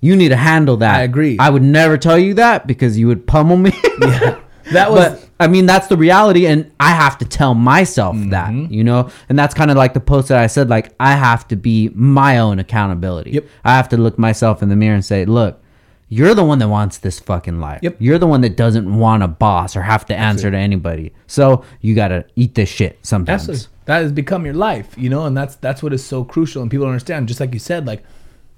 you 0.00 0.16
need 0.16 0.28
to 0.30 0.36
handle 0.36 0.78
that. 0.78 0.96
I 0.96 1.02
agree. 1.02 1.36
I 1.38 1.50
would 1.50 1.62
never 1.62 1.96
tell 1.96 2.18
you 2.18 2.34
that 2.34 2.66
because 2.66 2.98
you 2.98 3.06
would 3.06 3.26
pummel 3.26 3.56
me. 3.56 3.72
That 4.72 4.90
was 4.90 5.20
but 5.20 5.30
I 5.38 5.46
mean 5.48 5.66
that's 5.66 5.86
the 5.86 5.96
reality, 5.96 6.46
and 6.46 6.70
I 6.80 6.90
have 6.90 7.18
to 7.18 7.24
tell 7.24 7.54
myself 7.54 8.16
that, 8.30 8.50
Mm-hmm. 8.50 8.72
you 8.72 8.84
know, 8.84 9.10
and 9.28 9.38
that's 9.38 9.54
kind 9.54 9.70
of 9.70 9.76
like 9.76 9.94
the 9.94 10.00
post 10.00 10.28
that 10.28 10.38
I 10.38 10.46
said, 10.46 10.68
like 10.68 10.92
I 10.98 11.12
have 11.12 11.46
to 11.48 11.56
be 11.56 11.90
my 11.94 12.38
own 12.38 12.58
accountability. 12.58 13.30
Yep. 13.32 13.44
I 13.64 13.76
have 13.76 13.88
to 13.90 13.96
look 13.96 14.18
myself 14.18 14.62
in 14.62 14.68
the 14.68 14.76
mirror 14.76 14.94
and 14.94 15.04
say, 15.04 15.24
look, 15.24 15.62
you're 16.08 16.34
the 16.34 16.44
one 16.44 16.58
that 16.60 16.68
wants 16.68 16.98
this 16.98 17.18
fucking 17.20 17.60
life. 17.60 17.80
Yep. 17.82 17.96
You're 17.98 18.18
the 18.18 18.26
one 18.26 18.40
that 18.42 18.56
doesn't 18.56 18.92
want 18.96 19.22
a 19.22 19.28
boss 19.28 19.76
or 19.76 19.82
have 19.82 20.06
to 20.06 20.16
answer 20.16 20.50
to 20.50 20.56
anybody. 20.56 21.12
So 21.26 21.64
you 21.80 21.94
gotta 21.94 22.24
eat 22.36 22.54
this 22.54 22.68
shit 22.68 22.98
sometimes. 23.02 23.42
Absolutely. 23.48 23.66
That 23.86 24.02
has 24.02 24.12
become 24.12 24.44
your 24.44 24.54
life, 24.54 24.96
you 24.98 25.08
know, 25.10 25.26
and 25.26 25.36
that's 25.36 25.56
that's 25.56 25.82
what 25.82 25.92
is 25.92 26.04
so 26.04 26.24
crucial. 26.24 26.62
And 26.62 26.70
people 26.70 26.86
understand. 26.86 27.28
Just 27.28 27.40
like 27.40 27.52
you 27.52 27.60
said, 27.60 27.86
like 27.86 28.02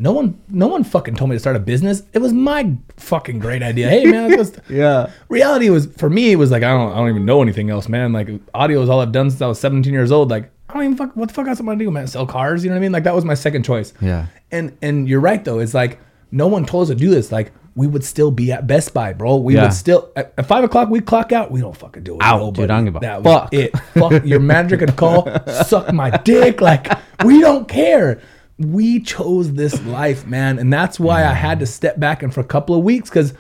no 0.01 0.13
one, 0.13 0.41
no 0.49 0.69
one 0.69 0.85
fucking 0.85 1.17
told 1.17 1.31
me 1.31 1.37
to 1.37 1.41
start 1.41 1.57
a 1.57 1.61
business. 1.61 2.03
It 2.13 2.19
was 2.21 2.33
my 2.33 2.73
fucking 2.97 3.39
great 3.41 3.63
idea. 3.63 3.89
Hey 3.89 4.05
man, 4.05 4.31
let's 4.31 4.51
go 4.51 4.57
st- 4.63 4.71
Yeah. 4.71 5.11
reality 5.29 5.71
was 5.71 5.87
for 5.97 6.09
me. 6.09 6.33
It 6.33 6.37
was 6.37 6.51
like 6.51 6.63
I 6.63 6.69
don't, 6.71 6.93
I 6.93 6.97
don't 6.97 7.09
even 7.11 7.25
know 7.25 7.43
anything 7.43 7.71
else, 7.71 7.89
man. 7.89 8.13
Like 8.13 8.29
audio 8.55 8.81
is 8.83 8.89
all 8.89 9.01
I've 9.01 9.13
done 9.13 9.31
since 9.31 9.43
I 9.43 9.47
was 9.47 9.59
17 9.61 9.93
years 9.93 10.13
old. 10.13 10.31
Like 10.31 10.51
I 10.69 10.75
don't 10.75 10.85
even 10.85 10.97
fuck. 10.97 11.17
What 11.17 11.29
the 11.29 11.35
fuck 11.35 11.49
else 11.49 11.61
am 11.61 11.69
I 11.69 11.73
gonna 11.73 11.85
do, 11.85 11.91
man? 11.91 12.07
Sell 12.07 12.27
cars? 12.27 12.63
You 12.63 12.71
know 12.71 12.75
what 12.77 12.79
I 12.79 12.83
mean? 12.83 12.93
Like 12.93 13.05
that 13.05 13.15
was 13.15 13.25
my 13.25 13.35
second 13.35 13.65
choice. 13.65 13.93
Yeah. 14.01 14.27
And 14.53 14.77
and 14.83 15.09
you're 15.09 15.21
right 15.21 15.45
though. 15.45 15.59
It's 15.59 15.75
like 15.75 15.99
no 16.31 16.47
one 16.47 16.65
told 16.67 16.83
us 16.85 16.89
to 16.91 16.95
do 16.95 17.11
this. 17.11 17.33
Like 17.33 17.53
we 17.75 17.87
would 17.87 18.05
still 18.05 18.31
be 18.31 18.51
at 18.53 18.67
Best 18.67 18.93
Buy, 18.93 19.13
bro. 19.13 19.37
We 19.37 19.55
Yeah. 19.55 19.63
would 19.65 19.73
still 19.73 20.11
at, 20.15 20.33
at 20.37 20.47
five 20.47 20.63
o'clock 20.65 20.91
we 20.91 21.01
clock 21.01 21.33
out. 21.33 21.51
We 21.51 21.61
don't 21.61 21.77
fucking 21.77 22.03
do 22.05 22.17
it. 22.17 22.23
Out, 22.23 22.39
nobody. 22.41 22.63
dude, 22.63 22.71
I 22.71 22.77
don't 22.77 22.85
give 22.85 22.97
a 22.97 23.23
fuck. 23.23 23.53
It. 23.55 23.77
Fuck 23.95 24.25
your 24.25 24.41
manager 24.41 24.77
could 24.77 24.95
call, 24.97 25.29
suck 25.65 25.93
my 25.93 26.11
dick. 26.11 26.61
Like 26.61 26.87
we 27.25 27.41
don't 27.41 27.67
care. 27.67 28.21
We 28.59 29.01
chose 29.01 29.53
this 29.53 29.81
life, 29.85 30.27
man, 30.27 30.59
and 30.59 30.73
that's 30.73 30.99
why 30.99 31.25
I 31.25 31.33
had 31.33 31.61
to 31.61 31.67
step 31.67 32.01
back 32.01 32.23
and 32.23 32.35
for 32.35 32.41
a 32.41 32.45
couple 32.45 32.75
of 32.75 32.83
weeks 32.83 33.09
because 33.09 33.33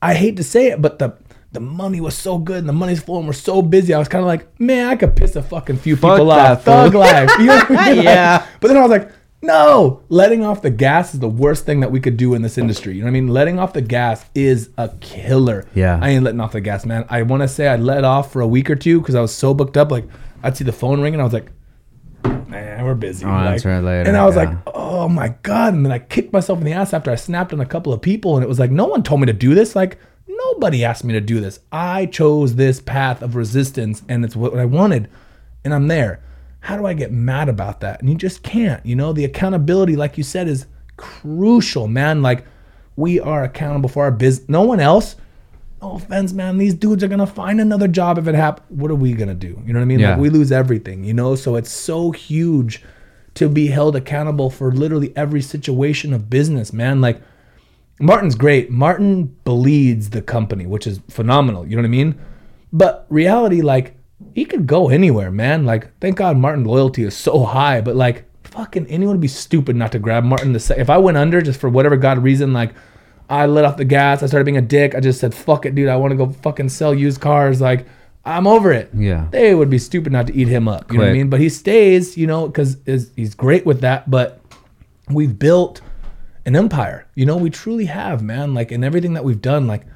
I 0.00 0.14
hate 0.14 0.36
to 0.36 0.44
say 0.44 0.68
it, 0.68 0.80
but 0.80 0.98
the 0.98 1.16
the 1.52 1.60
money 1.60 2.00
was 2.00 2.16
so 2.16 2.38
good 2.38 2.58
and 2.58 2.68
the 2.68 2.72
money's 2.72 3.02
flowing. 3.02 3.26
We're 3.26 3.34
so 3.34 3.60
busy. 3.60 3.92
I 3.92 3.98
was 3.98 4.08
kind 4.08 4.22
of 4.22 4.26
like, 4.26 4.58
man, 4.58 4.88
I 4.88 4.96
could 4.96 5.14
piss 5.14 5.36
a 5.36 5.42
fucking 5.42 5.76
few 5.76 5.96
Fuck 5.96 6.12
people 6.14 6.30
off. 6.30 6.64
Thug 6.64 6.94
life. 6.94 7.30
You 7.38 7.46
know 7.46 7.56
what 7.58 7.70
I 7.70 7.88
mean? 7.88 7.96
Like, 7.96 8.04
Yeah. 8.04 8.46
But 8.60 8.68
then 8.68 8.78
I 8.78 8.80
was 8.80 8.90
like, 8.90 9.10
No, 9.42 10.02
letting 10.08 10.44
off 10.46 10.62
the 10.62 10.70
gas 10.70 11.12
is 11.12 11.20
the 11.20 11.28
worst 11.28 11.66
thing 11.66 11.80
that 11.80 11.90
we 11.90 12.00
could 12.00 12.16
do 12.16 12.32
in 12.32 12.40
this 12.40 12.56
industry. 12.56 12.94
You 12.94 13.00
know 13.00 13.06
what 13.06 13.10
I 13.10 13.20
mean? 13.20 13.28
Letting 13.28 13.58
off 13.58 13.74
the 13.74 13.82
gas 13.82 14.24
is 14.34 14.70
a 14.78 14.88
killer. 15.00 15.66
Yeah. 15.74 15.98
I 16.00 16.08
ain't 16.08 16.24
letting 16.24 16.40
off 16.40 16.52
the 16.52 16.60
gas, 16.62 16.86
man. 16.86 17.04
I 17.10 17.20
want 17.20 17.42
to 17.42 17.48
say 17.48 17.68
I 17.68 17.76
let 17.76 18.02
off 18.04 18.32
for 18.32 18.40
a 18.40 18.46
week 18.46 18.70
or 18.70 18.76
two 18.76 19.00
because 19.00 19.14
I 19.14 19.20
was 19.20 19.34
so 19.34 19.52
booked 19.52 19.76
up. 19.76 19.90
Like 19.90 20.06
I'd 20.42 20.56
see 20.56 20.64
the 20.64 20.72
phone 20.72 21.02
ring 21.02 21.12
and 21.12 21.20
I 21.20 21.24
was 21.24 21.34
like, 21.34 21.50
man, 22.52 22.84
we're 22.84 22.94
busy. 22.94 23.24
Oh, 23.24 23.28
like, 23.28 23.50
that's 23.50 23.64
right, 23.64 23.80
later, 23.80 24.08
And 24.08 24.16
I 24.16 24.24
was 24.24 24.36
yeah. 24.36 24.44
like, 24.44 24.58
oh 24.74 25.08
my 25.08 25.34
god. 25.42 25.74
And 25.74 25.84
then 25.84 25.92
I 25.92 25.98
kicked 25.98 26.32
myself 26.32 26.58
in 26.58 26.64
the 26.64 26.72
ass 26.72 26.92
after 26.92 27.10
I 27.10 27.16
snapped 27.16 27.52
on 27.52 27.60
a 27.60 27.66
couple 27.66 27.92
of 27.92 28.00
people, 28.00 28.36
and 28.36 28.44
it 28.44 28.48
was 28.48 28.58
like, 28.58 28.70
no 28.70 28.86
one 28.86 29.02
told 29.02 29.20
me 29.20 29.26
to 29.26 29.32
do 29.32 29.54
this. 29.54 29.74
Like 29.74 29.98
nobody 30.28 30.84
asked 30.84 31.04
me 31.04 31.12
to 31.14 31.20
do 31.20 31.40
this. 31.40 31.60
I 31.70 32.06
chose 32.06 32.54
this 32.54 32.80
path 32.80 33.22
of 33.22 33.34
resistance, 33.34 34.02
and 34.08 34.24
it's 34.24 34.36
what 34.36 34.56
I 34.56 34.64
wanted, 34.64 35.08
and 35.64 35.74
I'm 35.74 35.88
there. 35.88 36.22
How 36.60 36.76
do 36.76 36.86
I 36.86 36.94
get 36.94 37.10
mad 37.10 37.48
about 37.48 37.80
that? 37.80 38.00
And 38.00 38.08
you 38.08 38.16
just 38.16 38.44
can't. 38.44 38.84
You 38.86 38.94
know, 38.94 39.12
the 39.12 39.24
accountability, 39.24 39.96
like 39.96 40.16
you 40.16 40.22
said, 40.22 40.46
is 40.46 40.66
crucial, 40.96 41.88
man. 41.88 42.22
Like 42.22 42.44
we 42.94 43.18
are 43.18 43.42
accountable 43.42 43.88
for 43.88 44.04
our 44.04 44.12
business. 44.12 44.48
No 44.48 44.62
one 44.62 44.78
else. 44.78 45.16
No 45.82 45.96
offense, 45.96 46.32
man. 46.32 46.58
These 46.58 46.74
dudes 46.74 47.02
are 47.02 47.08
gonna 47.08 47.26
find 47.26 47.60
another 47.60 47.88
job 47.88 48.16
if 48.16 48.28
it 48.28 48.34
happens. 48.36 48.66
What 48.70 48.90
are 48.90 48.94
we 48.94 49.12
gonna 49.14 49.34
do? 49.34 49.60
You 49.66 49.72
know 49.72 49.80
what 49.80 49.84
I 49.84 49.86
mean? 49.86 49.98
Yeah. 49.98 50.10
Like 50.10 50.20
we 50.20 50.30
lose 50.30 50.52
everything. 50.52 51.02
You 51.02 51.12
know, 51.12 51.34
so 51.34 51.56
it's 51.56 51.70
so 51.72 52.12
huge 52.12 52.82
to 53.34 53.48
be 53.48 53.66
held 53.66 53.96
accountable 53.96 54.48
for 54.48 54.70
literally 54.72 55.12
every 55.16 55.42
situation 55.42 56.12
of 56.12 56.30
business, 56.30 56.72
man. 56.72 57.00
Like 57.00 57.20
Martin's 57.98 58.34
great. 58.34 58.70
Martin 58.70 59.24
bleeds 59.44 60.10
the 60.10 60.22
company, 60.22 60.66
which 60.66 60.86
is 60.86 61.00
phenomenal. 61.08 61.66
You 61.66 61.76
know 61.76 61.82
what 61.82 61.86
I 61.86 61.90
mean? 61.90 62.14
But 62.72 63.06
reality, 63.10 63.60
like, 63.60 63.94
he 64.34 64.44
could 64.44 64.66
go 64.66 64.88
anywhere, 64.88 65.30
man. 65.30 65.66
Like, 65.66 65.98
thank 66.00 66.16
God 66.16 66.36
Martin's 66.36 66.66
loyalty 66.66 67.02
is 67.02 67.16
so 67.16 67.44
high. 67.44 67.80
But 67.80 67.96
like, 67.96 68.24
fucking 68.44 68.86
anyone 68.86 69.14
would 69.16 69.20
be 69.20 69.28
stupid 69.28 69.76
not 69.76 69.92
to 69.92 69.98
grab 69.98 70.24
Martin. 70.24 70.52
The 70.52 70.60
se- 70.60 70.80
if 70.80 70.90
I 70.90 70.98
went 70.98 71.16
under 71.16 71.40
just 71.42 71.60
for 71.60 71.68
whatever 71.68 71.96
God 71.96 72.18
reason, 72.18 72.52
like, 72.52 72.72
I 73.32 73.46
let 73.46 73.64
off 73.64 73.78
the 73.78 73.86
gas. 73.86 74.22
I 74.22 74.26
started 74.26 74.44
being 74.44 74.58
a 74.58 74.62
dick. 74.62 74.94
I 74.94 75.00
just 75.00 75.18
said, 75.18 75.34
fuck 75.34 75.64
it, 75.64 75.74
dude. 75.74 75.88
I 75.88 75.96
want 75.96 76.10
to 76.10 76.16
go 76.16 76.28
fucking 76.28 76.68
sell 76.68 76.92
used 76.92 77.22
cars. 77.22 77.62
Like, 77.62 77.86
I'm 78.26 78.46
over 78.46 78.70
it. 78.72 78.90
Yeah. 78.92 79.28
They 79.30 79.54
would 79.54 79.70
be 79.70 79.78
stupid 79.78 80.12
not 80.12 80.26
to 80.26 80.36
eat 80.36 80.48
him 80.48 80.68
up. 80.68 80.92
You 80.92 80.98
know 80.98 81.04
what 81.04 81.10
I 81.10 81.14
mean? 81.14 81.30
But 81.30 81.40
he 81.40 81.48
stays, 81.48 82.18
you 82.18 82.26
know, 82.26 82.46
because 82.46 82.76
he's 82.84 83.34
great 83.34 83.64
with 83.64 83.80
that. 83.80 84.10
But 84.10 84.38
we've 85.08 85.38
built 85.38 85.80
an 86.44 86.54
empire. 86.54 87.06
You 87.14 87.24
know, 87.24 87.38
we 87.38 87.48
truly 87.48 87.86
have, 87.86 88.22
man. 88.22 88.52
Like 88.52 88.70
in 88.70 88.84
everything 88.84 89.14
that 89.14 89.24
we've 89.24 89.40
done, 89.40 89.66
like 89.66 89.86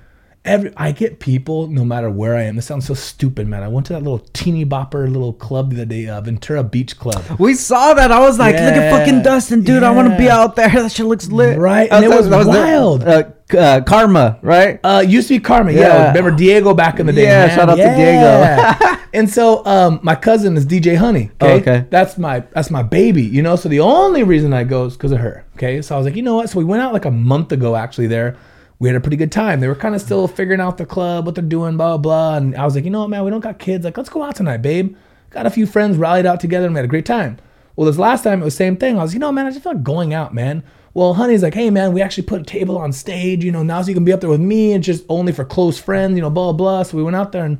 every 0.47 0.73
I 0.77 0.93
get 0.93 1.19
people 1.21 1.67
no 1.69 1.85
matter 1.85 2.09
where 2.09 2.37
I 2.37 2.43
am. 2.43 2.57
This 2.57 2.67
sounds 2.67 2.87
so 2.87 2.95
stupid, 2.95 3.47
man. 3.47 3.63
I 3.63 3.69
went 3.69 3.87
to 3.87 3.93
that 3.93 4.03
little 4.03 4.21
teeny 4.33 4.65
bopper 4.65 5.11
little 5.11 5.33
club 5.33 5.71
the 5.71 5.77
other 5.83 5.85
day, 5.87 6.09
uh, 6.09 6.21
Ventura 6.21 6.63
Beach 6.65 6.99
Club. 6.99 7.23
We 7.39 7.55
saw 7.55 7.95
that. 7.95 8.11
I 8.13 8.21
was 8.21 8.39
like, 8.39 8.55
look 8.55 8.63
at 8.75 8.91
fucking 8.91 9.23
Dustin, 9.23 9.63
dude. 9.63 9.83
I 9.83 9.91
want 9.91 10.09
to 10.11 10.17
be 10.17 10.29
out 10.31 10.57
there. 10.57 10.67
That 10.87 10.93
shit 10.93 11.07
looks 11.07 11.29
lit. 11.29 11.59
Right, 11.59 11.91
and 11.91 12.05
it 12.05 12.09
that- 12.09 12.17
was 12.17 12.29
that 12.29 12.45
the, 12.45 12.49
wild. 12.49 13.03
uh, 13.05 13.25
uh, 13.57 13.81
Karma, 13.83 14.39
right? 14.43 14.79
Uh, 14.83 15.05
used 15.07 15.29
to 15.29 15.35
be 15.35 15.41
Karma. 15.41 15.73
Yeah. 15.73 15.81
Yeah. 15.81 16.09
Remember 16.09 16.31
Diego 16.33 16.75
back 16.75 17.01
in 17.01 17.07
the 17.07 17.13
day? 17.13 17.25
Yeah, 17.25 17.47
man? 17.47 17.57
shout 17.57 17.69
out 17.69 17.77
to 17.77 17.83
Diego. 17.83 19.03
and 19.15 19.31
so, 19.31 19.65
um, 19.67 20.01
my 20.03 20.15
cousin 20.15 20.57
is 20.57 20.67
DJ 20.67 20.97
Honey. 20.97 21.31
Okay? 21.41 21.53
Oh, 21.53 21.57
okay. 21.59 21.87
That's 21.91 22.19
my 22.19 22.41
that's 22.53 22.71
my 22.71 22.83
baby. 22.83 23.23
You 23.23 23.43
know. 23.43 23.57
So 23.57 23.69
the 23.69 23.81
only 23.81 24.23
reason 24.23 24.53
I 24.53 24.65
go 24.65 24.87
is 24.87 24.95
because 24.97 25.13
of 25.13 25.19
her. 25.19 25.45
Okay. 25.57 25.81
So 25.83 25.95
I 25.95 25.99
was 25.99 26.07
like, 26.07 26.17
you 26.17 26.23
know 26.23 26.37
what? 26.37 26.51
So 26.51 26.59
we 26.59 26.65
went 26.65 26.83
out 26.83 26.93
like 26.93 27.05
a 27.05 27.11
month 27.11 27.53
ago. 27.53 27.77
Actually, 27.77 28.09
there. 28.09 28.37
We 28.79 28.89
had 28.89 28.97
a 28.97 29.01
pretty 29.01 29.17
good 29.17 29.33
time. 29.33 29.61
They 29.61 29.69
were 29.69 29.75
kind 29.75 29.95
of 29.95 30.01
still 30.01 30.29
figuring 30.29 30.61
out 30.61 30.77
the 30.77 30.87
club, 30.87 31.25
what 31.25 31.35
they're 31.35 31.45
doing, 31.45 31.77
blah, 31.77 31.97
blah, 31.97 31.99
blah. 31.99 32.37
And 32.37 32.55
I 32.57 32.65
was 32.65 32.75
like, 32.75 32.85
you 32.85 32.91
know 32.91 33.01
what, 33.01 33.11
man, 33.11 33.25
we 33.25 33.31
don't 33.31 33.41
got 33.41 33.59
kids. 33.59 33.85
Like, 33.85 33.97
let's 33.97 34.11
go 34.11 34.23
out 34.23 34.37
tonight, 34.37 34.59
babe. 34.59 34.97
Got 35.31 35.47
a 35.47 35.51
few 35.51 35.67
friends 35.67 35.97
rallied 35.97 36.27
out 36.27 36.41
together 36.41 36.67
and 36.67 36.75
we 36.75 36.79
had 36.79 36.85
a 36.85 36.89
great 36.89 37.07
time. 37.07 37.39
Well, 37.75 37.87
this 37.87 37.99
last 37.99 38.23
time 38.25 38.41
it 38.41 38.45
was 38.45 38.55
the 38.55 38.59
same 38.59 38.77
thing. 38.77 38.99
I 38.99 39.03
was, 39.03 39.15
you 39.15 39.21
know, 39.21 39.33
man, 39.33 39.47
I 39.47 39.51
just 39.51 39.63
feel 39.63 39.73
like 39.73 39.83
going 39.83 40.15
out, 40.15 40.35
man. 40.35 40.63
Well, 40.95 41.13
honey's 41.13 41.43
like, 41.43 41.53
hey, 41.53 41.69
man, 41.69 41.93
we 41.93 42.01
actually 42.01 42.25
put 42.25 42.41
a 42.41 42.45
table 42.45 42.79
on 42.79 42.91
stage, 42.93 43.45
you 43.45 43.53
know, 43.53 43.63
now 43.63 43.83
so 43.83 43.89
you 43.89 43.95
can 43.95 44.05
be 44.05 44.15
up 44.15 44.21
there 44.21 44.31
with 44.31 44.41
me 44.41 44.73
and 44.73 44.83
just 44.83 45.05
only 45.11 45.31
for 45.31 45.45
close 45.45 45.79
friends, 45.79 46.17
you 46.17 46.23
know, 46.23 46.31
blah, 46.31 46.53
blah, 46.53 46.57
blah. 46.57 46.83
So 46.85 46.97
we 46.97 47.03
went 47.03 47.17
out 47.17 47.33
there 47.33 47.45
and 47.45 47.59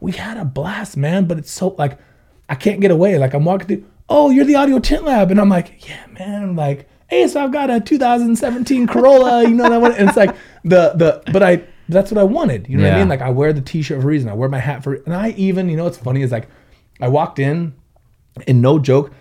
we 0.00 0.12
had 0.12 0.38
a 0.38 0.44
blast, 0.46 0.96
man. 0.96 1.26
But 1.26 1.38
it's 1.38 1.50
so, 1.50 1.74
like, 1.76 1.98
I 2.48 2.54
can't 2.54 2.80
get 2.80 2.90
away. 2.90 3.18
Like, 3.18 3.34
I'm 3.34 3.44
walking 3.44 3.66
through, 3.66 3.84
oh, 4.08 4.30
you're 4.30 4.46
the 4.46 4.54
Audio 4.54 4.78
Tint 4.78 5.04
Lab. 5.04 5.30
And 5.30 5.38
I'm 5.38 5.50
like, 5.50 5.86
yeah, 5.86 6.06
man. 6.18 6.56
Like, 6.56 6.88
hey, 7.08 7.26
so 7.26 7.42
I've 7.42 7.52
got 7.52 7.70
a 7.70 7.80
2017 7.80 8.86
Corolla, 8.86 9.42
you 9.42 9.54
know, 9.54 9.64
and, 9.64 9.74
I 9.74 9.78
want, 9.78 9.98
and 9.98 10.08
it's 10.08 10.16
like, 10.16 10.36
the, 10.62 10.92
the, 10.94 11.22
but 11.32 11.42
I, 11.42 11.64
that's 11.88 12.10
what 12.10 12.18
I 12.18 12.24
wanted. 12.24 12.68
You 12.68 12.76
know 12.76 12.84
what 12.84 12.92
I 12.92 12.98
mean? 12.98 13.08
Like, 13.08 13.22
I 13.22 13.30
wear 13.30 13.52
the 13.52 13.62
t 13.62 13.82
shirt 13.82 14.00
for 14.00 14.04
a 14.04 14.06
reason. 14.06 14.28
I 14.28 14.34
wear 14.34 14.48
my 14.48 14.58
hat 14.58 14.84
for, 14.84 14.94
and 14.94 15.14
I 15.14 15.30
even, 15.30 15.68
you 15.68 15.76
know, 15.76 15.84
what's 15.84 15.98
funny 15.98 16.22
is 16.22 16.30
like, 16.30 16.48
I 17.00 17.08
walked 17.08 17.38
in, 17.38 17.74
and 18.46 18.62
no 18.62 18.78
joke, 18.78 19.12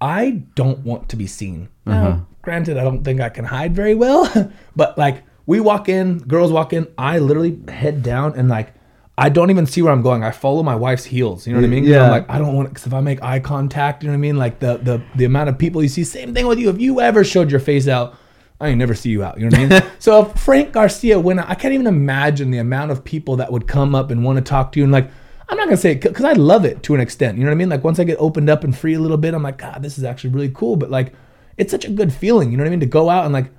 I 0.00 0.42
don't 0.54 0.80
want 0.80 1.08
to 1.10 1.16
be 1.16 1.26
seen. 1.26 1.68
Now, 1.86 2.26
granted, 2.42 2.76
I 2.76 2.84
don't 2.84 3.02
think 3.02 3.20
I 3.20 3.28
can 3.28 3.44
hide 3.44 3.74
very 3.74 3.94
well, 3.94 4.52
but 4.76 4.98
like 4.98 5.22
we 5.46 5.60
walk 5.60 5.88
in, 5.88 6.18
girls 6.18 6.52
walk 6.52 6.72
in, 6.72 6.86
I 6.98 7.18
literally 7.18 7.58
head 7.68 8.02
down 8.02 8.34
and 8.36 8.48
like 8.48 8.74
I 9.18 9.28
don't 9.30 9.50
even 9.50 9.66
see 9.66 9.82
where 9.82 9.92
I'm 9.92 10.00
going. 10.00 10.22
I 10.22 10.30
follow 10.30 10.62
my 10.62 10.76
wife's 10.76 11.04
heels. 11.04 11.44
You 11.44 11.52
know 11.52 11.58
what 11.58 11.66
I 11.66 11.70
mean? 11.70 11.82
Yeah. 11.84 12.04
I'm 12.04 12.10
like 12.10 12.30
I 12.30 12.38
don't 12.38 12.54
want 12.54 12.68
because 12.68 12.86
if 12.86 12.94
I 12.94 13.00
make 13.00 13.20
eye 13.20 13.40
contact, 13.40 14.02
you 14.02 14.08
know 14.08 14.12
what 14.12 14.18
I 14.18 14.20
mean? 14.20 14.36
Like 14.36 14.60
the 14.60 14.76
the 14.76 15.02
the 15.16 15.24
amount 15.24 15.48
of 15.48 15.58
people 15.58 15.82
you 15.82 15.88
see. 15.88 16.04
Same 16.04 16.32
thing 16.32 16.46
with 16.46 16.60
you. 16.60 16.70
If 16.70 16.80
you 16.80 17.00
ever 17.00 17.24
showed 17.24 17.50
your 17.50 17.60
face 17.60 17.88
out. 17.88 18.16
I 18.60 18.70
ain't 18.70 18.78
never 18.78 18.94
see 18.94 19.10
you 19.10 19.22
out. 19.22 19.38
You 19.38 19.48
know 19.48 19.56
what 19.56 19.72
I 19.72 19.80
mean? 19.80 19.90
so 20.00 20.26
if 20.26 20.40
Frank 20.40 20.72
Garcia 20.72 21.20
went 21.20 21.38
out, 21.38 21.48
I 21.48 21.54
can't 21.54 21.74
even 21.74 21.86
imagine 21.86 22.50
the 22.50 22.58
amount 22.58 22.90
of 22.90 23.04
people 23.04 23.36
that 23.36 23.52
would 23.52 23.68
come 23.68 23.94
up 23.94 24.10
and 24.10 24.24
want 24.24 24.36
to 24.36 24.42
talk 24.42 24.72
to 24.72 24.80
you. 24.80 24.84
And 24.84 24.92
like, 24.92 25.08
I'm 25.48 25.56
not 25.56 25.66
gonna 25.66 25.76
say 25.76 25.92
it 25.92 26.00
because 26.00 26.24
I 26.24 26.32
love 26.32 26.64
it 26.64 26.82
to 26.84 26.94
an 26.96 27.00
extent. 27.00 27.38
You 27.38 27.44
know 27.44 27.50
what 27.50 27.54
I 27.54 27.58
mean? 27.58 27.68
Like 27.68 27.84
once 27.84 28.00
I 28.00 28.04
get 28.04 28.16
opened 28.18 28.50
up 28.50 28.64
and 28.64 28.76
free 28.76 28.94
a 28.94 28.98
little 28.98 29.16
bit, 29.16 29.32
I'm 29.32 29.44
like, 29.44 29.58
God, 29.58 29.80
this 29.80 29.96
is 29.96 30.02
actually 30.02 30.30
really 30.30 30.50
cool. 30.50 30.74
But 30.74 30.90
like, 30.90 31.12
it's 31.56 31.70
such 31.70 31.84
a 31.84 31.90
good 31.90 32.12
feeling. 32.12 32.50
You 32.50 32.56
know 32.56 32.64
what 32.64 32.68
I 32.68 32.70
mean? 32.70 32.80
To 32.80 32.86
go 32.86 33.08
out 33.08 33.24
and 33.24 33.32
like, 33.32 33.50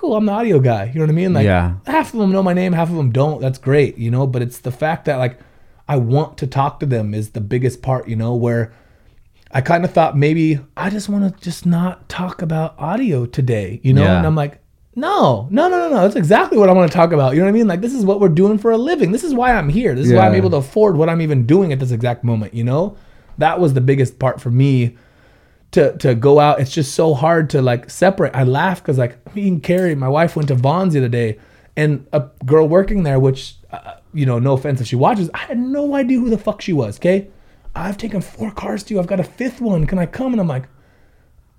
cool, 0.00 0.16
I'm 0.16 0.24
the 0.26 0.32
audio 0.32 0.58
guy. 0.58 0.84
You 0.86 0.94
know 1.00 1.04
what 1.06 1.10
I 1.10 1.14
mean? 1.14 1.34
Like, 1.34 1.44
Yeah. 1.44 1.74
half 1.86 2.14
of 2.14 2.20
them 2.20 2.32
know 2.32 2.42
my 2.42 2.54
name, 2.54 2.72
half 2.72 2.88
of 2.90 2.96
them 2.96 3.10
don't. 3.12 3.40
That's 3.40 3.58
great, 3.58 3.98
you 3.98 4.10
know. 4.10 4.26
But 4.26 4.42
it's 4.42 4.58
the 4.58 4.70
fact 4.72 5.04
that 5.04 5.16
like, 5.16 5.38
I 5.88 5.96
want 5.96 6.38
to 6.38 6.46
talk 6.46 6.80
to 6.80 6.86
them 6.86 7.12
is 7.14 7.30
the 7.30 7.40
biggest 7.40 7.82
part. 7.82 8.08
You 8.08 8.16
know, 8.16 8.34
where 8.34 8.72
I 9.52 9.60
kind 9.60 9.84
of 9.84 9.92
thought 9.92 10.16
maybe 10.16 10.60
I 10.76 10.88
just 10.90 11.08
want 11.08 11.34
to 11.36 11.40
just 11.42 11.66
not 11.66 12.08
talk 12.08 12.40
about 12.40 12.74
audio 12.78 13.26
today. 13.26 13.80
You 13.82 13.92
know, 13.94 14.02
Yeah. 14.04 14.18
and 14.18 14.26
I'm 14.26 14.34
like. 14.36 14.58
No, 14.96 15.46
no, 15.52 15.68
no, 15.68 15.78
no, 15.78 15.88
no. 15.88 16.02
That's 16.02 16.16
exactly 16.16 16.58
what 16.58 16.68
I 16.68 16.72
want 16.72 16.90
to 16.90 16.94
talk 16.96 17.12
about. 17.12 17.32
You 17.34 17.38
know 17.38 17.44
what 17.46 17.50
I 17.50 17.52
mean? 17.52 17.68
Like, 17.68 17.80
this 17.80 17.94
is 17.94 18.04
what 18.04 18.18
we're 18.20 18.28
doing 18.28 18.58
for 18.58 18.72
a 18.72 18.76
living. 18.76 19.12
This 19.12 19.22
is 19.22 19.32
why 19.32 19.52
I'm 19.54 19.68
here. 19.68 19.94
This 19.94 20.08
is 20.08 20.12
why 20.12 20.26
I'm 20.26 20.34
able 20.34 20.50
to 20.50 20.56
afford 20.56 20.96
what 20.96 21.08
I'm 21.08 21.20
even 21.20 21.46
doing 21.46 21.72
at 21.72 21.78
this 21.78 21.92
exact 21.92 22.24
moment. 22.24 22.54
You 22.54 22.64
know, 22.64 22.96
that 23.38 23.60
was 23.60 23.72
the 23.72 23.80
biggest 23.80 24.18
part 24.18 24.40
for 24.40 24.50
me 24.50 24.96
to 25.72 25.96
to 25.98 26.14
go 26.14 26.40
out. 26.40 26.60
It's 26.60 26.72
just 26.72 26.94
so 26.94 27.14
hard 27.14 27.50
to 27.50 27.62
like 27.62 27.90
separate. 27.90 28.34
I 28.34 28.44
laugh 28.44 28.82
because 28.82 28.98
like 28.98 29.34
me 29.34 29.48
and 29.48 29.62
Carrie, 29.62 29.94
my 29.94 30.08
wife 30.08 30.36
went 30.36 30.48
to 30.48 30.54
Vons 30.54 30.94
the 30.94 31.00
other 31.00 31.08
day, 31.08 31.38
and 31.76 32.06
a 32.12 32.28
girl 32.44 32.68
working 32.68 33.02
there, 33.02 33.20
which 33.20 33.56
uh, 33.70 33.94
you 34.12 34.26
know, 34.26 34.38
no 34.38 34.54
offense 34.54 34.80
if 34.80 34.86
she 34.86 34.96
watches, 34.96 35.30
I 35.34 35.38
had 35.38 35.58
no 35.58 35.94
idea 35.94 36.18
who 36.18 36.30
the 36.30 36.38
fuck 36.38 36.60
she 36.60 36.72
was. 36.72 36.98
Okay, 36.98 37.28
I've 37.74 37.96
taken 37.96 38.20
four 38.20 38.50
cars 38.50 38.82
to 38.84 38.94
you. 38.94 39.00
I've 39.00 39.06
got 39.06 39.20
a 39.20 39.24
fifth 39.24 39.60
one. 39.60 39.86
Can 39.86 39.98
I 39.98 40.06
come? 40.06 40.32
And 40.32 40.40
I'm 40.40 40.48
like. 40.48 40.68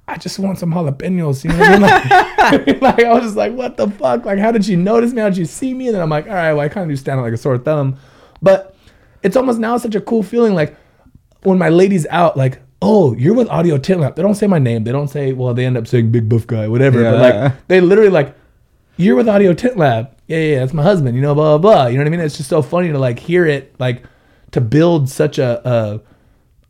I 0.08 0.18
just 0.18 0.40
want 0.40 0.60
some 0.60 0.74
jalapenos. 0.74 1.46
You 1.46 1.52
know 1.52 1.64
I 1.64 1.78
mean? 1.78 2.68
Like, 2.82 2.82
like, 2.98 3.06
I 3.06 3.14
was 3.14 3.24
just 3.24 3.38
like, 3.38 3.54
what 3.54 3.78
the 3.78 3.90
fuck? 3.92 4.26
Like, 4.26 4.40
how 4.40 4.52
did 4.52 4.66
she 4.66 4.76
notice 4.76 5.14
me? 5.14 5.22
How 5.22 5.30
did 5.30 5.38
she 5.38 5.46
see 5.46 5.74
me? 5.74 5.88
And 5.88 5.96
then 5.96 6.02
I'm 6.02 6.10
like, 6.10 6.28
all 6.28 6.34
right, 6.34 6.52
well, 6.52 6.66
I 6.66 6.68
kind 6.68 6.84
of 6.84 6.90
do 6.90 6.98
stand 6.98 7.20
out 7.20 7.24
like 7.24 7.34
a 7.34 7.38
sore 7.38 7.58
thumb. 7.58 7.98
But 8.42 8.76
it's 9.24 9.38
almost 9.38 9.60
now 9.60 9.78
such 9.78 9.96
a 9.96 10.02
cool 10.02 10.22
feeling. 10.22 10.54
Like 10.54 10.76
when 11.44 11.58
my 11.58 11.70
lady's 11.70 12.06
out, 12.08 12.36
like, 12.36 12.60
oh, 12.82 13.14
you're 13.16 13.34
with 13.34 13.48
Audio 13.50 13.76
Lab. 13.76 14.16
They 14.16 14.22
don't 14.22 14.36
say 14.36 14.48
my 14.48 14.60
name. 14.60 14.84
They 14.84 14.92
don't 14.92 15.08
say, 15.08 15.34
well, 15.34 15.54
they 15.54 15.66
end 15.66 15.78
up 15.78 15.88
saying 15.88 16.12
big 16.12 16.28
buff 16.28 16.48
guy, 16.48 16.68
whatever. 16.68 17.04
But 17.04 17.20
like, 17.20 17.68
they 17.68 17.82
literally 17.82 18.10
like, 18.10 18.36
you're 18.98 19.16
with 19.16 19.30
Audio 19.30 19.54
Tint 19.54 19.78
Lab. 19.78 20.16
Yeah, 20.28 20.38
yeah, 20.38 20.54
yeah, 20.54 20.60
that's 20.60 20.74
my 20.74 20.84
husband. 20.84 21.16
You 21.16 21.22
know, 21.22 21.34
blah 21.36 21.58
blah 21.58 21.74
blah. 21.74 21.88
You 21.88 21.98
know 21.98 22.04
what 22.04 22.08
I 22.08 22.12
mean? 22.12 22.20
It's 22.20 22.38
just 22.38 22.50
so 22.50 22.62
funny 22.62 22.90
to 22.92 23.00
like 23.00 23.20
hear 23.20 23.46
it, 23.46 23.76
like 23.80 24.04
to 24.52 24.62
build 24.62 25.10
such 25.10 25.38
a. 25.40 25.62
a 25.68 26.02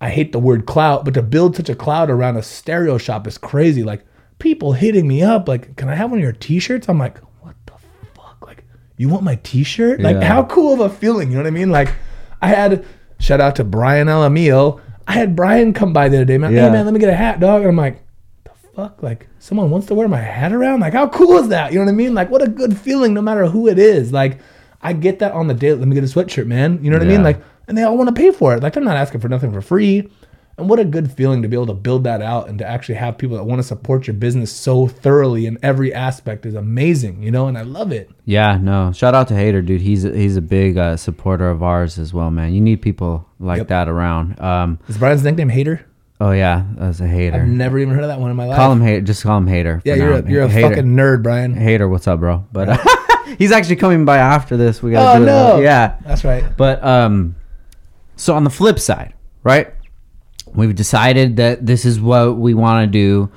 I 0.04 0.10
hate 0.10 0.32
the 0.32 0.40
word 0.40 0.66
clout, 0.66 1.06
but 1.06 1.14
to 1.14 1.22
build 1.22 1.56
such 1.56 1.70
a 1.70 1.76
cloud 1.76 2.10
around 2.10 2.36
a 2.36 2.42
stereo 2.42 2.98
shop 2.98 3.28
is 3.28 3.38
crazy. 3.38 3.84
Like 3.84 4.04
people 4.40 4.74
hitting 4.74 5.08
me 5.08 5.22
up, 5.22 5.48
like, 5.48 5.76
"Can 5.76 5.90
I 5.90 5.96
have 5.96 6.10
one 6.10 6.18
of 6.20 6.24
your 6.24 6.32
T-shirts?" 6.34 6.90
I'm 6.90 6.98
like, 6.98 7.20
"What 7.42 7.56
the 7.68 7.74
fuck? 8.16 8.44
Like, 8.44 8.64
you 8.98 9.10
want 9.10 9.22
my 9.24 9.36
T-shirt? 9.44 10.02
Like, 10.02 10.16
Yeah. 10.16 10.24
how 10.28 10.44
cool 10.46 10.74
of 10.74 10.80
a 10.80 10.90
feeling? 10.90 11.30
You 11.30 11.36
know 11.38 11.44
what 11.44 11.48
I 11.48 11.52
mean? 11.52 11.70
Like, 11.70 11.94
I 12.42 12.48
had 12.48 12.84
shout 13.20 13.40
out 13.42 13.56
to 13.58 13.64
Brian 13.64 14.08
Alamio. 14.08 14.82
I 15.12 15.14
had 15.14 15.36
Brian 15.36 15.74
come 15.74 15.92
by 15.92 16.08
the 16.08 16.16
other 16.16 16.26
day, 16.26 16.38
man. 16.38 16.54
Yeah. 16.54 16.68
Hey 16.68 16.72
man, 16.72 16.86
let 16.86 16.94
me 16.94 17.00
get 17.02 17.10
a 17.10 17.16
hat, 17.16 17.42
dog. 17.42 17.64
And 17.64 17.70
I'm 17.72 17.76
like, 17.76 18.02
the 18.46 18.52
fuck? 18.74 19.04
Like, 19.04 19.28
someone 19.40 19.70
wants 19.70 19.88
to 19.88 19.94
wear 19.94 20.08
my 20.08 20.22
hat 20.22 20.54
around? 20.54 20.80
Like, 20.80 20.94
how 20.94 21.10
cool 21.10 21.38
is 21.38 21.50
that? 21.50 21.74
You 21.74 21.80
know 21.80 21.86
what 21.86 21.92
I 21.92 21.96
mean? 21.96 22.14
Like, 22.14 22.30
what 22.30 22.42
a 22.42 22.48
good 22.48 22.78
feeling, 22.78 23.14
no 23.14 23.22
matter 23.22 23.46
who 23.46 23.68
it 23.68 23.78
is. 23.78 24.14
Like, 24.14 24.40
I 24.82 24.94
get 24.94 25.20
that 25.20 25.34
on 25.34 25.48
the 25.48 25.54
day. 25.54 25.74
Let 25.74 25.86
me 25.86 25.96
get 25.96 26.06
a 26.06 26.08
sweatshirt, 26.08 26.46
man. 26.48 26.82
You 26.82 26.92
know 26.92 26.98
what 26.98 27.06
I 27.06 27.10
mean? 27.10 27.24
Like, 27.24 27.44
and 27.68 27.78
they 27.78 27.84
all 27.84 27.98
want 27.98 28.08
to 28.08 28.16
pay 28.16 28.32
for 28.32 28.56
it. 28.56 28.64
Like, 28.64 28.72
they're 28.72 28.82
not 28.82 28.96
asking 28.96 29.20
for 29.20 29.28
nothing 29.28 29.52
for 29.52 29.62
free. 29.62 30.10
And 30.58 30.70
what 30.70 30.80
a 30.80 30.86
good 30.86 31.12
feeling 31.12 31.42
to 31.42 31.48
be 31.48 31.56
able 31.56 31.68
to 31.68 31.74
build 31.74 32.04
that 32.04 32.22
out 32.22 32.48
and 32.48 32.60
to 32.60 32.66
actually 32.68 32.96
have 32.96 33.18
people 33.18 33.36
that 33.38 33.44
want 33.46 33.60
to 33.60 33.64
support 33.64 34.06
your 34.06 34.14
business 34.14 34.52
so 34.52 34.86
thoroughly 34.88 35.46
in 35.48 35.58
every 35.64 35.92
aspect 35.94 36.46
is 36.46 36.54
amazing, 36.54 37.24
you 37.24 37.32
know, 37.32 37.48
and 37.48 37.58
I 37.58 37.62
love 37.64 37.92
it. 37.92 38.12
Yeah, 38.26 38.58
no. 38.62 38.92
Shout 38.92 39.16
out 39.16 39.28
to 39.30 39.36
Hater, 39.36 39.62
dude. 39.64 39.82
He's 39.82 40.04
he's 40.04 40.36
a 40.38 40.42
big 40.42 40.78
uh, 40.78 40.98
supporter 40.98 41.50
of 41.50 41.64
ours 41.64 41.98
as 41.98 42.14
well, 42.14 42.30
man. 42.30 42.54
You 42.54 42.62
need 42.62 42.82
people 42.82 43.26
like 43.40 43.60
Yep. 43.60 43.68
that 43.70 43.90
around. 43.90 44.40
Um, 44.40 44.78
Is 44.88 44.98
Brian's 44.98 45.24
nickname 45.24 45.50
Hater? 45.50 45.86
Oh 46.20 46.32
yeah, 46.32 46.66
that's 46.76 47.00
a 47.00 47.08
hater. 47.08 47.42
I've 47.42 47.48
never 47.48 47.80
even 47.80 47.96
heard 47.96 48.04
of 48.04 48.10
that 48.10 48.20
one 48.20 48.30
in 48.30 48.38
my 48.38 48.46
life. 48.46 48.56
Call 48.56 48.72
him 48.72 48.82
hater. 48.82 49.02
Just 49.02 49.24
call 49.24 49.40
him 49.40 49.48
hater. 49.48 49.82
yeah, 49.84 49.96
you're 49.96 50.22
now. 50.22 50.28
a, 50.28 50.32
you're 50.32 50.44
a 50.44 50.48
hater. 50.50 50.70
fucking 50.70 50.86
nerd, 50.96 51.24
Brian. 51.24 51.56
hater. 51.56 51.90
What's 51.90 52.08
up, 52.08 52.20
bro? 52.20 52.46
But 52.52 52.70
uh, 52.70 53.36
he's 53.40 53.52
actually 53.52 53.78
coming 53.78 54.06
by 54.06 54.18
after 54.20 54.56
this. 54.56 54.84
We 54.84 54.92
gotta 54.92 55.16
Oh 55.18 55.20
do 55.20 55.26
no. 55.26 55.58
it. 55.60 55.64
Yeah. 55.64 55.96
that's 56.06 56.24
right. 56.24 56.44
But 56.56 56.84
um, 56.84 57.36
so 58.18 58.36
on 58.36 58.44
the 58.44 58.52
flip 58.52 58.78
side, 58.78 59.16
right? 59.44 59.74
We've 60.54 60.76
decided 60.76 61.38
that 61.38 61.66
this 61.66 61.86
is 61.86 62.00
what 62.00 62.38
we 62.38 62.54
want 62.54 62.86
to 62.86 62.92
do. 62.92 63.32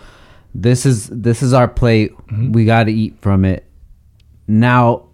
This 0.55 0.87
is 0.87 1.09
this 1.09 1.43
is 1.43 1.53
our 1.53 1.69
plate. 1.69 2.17
Mm-hmm. 2.17 2.53
We 2.53 2.65
got 2.65 2.85
to 2.85 2.93
eat 2.93 3.19
from 3.21 3.45
it. 3.45 3.67
Now, 4.47 5.09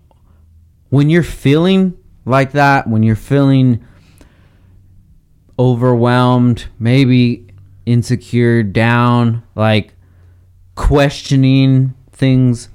when 0.89 1.11
you're 1.11 1.23
feeling 1.23 1.97
like 2.25 2.53
that, 2.53 2.89
when 2.89 3.03
you're 3.03 3.17
feeling 3.17 3.85
overwhelmed, 5.59 6.67
maybe 6.79 7.47
insecure, 7.87 8.63
down, 8.63 9.43
like 9.55 9.95
questioning 10.75 11.95
things, 12.13 12.69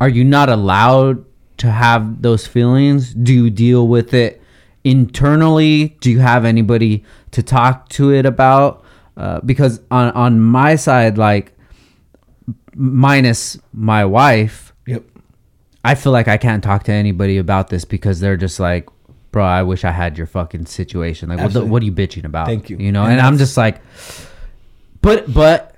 are 0.00 0.08
you 0.08 0.24
not 0.24 0.48
allowed 0.48 1.24
to 1.58 1.70
have 1.70 2.22
those 2.22 2.46
feelings? 2.46 3.14
Do 3.14 3.32
you 3.32 3.50
deal 3.50 3.88
with 3.88 4.12
it 4.14 4.42
internally? 4.84 5.96
Do 6.00 6.10
you 6.10 6.20
have 6.20 6.44
anybody 6.44 7.04
to 7.36 7.42
talk 7.42 7.88
to 7.90 8.12
it 8.12 8.24
about? 8.24 8.82
Uh, 9.14 9.40
because 9.40 9.80
on 9.90 10.10
on 10.12 10.40
my 10.40 10.74
side, 10.76 11.18
like 11.18 11.52
minus 12.74 13.58
my 13.72 14.04
wife, 14.04 14.72
Yep. 14.86 15.04
I 15.84 15.94
feel 15.94 16.12
like 16.12 16.28
I 16.28 16.36
can't 16.36 16.64
talk 16.64 16.84
to 16.84 16.92
anybody 16.92 17.38
about 17.38 17.68
this 17.68 17.84
because 17.84 18.20
they're 18.20 18.36
just 18.36 18.58
like, 18.58 18.88
bro, 19.32 19.44
I 19.44 19.62
wish 19.62 19.84
I 19.84 19.90
had 19.90 20.16
your 20.16 20.26
fucking 20.26 20.66
situation. 20.66 21.28
Like, 21.28 21.38
what, 21.40 21.52
the, 21.52 21.64
what 21.64 21.82
are 21.82 21.84
you 21.84 21.92
bitching 21.92 22.24
about? 22.24 22.46
Thank 22.46 22.70
you. 22.70 22.76
You 22.78 22.92
know, 22.92 23.04
And 23.04 23.12
and, 23.12 23.20
I'm 23.20 23.38
just 23.38 23.56
like, 23.56 23.80
but 25.02 25.32
but 25.32 25.76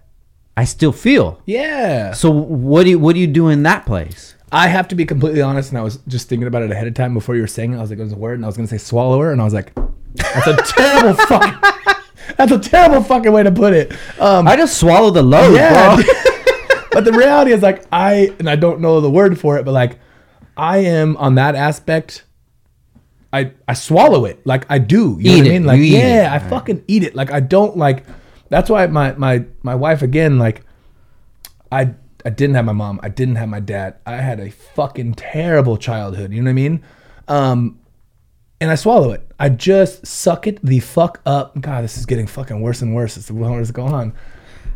I 0.56 0.64
still 0.64 0.92
feel. 0.92 1.40
Yeah. 1.46 2.12
So 2.12 2.30
what 2.30 2.84
do 2.84 2.90
you 2.90 2.98
what 2.98 3.14
do 3.14 3.20
you 3.20 3.26
do 3.26 3.48
in 3.48 3.64
that 3.64 3.84
place? 3.86 4.34
I 4.50 4.68
have 4.68 4.88
to 4.88 4.94
be 4.94 5.04
completely 5.04 5.42
honest, 5.42 5.70
and 5.70 5.78
I 5.78 5.82
was 5.82 5.98
just 6.08 6.28
thinking 6.28 6.48
about 6.48 6.62
it 6.62 6.70
ahead 6.70 6.86
of 6.86 6.94
time 6.94 7.12
before 7.12 7.34
you 7.34 7.42
were 7.42 7.46
saying 7.46 7.74
it. 7.74 7.76
I 7.76 7.80
was 7.80 7.90
like, 7.90 7.98
it 7.98 8.02
was 8.02 8.14
a 8.14 8.16
word, 8.16 8.34
and 8.34 8.44
I 8.44 8.48
was 8.48 8.56
gonna 8.56 8.68
say 8.68 8.78
swallower, 8.78 9.30
and 9.30 9.40
I 9.40 9.44
was 9.44 9.52
like, 9.52 9.72
that's 10.14 10.46
a 10.46 10.56
terrible 10.74 11.14
fucking, 11.26 12.04
that's 12.36 12.52
a 12.52 12.58
terrible 12.58 13.02
fucking 13.02 13.32
way 13.32 13.42
to 13.42 13.52
put 13.52 13.72
it. 13.72 13.92
Um, 14.20 14.46
I 14.48 14.56
just 14.56 14.78
swallow 14.78 15.10
the 15.10 15.22
load, 15.22 15.54
yeah. 15.54 15.96
bro. 15.96 16.04
but 16.92 17.04
the 17.04 17.12
reality 17.12 17.52
is, 17.52 17.62
like, 17.62 17.84
I 17.92 18.34
and 18.38 18.48
I 18.48 18.56
don't 18.56 18.80
know 18.80 19.00
the 19.00 19.10
word 19.10 19.38
for 19.38 19.58
it, 19.58 19.64
but 19.64 19.72
like, 19.72 19.98
I 20.56 20.78
am 20.78 21.16
on 21.16 21.36
that 21.36 21.54
aspect. 21.54 22.24
I 23.32 23.52
I 23.66 23.74
swallow 23.74 24.24
it 24.24 24.44
like 24.46 24.64
I 24.70 24.78
do. 24.78 25.18
You 25.20 25.30
know 25.30 25.38
what 25.38 25.46
it. 25.46 25.50
I 25.50 25.52
mean? 25.52 25.64
Like, 25.64 25.78
You 25.78 25.84
yeah. 25.84 26.30
I 26.32 26.38
fucking 26.38 26.84
eat 26.88 27.02
it. 27.02 27.14
Like, 27.14 27.30
I 27.30 27.40
don't 27.40 27.76
like. 27.76 28.04
That's 28.48 28.70
why 28.70 28.86
my 28.86 29.12
my 29.12 29.44
my 29.62 29.74
wife 29.74 30.02
again 30.02 30.38
like. 30.38 30.62
I 31.70 31.94
I 32.24 32.30
didn't 32.30 32.56
have 32.56 32.64
my 32.64 32.72
mom. 32.72 33.00
I 33.02 33.08
didn't 33.08 33.36
have 33.36 33.48
my 33.48 33.60
dad. 33.60 33.96
I 34.04 34.16
had 34.16 34.40
a 34.40 34.50
fucking 34.50 35.14
terrible 35.14 35.76
childhood. 35.76 36.32
You 36.32 36.42
know 36.42 36.48
what 36.48 36.50
I 36.50 36.54
mean? 36.54 36.84
Um, 37.28 37.77
and 38.60 38.70
I 38.70 38.74
swallow 38.74 39.12
it. 39.12 39.24
I 39.38 39.48
just 39.50 40.06
suck 40.06 40.46
it 40.46 40.60
the 40.64 40.80
fuck 40.80 41.20
up. 41.24 41.60
God, 41.60 41.84
this 41.84 41.96
is 41.96 42.06
getting 42.06 42.26
fucking 42.26 42.60
worse 42.60 42.82
and 42.82 42.94
worse 42.94 43.16
as 43.16 43.26
the 43.26 43.34
longer 43.34 43.60
it's 43.60 43.70
going 43.70 43.94
on. 43.94 44.12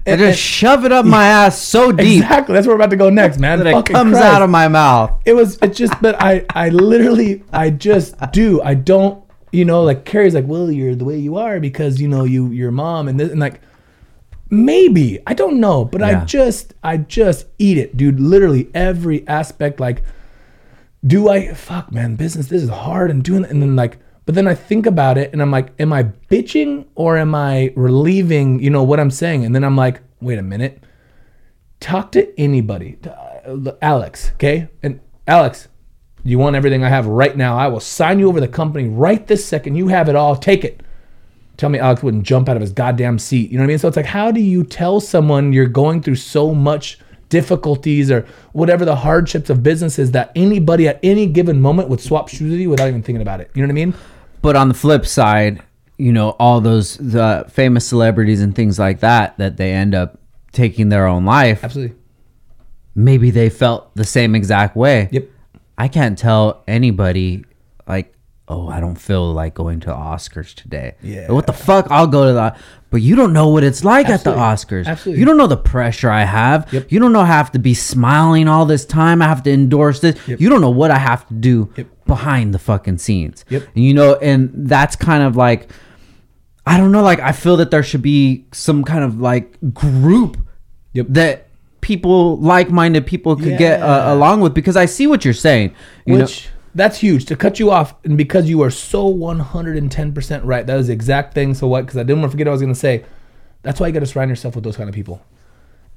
I 0.06 0.16
just 0.16 0.22
and- 0.22 0.36
shove 0.36 0.84
it 0.84 0.92
up 0.92 1.04
my 1.06 1.24
ass 1.28 1.58
so 1.60 1.92
deep 1.92 2.22
exactly. 2.22 2.54
That's 2.54 2.66
where 2.66 2.74
we're 2.76 2.80
about 2.82 2.90
to 2.90 2.96
go 2.96 3.08
next, 3.10 3.38
man. 3.38 3.58
that 3.58 3.66
it 3.68 3.72
Fucking 3.72 3.94
comes 3.94 4.12
Christ. 4.12 4.24
out 4.26 4.42
of 4.42 4.50
my 4.50 4.66
mouth. 4.68 5.20
It 5.24 5.34
was. 5.34 5.58
It 5.62 5.74
just. 5.74 5.94
But 6.02 6.20
I. 6.20 6.44
I 6.50 6.70
literally. 6.70 7.44
I 7.52 7.70
just 7.70 8.16
do. 8.32 8.60
I 8.62 8.74
don't. 8.74 9.22
You 9.52 9.64
know, 9.64 9.82
like 9.84 10.04
Carrie's 10.04 10.34
like, 10.34 10.46
well, 10.46 10.70
you're 10.72 10.94
the 10.94 11.04
way 11.04 11.18
you 11.18 11.36
are 11.36 11.60
because 11.60 12.00
you 12.00 12.08
know 12.08 12.24
you 12.24 12.48
your 12.48 12.70
mom 12.70 13.06
and 13.08 13.18
this 13.20 13.30
and 13.30 13.38
like. 13.40 13.60
Maybe 14.50 15.18
I 15.26 15.32
don't 15.32 15.60
know, 15.60 15.82
but 15.84 16.02
I 16.02 16.26
just 16.26 16.74
I 16.82 16.98
just 16.98 17.46
eat 17.58 17.78
it, 17.78 17.96
dude. 17.96 18.20
Literally 18.20 18.68
every 18.74 19.26
aspect. 19.26 19.80
Like, 19.80 20.02
do 21.06 21.28
I 21.28 21.52
fuck 21.54 21.92
man? 21.92 22.16
Business 22.16 22.46
this 22.46 22.62
is 22.62 22.68
hard 22.68 23.10
and 23.10 23.22
doing 23.22 23.44
and 23.44 23.62
then 23.62 23.76
like, 23.76 23.98
but 24.24 24.34
then 24.34 24.46
I 24.46 24.54
think 24.54 24.86
about 24.86 25.18
it 25.18 25.32
and 25.32 25.42
I'm 25.42 25.50
like, 25.50 25.72
am 25.80 25.92
I 25.92 26.04
bitching 26.04 26.86
or 26.94 27.16
am 27.16 27.34
I 27.34 27.72
relieving? 27.74 28.60
You 28.60 28.70
know 28.70 28.82
what 28.82 29.00
I'm 29.00 29.10
saying? 29.10 29.44
And 29.44 29.54
then 29.54 29.64
I'm 29.64 29.76
like, 29.76 30.00
wait 30.20 30.38
a 30.38 30.42
minute. 30.42 30.82
Talk 31.80 32.12
to 32.12 32.40
anybody, 32.40 32.98
Uh, 33.04 33.72
Alex. 33.82 34.30
Okay, 34.34 34.68
and 34.84 35.00
Alex, 35.26 35.66
you 36.22 36.38
want 36.38 36.54
everything 36.54 36.84
I 36.84 36.88
have 36.88 37.06
right 37.06 37.36
now? 37.36 37.58
I 37.58 37.66
will 37.66 37.80
sign 37.80 38.20
you 38.20 38.28
over 38.28 38.40
the 38.40 38.46
company 38.46 38.88
right 38.88 39.26
this 39.26 39.44
second. 39.44 39.74
You 39.74 39.88
have 39.88 40.08
it 40.08 40.14
all. 40.14 40.36
Take 40.36 40.64
it 40.64 40.82
tell 41.56 41.70
me 41.70 41.78
Alex 41.78 42.02
wouldn't 42.02 42.24
jump 42.24 42.48
out 42.48 42.56
of 42.56 42.60
his 42.60 42.72
goddamn 42.72 43.18
seat. 43.18 43.50
You 43.50 43.56
know 43.56 43.62
what 43.62 43.66
I 43.66 43.68
mean? 43.68 43.78
So 43.78 43.88
it's 43.88 43.96
like, 43.96 44.06
how 44.06 44.32
do 44.32 44.40
you 44.40 44.64
tell 44.64 45.00
someone 45.00 45.52
you're 45.52 45.66
going 45.66 46.02
through 46.02 46.16
so 46.16 46.54
much 46.54 46.98
difficulties 47.32 48.10
or 48.10 48.26
whatever 48.52 48.84
the 48.84 48.94
hardships 48.94 49.48
of 49.48 49.62
business 49.62 49.98
is 49.98 50.12
that 50.12 50.30
anybody 50.36 50.86
at 50.86 51.00
any 51.02 51.26
given 51.26 51.60
moment 51.60 51.88
would 51.88 52.00
swap 52.00 52.28
shoes 52.28 52.50
with 52.50 52.60
you 52.60 52.68
without 52.68 52.88
even 52.88 53.02
thinking 53.02 53.22
about 53.22 53.40
it? 53.40 53.50
You 53.54 53.62
know 53.62 53.68
what 53.68 53.72
I 53.72 53.86
mean? 53.86 53.94
But 54.42 54.54
on 54.54 54.68
the 54.68 54.74
flip 54.74 55.06
side, 55.06 55.62
you 55.96 56.12
know, 56.12 56.36
all 56.38 56.60
those 56.60 56.98
the 56.98 57.46
famous 57.48 57.86
celebrities 57.86 58.42
and 58.42 58.54
things 58.54 58.78
like 58.78 59.00
that 59.00 59.38
that 59.38 59.56
they 59.56 59.72
end 59.72 59.94
up 59.94 60.18
taking 60.52 60.90
their 60.90 61.06
own 61.06 61.24
life. 61.24 61.64
Absolutely. 61.64 61.96
Maybe 62.94 63.30
they 63.30 63.48
felt 63.48 63.94
the 63.96 64.04
same 64.04 64.34
exact 64.34 64.76
way. 64.76 65.08
Yep. 65.10 65.28
I 65.78 65.88
can't 65.88 66.18
tell 66.18 66.62
anybody 66.68 67.46
like, 67.88 68.14
oh, 68.48 68.68
I 68.68 68.80
don't 68.80 68.96
feel 68.96 69.32
like 69.32 69.54
going 69.54 69.80
to 69.80 69.88
Oscars 69.88 70.54
today. 70.54 70.96
Yeah. 71.02 71.32
What 71.32 71.46
the 71.46 71.54
fuck? 71.54 71.86
I'll 71.90 72.06
go 72.06 72.26
to 72.26 72.32
the. 72.34 72.56
But 72.92 73.02
you 73.02 73.16
don't 73.16 73.32
know 73.32 73.48
what 73.48 73.64
it's 73.64 73.82
like 73.84 74.08
Absolutely. 74.08 74.40
at 74.42 74.58
the 74.58 74.74
Oscars. 74.76 74.86
Absolutely. 74.86 75.18
You 75.20 75.26
don't 75.26 75.36
know 75.38 75.46
the 75.48 75.56
pressure 75.56 76.10
I 76.10 76.24
have. 76.24 76.72
Yep. 76.72 76.92
You 76.92 77.00
don't 77.00 77.12
know 77.12 77.20
I 77.20 77.26
have 77.26 77.50
to 77.52 77.58
be 77.58 77.74
smiling 77.74 78.46
all 78.46 78.66
this 78.66 78.84
time. 78.84 79.20
I 79.22 79.26
have 79.26 79.42
to 79.44 79.50
endorse 79.50 79.98
this. 80.00 80.16
Yep. 80.28 80.40
You 80.40 80.48
don't 80.50 80.60
know 80.60 80.70
what 80.70 80.90
I 80.92 80.98
have 80.98 81.26
to 81.28 81.34
do 81.34 81.72
Yep. 81.76 81.86
behind 82.06 82.52
the 82.54 82.58
fucking 82.60 82.98
scenes. 82.98 83.44
Yep. 83.48 83.62
And 83.74 83.84
you 83.84 83.94
know, 83.94 84.14
and 84.16 84.50
that's 84.54 84.94
kind 84.94 85.22
of 85.24 85.34
like, 85.36 85.70
I 86.66 86.76
don't 86.76 86.92
know. 86.92 87.02
Like 87.02 87.18
I 87.20 87.32
feel 87.32 87.56
that 87.56 87.70
there 87.70 87.82
should 87.82 88.02
be 88.02 88.44
some 88.52 88.84
kind 88.84 89.02
of 89.02 89.18
like 89.20 89.56
group 89.74 90.36
Yep. 90.92 91.06
that 91.08 91.48
people 91.80 92.36
like-minded 92.36 93.06
people 93.06 93.34
could 93.36 93.58
get 93.58 93.80
uh, 93.82 94.04
along 94.14 94.40
with 94.42 94.54
because 94.54 94.76
I 94.76 94.84
see 94.86 95.06
what 95.06 95.24
you're 95.24 95.34
saying. 95.34 95.74
You 96.06 96.14
know, 96.18 96.20
Which 96.24 96.48
that's 96.74 96.98
huge 96.98 97.26
to 97.26 97.36
cut 97.36 97.58
you 97.58 97.70
off, 97.70 97.94
and 98.04 98.16
because 98.16 98.48
you 98.48 98.62
are 98.62 98.70
so 98.70 99.12
110% 99.12 100.40
right. 100.44 100.66
That 100.66 100.78
is 100.78 100.86
the 100.86 100.92
exact 100.92 101.34
thing. 101.34 101.54
So 101.54 101.66
what? 101.66 101.82
Because 101.82 101.98
I 101.98 102.02
didn't 102.02 102.20
want 102.20 102.30
to 102.30 102.34
forget 102.34 102.46
what 102.46 102.52
I 102.52 102.54
was 102.54 102.62
going 102.62 102.74
to 102.74 102.78
say. 102.78 103.04
That's 103.62 103.78
why 103.78 103.86
you 103.88 103.92
got 103.92 104.00
to 104.00 104.06
surround 104.06 104.30
yourself 104.30 104.54
with 104.54 104.64
those 104.64 104.76
kind 104.76 104.88
of 104.88 104.94
people, 104.94 105.22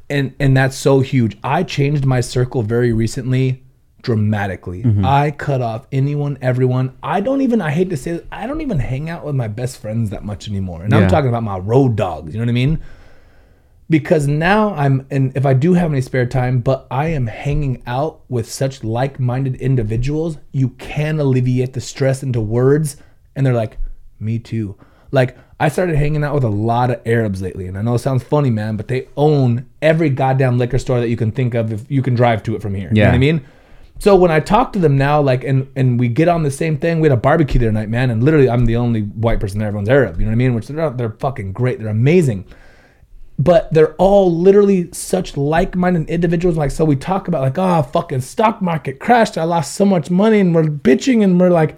and 0.10 0.34
and 0.40 0.56
that's 0.56 0.76
so 0.76 1.00
huge. 1.00 1.38
I 1.44 1.64
changed 1.64 2.06
my 2.06 2.22
circle 2.22 2.62
very 2.62 2.94
recently, 2.94 3.64
dramatically. 4.04 4.84
Mm-hmm. 4.84 5.04
I 5.06 5.32
cut 5.32 5.62
off 5.62 5.88
anyone, 5.92 6.38
everyone. 6.42 6.96
I 7.02 7.22
don't 7.22 7.42
even. 7.42 7.62
I 7.62 7.72
hate 7.72 7.90
to 7.90 7.98
say 7.98 8.12
this. 8.12 8.22
I 8.32 8.46
don't 8.46 8.62
even 8.62 8.80
hang 8.80 9.10
out 9.10 9.26
with 9.26 9.36
my 9.36 9.48
best 9.48 9.80
friends 9.80 10.12
that 10.12 10.24
much 10.24 10.48
anymore. 10.48 10.84
And 10.84 10.92
Yeah. 10.92 11.00
I'm 11.00 11.10
talking 11.10 11.30
about 11.30 11.44
my 11.44 11.58
road 11.58 11.96
dogs. 11.96 12.34
You 12.34 12.40
know 12.40 12.46
what 12.46 12.50
I 12.50 12.54
mean? 12.54 12.80
Because 13.90 14.28
now 14.28 14.74
I'm 14.74 15.06
and 15.12 15.36
if 15.38 15.46
I 15.46 15.54
do 15.54 15.74
have 15.74 15.92
any 15.92 16.02
spare 16.02 16.26
time, 16.26 16.60
but 16.60 16.88
I 16.90 17.08
am 17.08 17.28
hanging 17.28 17.84
out 17.86 18.22
with 18.30 18.50
such 18.52 18.84
like-minded 18.84 19.56
individuals, 19.58 20.38
you 20.52 20.70
can 20.70 21.20
alleviate 21.20 21.74
the 21.74 21.82
stress 21.82 22.24
into 22.24 22.42
words 22.42 22.98
and 23.36 23.46
they're 23.46 23.54
like, 23.54 23.78
"Me 24.20 24.40
too." 24.40 24.76
Like 25.12 25.38
I 25.60 25.70
started 25.70 25.96
hanging 25.96 26.24
out 26.24 26.34
with 26.34 26.44
a 26.44 26.50
lot 26.50 26.90
of 26.90 27.00
Arabs 27.06 27.42
lately, 27.42 27.68
and 27.68 27.78
I 27.78 27.82
know 27.82 27.94
it 27.96 28.00
sounds 28.00 28.24
funny, 28.24 28.50
man, 28.50 28.76
but 28.76 28.88
they 28.88 29.08
own 29.16 29.66
every 29.82 30.10
goddamn 30.10 30.58
liquor 30.58 30.80
store 30.80 31.00
that 31.00 31.10
you 31.10 31.16
can 31.18 31.32
think 31.32 31.54
of 31.54 31.72
if 31.72 31.90
you 31.90 32.02
can 32.02 32.16
drive 32.16 32.44
to 32.44 32.56
it 32.56 32.62
from 32.62 32.74
here. 32.74 32.90
You 32.90 32.96
know 32.96 33.02
Yeah. 33.02 33.08
what 33.10 33.16
I 33.16 33.20
mean? 33.20 33.42
So 34.00 34.16
when 34.18 34.30
I 34.32 34.42
talk 34.42 34.74
to 34.74 34.80
them 34.80 34.98
now, 34.98 35.22
like, 35.22 35.44
and 35.46 35.68
and 35.76 35.98
we 36.00 36.10
get 36.10 36.28
on 36.28 36.44
the 36.44 36.52
same 36.52 36.78
thing, 36.78 37.00
we 37.00 37.08
had 37.08 37.18
a 37.18 37.22
barbecue 37.22 37.60
the 37.60 37.68
other 37.68 37.72
night, 37.72 37.90
man, 37.90 38.10
and 38.10 38.24
literally 38.24 38.50
I'm 38.50 38.66
the 38.66 38.76
only 38.76 39.02
white 39.04 39.40
person 39.40 39.60
there. 39.60 39.68
Everyone's 39.68 39.88
Arab. 39.90 40.20
You 40.20 40.26
know 40.26 40.32
what 40.32 40.34
I 40.34 40.38
mean? 40.38 40.56
Which 40.56 40.68
they're 40.68 40.90
they're 40.90 41.12
fucking 41.20 41.54
great. 41.54 41.80
They're 41.80 41.88
amazing 41.88 42.46
but 43.38 43.72
they're 43.74 43.94
all 43.96 44.34
literally 44.34 44.90
such 44.94 45.36
like-minded 45.36 46.10
individuals. 46.10 46.58
Like, 46.58 46.72
so 46.72 46.86
we 46.86 46.96
talk 46.96 47.28
about 47.28 47.42
like, 47.42 47.58
oh, 47.58 47.82
fucking 47.84 48.22
stock 48.22 48.62
market 48.62 49.00
crashed. 49.00 49.38
I 49.38 49.44
lost 49.44 49.74
so 49.76 49.86
much 49.86 50.10
money, 50.10 50.40
and 50.40 50.56
we're 50.56 50.64
bitching, 50.64 51.24
and 51.24 51.40
we're 51.40 51.50
like, 51.50 51.78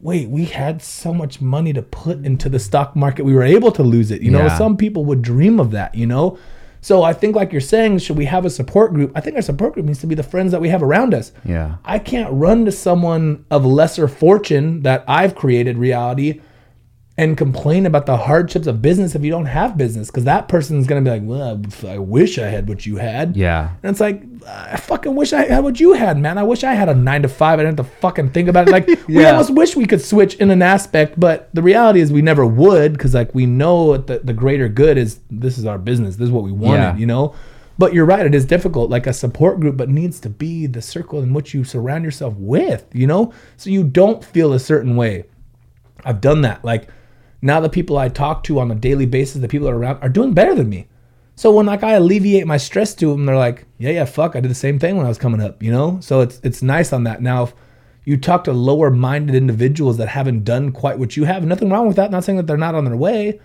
wait, 0.00 0.28
we 0.28 0.44
had 0.44 0.80
so 0.80 1.12
much 1.12 1.40
money 1.40 1.72
to 1.72 1.82
put 1.82 2.24
into 2.24 2.48
the 2.48 2.58
stock 2.58 2.94
market, 2.94 3.24
we 3.24 3.34
were 3.34 3.42
able 3.42 3.72
to 3.72 3.82
lose 3.82 4.10
it. 4.10 4.22
You 4.22 4.30
know, 4.30 4.44
Yeah. 4.44 4.56
some 4.56 4.76
people 4.76 5.04
would 5.06 5.22
dream 5.22 5.58
of 5.58 5.72
that. 5.72 5.94
You 5.94 6.06
know, 6.06 6.38
so 6.80 7.02
I 7.02 7.12
think 7.12 7.34
like 7.34 7.50
you're 7.50 7.60
saying, 7.60 7.98
should 7.98 8.16
we 8.16 8.26
have 8.26 8.44
a 8.44 8.50
support 8.50 8.94
group? 8.94 9.10
I 9.16 9.20
think 9.20 9.34
our 9.36 9.42
support 9.42 9.74
group 9.74 9.84
needs 9.86 9.98
to 10.00 10.06
be 10.06 10.14
the 10.14 10.22
friends 10.22 10.52
that 10.52 10.60
we 10.60 10.68
have 10.68 10.82
around 10.84 11.14
us. 11.14 11.32
Yeah. 11.44 11.76
I 11.84 11.98
can't 11.98 12.32
run 12.32 12.64
to 12.66 12.72
someone 12.72 13.44
of 13.50 13.66
lesser 13.66 14.06
fortune 14.06 14.82
that 14.82 15.04
I've 15.08 15.34
created 15.34 15.76
reality 15.76 16.40
and 17.18 17.36
complain 17.36 17.84
about 17.84 18.06
the 18.06 18.16
hardships 18.16 18.68
of 18.68 18.80
business 18.80 19.16
if 19.16 19.24
you 19.24 19.30
don't 19.30 19.46
have 19.46 19.76
business 19.76 20.06
because 20.08 20.22
that 20.22 20.46
person's 20.46 20.86
gonna 20.86 21.00
be 21.02 21.10
like, 21.10 21.22
well, 21.24 21.60
I 21.86 21.98
wish 21.98 22.38
I 22.38 22.46
had 22.46 22.68
what 22.68 22.86
you 22.86 22.96
had. 22.96 23.36
Yeah. 23.36 23.70
And 23.82 23.90
it's 23.90 23.98
like, 23.98 24.22
I 24.46 24.76
fucking 24.76 25.16
wish 25.16 25.32
I 25.32 25.44
had 25.46 25.64
what 25.64 25.80
you 25.80 25.94
had, 25.94 26.16
man. 26.16 26.38
I 26.38 26.44
wish 26.44 26.62
I 26.62 26.74
had 26.74 26.88
a 26.88 26.94
nine 26.94 27.22
to 27.22 27.28
five. 27.28 27.58
I 27.58 27.64
didn't 27.64 27.80
have 27.80 27.86
to 27.88 27.92
fucking 28.00 28.30
think 28.30 28.48
about 28.48 28.68
it. 28.68 28.70
Like, 28.70 28.86
we 29.08 29.24
almost 29.26 29.50
wish 29.50 29.74
we 29.74 29.84
could 29.84 30.00
switch 30.00 30.36
in 30.36 30.50
an 30.52 30.62
aspect, 30.62 31.18
but 31.18 31.52
the 31.54 31.60
reality 31.60 32.00
is 32.00 32.12
we 32.12 32.22
never 32.22 32.46
would 32.46 32.92
because, 32.92 33.14
like, 33.14 33.34
we 33.34 33.46
know 33.46 33.96
that 33.96 34.24
the 34.24 34.32
greater 34.32 34.68
good 34.68 34.96
is 34.96 35.18
this 35.28 35.58
is 35.58 35.66
our 35.66 35.76
business. 35.76 36.16
This 36.16 36.26
is 36.26 36.32
what 36.32 36.44
we 36.44 36.52
wanted, 36.52 36.78
Yeah. 36.82 36.96
you 36.96 37.06
know? 37.06 37.34
But 37.78 37.94
you're 37.94 38.06
right. 38.06 38.24
It 38.24 38.34
is 38.34 38.44
difficult, 38.44 38.90
like 38.90 39.08
a 39.08 39.12
support 39.12 39.58
group, 39.58 39.76
but 39.76 39.88
needs 39.88 40.20
to 40.20 40.28
be 40.28 40.66
the 40.66 40.80
circle 40.82 41.20
in 41.20 41.34
which 41.34 41.52
you 41.52 41.64
surround 41.64 42.04
yourself 42.04 42.34
with, 42.36 42.86
you 42.92 43.08
know? 43.08 43.32
So 43.56 43.70
you 43.70 43.82
don't 43.82 44.24
feel 44.24 44.52
a 44.52 44.60
certain 44.60 44.94
way. 44.94 45.24
I've 46.04 46.20
done 46.20 46.42
that. 46.42 46.64
Like, 46.64 46.88
now 47.42 47.60
the 47.60 47.68
people 47.68 47.96
I 47.98 48.08
talk 48.08 48.42
to 48.44 48.58
on 48.60 48.70
a 48.70 48.74
daily 48.74 49.06
basis, 49.06 49.40
the 49.40 49.48
people 49.48 49.66
that 49.66 49.74
are 49.74 49.78
around, 49.78 50.02
are 50.02 50.08
doing 50.08 50.34
better 50.34 50.54
than 50.54 50.68
me. 50.68 50.88
So 51.36 51.52
when 51.52 51.66
like 51.66 51.84
I 51.84 51.92
alleviate 51.92 52.46
my 52.46 52.56
stress 52.56 52.94
to 52.96 53.10
them, 53.12 53.24
they're 53.26 53.36
like, 53.36 53.64
yeah, 53.78 53.90
yeah, 53.90 54.04
fuck, 54.04 54.34
I 54.34 54.40
did 54.40 54.50
the 54.50 54.54
same 54.56 54.78
thing 54.78 54.96
when 54.96 55.06
I 55.06 55.08
was 55.08 55.18
coming 55.18 55.40
up, 55.40 55.62
you 55.62 55.70
know. 55.70 55.98
So 56.00 56.20
it's 56.20 56.40
it's 56.42 56.62
nice 56.62 56.92
on 56.92 57.04
that. 57.04 57.22
Now, 57.22 57.44
if 57.44 57.54
you 58.04 58.16
talk 58.16 58.44
to 58.44 58.52
lower 58.52 58.90
minded 58.90 59.36
individuals 59.36 59.98
that 59.98 60.08
haven't 60.08 60.44
done 60.44 60.72
quite 60.72 60.98
what 60.98 61.16
you 61.16 61.24
have, 61.24 61.44
nothing 61.44 61.70
wrong 61.70 61.86
with 61.86 61.96
that. 61.96 62.10
Not 62.10 62.24
saying 62.24 62.38
that 62.38 62.46
they're 62.48 62.56
not 62.56 62.74
on 62.74 62.84
their 62.84 62.96
way. 62.96 63.40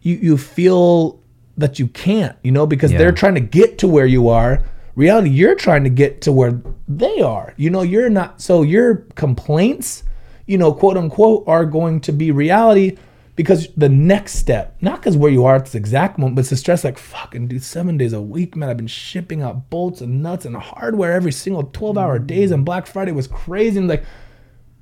You 0.00 0.16
you 0.16 0.38
feel 0.38 1.20
that 1.58 1.78
you 1.78 1.86
can't, 1.88 2.34
you 2.42 2.50
know, 2.50 2.66
because 2.66 2.92
Yeah. 2.92 2.98
they're 2.98 3.12
trying 3.12 3.34
to 3.34 3.40
get 3.40 3.76
to 3.78 3.88
where 3.88 4.06
you 4.06 4.28
are. 4.30 4.62
Reality, 4.94 5.28
you're 5.30 5.54
trying 5.54 5.84
to 5.84 5.90
get 5.90 6.22
to 6.22 6.32
where 6.32 6.60
they 6.88 7.20
are. 7.20 7.52
You 7.58 7.68
know, 7.70 7.82
you're 7.82 8.08
not. 8.08 8.40
So 8.40 8.62
your 8.62 9.04
complaints, 9.16 10.02
you 10.46 10.58
know, 10.58 10.72
quote 10.72 10.96
unquote, 10.96 11.44
are 11.46 11.64
going 11.64 12.00
to 12.00 12.12
be 12.12 12.30
reality 12.30 12.96
because 13.34 13.68
the 13.76 13.88
next 13.88 14.34
step, 14.34 14.76
not 14.80 15.00
because 15.00 15.16
where 15.16 15.30
you 15.30 15.44
are 15.44 15.56
at 15.56 15.64
this 15.64 15.74
exact 15.74 16.18
moment, 16.18 16.36
but 16.36 16.40
it's 16.40 16.50
the 16.50 16.56
stress 16.56 16.84
like, 16.84 16.98
fucking 16.98 17.48
dude, 17.48 17.62
seven 17.62 17.96
days 17.96 18.12
a 18.12 18.20
week, 18.20 18.54
man. 18.54 18.68
I've 18.68 18.76
been 18.76 18.86
shipping 18.86 19.40
out 19.40 19.70
bolts 19.70 20.00
and 20.02 20.22
nuts 20.22 20.44
and 20.44 20.56
hardware 20.56 21.12
every 21.12 21.32
single 21.32 21.64
12 21.64 21.96
hour 21.96 22.18
mm. 22.18 22.26
days, 22.26 22.50
and 22.50 22.64
Black 22.64 22.86
Friday 22.86 23.12
was 23.12 23.26
crazy. 23.26 23.78
And 23.78 23.88
like, 23.88 24.04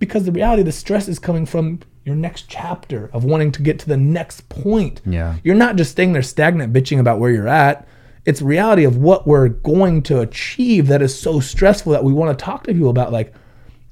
because 0.01 0.25
the 0.25 0.33
reality, 0.33 0.63
the 0.63 0.73
stress 0.73 1.07
is 1.07 1.19
coming 1.19 1.47
from 1.47 1.81
your 2.05 2.17
next 2.17 2.49
chapter 2.49 3.09
of 3.13 3.25
wanting 3.25 3.53
to 3.53 3.63
get 3.63 3.79
to 3.81 3.89
the 3.89 3.97
next 3.97 4.49
point. 4.49 5.01
Yeah. 5.07 5.37
You're 5.45 5.55
not 5.55 5.77
just 5.77 5.93
staying 5.93 6.13
there 6.13 6.23
stagnant, 6.23 6.73
bitching 6.73 6.99
about 6.99 7.21
where 7.21 7.31
you're 7.31 7.49
at. 7.49 7.87
It's 8.25 8.43
reality 8.43 8.85
of 8.85 8.97
what 8.97 9.27
we're 9.27 9.49
going 9.49 10.03
to 10.05 10.21
achieve 10.21 10.89
that 10.89 11.03
is 11.03 11.19
so 11.19 11.39
stressful 11.41 11.93
that 11.93 12.05
we 12.05 12.13
want 12.13 12.37
to 12.37 12.45
talk 12.45 12.65
to 12.65 12.73
people 12.73 12.91
about. 12.91 13.13
Like, 13.13 13.33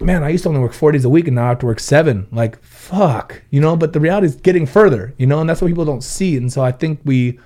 man, 0.00 0.22
I 0.22 0.28
used 0.30 0.44
to 0.44 0.48
only 0.48 0.60
work 0.60 0.72
four 0.72 0.92
days 0.92 1.04
a 1.04 1.08
week 1.10 1.26
and 1.26 1.34
now 1.36 1.46
I 1.46 1.48
have 1.48 1.58
to 1.60 1.66
work 1.66 1.80
seven. 1.80 2.26
Like, 2.32 2.62
fuck, 2.62 3.42
you 3.50 3.60
know. 3.60 3.76
But 3.76 3.92
the 3.92 4.00
reality 4.00 4.26
is 4.26 4.36
getting 4.36 4.66
further, 4.66 5.14
you 5.18 5.26
know, 5.26 5.40
and 5.40 5.48
that's 5.50 5.60
what 5.60 5.68
people 5.68 5.84
don't 5.84 6.02
see. 6.04 6.36
And 6.36 6.52
so 6.52 6.62
I 6.62 6.72
think 6.72 7.00
we 7.04 7.38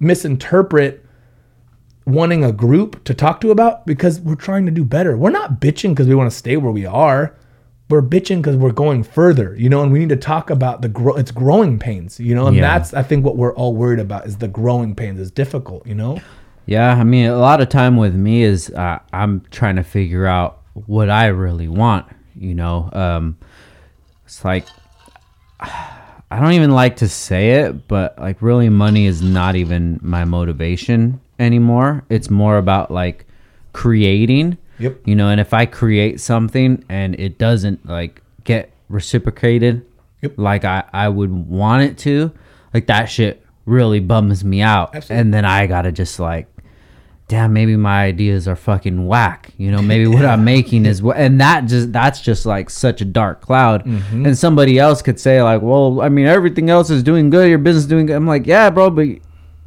misinterpret 0.00 1.04
wanting 2.04 2.44
a 2.44 2.52
group 2.52 3.02
to 3.04 3.14
talk 3.14 3.40
to 3.40 3.50
about 3.50 3.86
because 3.86 4.20
we're 4.20 4.34
trying 4.34 4.66
to 4.66 4.72
do 4.72 4.84
better. 4.84 5.16
We're 5.16 5.30
not 5.30 5.60
bitching 5.60 5.90
because 5.90 6.08
we 6.08 6.14
want 6.14 6.30
to 6.30 6.36
stay 6.36 6.56
where 6.56 6.72
we 6.72 6.84
are. 6.84 7.34
We're 7.88 8.02
bitching 8.02 8.38
because 8.38 8.56
we're 8.56 8.72
going 8.72 9.02
further, 9.02 9.54
you 9.56 9.68
know, 9.68 9.82
and 9.82 9.92
we 9.92 9.98
need 9.98 10.08
to 10.08 10.16
talk 10.16 10.50
about 10.50 10.82
the 10.82 10.88
grow. 10.88 11.14
It's 11.16 11.30
growing 11.30 11.78
pains, 11.78 12.18
you 12.18 12.34
know, 12.34 12.46
and 12.46 12.56
Yeah. 12.56 12.62
that's 12.62 12.94
I 12.94 13.02
think 13.02 13.24
what 13.24 13.36
we're 13.36 13.54
all 13.54 13.74
worried 13.76 14.00
about 14.00 14.26
is 14.26 14.38
the 14.38 14.48
growing 14.48 14.94
pains. 14.94 15.20
is 15.20 15.30
difficult, 15.30 15.86
you 15.86 15.94
know. 15.94 16.20
Yeah, 16.64 16.92
I 16.94 17.04
mean, 17.04 17.26
a 17.26 17.36
lot 17.38 17.60
of 17.60 17.68
time 17.68 17.96
with 17.96 18.14
me 18.14 18.44
is 18.44 18.70
uh, 18.70 18.98
I'm 19.12 19.42
trying 19.50 19.76
to 19.76 19.82
figure 19.82 20.26
out 20.26 20.61
what 20.74 21.10
I 21.10 21.26
really 21.26 21.68
want. 21.68 22.06
You 22.34 22.54
know, 22.54 22.88
um, 22.92 23.38
it's 24.24 24.44
like 24.44 24.66
I 25.60 26.40
don't 26.40 26.52
even 26.52 26.70
like 26.70 26.96
to 26.96 27.08
say 27.08 27.62
it, 27.62 27.86
but 27.88 28.18
like, 28.18 28.40
really, 28.40 28.70
money 28.70 29.04
is 29.04 29.20
not 29.20 29.54
even 29.54 30.00
my 30.02 30.24
motivation 30.24 31.20
anymore. 31.38 32.04
It's 32.08 32.30
more 32.30 32.56
about 32.56 32.90
like 32.90 33.26
creating. 33.74 34.56
Yep. 34.78 35.00
You 35.04 35.14
know, 35.14 35.28
and 35.28 35.40
if 35.40 35.52
I 35.52 35.66
create 35.66 36.20
something 36.20 36.84
and 36.88 37.14
it 37.20 37.36
doesn't 37.36 37.86
like 37.86 38.22
get 38.44 38.72
reciprocated 38.88 39.84
Yep. 40.22 40.34
like 40.38 40.64
I, 40.64 40.84
I 40.92 41.08
would 41.08 41.30
want 41.30 41.82
it 41.82 41.98
to, 41.98 42.32
like 42.72 42.86
that 42.86 43.06
shit 43.06 43.44
really 43.66 44.00
bums 44.00 44.42
me 44.44 44.62
out. 44.62 44.94
Absolutely. 44.94 45.20
And 45.20 45.34
then 45.34 45.44
I 45.44 45.66
gotta 45.66 45.92
just 45.92 46.18
like, 46.18 46.46
damn, 47.32 47.50
maybe 47.54 47.76
my 47.76 48.04
ideas 48.04 48.46
are 48.46 48.54
fucking 48.56 49.06
whack. 49.06 49.52
You 49.56 49.70
know, 49.70 49.80
maybe 49.80 50.06
what 50.06 50.26
I'm 50.26 50.44
making 50.54 50.84
is 50.84 51.02
what, 51.02 51.16
and 51.16 51.40
that 51.40 51.64
just 51.64 51.90
that's 51.90 52.20
just 52.20 52.44
like 52.44 52.68
such 52.68 53.00
a 53.00 53.06
dark 53.06 53.40
cloud. 53.40 53.86
Mm-hmm. 53.86 54.26
And 54.26 54.36
somebody 54.36 54.78
else 54.78 55.00
could 55.00 55.18
say 55.18 55.42
like, 55.42 55.62
well, 55.62 56.02
I 56.02 56.10
mean, 56.10 56.26
everything 56.26 56.68
else 56.68 56.90
is 56.90 57.02
doing 57.02 57.30
good. 57.30 57.48
Your 57.48 57.56
business 57.58 57.84
is 57.84 57.88
doing 57.88 58.04
good. 58.04 58.16
I'm 58.16 58.26
like, 58.26 58.46
yeah, 58.46 58.68
bro, 58.68 58.90
but 58.90 59.08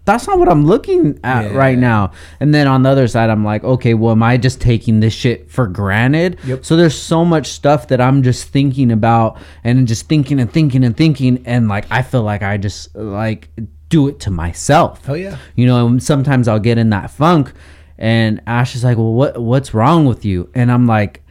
that's 0.06 0.28
not 0.28 0.38
what 0.38 0.48
I'm 0.48 0.64
looking 0.68 1.20
at 1.24 1.46
Yeah. 1.46 1.58
right 1.58 1.76
now. 1.80 2.12
And 2.40 2.54
then 2.54 2.68
on 2.68 2.84
the 2.84 2.90
other 2.90 3.08
side, 3.08 3.32
I'm 3.32 3.44
like, 3.44 3.64
okay, 3.64 3.96
well, 3.96 4.12
am 4.12 4.22
I 4.22 4.38
just 4.38 4.62
taking 4.62 5.00
this 5.00 5.14
shit 5.14 5.50
for 5.50 5.66
granted? 5.66 6.38
Yep. 6.46 6.64
So 6.64 6.76
there's 6.76 6.94
so 6.96 7.26
much 7.26 7.48
stuff 7.48 7.88
that 7.88 8.00
I'm 8.00 8.22
just 8.22 8.50
thinking 8.50 8.92
about 8.92 9.40
and 9.64 9.88
just 9.88 10.08
thinking 10.08 10.40
and 10.40 10.52
thinking 10.54 10.84
and 10.84 10.96
thinking. 10.96 11.42
And 11.48 11.68
like, 11.68 11.88
I 11.90 12.04
feel 12.04 12.22
like 12.22 12.44
I 12.44 12.58
just 12.58 12.96
like 12.96 13.50
do 13.96 14.10
it 14.10 14.20
to 14.20 14.30
myself. 14.30 15.08
Oh 15.08 15.14
yeah. 15.14 15.38
You 15.56 15.66
know, 15.68 15.88
and 15.88 16.04
sometimes 16.04 16.50
I'll 16.50 16.60
get 16.60 16.78
in 16.78 16.90
that 16.90 17.10
funk 17.12 17.54
and 17.98 18.42
Ash 18.46 18.76
is 18.76 18.84
like, 18.84 18.98
well, 18.98 19.14
what, 19.14 19.42
what's 19.42 19.74
wrong 19.74 20.06
with 20.06 20.26
you? 20.26 20.50
And 20.54 20.70
I'm 20.70 20.86
like, 20.86 21.24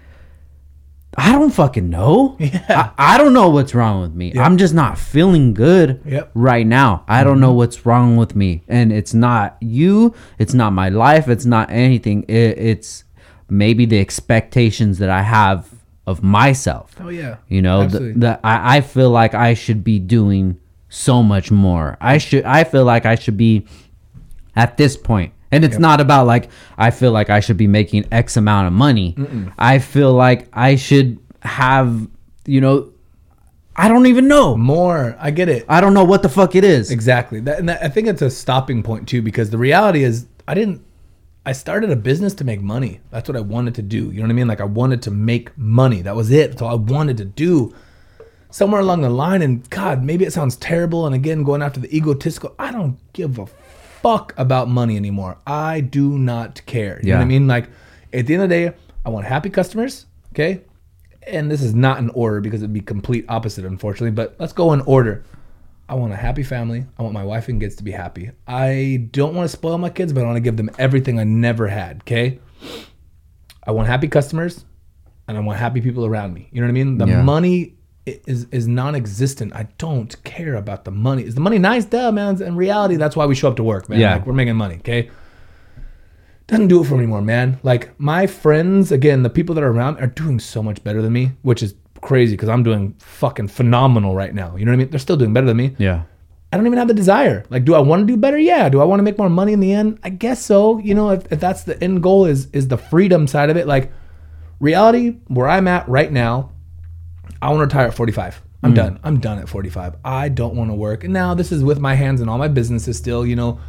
I 1.18 1.32
don't 1.32 1.50
fucking 1.50 1.90
know. 1.90 2.38
Yeah. 2.44 2.92
I, 2.96 3.14
I 3.14 3.18
don't 3.18 3.34
know 3.34 3.50
what's 3.50 3.74
wrong 3.74 4.00
with 4.00 4.14
me. 4.14 4.32
I'm 4.38 4.56
just 4.56 4.72
not 4.72 4.96
feeling 4.96 5.52
good 5.52 6.00
Yep. 6.06 6.30
right 6.34 6.66
now. 6.66 7.04
I 7.06 7.22
don't 7.22 7.38
know 7.38 7.50
mm-hmm. 7.50 7.58
what's 7.58 7.84
wrong 7.84 8.16
with 8.16 8.34
me. 8.34 8.62
And 8.66 8.90
it's 8.90 9.12
not 9.12 9.58
you. 9.60 10.14
It's 10.38 10.54
not 10.54 10.72
my 10.72 10.88
life. 10.88 11.28
It's 11.28 11.44
not 11.44 11.70
anything. 11.70 12.24
It, 12.28 12.58
it's 12.58 13.04
maybe 13.50 13.84
the 13.84 14.00
expectations 14.00 14.98
that 14.98 15.10
I 15.10 15.20
have 15.20 15.70
of 16.06 16.22
myself. 16.22 16.96
Oh 16.98 17.10
yeah. 17.10 17.36
You 17.48 17.60
know, 17.60 17.86
that. 17.88 18.40
I, 18.42 18.78
I 18.78 18.80
feel 18.80 19.10
like 19.10 19.34
I 19.34 19.52
should 19.52 19.84
be 19.84 19.98
doing 19.98 20.58
so 20.94 21.22
much 21.22 21.50
more. 21.50 21.96
I 22.00 22.18
should. 22.18 22.44
I 22.44 22.64
feel 22.64 22.84
like 22.84 23.04
I 23.04 23.16
should 23.16 23.36
be 23.36 23.66
at 24.54 24.76
this 24.76 24.96
point. 24.96 25.32
And 25.50 25.64
it's 25.64 25.78
not 25.78 26.00
about 26.00 26.26
like 26.26 26.50
I 26.76 26.90
feel 26.90 27.12
like 27.12 27.30
I 27.30 27.40
should 27.40 27.56
be 27.56 27.68
making 27.68 28.06
X 28.10 28.36
amount 28.36 28.66
of 28.66 28.72
money. 28.72 29.14
I 29.58 29.78
feel 29.78 30.12
like 30.12 30.48
I 30.52 30.76
should 30.76 31.18
have, 31.42 32.08
you 32.44 32.60
know, 32.60 32.92
I 33.76 33.88
don't 33.88 34.06
even 34.06 34.26
know. 34.26 34.56
More. 34.56 35.16
I 35.18 35.30
get 35.30 35.48
it. 35.48 35.64
I 35.68 35.80
don't 35.80 35.94
know 35.94 36.04
what 36.04 36.22
the 36.22 36.28
fuck 36.28 36.54
it 36.56 36.64
is. 36.64 36.90
Exactly. 36.90 37.40
That, 37.40 37.58
and 37.58 37.68
that, 37.68 37.82
I 37.82 37.88
think 37.88 38.08
it's 38.08 38.22
a 38.22 38.30
stopping 38.30 38.82
point 38.82 39.08
too, 39.08 39.22
because 39.22 39.50
the 39.50 39.58
reality 39.58 40.02
is, 40.02 40.26
I 40.48 40.54
didn't. 40.54 40.84
I 41.46 41.52
started 41.52 41.90
a 41.90 41.96
business 41.96 42.34
to 42.34 42.44
make 42.44 42.62
money. 42.62 43.00
That's 43.10 43.28
what 43.28 43.36
I 43.36 43.40
wanted 43.40 43.74
to 43.76 43.82
do. 43.82 44.10
You 44.10 44.14
know 44.14 44.22
what 44.22 44.30
I 44.30 44.34
mean? 44.34 44.48
Like 44.48 44.60
I 44.60 44.64
wanted 44.64 45.02
to 45.02 45.10
make 45.10 45.56
money. 45.58 46.02
That 46.02 46.16
was 46.16 46.30
it. 46.30 46.50
That's 46.50 46.62
all 46.62 46.70
I 46.70 46.74
wanted 46.74 47.18
to 47.18 47.24
do. 47.24 47.74
Somewhere 48.54 48.80
along 48.80 49.00
the 49.00 49.10
line, 49.10 49.42
and 49.42 49.68
God, 49.68 50.04
maybe 50.04 50.24
it 50.24 50.32
sounds 50.32 50.54
terrible. 50.54 51.06
And 51.06 51.14
again, 51.16 51.42
going 51.42 51.60
after 51.60 51.80
the 51.80 51.92
egotistical, 51.92 52.54
I 52.56 52.70
don't 52.70 52.98
give 53.12 53.40
a 53.40 53.46
fuck 53.46 54.32
about 54.36 54.68
money 54.68 54.94
anymore. 54.94 55.38
I 55.44 55.80
do 55.80 56.16
not 56.20 56.64
care. 56.64 57.00
You 57.02 57.10
know 57.10 57.16
what 57.16 57.22
I 57.22 57.26
mean? 57.26 57.48
Like 57.48 57.68
at 58.12 58.28
the 58.28 58.34
end 58.34 58.44
of 58.44 58.48
the 58.48 58.54
day, 58.54 58.76
I 59.04 59.08
want 59.08 59.26
happy 59.26 59.50
customers. 59.50 60.06
Okay. 60.32 60.60
And 61.26 61.50
this 61.50 61.62
is 61.62 61.74
not 61.74 61.98
in 61.98 62.10
order 62.10 62.40
because 62.40 62.62
it'd 62.62 62.72
be 62.72 62.80
complete 62.80 63.24
opposite, 63.28 63.64
unfortunately. 63.64 64.12
But 64.12 64.36
let's 64.38 64.52
go 64.52 64.72
in 64.72 64.82
order. 64.82 65.24
I 65.88 65.96
want 65.96 66.12
a 66.12 66.16
happy 66.16 66.44
family. 66.44 66.86
I 66.96 67.02
want 67.02 67.12
my 67.12 67.24
wife 67.24 67.48
and 67.48 67.60
kids 67.60 67.74
to 67.74 67.82
be 67.82 67.90
happy. 67.90 68.30
I 68.46 69.08
don't 69.10 69.34
want 69.34 69.50
to 69.50 69.56
spoil 69.56 69.78
my 69.78 69.90
kids, 69.90 70.12
but 70.12 70.20
I 70.20 70.26
want 70.26 70.36
to 70.36 70.40
give 70.40 70.56
them 70.56 70.70
everything 70.78 71.18
I 71.18 71.24
never 71.24 71.66
had. 71.66 72.02
Okay. 72.02 72.38
I 73.66 73.72
want 73.72 73.88
happy 73.88 74.06
customers, 74.06 74.64
and 75.26 75.36
I 75.36 75.40
want 75.40 75.58
happy 75.58 75.80
people 75.80 76.06
around 76.06 76.34
me. 76.34 76.48
You 76.52 76.60
know 76.60 76.68
what 76.68 76.70
I 76.70 76.84
mean? 76.84 76.98
The 76.98 77.06
Yeah. 77.06 77.22
money 77.22 77.74
is 78.06 78.46
is 78.50 78.68
non-existent. 78.68 79.54
I 79.54 79.68
don't 79.78 80.22
care 80.24 80.54
about 80.56 80.84
the 80.84 80.90
money. 80.90 81.22
Is 81.24 81.34
the 81.34 81.40
money 81.40 81.58
nice? 81.58 81.84
Duh, 81.84 82.12
man. 82.12 82.40
In 82.42 82.56
reality, 82.56 82.96
that's 82.96 83.16
why 83.16 83.26
we 83.26 83.34
show 83.34 83.48
up 83.48 83.56
to 83.56 83.64
work, 83.64 83.88
man. 83.88 84.00
Yeah. 84.00 84.14
Like 84.14 84.26
we're 84.26 84.34
making 84.34 84.56
money. 84.56 84.76
Okay. 84.76 85.10
Doesn't 86.46 86.68
do 86.68 86.82
it 86.82 86.86
for 86.86 86.94
me 86.94 87.04
anymore, 87.04 87.22
man. 87.22 87.58
Like 87.62 87.98
my 87.98 88.26
friends, 88.26 88.92
again, 88.92 89.22
the 89.22 89.30
people 89.30 89.54
that 89.54 89.64
are 89.64 89.70
around 89.70 89.98
are 89.98 90.06
doing 90.06 90.38
so 90.38 90.62
much 90.62 90.84
better 90.84 91.00
than 91.00 91.12
me, 91.12 91.32
which 91.40 91.62
is 91.62 91.74
crazy 92.02 92.34
because 92.34 92.50
I'm 92.50 92.62
doing 92.62 92.94
fucking 92.98 93.48
phenomenal 93.48 94.14
right 94.14 94.34
now. 94.34 94.54
You 94.56 94.66
know 94.66 94.72
what 94.72 94.74
I 94.74 94.78
mean? 94.78 94.90
They're 94.90 94.98
still 94.98 95.16
doing 95.16 95.32
better 95.32 95.46
than 95.46 95.56
me. 95.56 95.74
Yeah. 95.78 96.02
I 96.52 96.56
don't 96.56 96.66
even 96.66 96.78
have 96.78 96.88
the 96.88 96.94
desire. 96.94 97.44
Like, 97.48 97.64
do 97.64 97.74
I 97.74 97.80
want 97.80 98.06
to 98.06 98.06
do 98.06 98.16
better? 98.16 98.38
Yeah. 98.38 98.68
Do 98.68 98.80
I 98.80 98.84
want 98.84 99.00
to 99.00 99.02
make 99.02 99.18
more 99.18 99.30
money 99.30 99.54
in 99.54 99.60
the 99.60 99.72
end? 99.72 99.98
I 100.04 100.10
guess 100.10 100.44
so. 100.44 100.78
You 100.78 100.94
know, 100.94 101.10
if, 101.10 101.32
if 101.32 101.40
that's 101.40 101.64
the 101.64 101.82
end 101.82 102.02
goal 102.02 102.26
is 102.26 102.46
is 102.52 102.68
the 102.68 102.76
freedom 102.76 103.26
side 103.26 103.48
of 103.48 103.56
it. 103.56 103.66
Like, 103.66 103.90
reality 104.60 105.16
where 105.28 105.48
I'm 105.48 105.66
at 105.66 105.88
right 105.88 106.12
now, 106.12 106.52
I 107.44 107.48
want 107.48 107.58
to 107.58 107.64
retire 107.64 107.88
at 107.88 107.94
45. 107.94 108.42
I'm 108.62 108.70
hmm. 108.70 108.74
done. 108.74 109.00
I'm 109.04 109.20
done 109.20 109.38
at 109.38 109.50
45. 109.50 109.96
I 110.02 110.30
don't 110.30 110.56
want 110.56 110.70
to 110.70 110.74
work. 110.74 111.04
And 111.04 111.12
now 111.12 111.34
this 111.34 111.52
is 111.52 111.62
with 111.62 111.78
my 111.78 111.94
hands 111.94 112.22
and 112.22 112.30
all 112.30 112.38
my 112.38 112.48
businesses 112.48 112.96
still. 112.96 113.26
You 113.26 113.36
know, 113.36 113.60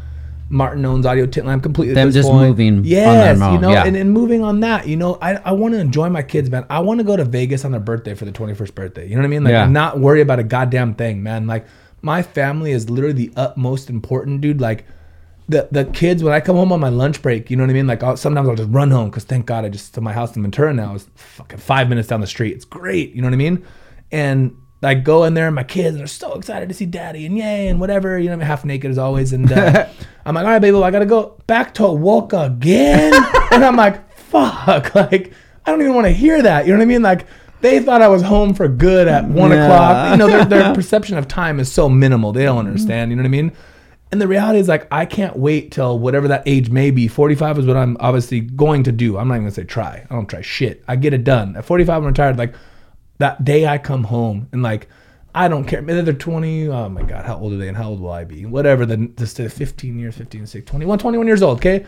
Martin 0.47 0.85
owns 0.85 1.06
Audio 1.06 1.26
Tint 1.26 1.45
Lab 1.45 1.61
completely. 1.61 1.93
Them 1.93 2.10
just 2.11 2.30
point. 2.30 2.47
moving 2.47 2.85
Yes, 2.85 3.38
you 3.38 3.60
know, 3.60 3.72
yeah. 3.72 3.84
and, 3.85 3.97
and 3.97 4.14
moving 4.14 4.43
on 4.43 4.61
that, 4.61 4.88
you 4.88 4.95
know, 4.95 5.18
I, 5.22 5.35
I 5.35 5.52
want 5.52 5.73
to 5.73 5.80
enjoy 5.81 6.07
my 6.10 6.22
kids, 6.22 6.49
man. 6.49 6.65
I 6.69 6.80
want 6.80 7.02
to 7.02 7.03
go 7.03 7.18
to 7.18 7.26
Vegas 7.26 7.65
on 7.65 7.72
their 7.72 7.81
birthday 7.81 8.14
for 8.14 8.23
the 8.23 8.31
21st 8.31 8.73
birthday. 8.76 9.10
You 9.10 9.15
know 9.15 9.22
what 9.22 9.26
I 9.26 9.30
mean? 9.30 9.43
Like, 9.43 9.52
Yeah. 9.52 9.65
not 9.65 9.99
worry 9.99 10.22
about 10.22 10.39
a 10.39 10.43
goddamn 10.43 10.93
thing, 10.93 11.22
man. 11.22 11.45
Like, 11.45 11.65
my 12.02 12.22
family 12.22 12.72
is 12.72 12.89
literally 12.89 13.27
the 13.27 13.34
utmost 13.35 13.89
important, 13.89 14.39
dude. 14.39 14.61
Like, 14.61 14.85
the 15.47 15.67
the 15.72 15.85
kids 15.85 16.23
when 16.23 16.34
I 16.34 16.39
come 16.39 16.55
home 16.55 16.72
on 16.72 16.80
my 16.80 16.89
lunch 16.89 17.22
break, 17.22 17.49
you 17.51 17.57
know 17.57 17.63
what 17.63 17.69
I 17.69 17.73
mean? 17.73 17.88
Like 17.88 18.01
I'll, 18.03 18.17
sometimes 18.17 18.49
I'll 18.49 18.55
just 18.55 18.69
run 18.72 18.89
home 18.91 19.09
because 19.09 19.23
thank 19.26 19.45
God 19.45 19.63
I 19.65 19.69
just 19.69 19.93
to 19.95 20.01
my 20.01 20.11
house 20.13 20.35
in 20.35 20.41
Ventura 20.41 20.73
now 20.73 20.95
is 20.95 21.07
fucking 21.15 21.59
five 21.59 21.88
minutes 21.89 22.07
down 22.07 22.22
the 22.22 22.27
street. 22.27 22.55
It's 22.55 22.65
great, 22.65 23.13
you 23.13 23.22
know 23.22 23.27
what 23.27 23.34
I 23.34 23.38
mean? 23.38 23.65
And 24.11 24.57
I 24.84 24.93
go 24.93 25.23
in 25.23 25.34
there 25.34 25.47
and 25.47 25.55
my 25.55 25.63
kids 25.63 25.99
are 25.99 26.07
so 26.07 26.34
excited 26.34 26.69
to 26.69 26.76
see 26.76 26.85
daddy 26.85 27.26
and 27.26 27.38
yay 27.38 27.67
and 27.69 27.80
whatever, 27.80 28.19
you 28.19 28.27
know, 28.27 28.34
I'm 28.34 28.39
half 28.39 28.65
naked 28.65 28.91
as 28.91 28.97
always. 28.97 29.34
And 29.34 29.51
uh, 29.51 29.88
I'm 30.26 30.35
like, 30.35 30.45
all 30.45 30.51
right, 30.51 30.59
baby, 30.59 30.73
well, 30.73 30.84
I 30.84 30.91
gotta 30.91 31.05
go 31.05 31.41
back 31.47 31.73
to 31.76 31.91
work 31.91 32.34
again. 32.34 33.13
and 33.51 33.63
I'm 33.65 33.76
like, 33.76 34.11
fuck, 34.17 34.93
like 34.95 35.31
I 35.65 35.72
don't 35.72 35.81
even 35.81 35.93
want 35.95 36.05
to 36.05 36.11
hear 36.13 36.41
that. 36.41 36.65
You 36.65 36.73
know 36.73 36.80
what 36.80 36.84
I 36.84 36.88
mean? 36.88 37.01
Like 37.01 37.26
they 37.61 37.80
thought 37.80 38.01
I 38.01 38.07
was 38.07 38.22
home 38.22 38.53
for 38.53 38.67
good 38.67 39.07
at 39.07 39.26
one 39.26 39.51
Yeah. 39.51 39.65
o'clock. 39.65 40.11
You 40.11 40.17
know, 40.17 40.27
their, 40.27 40.45
their 40.45 40.76
perception 40.76 41.17
of 41.17 41.27
time 41.27 41.59
is 41.59 41.72
so 41.72 41.89
minimal. 41.89 42.31
They 42.31 42.43
don't 42.43 42.59
understand. 42.67 43.11
You 43.11 43.15
know 43.17 43.22
what 43.23 43.27
I 43.27 43.31
mean? 43.31 43.51
And 44.11 44.22
the 44.22 44.27
reality 44.27 44.60
is, 44.60 44.68
like, 44.68 44.88
I 44.91 45.06
can't 45.06 45.36
wait 45.36 45.72
till 45.72 45.98
whatever 45.99 46.27
that 46.27 46.44
age 46.45 46.69
may 46.69 46.91
be. 46.91 47.07
45 47.07 47.60
is 47.60 47.65
what 47.65 47.76
I'm 47.76 47.98
obviously 47.99 48.40
going 48.40 48.84
to 48.84 48.91
do. 48.91 49.18
I'm 49.18 49.27
not 49.27 49.36
even 49.36 49.45
gonna 49.45 49.52
say 49.52 49.64
try. 49.64 50.06
I 50.10 50.14
don't 50.14 50.27
try 50.27 50.41
shit. 50.41 50.84
I 50.88 50.95
get 50.95 51.14
it 51.14 51.23
done. 51.23 51.56
At 51.57 51.65
45, 51.65 51.98
I'm 51.98 52.06
retired. 52.06 52.38
Like, 52.38 52.56
that 53.18 53.44
day 53.44 53.65
I 53.65 53.77
come 53.77 54.03
home 54.03 54.48
and, 54.52 54.61
like, 54.61 54.88
I 55.34 55.49
don't 55.49 55.65
care. 55.65 55.82
Maybe 55.82 56.02
they're 56.02 56.14
20. 56.14 56.69
Oh 56.69 56.88
my 56.88 57.03
God, 57.03 57.26
how 57.26 57.38
old 57.38 57.52
are 57.53 57.57
they 57.57 57.68
and 57.68 57.76
how 57.76 57.90
old 57.90 57.99
will 57.99 58.11
I 58.11 58.23
be? 58.23 58.45
Whatever. 58.45 58.86
The, 58.86 59.11
the 59.15 59.49
15 59.49 59.99
years, 59.99 60.15
15, 60.15 60.48
16, 60.48 60.65
21, 60.65 60.99
21 60.99 61.27
years 61.27 61.41
old, 61.41 61.57
okay? 61.57 61.86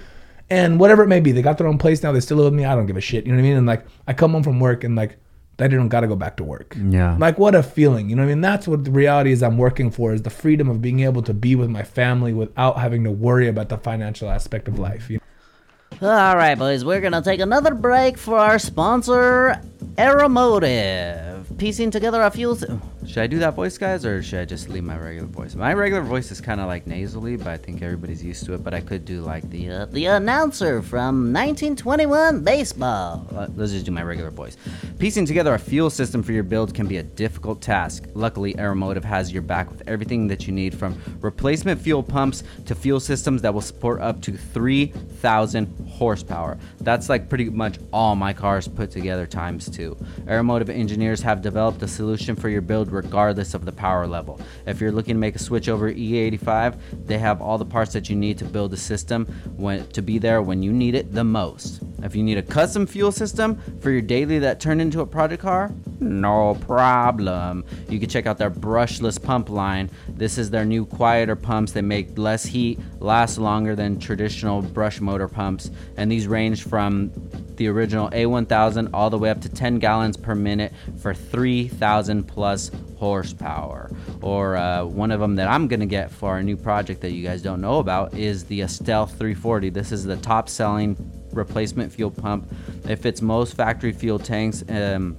And 0.49 0.79
whatever 0.79 1.03
it 1.03 1.07
may 1.07 1.19
be, 1.19 1.31
they 1.31 1.41
got 1.41 1.57
their 1.57 1.67
own 1.67 1.77
place 1.77 2.03
now. 2.03 2.11
They 2.11 2.19
still 2.19 2.37
live 2.37 2.45
with 2.45 2.53
me. 2.53 2.65
I 2.65 2.75
don't 2.75 2.87
give 2.87 2.97
a 2.97 3.01
shit. 3.01 3.25
You 3.25 3.31
know 3.31 3.37
what 3.37 3.45
I 3.45 3.49
mean? 3.49 3.57
And, 3.57 3.67
like, 3.67 3.85
I 4.07 4.13
come 4.13 4.31
home 4.31 4.43
from 4.43 4.59
work 4.59 4.83
and, 4.83 4.95
like, 4.95 5.17
I 5.59 5.67
don't 5.67 5.89
gotta 5.89 6.07
go 6.07 6.15
back 6.15 6.37
to 6.37 6.43
work. 6.43 6.77
Yeah. 6.79 7.15
Like 7.17 7.39
what 7.39 7.55
a 7.55 7.63
feeling. 7.63 8.09
You 8.09 8.15
know 8.15 8.23
what 8.23 8.31
I 8.31 8.35
mean? 8.35 8.41
That's 8.41 8.67
what 8.67 8.83
the 8.83 8.91
reality 8.91 9.31
is 9.31 9.41
I'm 9.41 9.57
working 9.57 9.89
for 9.89 10.13
is 10.13 10.21
the 10.21 10.29
freedom 10.29 10.69
of 10.69 10.81
being 10.81 10.99
able 10.99 11.23
to 11.23 11.33
be 11.33 11.55
with 11.55 11.69
my 11.69 11.83
family 11.83 12.31
without 12.33 12.77
having 12.77 13.03
to 13.05 13.11
worry 13.11 13.47
about 13.47 13.69
the 13.69 13.77
financial 13.77 14.29
aspect 14.29 14.67
of 14.67 14.77
life. 14.77 15.09
You 15.09 15.17
know? 15.17 16.09
All 16.09 16.35
right, 16.37 16.55
boys, 16.55 16.85
we're 16.85 17.01
gonna 17.01 17.23
take 17.23 17.39
another 17.39 17.73
break 17.73 18.19
for 18.19 18.37
our 18.37 18.59
sponsor, 18.59 19.59
Aeromotive. 19.95 21.57
Piecing 21.57 21.89
together 21.89 22.21
a 22.21 22.29
few. 22.29 22.55
Th- 22.55 22.71
Should 23.07 23.23
I 23.23 23.27
do 23.27 23.39
that 23.39 23.53
voice, 23.53 23.77
guys, 23.77 24.05
or 24.05 24.21
should 24.21 24.39
I 24.41 24.45
just 24.45 24.67
leave 24.67 24.83
my 24.83 24.97
regular 24.97 25.29
voice? 25.29 25.55
My 25.55 25.73
regular 25.73 26.03
voice 26.03 26.29
is 26.29 26.41
kind 26.41 26.59
of 26.59 26.67
like 26.67 26.85
nasally, 26.85 27.37
but 27.37 27.47
I 27.47 27.55
think 27.55 27.81
everybody's 27.81 28.21
used 28.21 28.45
to 28.45 28.53
it. 28.53 28.65
But 28.65 28.73
I 28.73 28.81
could 28.81 29.05
do 29.05 29.21
like 29.21 29.49
the. 29.49 29.69
Uh, 29.69 29.85
the 29.85 30.05
announcer 30.07 30.81
from 30.81 31.31
1921 31.31 32.43
baseball. 32.43 33.25
uh, 33.33 33.47
let's 33.55 33.71
just 33.71 33.85
do 33.85 33.91
my 33.93 34.03
regular 34.03 34.29
voice. 34.29 34.57
Piecing 34.99 35.25
together 35.25 35.53
a 35.53 35.59
fuel 35.59 35.89
system 35.89 36.21
for 36.21 36.33
your 36.33 36.43
build 36.43 36.73
can 36.73 36.85
be 36.85 36.97
a 36.97 37.03
difficult 37.03 37.61
task. 37.61 38.03
Luckily, 38.13 38.53
Aeromotive 38.55 39.05
has 39.05 39.31
your 39.31 39.41
back 39.41 39.71
with 39.71 39.87
everything 39.87 40.27
that 40.27 40.45
you 40.45 40.51
need 40.51 40.77
from 40.77 41.01
replacement 41.21 41.79
fuel 41.79 42.03
pumps 42.03 42.43
to 42.65 42.75
fuel 42.75 42.99
systems 42.99 43.41
that 43.41 43.53
will 43.53 43.61
support 43.61 44.01
up 44.01 44.21
to 44.23 44.33
3,000 44.33 45.89
horsepower. 45.91 46.57
That's 46.81 47.07
like 47.07 47.29
pretty 47.29 47.49
much 47.49 47.77
all 47.93 48.17
my 48.17 48.33
cars 48.33 48.67
put 48.67 48.91
together 48.91 49.25
times 49.25 49.69
two. 49.69 49.95
Aeromotive 50.25 50.69
engineers 50.69 51.21
have 51.21 51.41
developed 51.41 51.81
a 51.83 51.87
solution 51.87 52.35
for 52.35 52.49
your 52.49 52.61
build 52.61 52.91
regardless 52.97 53.53
of 53.53 53.65
the 53.65 53.71
power 53.71 54.05
level. 54.05 54.39
If 54.65 54.81
you're 54.81 54.91
looking 54.91 55.15
to 55.15 55.19
make 55.19 55.35
a 55.35 55.39
switch 55.39 55.69
over 55.69 55.91
E85, 55.91 56.77
they 57.05 57.17
have 57.17 57.41
all 57.41 57.57
the 57.57 57.65
parts 57.65 57.93
that 57.93 58.09
you 58.09 58.15
need 58.15 58.37
to 58.39 58.45
build 58.45 58.73
a 58.73 58.77
system 58.77 59.25
when 59.55 59.87
to 59.89 60.01
be 60.01 60.17
there 60.17 60.41
when 60.41 60.61
you 60.61 60.73
need 60.73 60.95
it 60.95 61.13
the 61.13 61.23
most. 61.23 61.81
If 62.03 62.15
you 62.15 62.23
need 62.23 62.37
a 62.37 62.43
custom 62.43 62.85
fuel 62.85 63.11
system 63.11 63.61
for 63.79 63.89
your 63.89 64.01
daily 64.01 64.39
that 64.39 64.59
turned 64.59 64.81
into 64.81 65.01
a 65.01 65.05
project 65.05 65.41
car, 65.41 65.71
no 65.99 66.55
problem. 66.55 67.65
You 67.89 67.99
can 67.99 68.09
check 68.09 68.25
out 68.25 68.37
their 68.37 68.51
brushless 68.51 69.21
pump 69.21 69.49
line. 69.49 69.89
This 70.09 70.37
is 70.37 70.49
their 70.49 70.65
new 70.65 70.85
quieter 70.85 71.35
pumps. 71.35 71.71
that 71.71 71.83
make 71.83 72.17
less 72.17 72.45
heat, 72.45 72.79
last 72.99 73.37
longer 73.37 73.75
than 73.75 73.99
traditional 73.99 74.61
brush 74.61 74.99
motor 74.99 75.27
pumps, 75.27 75.71
and 75.95 76.11
these 76.11 76.27
range 76.27 76.63
from 76.63 77.11
the 77.57 77.67
original 77.67 78.09
A1000 78.11 78.89
all 78.93 79.09
the 79.09 79.17
way 79.17 79.29
up 79.29 79.41
to 79.41 79.49
10 79.49 79.79
gallons 79.79 80.17
per 80.17 80.35
minute 80.35 80.73
for 80.99 81.13
3,000 81.13 82.23
plus 82.23 82.71
horsepower. 82.97 83.91
Or 84.21 84.55
uh, 84.55 84.85
one 84.85 85.11
of 85.11 85.19
them 85.19 85.35
that 85.35 85.47
I'm 85.47 85.67
gonna 85.67 85.85
get 85.85 86.11
for 86.11 86.29
our 86.29 86.43
new 86.43 86.57
project 86.57 87.01
that 87.01 87.11
you 87.11 87.23
guys 87.23 87.41
don't 87.41 87.61
know 87.61 87.79
about 87.79 88.13
is 88.13 88.45
the 88.45 88.67
Stealth 88.67 89.11
340. 89.11 89.69
This 89.69 89.91
is 89.91 90.03
the 90.03 90.17
top 90.17 90.49
selling 90.49 90.95
replacement 91.31 91.91
fuel 91.91 92.11
pump. 92.11 92.51
It 92.87 92.97
fits 92.97 93.21
most 93.21 93.55
factory 93.55 93.91
fuel 93.91 94.19
tanks. 94.19 94.63
Um, 94.69 95.17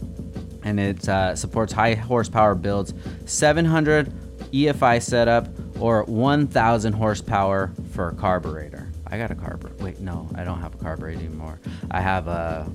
and 0.64 0.80
it 0.80 1.08
uh, 1.08 1.36
supports 1.36 1.72
high 1.72 1.94
horsepower 1.94 2.54
builds 2.54 2.92
700 3.24 4.12
EFI 4.52 5.02
setup 5.02 5.48
or 5.80 6.04
1000 6.04 6.92
horsepower 6.92 7.72
for 7.92 8.08
a 8.08 8.14
carburetor. 8.14 8.87
I 9.10 9.18
got 9.18 9.30
a 9.30 9.34
carburetor. 9.34 9.82
Wait, 9.82 10.00
no, 10.00 10.28
I 10.34 10.44
don't 10.44 10.60
have 10.60 10.74
a 10.74 10.78
carburetor 10.78 11.18
anymore. 11.18 11.60
I 11.90 12.00
have 12.00 12.28
a 12.28 12.70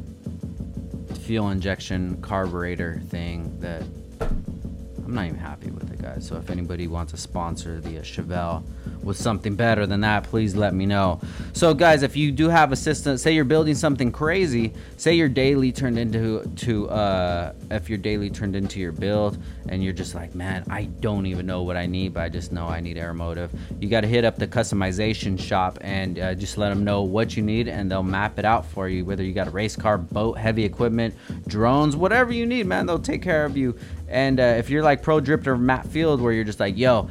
fuel 1.22 1.50
injection 1.50 2.22
carburetor 2.22 3.02
thing 3.10 3.60
that 3.60 3.84
I'm 4.20 5.14
not 5.14 5.26
even 5.26 5.38
happy 5.38 5.70
with 5.70 5.92
it, 5.92 5.93
guys. 6.04 6.28
So 6.28 6.36
if 6.36 6.50
anybody 6.50 6.88
wants 6.88 7.14
to 7.14 7.18
sponsor 7.18 7.80
the 7.80 8.00
uh, 8.00 8.02
Chevelle 8.02 8.64
with 9.04 9.16
something 9.16 9.56
better 9.56 9.86
than 9.86 10.02
that, 10.02 10.24
please 10.24 10.56
let 10.56 10.74
me 10.74 10.86
know. 10.86 11.22
So, 11.54 11.74
guys, 11.74 12.04
if 12.04 12.18
you 12.18 12.32
do 12.32 12.50
have 12.50 12.72
a 12.72 12.76
system, 12.76 13.18
say 13.18 13.34
you're 13.34 13.46
building 13.46 13.76
something 13.76 14.12
crazy, 14.12 14.74
say 14.98 15.14
your 15.14 15.30
daily 15.30 15.72
turned 15.72 15.98
into 15.98 16.44
to 16.58 16.90
uh, 16.90 17.54
if 17.72 17.90
your 17.90 17.98
daily 17.98 18.30
turned 18.30 18.56
into 18.56 18.80
your 18.80 18.92
build, 18.92 19.38
and 19.70 19.84
you're 19.84 19.94
just 19.94 20.14
like, 20.14 20.36
man, 20.36 20.66
I 20.70 20.86
don't 20.86 21.26
even 21.26 21.46
know 21.46 21.64
what 21.64 21.78
I 21.78 21.86
need, 21.86 22.14
but 22.14 22.24
I 22.24 22.30
just 22.30 22.52
know 22.52 22.68
I 22.68 22.82
need 22.82 22.98
Aeromotive. 22.98 23.50
You 23.80 23.88
got 23.90 24.02
to 24.02 24.08
hit 24.08 24.26
up 24.26 24.36
the 24.36 24.48
customization 24.48 25.40
shop 25.40 25.78
and 25.82 26.20
uh, 26.20 26.36
just 26.36 26.58
let 26.58 26.70
them 26.70 26.84
know 26.84 27.04
what 27.04 27.38
you 27.38 27.44
need, 27.44 27.68
and 27.70 27.90
they'll 27.90 28.04
map 28.04 28.40
it 28.40 28.46
out 28.46 28.66
for 28.66 28.90
you. 28.90 29.06
Whether 29.06 29.24
you 29.24 29.34
got 29.34 29.48
a 29.48 29.52
race 29.52 29.76
car, 29.76 29.98
boat, 29.98 30.38
heavy 30.38 30.66
equipment, 30.66 31.16
drones, 31.48 31.96
whatever 31.96 32.34
you 32.34 32.46
need, 32.46 32.66
man, 32.66 32.86
they'll 32.86 33.00
take 33.00 33.22
care 33.22 33.46
of 33.46 33.56
you. 33.56 33.78
And 34.10 34.40
uh, 34.40 34.44
if 34.58 34.70
you're 34.70 34.84
like 34.84 35.02
Pro 35.02 35.20
Drifter 35.20 35.58
Matt 35.58 35.88
Field, 35.94 36.20
where 36.20 36.34
you're 36.34 36.44
just 36.44 36.60
like, 36.60 36.78
yo, 36.78 37.08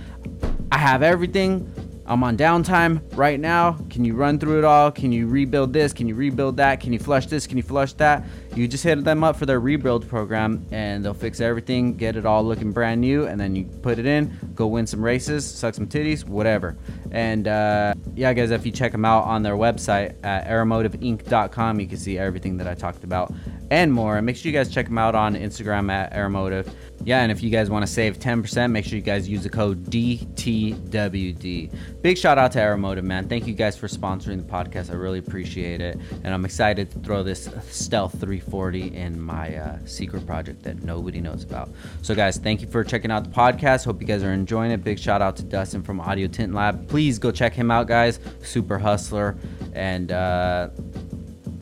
I 0.73 0.79
have 0.79 1.03
everything. 1.03 1.73
I'm 2.05 2.25
on 2.25 2.37
downtime 2.37 3.01
right 3.17 3.39
now. 3.39 3.79
Can 3.89 4.05
you 4.05 4.15
run 4.15 4.39
through 4.39 4.59
it 4.59 4.65
all? 4.65 4.91
Can 4.91 5.13
you 5.13 5.29
rebuild 5.29 5.73
this? 5.73 5.93
Can 5.93 6.09
you 6.09 6.17
rebuild 6.17 6.57
that? 6.57 6.81
Can 6.81 6.93
you 6.93 6.99
flush 6.99 7.27
this? 7.27 7.47
Can 7.47 7.57
you 7.57 7.63
flush 7.63 7.93
that? 7.95 8.25
You 8.55 8.69
just 8.69 8.85
hit 8.85 9.03
them 9.03 9.25
up 9.25 9.37
for 9.37 9.47
their 9.47 9.61
rebuild 9.61 10.07
program 10.09 10.67
and 10.71 11.03
they'll 11.03 11.15
fix 11.15 11.41
everything, 11.41 11.97
get 11.97 12.17
it 12.17 12.27
all 12.27 12.45
looking 12.45 12.71
brand 12.71 13.01
new, 13.01 13.27
and 13.27 13.41
then 13.41 13.57
you 13.57 13.65
put 13.65 13.99
it 13.99 14.05
in, 14.05 14.39
go 14.55 14.67
win 14.67 14.87
some 14.87 15.03
races, 15.03 15.45
suck 15.45 15.75
some 15.75 15.87
titties, 15.87 16.27
whatever. 16.27 16.77
And 17.11 17.49
uh, 17.49 17.95
yeah, 18.15 18.33
guys, 18.35 18.51
if 18.51 18.67
you 18.67 18.73
check 18.73 18.93
them 18.93 19.07
out 19.07 19.25
on 19.25 19.43
their 19.43 19.55
website 19.55 20.15
at 20.23 20.47
aeromotiveinc.com, 20.47 21.81
you 21.81 21.87
can 21.87 21.97
see 21.97 22.19
everything 22.19 22.59
that 22.59 22.67
I 22.67 22.75
talked 22.75 23.05
about 23.05 23.33
and 23.71 23.91
more. 23.91 24.19
And 24.19 24.27
make 24.27 24.37
sure 24.37 24.53
you 24.53 24.57
guys 24.57 24.69
check 24.69 24.87
them 24.87 24.99
out 24.99 25.15
on 25.15 25.35
Instagram 25.35 25.91
at 25.91 26.13
aeromotive. 26.13 26.71
Yeah, 27.05 27.23
and 27.23 27.33
if 27.33 27.43
you 27.43 27.51
guys 27.51 27.69
want 27.69 27.85
to 27.85 27.93
save 27.93 28.19
10%, 28.19 28.71
make 28.71 28.85
sure 28.85 28.95
you 28.97 29.03
guys 29.03 29.29
use 29.29 29.43
the 29.43 29.49
code 29.49 29.87
DTWD. 29.87 31.75
Big 32.01 32.17
shout 32.17 32.39
out 32.39 32.53
to 32.53 32.59
Aeromotive, 32.61 33.03
man. 33.03 33.29
Thank 33.29 33.49
you 33.49 33.55
guys 33.55 33.77
for 33.77 33.89
sponsoring 33.89 34.37
the 34.37 34.45
podcast. 34.45 34.91
I 34.91 34.95
really 34.95 35.19
appreciate 35.19 35.81
it. 35.81 35.99
And 36.23 36.33
I'm 36.33 36.45
excited 36.45 36.93
to 36.93 36.99
throw 37.01 37.25
this 37.25 37.49
Stealth 37.71 38.15
340 38.43 38.97
in 38.97 39.21
my 39.21 39.57
uh, 39.57 39.79
secret 39.85 40.27
project 40.27 40.63
that 40.63 40.83
nobody 40.83 41.21
knows 41.21 41.45
about. 41.45 41.71
So, 42.03 42.15
guys, 42.15 42.37
thank 42.37 42.61
you 42.61 42.67
for 42.67 42.85
checking 42.85 43.11
out 43.11 43.25
the 43.25 43.31
podcast. 43.31 43.85
Hope 43.85 44.01
you 44.01 44.07
guys 44.07 44.23
are 44.23 44.33
enjoying 44.33 44.71
it. 44.71 44.85
Big 44.85 44.99
shout 44.99 45.23
out 45.23 45.37
to 45.37 45.43
Dustin 45.43 45.83
from 45.83 46.01
Audio 46.01 46.29
Tint 46.29 46.53
Lab. 46.55 46.89
Please 46.89 47.19
go 47.19 47.31
check 47.31 47.53
him 47.53 47.71
out, 47.71 47.87
guys. 47.87 48.21
Super 48.43 48.79
hustler. 48.79 49.37
And, 49.75 50.13
uh, 50.13 50.71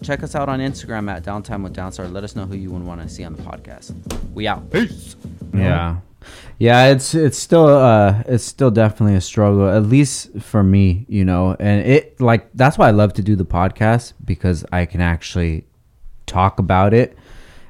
check 0.03 0.23
us 0.23 0.35
out 0.35 0.49
on 0.49 0.61
Instagram 0.61 1.11
at 1.11 1.23
Downtime 1.23 1.63
with 1.63 1.75
Downstar. 1.75 2.11
Let 2.11 2.25
us 2.25 2.35
know 2.35 2.47
who 2.47 2.57
you 2.57 2.71
would 2.71 2.83
want 2.83 3.03
to 3.03 3.09
see 3.09 3.25
on 3.25 3.35
the 3.35 3.43
podcast. 3.43 3.95
We 4.35 4.47
out. 4.47 4.71
Peace. 4.71 5.17
Yeah. 5.55 5.99
Yeah, 6.59 6.89
it's 6.89 7.15
it's 7.15 7.39
still 7.39 7.67
uh 7.67 8.23
it's 8.27 8.45
still 8.45 8.71
definitely 8.71 9.17
a 9.17 9.23
struggle 9.23 9.69
at 9.69 9.85
least 9.85 10.39
for 10.41 10.63
me, 10.63 11.07
you 11.09 11.25
know. 11.25 11.57
And 11.59 11.87
it 11.87 12.21
like 12.21 12.51
that's 12.53 12.77
why 12.77 12.89
I 12.89 12.91
love 12.91 13.15
to 13.15 13.23
do 13.23 13.37
the 13.37 13.47
podcast 13.47 14.13
because 14.23 14.65
I 14.71 14.85
can 14.85 15.01
actually 15.01 15.67
talk 16.31 16.59
about 16.59 16.95
it 16.95 17.17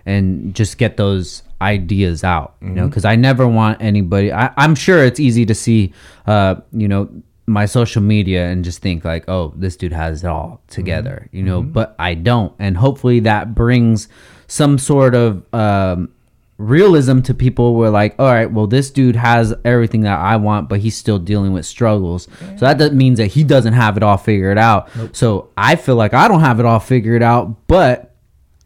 and 0.07 0.55
just 0.55 0.79
get 0.79 0.97
those 0.97 1.43
ideas 1.63 2.25
out, 2.25 2.55
you 2.63 2.71
know, 2.71 2.89
cuz 2.89 3.05
I 3.05 3.17
never 3.17 3.47
want 3.47 3.83
anybody 3.83 4.33
I 4.33 4.51
I'm 4.57 4.75
sure 4.75 5.05
it's 5.05 5.21
easy 5.21 5.45
to 5.47 5.55
see 5.55 5.93
uh 6.27 6.57
you 6.73 6.89
know 6.89 7.09
my 7.47 7.67
social 7.67 8.01
media 8.01 8.47
and 8.47 8.65
just 8.65 8.81
think 8.81 9.05
like, 9.05 9.25
"Oh, 9.29 9.53
this 9.57 9.77
dude 9.77 9.93
has 9.93 10.23
it 10.23 10.29
all 10.29 10.61
together." 10.69 11.29
You 11.33 11.43
know, 11.43 11.61
but 11.63 11.97
I 11.99 12.15
don't. 12.15 12.53
And 12.61 12.77
hopefully 12.77 13.21
that 13.21 13.55
brings 13.57 14.09
some 14.47 14.79
sort 14.79 15.15
of 15.15 15.43
um 15.53 16.11
realism 16.59 17.21
to 17.23 17.33
people 17.33 17.75
where 17.75 17.89
like 17.89 18.15
all 18.19 18.27
right 18.27 18.53
well 18.53 18.67
this 18.67 18.91
dude 18.91 19.17
has 19.17 19.55
everything 19.65 20.03
that 20.03 20.19
i 20.19 20.37
want 20.37 20.69
but 20.69 20.79
he's 20.79 20.95
still 20.95 21.19
dealing 21.19 21.53
with 21.55 21.65
struggles. 21.65 22.29
So 22.59 22.73
that 22.73 22.93
means 22.93 23.17
that 23.19 23.29
he 23.29 23.45
doesn't 23.45 23.73
have 23.73 23.97
it 23.97 24.03
all 24.03 24.19
figured 24.19 24.59
out. 24.59 24.91
So 25.17 25.49
i 25.57 25.75
feel 25.77 25.97
like 25.97 26.13
i 26.15 26.29
don't 26.29 26.41
have 26.41 26.61
it 26.61 26.67
all 26.67 26.79
figured 26.81 27.23
out 27.23 27.67
but 27.67 28.10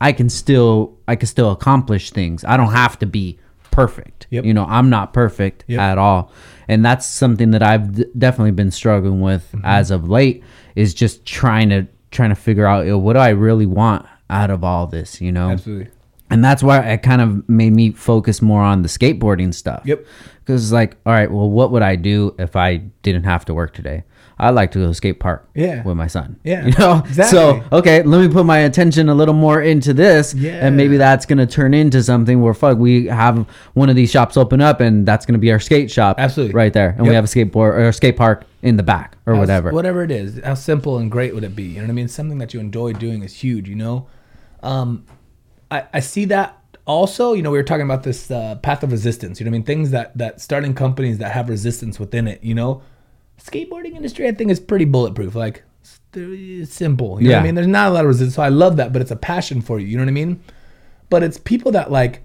i 0.01 0.13
can 0.13 0.29
still 0.29 0.97
i 1.09 1.17
can 1.17 1.27
still 1.27 1.51
accomplish 1.51 2.11
things 2.11 2.45
i 2.45 2.57
don't 2.57 2.73
have 2.73 2.99
to 2.99 3.07
be 3.07 3.39
perfect 3.71 4.27
Yep. 4.31 4.45
you 4.45 4.55
know 4.55 4.65
i'm 4.69 4.89
not 4.91 5.13
perfect 5.13 5.65
Yep. 5.67 5.81
at 5.81 5.99
all 5.99 6.31
and 6.69 6.85
that's 6.85 7.07
something 7.07 7.51
that 7.53 7.63
i've 7.63 7.95
d- 7.95 8.05
definitely 8.17 8.53
been 8.53 8.71
struggling 8.71 9.21
with 9.21 9.51
Mm-hmm. 9.53 9.65
as 9.65 9.91
of 9.91 10.09
late 10.09 10.43
is 10.77 10.95
just 10.95 11.25
trying 11.25 11.69
to 11.71 11.87
trying 12.11 12.31
to 12.31 12.37
figure 12.37 12.67
out 12.67 12.87
yo, 12.87 12.97
what 12.99 13.15
do 13.15 13.19
i 13.19 13.31
really 13.31 13.67
want 13.67 14.07
out 14.31 14.51
of 14.51 14.63
all 14.65 14.87
this 14.87 15.21
you 15.21 15.33
know 15.33 15.51
Absolutely. 15.51 15.91
and 16.31 16.45
that's 16.45 16.63
why 16.63 16.79
it 16.81 17.03
kind 17.03 17.21
of 17.21 17.49
made 17.49 17.73
me 17.73 17.91
focus 17.91 18.41
more 18.41 18.63
on 18.63 18.83
the 18.83 18.89
skateboarding 18.89 19.53
stuff. 19.53 19.83
Yep. 19.85 20.05
Because 20.39 20.65
it's 20.65 20.73
like, 20.73 20.97
all 21.07 21.13
right, 21.13 21.31
well, 21.31 21.49
what 21.49 21.71
would 21.71 21.83
I 21.83 21.97
do 21.97 22.35
if 22.39 22.55
I 22.57 22.79
didn't 23.03 23.25
have 23.25 23.45
to 23.47 23.55
work 23.55 23.73
today? 23.75 24.05
I'd 24.39 24.51
like 24.51 24.73
to 24.73 24.81
go 24.81 24.89
to 24.89 24.95
skate 24.95 25.21
park. 25.21 25.49
Yeah. 25.55 25.83
With 25.85 25.97
my 25.97 26.09
son. 26.09 26.41
Yeah, 26.43 26.67
You 26.67 26.73
know. 26.79 27.03
exactly. 27.07 27.25
So 27.39 27.63
okay, 27.73 28.03
let 28.03 28.21
me 28.21 28.29
put 28.33 28.45
my 28.47 28.59
attention 28.59 29.09
a 29.09 29.15
little 29.15 29.35
more 29.35 29.63
into 29.63 29.95
this, 29.95 30.35
Yeah. 30.35 30.67
and 30.67 30.77
maybe 30.77 30.97
that's 30.97 31.25
gonna 31.27 31.47
turn 31.47 31.73
into 31.75 32.03
something 32.03 32.41
where 32.43 32.53
fuck, 32.55 32.79
we 32.79 33.07
have 33.07 33.47
one 33.75 33.89
of 33.89 33.97
these 33.97 34.11
shops 34.11 34.37
open 34.37 34.61
up, 34.61 34.81
and 34.81 35.07
that's 35.07 35.25
gonna 35.27 35.39
be 35.39 35.53
our 35.53 35.61
skate 35.61 35.91
shop. 35.91 36.17
Absolutely. 36.19 36.55
Right 36.55 36.73
there, 36.73 36.95
and 36.99 37.07
we 37.07 37.15
have 37.15 37.25
a 37.25 37.29
skateboard 37.29 37.75
or 37.75 37.89
a 37.89 37.93
skate 37.93 38.17
park 38.17 38.45
in 38.63 38.77
the 38.77 38.83
back 38.83 39.17
or 39.27 39.35
How- 39.35 39.41
whatever. 39.41 39.71
Whatever 39.71 40.03
it 40.03 40.11
is, 40.11 40.41
how 40.45 40.55
simple 40.55 40.99
and 40.99 41.11
great 41.11 41.35
would 41.35 41.45
it 41.45 41.55
be? 41.55 41.65
You 41.65 41.77
know 41.77 41.83
what 41.83 41.91
I 41.91 41.95
mean? 41.95 42.09
Something 42.09 42.39
that 42.39 42.53
you 42.55 42.61
enjoy 42.61 42.93
doing 42.95 43.23
is 43.23 43.35
huge. 43.35 43.69
You 43.69 43.77
know, 43.77 44.07
um, 44.63 45.05
I 45.71 45.85
I 45.93 46.01
see 46.01 46.25
that 46.27 46.59
also. 46.87 47.35
You 47.35 47.43
know, 47.43 47.51
we 47.51 47.59
were 47.59 47.63
talking 47.65 47.85
about 47.85 48.03
this 48.03 48.31
uh, 48.31 48.57
path 48.57 48.83
of 48.83 48.91
resistance. 48.93 49.39
You 49.39 49.45
know 49.45 49.51
what 49.51 49.57
I 49.57 49.59
mean? 49.59 49.67
Things 49.67 49.91
that 49.93 50.17
that 50.19 50.41
starting 50.41 50.75
companies 50.75 51.19
that 51.19 51.33
have 51.33 51.49
resistance 51.49 52.01
within 52.01 52.27
it. 52.29 52.43
You 52.43 52.55
know, 52.55 52.83
skateboarding 53.43 53.95
industry 53.95 54.27
I 54.29 54.33
think 54.33 54.51
is 54.51 54.61
pretty 54.61 54.85
bulletproof. 54.85 55.35
Like 55.35 55.63
it's, 56.15 56.73
simple. 56.73 57.21
You 57.21 57.29
know 57.29 57.35
what 57.35 57.37
Yeah. 57.37 57.41
I 57.41 57.43
mean? 57.43 57.55
There's 57.55 57.67
not 57.67 57.91
a 57.91 57.95
lot 57.95 58.05
of 58.05 58.09
resistance. 58.09 58.35
So 58.37 58.43
I 58.43 58.49
love 58.49 58.77
that, 58.77 58.93
but 58.93 59.03
it's 59.03 59.11
a 59.11 59.17
passion 59.17 59.61
for 59.61 59.79
you. 59.81 59.87
You 59.87 59.97
know 59.97 60.03
what 60.05 60.09
I 60.09 60.13
mean? 60.13 60.41
But 61.11 61.23
it's 61.23 61.39
people 61.39 61.73
that 61.73 61.91
like 61.91 62.23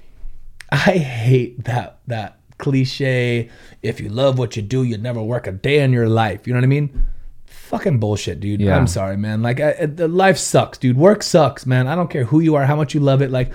I 0.72 0.98
hate 0.98 1.64
that 1.66 2.00
that 2.08 2.40
cliche. 2.58 3.50
If 3.82 4.00
you 4.00 4.10
love 4.10 4.38
what 4.38 4.56
you 4.56 4.62
do, 4.62 4.84
you'd 4.84 5.02
never 5.04 5.22
work 5.22 5.48
a 5.48 5.52
day 5.52 5.82
in 5.82 5.92
your 5.92 6.08
life. 6.10 6.46
You 6.46 6.54
know 6.54 6.58
what 6.60 6.66
I 6.66 6.68
mean? 6.68 7.04
Fucking 7.46 8.00
bullshit, 8.00 8.40
dude. 8.40 8.62
Yeah. 8.62 8.76
I'm 8.78 8.88
sorry, 8.88 9.16
man. 9.18 9.42
Like, 9.42 9.60
I, 9.60 9.76
I- 9.82 9.86
the 9.88 10.08
life 10.08 10.38
sucks, 10.38 10.78
dude. 10.78 10.98
Work 10.98 11.24
sucks, 11.24 11.66
man. 11.66 11.88
I 11.88 11.96
don't 11.96 12.10
care 12.10 12.26
who 12.26 12.40
you 12.40 12.56
are, 12.56 12.66
how 12.66 12.76
much 12.76 12.94
you 12.94 13.00
love 13.00 13.22
it. 13.22 13.32
Like, 13.32 13.52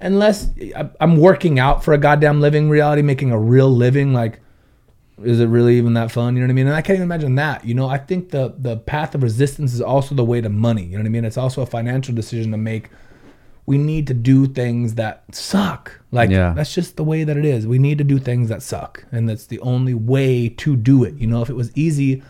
unless 0.00 0.50
I, 0.76 0.88
I'm 1.00 1.16
working 1.18 1.58
out 1.58 1.84
for 1.84 1.92
a 1.94 1.98
goddamn 1.98 2.40
living 2.40 2.68
reality, 2.70 3.02
making 3.02 3.30
a 3.30 3.38
real 3.38 3.70
living, 3.70 4.12
like, 4.12 4.40
is 5.24 5.40
it 5.40 5.46
really 5.46 5.76
even 5.78 5.94
that 5.94 6.10
fun? 6.10 6.34
You 6.34 6.40
know 6.40 6.46
what 6.46 6.52
I 6.52 6.54
mean? 6.54 6.66
And 6.66 6.76
I 6.76 6.82
can't 6.82 6.96
even 6.96 7.04
imagine 7.04 7.34
that. 7.36 7.64
You 7.64 7.74
know, 7.74 7.88
I 7.88 7.98
think 7.98 8.30
the 8.30 8.54
the 8.58 8.76
path 8.76 9.14
of 9.14 9.22
resistance 9.22 9.72
is 9.74 9.80
also 9.80 10.14
the 10.14 10.24
way 10.24 10.40
to 10.40 10.48
money. 10.48 10.84
You 10.84 10.92
know 10.92 10.98
what 11.02 11.06
I 11.06 11.10
mean? 11.10 11.24
It's 11.24 11.36
also 11.38 11.62
a 11.62 11.66
financial 11.66 12.14
decision 12.14 12.50
to 12.52 12.56
make. 12.56 12.90
We 13.66 13.76
need 13.76 14.06
to 14.06 14.14
do 14.14 14.46
things 14.46 14.94
that 14.94 15.24
suck. 15.34 16.00
Like 16.10 16.30
Yeah. 16.30 16.54
that's 16.56 16.74
just 16.74 16.96
the 16.96 17.04
way 17.04 17.24
that 17.24 17.36
it 17.36 17.44
is. 17.44 17.66
We 17.66 17.78
need 17.78 17.98
to 17.98 18.04
do 18.04 18.18
things 18.18 18.48
that 18.48 18.62
suck, 18.62 19.04
and 19.12 19.28
that's 19.28 19.46
the 19.46 19.60
only 19.60 19.92
way 19.92 20.48
to 20.48 20.74
do 20.76 21.04
it. 21.04 21.14
You 21.16 21.26
know, 21.26 21.42
if 21.42 21.50
it 21.50 21.56
was 21.56 21.70
easy, 21.76 22.22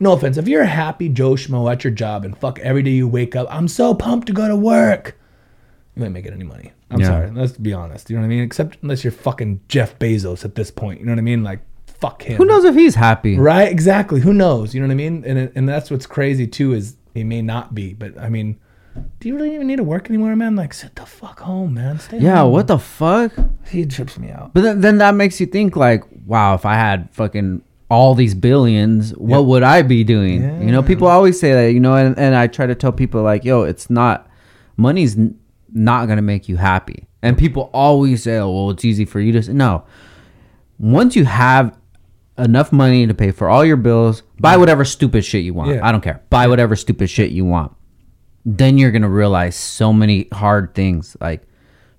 no 0.00 0.12
offense, 0.12 0.36
if 0.36 0.48
you're 0.48 0.62
a 0.62 0.66
happy 0.66 1.08
Joe 1.08 1.32
Schmo 1.32 1.70
at 1.72 1.82
your 1.84 1.92
job 1.92 2.24
and 2.26 2.36
fuck 2.36 2.58
every 2.58 2.82
day 2.82 2.90
you 2.90 3.08
wake 3.08 3.34
up, 3.34 3.46
I'm 3.50 3.68
so 3.68 3.94
pumped 3.94 4.26
to 4.26 4.32
go 4.34 4.48
to 4.48 4.56
work. 4.56 5.16
You 5.96 6.04
ain't 6.04 6.12
making 6.12 6.32
any 6.34 6.44
money. 6.44 6.72
I'm 6.90 7.00
Yeah. 7.00 7.06
sorry. 7.06 7.30
Let's 7.30 7.52
be 7.52 7.72
honest. 7.72 8.10
You 8.10 8.16
know 8.16 8.22
what 8.22 8.26
I 8.26 8.30
mean? 8.30 8.42
Except 8.42 8.76
unless 8.82 9.02
you're 9.04 9.12
fucking 9.12 9.60
Jeff 9.68 9.98
Bezos 9.98 10.44
at 10.44 10.56
this 10.56 10.70
point. 10.70 11.00
You 11.00 11.06
know 11.06 11.12
what 11.12 11.18
I 11.18 11.22
mean? 11.22 11.42
Like 11.42 11.60
fuck 12.02 12.22
him. 12.22 12.36
Who 12.36 12.44
knows 12.44 12.64
if 12.64 12.74
he's 12.74 12.94
happy? 12.96 13.38
Right? 13.38 13.70
Exactly. 13.70 14.20
Who 14.20 14.32
knows? 14.34 14.74
You 14.74 14.80
know 14.80 14.86
what 14.88 14.92
I 14.92 14.96
mean? 14.96 15.24
And 15.26 15.50
and 15.54 15.68
that's 15.68 15.90
what's 15.90 16.06
crazy 16.06 16.46
too 16.46 16.74
is 16.74 16.96
he 17.14 17.24
may 17.24 17.40
not 17.42 17.74
be, 17.74 17.94
but 17.94 18.18
I 18.18 18.28
mean, 18.28 18.58
do 19.20 19.28
you 19.28 19.34
really 19.36 19.54
even 19.54 19.66
need 19.66 19.76
to 19.76 19.84
work 19.84 20.08
anymore, 20.10 20.34
man? 20.36 20.56
Like 20.56 20.74
sit 20.74 20.94
the 20.96 21.06
fuck 21.06 21.40
home, 21.40 21.74
man. 21.74 21.98
Stay 21.98 22.18
Yeah. 22.18 22.38
home. 22.42 22.52
What 22.52 22.66
the 22.66 22.78
fuck? 22.78 23.32
He 23.68 23.86
trips 23.86 24.18
me 24.18 24.30
out. 24.30 24.52
But 24.54 24.62
then, 24.62 24.80
then 24.80 24.98
that 24.98 25.14
makes 25.14 25.40
you 25.40 25.46
think 25.46 25.76
like, 25.76 26.04
wow, 26.26 26.54
if 26.54 26.66
I 26.66 26.74
had 26.74 27.08
fucking 27.12 27.62
all 27.90 28.14
these 28.14 28.34
billions, 28.34 29.10
what 29.16 29.44
would 29.46 29.62
I 29.62 29.82
be 29.82 30.02
doing? 30.04 30.42
You 30.62 30.72
know, 30.72 30.82
people 30.82 31.08
always 31.08 31.38
say 31.38 31.52
that, 31.52 31.72
you 31.74 31.80
know, 31.80 31.94
and, 31.94 32.18
and 32.18 32.34
I 32.34 32.46
try 32.46 32.66
to 32.66 32.74
tell 32.74 32.92
people 32.92 33.22
like, 33.22 33.44
yo, 33.44 33.62
it's 33.64 33.90
not, 33.90 34.26
money's 34.78 35.16
n- 35.18 35.38
not 35.74 36.06
going 36.06 36.16
to 36.16 36.22
make 36.22 36.48
you 36.48 36.56
happy. 36.56 37.06
And 37.22 37.36
people 37.36 37.68
always 37.74 38.22
say, 38.22 38.38
oh, 38.38 38.50
well, 38.50 38.70
it's 38.70 38.84
easy 38.84 39.04
for 39.04 39.20
you 39.20 39.30
to 39.32 39.42
say. 39.42 39.52
No. 39.52 39.84
Once 40.78 41.14
you 41.16 41.26
have 41.26 41.76
enough 42.38 42.72
money 42.72 43.06
to 43.06 43.14
pay 43.14 43.30
for 43.30 43.48
all 43.48 43.64
your 43.64 43.76
bills, 43.76 44.22
buy 44.40 44.56
whatever 44.56 44.84
stupid 44.84 45.24
shit 45.24 45.44
you 45.44 45.54
want. 45.54 45.70
Yeah. 45.74 45.86
I 45.86 45.92
don't 45.92 46.00
care. 46.00 46.22
Buy 46.30 46.46
whatever 46.46 46.74
stupid 46.76 47.08
shit 47.10 47.30
you 47.30 47.44
want. 47.44 47.72
Then 48.44 48.78
you're 48.78 48.90
going 48.90 49.02
to 49.02 49.08
realize 49.08 49.54
so 49.54 49.92
many 49.92 50.28
hard 50.32 50.74
things 50.74 51.16
like 51.20 51.42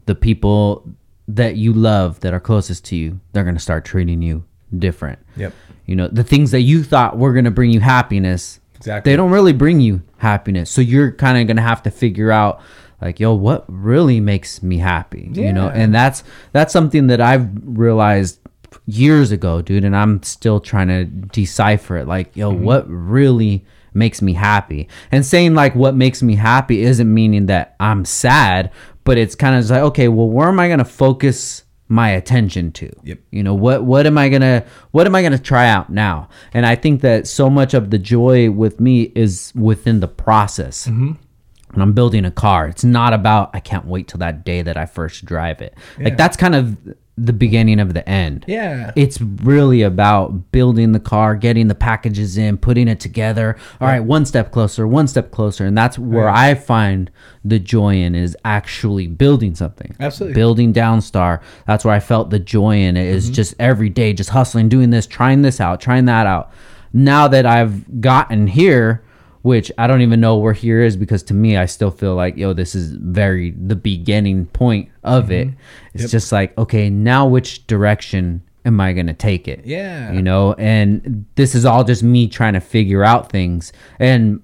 the 0.05 0.15
people 0.15 0.89
that 1.27 1.55
you 1.55 1.72
love 1.72 2.19
that 2.22 2.34
are 2.34 2.39
closest 2.39 2.84
to 2.85 2.95
you, 2.97 3.19
they're 3.31 3.43
going 3.45 3.55
to 3.55 3.61
start 3.61 3.85
treating 3.85 4.22
you 4.22 4.43
different. 4.77 5.19
Yep. 5.38 5.53
You 5.85 5.95
know, 5.95 6.07
the 6.10 6.23
things 6.23 6.51
that 6.51 6.61
you 6.61 6.84
thought 6.84 7.18
were 7.18 7.31
going 7.31 7.45
to 7.45 7.51
bring 7.51 7.72
you 7.72 7.80
happiness, 7.80 8.60
Exactly. 8.76 9.11
they 9.11 9.15
don't 9.15 9.31
really 9.31 9.53
bring 9.53 9.80
you 9.80 10.01
happiness. 10.18 10.69
So 10.69 10.81
you're 10.81 11.11
kind 11.14 11.38
of 11.38 11.47
going 11.47 11.55
to 11.57 11.64
have 11.64 11.84
to 11.84 11.91
figure 11.91 12.31
out 12.31 12.60
like, 13.01 13.19
yo, 13.19 13.34
what 13.34 13.64
really 13.69 14.19
makes 14.19 14.61
me 14.64 14.77
happy? 14.80 15.30
yeah. 15.31 15.47
You 15.47 15.53
know, 15.53 15.69
and 15.69 15.93
that's 15.95 16.23
that's 16.51 16.73
something 16.73 17.07
that 17.07 17.22
I've 17.22 17.49
realized 17.64 18.39
years 18.86 19.32
ago, 19.32 19.62
dude, 19.62 19.84
and 19.86 19.95
I'm 19.95 20.22
still 20.24 20.60
trying 20.60 20.88
to 20.88 21.06
decipher 21.06 21.98
it. 21.98 22.08
Like, 22.08 22.36
yo, 22.36 22.52
Mm-hmm. 22.52 22.64
what 22.64 22.86
really 22.90 23.66
makes 23.94 24.22
me 24.22 24.34
happy? 24.34 24.88
And 25.12 25.26
saying 25.26 25.54
like 25.54 25.76
what 25.76 25.95
makes 25.95 26.22
me 26.24 26.36
happy 26.36 26.82
isn't 26.82 27.14
meaning 27.14 27.45
that 27.48 27.76
I'm 27.80 28.06
sad, 28.06 28.72
but 29.04 29.18
it's 29.18 29.36
kind 29.36 29.56
of 29.56 29.70
like, 29.70 29.82
okay, 29.84 30.08
well, 30.08 30.30
where 30.30 30.48
am 30.48 30.60
I 30.60 30.68
gonna 30.70 30.86
focus 30.86 31.64
my 31.90 32.10
attention 32.10 32.72
to? 32.72 32.91
Yep. 33.04 33.20
You 33.32 33.44
know, 33.44 33.54
what 33.54 33.84
what 33.84 34.08
am 34.08 34.18
I 34.18 34.30
gonna 34.30 34.64
what 34.91 35.06
am 35.06 35.14
I 35.14 35.22
gonna 35.22 35.38
try 35.38 35.68
out 35.68 35.90
now? 35.91 36.30
And 36.54 36.66
I 36.66 36.76
think 36.76 37.02
that 37.02 37.28
so 37.28 37.50
much 37.50 37.74
of 37.76 37.91
the 37.91 38.00
joy 38.00 38.50
with 38.50 38.80
me 38.80 39.12
is 39.16 39.52
within 39.56 40.00
the 40.00 40.08
process 40.08 40.88
when 40.88 41.82
I'm 41.82 41.94
building 41.94 42.24
a 42.24 42.30
car, 42.32 42.68
it's 42.68 42.84
not 42.84 43.14
about 43.14 43.50
I 43.54 43.60
can't 43.60 43.86
wait 43.86 44.08
till 44.08 44.20
that 44.20 44.45
day 44.45 44.62
that 44.62 44.78
I 44.78 44.86
first 44.86 45.26
drive 45.26 45.60
it. 45.62 45.76
Like 46.00 46.18
that's 46.18 46.38
kind 46.38 46.54
of 46.56 46.78
the 47.15 47.34
beginning 47.34 47.80
of 47.80 47.94
the 47.94 48.07
end. 48.10 48.44
Yeah. 48.48 48.91
It's 48.95 49.22
really 49.22 49.84
about 49.84 50.52
building 50.52 50.94
the 50.94 50.99
car, 50.99 51.35
getting 51.35 51.68
the 51.68 51.76
packages 51.76 52.38
in, 52.38 52.57
putting 52.57 52.88
it 52.88 52.99
together. 52.99 53.56
All 53.80 53.88
right, 53.88 53.99
one 53.99 54.26
step 54.26 54.52
closer, 54.52 54.88
one 54.88 55.07
step 55.07 55.30
closer, 55.30 55.65
and 55.65 55.77
that's 55.77 55.99
where 55.99 56.27
I 56.27 56.56
find 56.56 57.11
the 57.45 57.60
joy 57.60 57.98
in 57.98 58.15
is 58.15 58.35
actually 58.44 59.07
building 59.07 59.53
something. 59.53 59.95
Absolutely. 59.99 60.34
Building 60.34 60.73
Downstar. 60.73 61.41
That's 61.68 61.85
where 61.85 61.94
I 61.94 61.99
felt 61.99 62.31
the 62.31 62.40
joy 62.40 62.77
in 62.77 62.98
it 62.98 63.06
is 63.06 63.26
mm-hmm. 63.26 63.34
just 63.34 63.53
every 63.60 63.90
day 63.90 64.14
just 64.14 64.31
hustling, 64.31 64.69
doing 64.69 64.90
this, 64.90 65.06
trying 65.06 65.44
this 65.44 65.61
out, 65.61 65.81
trying 65.81 66.06
that 66.06 66.26
out. 66.26 66.52
Now 66.94 67.27
that 67.27 67.45
I've 67.45 68.02
gotten 68.02 68.48
here, 68.48 69.03
which 69.44 69.72
I 69.78 69.88
don't 69.88 70.02
even 70.02 70.20
know 70.20 70.38
where 70.38 70.53
here 70.53 70.82
is 70.82 70.98
because 70.98 71.22
to 71.24 71.34
me 71.34 71.56
I 71.56 71.65
still 71.68 71.91
feel 71.91 72.15
like 72.15 72.36
yo 72.36 72.53
this 72.53 72.74
is 72.74 72.94
very 72.94 73.52
the 73.52 73.76
beginning 73.76 74.48
point 74.48 74.90
of 75.03 75.32
it. 75.32 75.48
Mm-hmm. 75.48 75.57
It's 75.94 76.11
just 76.11 76.32
like 76.32 76.57
okay, 76.57 76.90
now 76.90 77.28
which 77.28 77.68
direction 77.68 78.41
am 78.65 78.80
I 78.80 78.94
going 78.94 79.07
to 79.07 79.14
take 79.14 79.48
it? 79.48 79.65
Yeah. 79.65 80.11
You 80.11 80.22
know, 80.22 80.53
and 80.53 81.26
this 81.36 81.53
is 81.53 81.65
all 81.65 81.84
just 81.84 82.02
me 82.02 82.28
trying 82.28 82.53
to 82.53 82.61
figure 82.61 83.03
out 83.03 83.30
things 83.30 83.74
and 83.99 84.41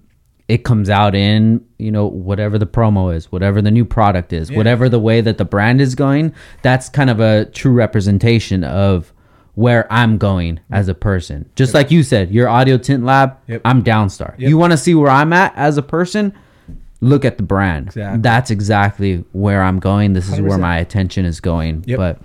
it 0.50 0.64
comes 0.64 0.90
out 0.90 1.14
in, 1.14 1.64
you 1.78 1.92
know, 1.92 2.08
whatever 2.08 2.58
the 2.58 2.66
promo 2.66 3.16
is, 3.16 3.32
whatever 3.32 3.62
the 3.62 3.70
new 3.70 3.86
product 3.86 4.34
is, 4.34 4.52
whatever 4.52 4.90
the 4.90 5.00
way 5.00 5.22
that 5.22 5.38
the 5.38 5.46
brand 5.46 5.80
is 5.80 5.94
going, 5.94 6.34
that's 6.64 6.90
kind 6.90 7.12
of 7.12 7.20
a 7.20 7.46
true 7.46 7.72
representation 7.72 8.64
of 8.64 9.14
where 9.60 9.92
I'm 9.92 10.18
going 10.18 10.58
as 10.72 10.88
a 10.88 10.94
person. 10.94 11.50
Just 11.58 11.74
like 11.74 11.92
you 11.92 12.02
said, 12.02 12.32
your 12.32 12.48
audio 12.48 12.78
tint 12.78 13.04
lab, 13.04 13.36
Yep. 13.48 13.62
I'm 13.66 13.84
Downstar. 13.84 14.34
Yep. 14.38 14.50
You 14.50 14.58
want 14.58 14.72
to 14.72 14.78
see 14.78 14.96
where 14.96 15.12
I'm 15.12 15.34
at 15.34 15.54
as 15.58 15.78
a 15.78 15.82
person? 15.82 16.34
Look 17.02 17.26
at 17.26 17.36
the 17.36 17.44
brand. 17.44 17.88
Exactly. 17.88 18.22
That's 18.22 18.52
exactly 18.52 19.26
where 19.34 19.62
I'm 19.62 19.80
going. 19.80 20.14
This 20.14 20.30
is 20.30 20.40
where 20.40 20.58
100%. 20.58 20.62
my 20.62 20.78
attention 20.78 21.26
is 21.26 21.42
going. 21.42 21.84
Yep. 21.88 21.98
But 21.98 22.22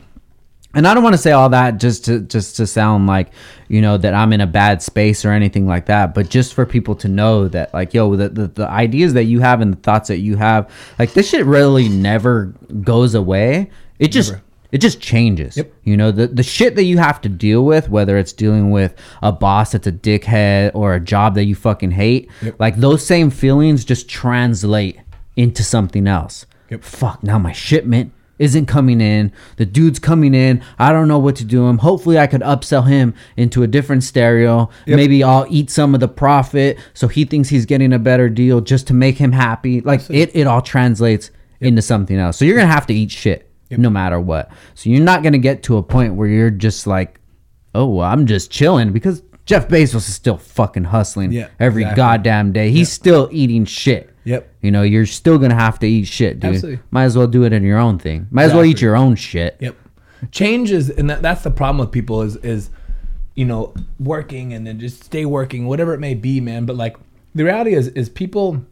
and 0.74 0.86
I 0.86 0.94
don't 0.94 1.02
want 1.02 1.14
to 1.14 1.18
say 1.18 1.32
all 1.32 1.48
that 1.48 1.78
just 1.80 2.04
to 2.04 2.20
just 2.20 2.56
to 2.58 2.68
sound 2.68 3.08
like 3.08 3.32
you 3.66 3.80
know 3.80 3.96
that 3.98 4.14
I'm 4.14 4.32
in 4.32 4.40
a 4.40 4.46
bad 4.46 4.80
space 4.80 5.24
or 5.24 5.32
anything 5.32 5.66
like 5.66 5.86
that, 5.86 6.14
but 6.14 6.28
just 6.28 6.54
for 6.54 6.64
people 6.64 6.94
to 6.96 7.08
know 7.08 7.48
that 7.48 7.74
like 7.74 7.94
yo 7.94 8.14
the, 8.14 8.28
the 8.28 8.46
the 8.46 8.68
ideas 8.68 9.12
that 9.14 9.24
you 9.24 9.40
have 9.40 9.60
and 9.60 9.72
the 9.72 9.80
thoughts 9.80 10.06
that 10.06 10.18
you 10.18 10.36
have 10.36 10.70
like 11.00 11.14
this 11.14 11.30
shit 11.30 11.44
really 11.46 11.88
never 11.88 12.54
goes 12.82 13.16
away. 13.16 13.70
It 13.98 14.12
just 14.12 14.30
Never. 14.30 14.44
It 14.74 14.80
just 14.80 15.00
changes. 15.00 15.56
Yep. 15.56 15.72
You 15.84 15.96
know 15.96 16.10
the 16.10 16.26
the 16.26 16.42
shit 16.42 16.74
that 16.74 16.82
you 16.82 16.98
have 16.98 17.20
to 17.20 17.28
deal 17.28 17.64
with, 17.64 17.88
whether 17.88 18.18
it's 18.18 18.32
dealing 18.32 18.72
with 18.72 18.92
a 19.22 19.30
boss 19.30 19.70
that's 19.70 19.86
a 19.86 19.92
dickhead 19.92 20.72
or 20.74 20.94
a 20.94 21.00
job 21.00 21.36
that 21.36 21.44
you 21.44 21.54
fucking 21.54 21.92
hate, 21.92 22.28
Yep. 22.42 22.56
like 22.58 22.76
those 22.76 23.06
same 23.06 23.30
feelings 23.30 23.84
just 23.84 24.08
translate 24.08 24.98
into 25.36 25.62
something 25.62 26.08
else. 26.08 26.44
Yep. 26.70 26.82
Fuck 26.82 27.22
now 27.22 27.38
my 27.38 27.52
shipment 27.52 28.12
isn't 28.40 28.66
coming 28.66 29.00
in. 29.00 29.30
The 29.58 29.64
dude's 29.64 30.00
coming 30.00 30.34
in. 30.34 30.60
I 30.76 30.90
don't 30.90 31.06
know 31.06 31.20
what 31.20 31.36
to 31.36 31.44
do 31.44 31.68
him. 31.68 31.78
Hopefully, 31.78 32.18
I 32.18 32.26
could 32.26 32.40
upsell 32.40 32.88
him 32.88 33.14
into 33.36 33.62
a 33.62 33.68
different 33.68 34.02
stereo. 34.02 34.70
Yep. 34.86 34.96
Maybe 34.96 35.22
I'll 35.22 35.46
eat 35.48 35.70
some 35.70 35.94
of 35.94 36.00
the 36.00 36.08
profit 36.08 36.78
so 36.94 37.06
he 37.06 37.24
thinks 37.24 37.48
he's 37.48 37.64
getting 37.64 37.92
a 37.92 37.98
better 38.00 38.28
deal 38.28 38.60
just 38.60 38.88
to 38.88 38.92
make 38.94 39.18
him 39.18 39.30
happy. 39.30 39.82
Like 39.82 40.00
it, 40.10 40.34
it 40.34 40.48
all 40.48 40.62
translates 40.62 41.30
into 41.60 41.80
something 41.80 42.16
else. 42.18 42.36
So 42.38 42.44
you're 42.44 42.56
gonna 42.56 42.72
have 42.72 42.88
to 42.88 42.94
eat 42.94 43.12
shit 43.12 43.48
no 43.70 43.90
matter 43.90 44.20
what. 44.20 44.50
So 44.74 44.90
you're 44.90 45.02
not 45.04 45.22
gonna 45.22 45.38
get 45.38 45.62
to 45.64 45.76
a 45.76 45.82
point 45.82 46.14
where 46.14 46.28
you're 46.28 46.50
just 46.50 46.86
like, 46.86 47.20
oh, 47.74 47.86
well, 47.86 48.06
I'm 48.06 48.26
just 48.26 48.50
chilling 48.50 48.92
because 48.92 49.22
Jeff 49.46 49.68
Bezos 49.68 49.96
is 49.96 50.14
still 50.14 50.38
fucking 50.38 50.84
hustling 50.84 51.32
Yeah, 51.32 51.48
every 51.60 51.82
exactly. 51.82 52.00
goddamn 52.02 52.52
day. 52.52 52.70
He's 52.70 52.90
still 52.90 53.28
eating 53.32 53.64
shit. 53.64 54.10
Yep. 54.24 54.54
You 54.62 54.70
know, 54.70 54.82
you're 54.82 55.06
still 55.06 55.38
gonna 55.38 55.54
have 55.54 55.78
to 55.80 55.86
eat 55.86 56.06
shit, 56.06 56.40
dude. 56.40 56.54
Absolutely. 56.54 56.82
Might 56.90 57.04
as 57.04 57.16
well 57.16 57.26
do 57.26 57.44
it 57.44 57.52
in 57.52 57.62
your 57.62 57.78
own 57.78 57.98
thing. 57.98 58.26
Might 58.30 58.44
as 58.44 58.54
well 58.54 58.64
eat 58.64 58.80
your 58.80 58.96
own 58.96 59.16
shit. 59.16 59.56
Yep. 59.60 59.76
Change 60.30 60.70
is, 60.70 60.88
and 60.88 61.10
that, 61.10 61.20
that's 61.20 61.42
the 61.42 61.50
problem 61.50 61.78
with 61.78 61.92
people 61.92 62.22
is, 62.22 62.36
is, 62.36 62.70
you 63.34 63.44
know, 63.44 63.74
working 63.98 64.54
and 64.54 64.66
then 64.66 64.78
just 64.80 65.04
stay 65.04 65.26
working, 65.26 65.66
whatever 65.66 65.92
it 65.92 66.00
may 66.00 66.14
be, 66.14 66.40
man. 66.40 66.64
But 66.64 66.76
like, 66.76 66.96
the 67.34 67.44
reality 67.44 67.74
is, 67.74 67.88
is 67.88 68.08
people, 68.08 68.64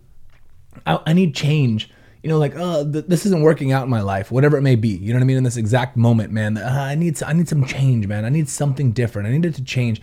I, 0.87 1.01
I 1.05 1.13
need 1.13 1.35
change. 1.35 1.91
You 2.23 2.31
know, 2.31 2.39
like, 2.39 2.55
uh, 2.55 2.85
th- 2.85 3.07
this 3.09 3.27
isn't 3.27 3.43
working 3.43 3.73
out 3.73 3.83
in 3.85 3.91
my 3.91 4.01
life, 4.01 4.31
whatever 4.31 4.57
it 4.57 4.63
may 4.63 4.77
be. 4.77 4.91
You 4.91 5.13
know 5.13 5.19
what 5.19 5.25
I 5.25 5.27
mean? 5.27 5.39
In 5.39 5.43
this 5.45 5.57
exact 5.57 5.97
moment, 5.97 6.33
man, 6.33 6.57
uh, 6.57 6.69
I 6.69 6.95
need, 6.95 7.21
I 7.23 7.33
need 7.33 7.49
some 7.49 7.65
change, 7.65 8.07
man. 8.07 8.25
I 8.25 8.29
need 8.29 8.49
something 8.49 8.93
different. 8.93 9.27
I 9.29 9.33
need 9.33 9.45
it 9.45 9.55
to 9.57 9.65
change. 9.65 10.01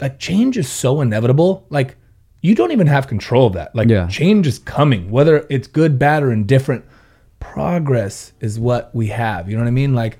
Like, 0.00 0.18
change 0.20 0.56
is 0.56 0.68
so 0.68 1.00
inevitable. 1.00 1.66
Like, 1.68 1.96
you 2.40 2.54
don't 2.54 2.70
even 2.72 2.86
have 2.86 3.06
control 3.08 3.48
of 3.48 3.52
that. 3.54 3.74
Like, 3.74 3.88
Yeah. 3.88 4.06
change 4.06 4.46
is 4.46 4.58
coming, 4.60 5.10
whether 5.10 5.44
it's 5.50 5.66
good, 5.66 5.98
bad, 5.98 6.22
or 6.22 6.32
indifferent. 6.32 6.84
Progress 7.40 8.32
is 8.40 8.58
what 8.58 8.94
we 8.94 9.08
have. 9.08 9.48
You 9.50 9.56
know 9.56 9.62
what 9.62 9.68
I 9.68 9.72
mean? 9.72 9.94
Like, 9.94 10.18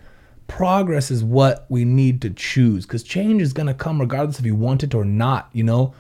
progress 0.49 1.13
is 1.13 1.23
what 1.23 1.65
we 1.69 1.85
need 1.85 2.21
to 2.23 2.31
choose 2.31 2.85
because 2.85 3.05
change 3.05 3.41
is 3.41 3.53
going 3.53 3.69
to 3.69 3.75
come 3.75 4.01
regardless 4.01 4.41
if 4.41 4.45
you 4.45 4.57
want 4.57 4.83
it 4.83 4.95
or 4.95 5.05
not. 5.05 5.49
You 5.53 5.63
know, 5.63 5.95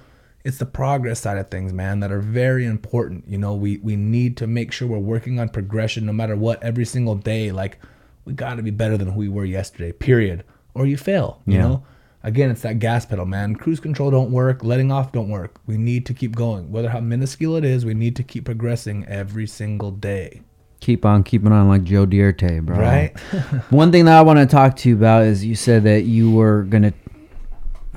it's 0.44 0.58
the 0.58 0.66
progress 0.66 1.20
side 1.20 1.38
of 1.38 1.50
things, 1.50 1.72
man, 1.72 2.00
that 2.00 2.10
are 2.10 2.20
very 2.20 2.64
important. 2.64 3.24
You 3.28 3.38
know, 3.38 3.54
we, 3.54 3.76
we 3.78 3.96
need 3.96 4.36
to 4.38 4.46
make 4.46 4.72
sure 4.72 4.88
we're 4.88 4.98
working 4.98 5.38
on 5.38 5.48
progression 5.50 6.06
no 6.06 6.12
matter 6.12 6.36
what 6.36 6.62
every 6.62 6.84
single 6.86 7.14
day. 7.14 7.52
Like, 7.52 7.78
we 8.24 8.32
got 8.32 8.54
to 8.54 8.62
be 8.62 8.70
better 8.70 8.96
than 8.96 9.08
who 9.08 9.18
we 9.18 9.28
were 9.28 9.44
yesterday, 9.44 9.92
period. 9.92 10.44
Or 10.74 10.86
you 10.86 10.96
fail, 10.96 11.42
you 11.46 11.54
Yeah. 11.54 11.60
know? 11.60 11.82
Again, 12.22 12.50
it's 12.50 12.60
that 12.62 12.78
gas 12.78 13.06
pedal, 13.06 13.24
man. 13.24 13.56
Cruise 13.56 13.80
control 13.80 14.10
don't 14.10 14.30
work. 14.30 14.62
Letting 14.62 14.92
off 14.92 15.10
don't 15.10 15.30
work. 15.30 15.58
We 15.66 15.78
need 15.78 16.04
to 16.04 16.12
keep 16.14 16.36
going. 16.36 16.70
Whether 16.70 16.90
how 16.90 17.00
minuscule 17.00 17.56
it 17.56 17.64
is, 17.64 17.86
we 17.86 17.94
need 17.94 18.14
to 18.16 18.22
keep 18.22 18.44
progressing 18.44 19.06
every 19.08 19.46
single 19.46 19.90
day. 19.90 20.42
Keep 20.80 21.06
on 21.06 21.22
keeping 21.24 21.50
on 21.52 21.68
like 21.68 21.84
Joe 21.84 22.04
Dirt, 22.06 22.42
bro. 22.66 22.76
Right? 22.78 23.18
One 23.70 23.90
thing 23.90 24.04
that 24.04 24.18
I 24.18 24.22
want 24.22 24.38
to 24.38 24.46
talk 24.46 24.76
to 24.76 24.88
you 24.90 24.96
about 24.96 25.22
is 25.24 25.44
you 25.44 25.54
said 25.54 25.84
that 25.84 26.02
you 26.02 26.30
were 26.30 26.62
gonna 26.64 26.92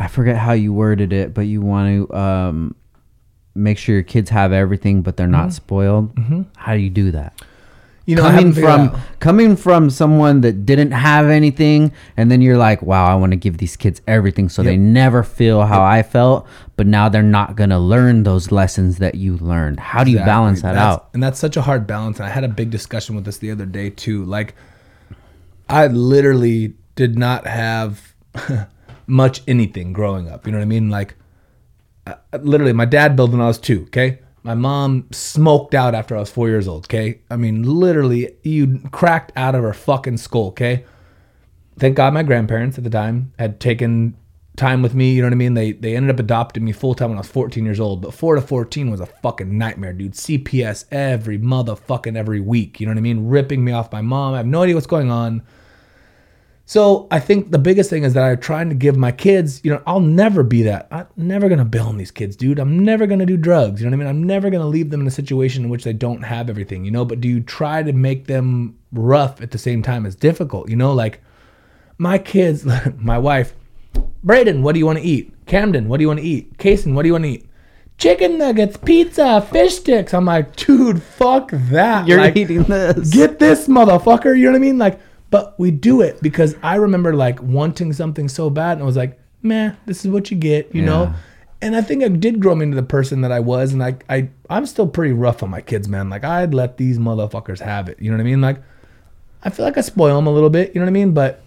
I 0.03 0.07
forget 0.07 0.35
how 0.37 0.51
you 0.53 0.73
worded 0.73 1.13
it, 1.13 1.33
but 1.33 1.41
you 1.41 1.61
want 1.61 2.09
to 2.09 2.15
um 2.15 2.75
make 3.55 3.77
sure 3.77 3.93
your 3.95 4.03
kids 4.03 4.29
have 4.31 4.51
everything 4.51 5.01
but 5.01 5.15
they're 5.15 5.27
not 5.27 5.53
spoiled. 5.53 6.11
How 6.57 6.73
do 6.73 6.79
you 6.79 6.89
do 6.89 7.11
that? 7.11 7.39
You 8.05 8.17
know, 8.17 8.23
coming 8.23 8.51
from 8.51 8.99
coming 9.21 9.55
from 9.55 9.89
someone 9.89 10.41
that 10.41 10.65
didn't 10.65 10.91
have 10.91 11.27
anything 11.27 11.93
and 12.17 12.29
then 12.29 12.41
you're 12.41 12.57
like 12.57 12.81
wow 12.81 13.05
i 13.05 13.15
want 13.15 13.31
to 13.31 13.37
give 13.37 13.59
these 13.59 13.77
kids 13.77 14.01
everything 14.07 14.49
so 14.49 14.61
they 14.61 14.75
never 14.75 15.23
feel 15.23 15.61
how 15.65 15.81
i 15.81 16.03
felt 16.03 16.45
but 16.75 16.85
now 16.85 17.07
they're 17.07 17.23
not 17.23 17.55
going 17.55 17.69
to 17.69 17.79
learn 17.79 18.23
those 18.23 18.51
lessons 18.51 18.97
that 18.97 19.15
you 19.15 19.37
learned 19.37 19.79
how 19.79 20.03
do 20.03 20.11
you 20.11 20.17
balance 20.17 20.61
that 20.63 20.73
That's- 20.73 20.95
out 20.95 21.09
And 21.13 21.23
that's 21.23 21.39
such 21.39 21.55
a 21.55 21.61
hard 21.61 21.87
balance. 21.87 22.17
And 22.19 22.25
I 22.25 22.29
had 22.29 22.43
a 22.43 22.49
big 22.49 22.71
discussion 22.71 23.15
with 23.15 23.23
this 23.23 23.37
the 23.37 23.51
other 23.51 23.65
day 23.65 23.89
too. 23.89 24.25
Like, 24.25 24.53
I 25.69 25.87
literally 25.87 26.73
did 26.95 27.17
not 27.17 27.47
have 27.47 28.13
much 29.07 29.41
anything 29.47 29.93
growing 29.93 30.29
up. 30.29 30.45
You 30.45 30.51
know 30.51 30.59
what 30.59 30.63
I 30.63 30.67
mean? 30.67 30.89
Like, 30.89 31.15
I- 32.07 32.15
I- 32.31 32.37
literally, 32.37 32.73
my 32.73 32.85
dad 32.85 33.15
built 33.15 33.31
when 33.31 33.41
I 33.41 33.47
was 33.47 33.57
two. 33.59 33.83
Okay. 33.83 34.19
My 34.43 34.55
mom 34.55 35.07
smoked 35.11 35.73
out 35.73 35.95
after 35.95 36.17
I 36.17 36.19
was 36.19 36.29
four 36.29 36.49
years 36.49 36.67
old. 36.67 36.85
Okay. 36.85 37.19
I 37.29 37.37
mean, 37.37 37.63
literally, 37.63 38.35
you 38.43 38.79
cracked 38.91 39.31
out 39.35 39.55
of 39.55 39.63
her 39.63 39.73
fucking 39.73 40.17
skull. 40.17 40.47
Okay 40.47 40.83
thank 41.79 41.95
God 41.95 42.13
my 42.13 42.23
grandparents 42.23 42.77
at 42.77 42.83
the 42.83 42.89
time 42.89 43.33
had 43.39 43.59
taken 43.59 44.15
time 44.55 44.81
with 44.81 44.93
me. 44.93 45.13
You 45.13 45.21
know 45.21 45.27
what 45.27 45.33
I 45.33 45.37
mean? 45.37 45.53
They 45.53 45.71
they 45.71 45.95
ended 45.95 46.11
up 46.11 46.19
adopting 46.19 46.63
me 46.63 46.71
full 46.71 46.93
time 46.93 47.09
when 47.09 47.17
I 47.17 47.21
was 47.21 47.29
14 47.29 47.65
years 47.65 47.79
old. 47.79 48.01
But 48.01 48.13
four 48.13 48.35
to 48.35 48.41
14 48.41 48.91
was 48.91 48.99
a 48.99 49.05
fucking 49.05 49.57
nightmare, 49.57 49.93
dude. 49.93 50.13
CPS 50.13 50.85
every 50.91 51.39
motherfucking 51.39 52.15
every 52.15 52.39
week. 52.39 52.79
You 52.79 52.85
know 52.85 52.91
what 52.91 52.97
I 52.99 53.01
mean? 53.01 53.27
Ripping 53.27 53.63
me 53.63 53.71
off 53.71 53.91
my 53.91 54.01
mom. 54.01 54.33
I 54.33 54.37
have 54.37 54.45
no 54.45 54.63
idea 54.63 54.75
what's 54.75 54.87
going 54.87 55.09
on. 55.11 55.41
So 56.65 57.07
I 57.11 57.19
think 57.19 57.51
the 57.51 57.59
biggest 57.59 57.89
thing 57.89 58.03
is 58.03 58.13
that 58.13 58.23
I'm 58.23 58.39
trying 58.39 58.69
to 58.69 58.75
give 58.75 58.95
my 58.95 59.11
kids, 59.11 59.59
you 59.65 59.71
know, 59.71 59.83
I'll 59.85 59.99
never 59.99 60.43
be 60.43 60.63
that. 60.63 60.87
I'm 60.91 61.07
never 61.17 61.49
gonna 61.49 61.65
bail 61.65 61.87
on 61.87 61.97
these 61.97 62.11
kids, 62.11 62.37
dude. 62.37 62.57
I'm 62.57 62.79
never 62.79 63.05
gonna 63.05 63.25
do 63.25 63.35
drugs. 63.35 63.81
You 63.81 63.89
know 63.89 63.97
what 63.97 64.05
I 64.05 64.05
mean? 64.05 64.15
I'm 64.15 64.23
never 64.23 64.49
gonna 64.49 64.67
leave 64.67 64.89
them 64.89 65.01
in 65.01 65.07
a 65.07 65.11
situation 65.11 65.65
in 65.65 65.69
which 65.69 65.83
they 65.83 65.91
don't 65.91 66.21
have 66.21 66.49
everything, 66.49 66.85
you 66.85 66.91
know. 66.91 67.03
But 67.03 67.19
do 67.19 67.27
you 67.27 67.41
try 67.41 67.83
to 67.83 67.91
make 67.91 68.27
them 68.27 68.77
rough 68.93 69.41
at 69.41 69.51
the 69.51 69.57
same 69.57 69.81
time 69.81 70.05
as 70.05 70.15
difficult? 70.15 70.69
You 70.69 70.77
know, 70.77 70.93
like 70.93 71.21
my 71.97 72.17
kids, 72.17 72.65
my 72.97 73.17
wife, 73.17 73.53
Braden, 74.23 74.63
what 74.63 74.71
do 74.71 74.79
you 74.79 74.85
want 74.85 74.99
to 74.99 75.03
eat? 75.03 75.33
Camden, 75.45 75.89
what 75.89 75.97
do 75.97 76.03
you 76.03 76.07
want 76.07 76.21
to 76.21 76.25
eat? 76.25 76.57
Kason, 76.57 76.93
what 76.93 77.01
do 77.01 77.09
you 77.09 77.13
want 77.13 77.25
to 77.25 77.29
eat? 77.29 77.49
Chicken 77.97 78.37
nuggets, 78.37 78.77
pizza, 78.77 79.41
fish 79.41 79.75
sticks. 79.77 80.13
I'm 80.13 80.25
like, 80.25 80.55
dude, 80.55 81.03
fuck 81.03 81.51
that. 81.51 82.07
You're 82.07 82.19
like, 82.19 82.37
eating 82.37 82.63
this 82.63 83.09
get 83.13 83.37
this 83.37 83.67
motherfucker. 83.67 84.37
You 84.37 84.45
know 84.45 84.51
what 84.51 84.57
I 84.57 84.59
mean? 84.59 84.77
Like, 84.77 84.99
but 85.33 85.59
we 85.59 85.71
do 85.71 86.01
it 86.01 86.21
because 86.21 86.55
I 86.61 86.75
remember 86.75 87.15
like 87.15 87.41
wanting 87.41 87.91
something 87.91 88.29
so 88.29 88.51
bad, 88.51 88.73
and 88.73 88.83
I 88.83 88.85
was 88.85 88.95
like, 88.95 89.19
man, 89.41 89.75
this 89.87 90.05
is 90.05 90.11
what 90.11 90.29
you 90.29 90.37
get, 90.37 90.75
you 90.75 90.83
know. 90.83 91.11
And 91.59 91.75
I 91.75 91.81
think 91.81 92.03
I 92.03 92.07
did 92.09 92.39
grow 92.39 92.59
into 92.59 92.75
the 92.75 92.83
person 92.83 93.21
that 93.21 93.31
I 93.31 93.39
was, 93.39 93.73
and 93.73 93.81
I, 93.81 93.97
I, 94.07 94.29
I'm 94.51 94.67
still 94.67 94.85
pretty 94.85 95.11
rough 95.11 95.41
on 95.41 95.49
my 95.49 95.61
kids, 95.61 95.87
man. 95.87 96.07
Like 96.07 96.23
I'd 96.23 96.53
let 96.53 96.77
these 96.77 96.99
motherfuckers 96.99 97.59
have 97.61 97.89
it. 97.89 97.99
You 97.99 98.11
know 98.11 98.17
what 98.17 98.21
I 98.21 98.25
mean? 98.25 98.41
Like, 98.41 98.61
I 99.43 99.49
feel 99.49 99.65
like 99.65 99.75
I 99.75 99.81
spoil 99.81 100.15
them 100.15 100.27
a 100.27 100.31
little 100.31 100.51
bit. 100.51 100.75
You 100.75 100.81
know 100.81 100.85
what 100.85 100.91
I 100.91 100.93
mean? 100.93 101.13
But 101.15 101.41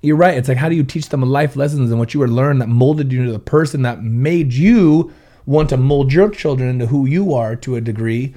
you're 0.00 0.16
right. 0.16 0.38
It's 0.38 0.48
like 0.48 0.56
how 0.56 0.70
do 0.70 0.74
you 0.74 0.82
teach 0.82 1.10
them 1.10 1.20
life 1.20 1.54
lessons 1.54 1.90
and 1.90 2.00
what 2.00 2.14
you 2.14 2.20
were 2.20 2.28
learned 2.28 2.62
that 2.62 2.70
molded 2.70 3.12
you 3.12 3.20
into 3.20 3.32
the 3.32 3.38
person 3.38 3.82
that 3.82 4.02
made 4.02 4.54
you 4.54 5.12
want 5.44 5.68
to 5.68 5.76
mold 5.76 6.14
your 6.14 6.30
children 6.30 6.70
into 6.70 6.86
who 6.86 7.04
you 7.04 7.34
are 7.34 7.56
to 7.56 7.76
a 7.76 7.80
degree 7.82 8.34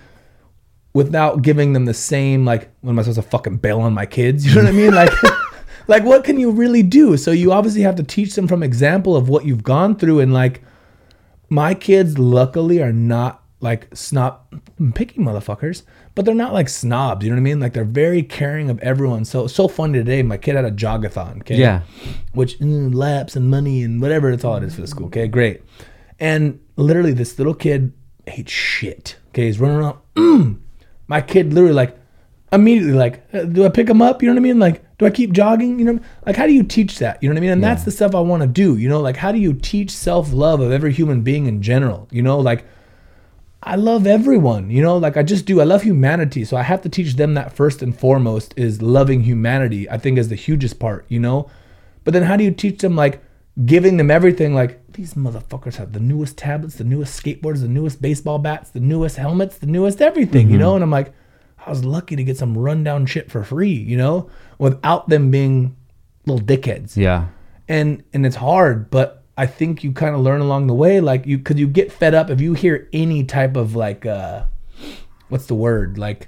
without 0.94 1.42
giving 1.42 1.74
them 1.74 1.86
the 1.86 1.94
same 1.94 2.46
like 2.46 2.72
when 2.82 2.96
am 2.96 3.00
I 3.00 3.04
supposed 3.04 3.22
to 3.22 3.30
fucking 3.30 3.58
bail 3.58 3.82
on 3.82 3.94
my 3.94 4.06
kids? 4.06 4.46
You 4.46 4.56
know 4.56 4.64
what 4.64 4.70
I 4.70 4.74
mean? 4.74 4.94
Like 4.94 5.12
like 5.88 6.04
what 6.04 6.24
can 6.24 6.40
you 6.40 6.52
really 6.52 6.84
do? 6.84 7.18
So 7.18 7.32
you 7.32 7.52
obviously 7.52 7.82
have 7.82 7.96
to 7.96 8.04
teach 8.04 8.36
them 8.36 8.48
from 8.48 8.64
example 8.64 9.16
of 9.16 9.30
what 9.30 9.46
you've 9.46 9.64
gone 9.64 9.96
through 9.96 10.20
and 10.20 10.34
like 10.34 10.62
my 11.50 11.74
kids 11.74 12.18
luckily 12.18 12.82
are 12.82 12.94
not 12.94 13.44
like 13.62 13.94
snob 13.94 14.40
picky 14.94 15.20
motherfuckers, 15.20 15.84
but 16.16 16.24
they're 16.24 16.36
not 16.36 16.54
like 16.54 16.70
snobs. 16.70 17.26
You 17.26 17.32
know 17.32 17.36
what 17.36 17.42
I 17.42 17.44
mean? 17.44 17.60
Like 17.60 17.74
they're 17.74 17.84
very 17.84 18.24
caring 18.24 18.70
of 18.70 18.80
everyone. 18.80 19.26
So 19.26 19.48
so 19.48 19.68
funny 19.68 19.94
today. 19.94 20.24
My 20.24 20.38
kid 20.38 20.56
had 20.56 20.66
a 20.66 20.72
jogathon. 20.72 21.42
Okay. 21.42 21.56
Yeah. 21.56 21.82
Which 22.34 22.58
mm, 22.60 22.94
laps 22.94 23.36
and 23.36 23.50
money 23.50 23.84
and 23.84 24.02
whatever 24.02 24.32
it's 24.32 24.46
all 24.46 24.56
it 24.56 24.64
is 24.64 24.76
for 24.76 24.82
the 24.82 24.88
school. 24.88 25.08
Okay, 25.08 25.28
great. 25.28 25.62
And 26.20 26.60
literally 26.76 27.14
this 27.14 27.38
little 27.38 27.54
kid 27.54 27.94
ate 28.28 28.50
shit. 28.50 29.18
Okay, 29.30 29.46
he's 29.46 29.60
running 29.60 29.78
around. 29.78 29.98
Mm. 30.16 30.60
My 31.10 31.22
kid 31.22 31.54
literally 31.54 31.74
like 31.74 31.98
immediately 32.54 32.94
like, 32.94 33.24
uh, 33.34 33.44
do 33.44 33.66
I 33.66 33.70
pick 33.70 33.90
him 33.90 34.02
up? 34.02 34.22
You 34.22 34.28
know 34.28 34.36
what 34.36 34.40
I 34.40 34.44
mean? 34.44 34.60
Like, 34.60 34.98
do 34.98 35.06
I 35.06 35.10
keep 35.10 35.32
jogging? 35.32 35.80
You 35.80 35.86
know, 35.86 36.00
like 36.26 36.36
how 36.36 36.46
do 36.46 36.54
you 36.54 36.64
teach 36.64 37.00
that? 37.00 37.22
You 37.22 37.28
know 37.28 37.34
what 37.34 37.40
I 37.40 37.42
mean? 37.42 37.52
And 37.52 37.64
that's 37.64 37.84
the 37.84 37.92
stuff 37.92 38.16
I 38.16 38.20
want 38.20 38.42
to 38.42 38.48
do. 38.48 38.78
You 38.78 38.88
know, 38.88 39.02
like 39.02 39.18
how 39.18 39.32
do 39.32 39.40
you 39.40 39.54
teach 39.54 39.92
self 39.92 40.32
love 40.32 40.62
of 40.62 40.72
every 40.72 40.94
human 40.94 41.22
being 41.22 41.48
in 41.48 41.62
general? 41.62 42.08
You 42.12 42.22
know, 42.22 42.40
like 42.40 42.64
I 43.62 43.76
love 43.76 44.08
everyone, 44.08 44.70
you 44.70 44.82
know, 44.82 44.98
like 44.98 45.18
I 45.18 45.24
just 45.24 45.46
do. 45.46 45.60
I 45.60 45.66
love 45.66 45.84
humanity. 45.84 46.46
So 46.46 46.56
I 46.56 46.64
have 46.64 46.82
to 46.84 46.90
teach 46.90 47.16
them 47.16 47.34
that 47.34 47.54
first 47.54 47.82
and 47.82 47.98
foremost 47.98 48.54
is 48.56 48.82
loving 48.82 49.24
humanity, 49.24 49.90
I 49.90 49.98
think 49.98 50.18
is 50.18 50.30
the 50.30 50.36
hugest 50.36 50.80
part, 50.80 51.06
you 51.10 51.20
know? 51.20 51.50
But 52.04 52.14
then 52.14 52.24
how 52.24 52.38
do 52.38 52.44
you 52.44 52.52
teach 52.52 52.80
them 52.80 52.96
like 52.96 53.22
giving 53.66 53.98
them 53.98 54.10
everything 54.10 54.54
like 54.54 54.94
these 54.94 55.14
motherfuckers 55.14 55.76
have 55.76 55.94
the 55.94 56.00
newest 56.00 56.38
tablets, 56.38 56.76
the 56.76 56.84
newest 56.84 57.22
skateboards, 57.22 57.62
the 57.62 57.68
newest 57.68 58.02
baseball 58.02 58.40
bats, 58.40 58.70
the 58.70 58.80
newest 58.80 59.18
helmets, 59.18 59.58
the 59.58 59.66
newest 59.66 60.02
everything, 60.02 60.50
you 60.50 60.58
know? 60.58 60.76
And 60.76 60.84
I'm 60.84 60.92
like, 60.92 61.14
I 61.66 61.70
was 61.70 61.84
lucky 61.84 62.16
to 62.16 62.24
get 62.24 62.38
some 62.38 62.58
rundown 62.58 63.06
shit 63.06 63.32
for 63.32 63.44
free, 63.44 63.74
you 63.74 63.98
know, 63.98 64.30
without 64.58 65.10
them 65.10 65.32
being 65.32 65.76
little 66.26 66.46
dickheads. 66.46 66.96
Yeah. 66.96 67.28
And 67.68 68.04
and 68.14 68.26
it's 68.26 68.36
hard 68.36 68.90
but 68.90 69.24
i 69.38 69.46
think 69.46 69.84
you 69.84 69.92
kind 69.92 70.16
of 70.16 70.22
learn 70.22 70.42
along 70.42 70.66
the 70.68 70.74
way 70.74 71.00
like 71.00 71.26
you 71.26 71.38
because 71.38 71.58
you 71.58 71.68
get 71.68 71.92
fed 71.92 72.16
up 72.16 72.30
if 72.32 72.42
you 72.42 72.54
hear 72.54 72.90
any 72.92 73.24
type 73.24 73.56
of 73.56 73.76
like 73.76 74.06
uh 74.06 74.44
what's 75.30 75.46
the 75.46 75.56
word? 75.56 75.98
Like 75.98 76.28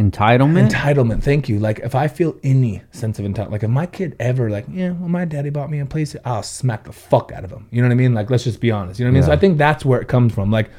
entitlement 0.00 0.70
entitlement 0.70 1.22
thank 1.22 1.48
you 1.48 1.58
like 1.58 1.78
if 1.80 1.94
i 1.94 2.08
feel 2.08 2.36
any 2.42 2.82
sense 2.90 3.18
of 3.18 3.24
entitlement 3.24 3.50
like 3.50 3.62
if 3.62 3.70
my 3.70 3.86
kid 3.86 4.16
ever 4.18 4.48
like 4.48 4.64
yeah 4.70 4.90
well 4.92 5.08
my 5.08 5.24
daddy 5.24 5.50
bought 5.50 5.70
me 5.70 5.78
a 5.80 5.86
place 5.86 6.16
i'll 6.24 6.42
smack 6.42 6.84
the 6.84 6.92
fuck 6.92 7.30
out 7.32 7.44
of 7.44 7.50
him 7.50 7.66
you 7.70 7.82
know 7.82 7.88
what 7.88 7.92
i 7.92 7.96
mean 7.96 8.14
like 8.14 8.30
let's 8.30 8.44
just 8.44 8.60
be 8.60 8.70
honest 8.70 8.98
you 8.98 9.04
know 9.04 9.10
what 9.10 9.16
i 9.16 9.20
mean 9.20 9.26
so 9.26 9.32
i 9.32 9.36
think 9.36 9.58
that's 9.58 9.84
where 9.84 10.00
it 10.00 10.08
comes 10.08 10.32
from 10.32 10.50
like 10.50 10.70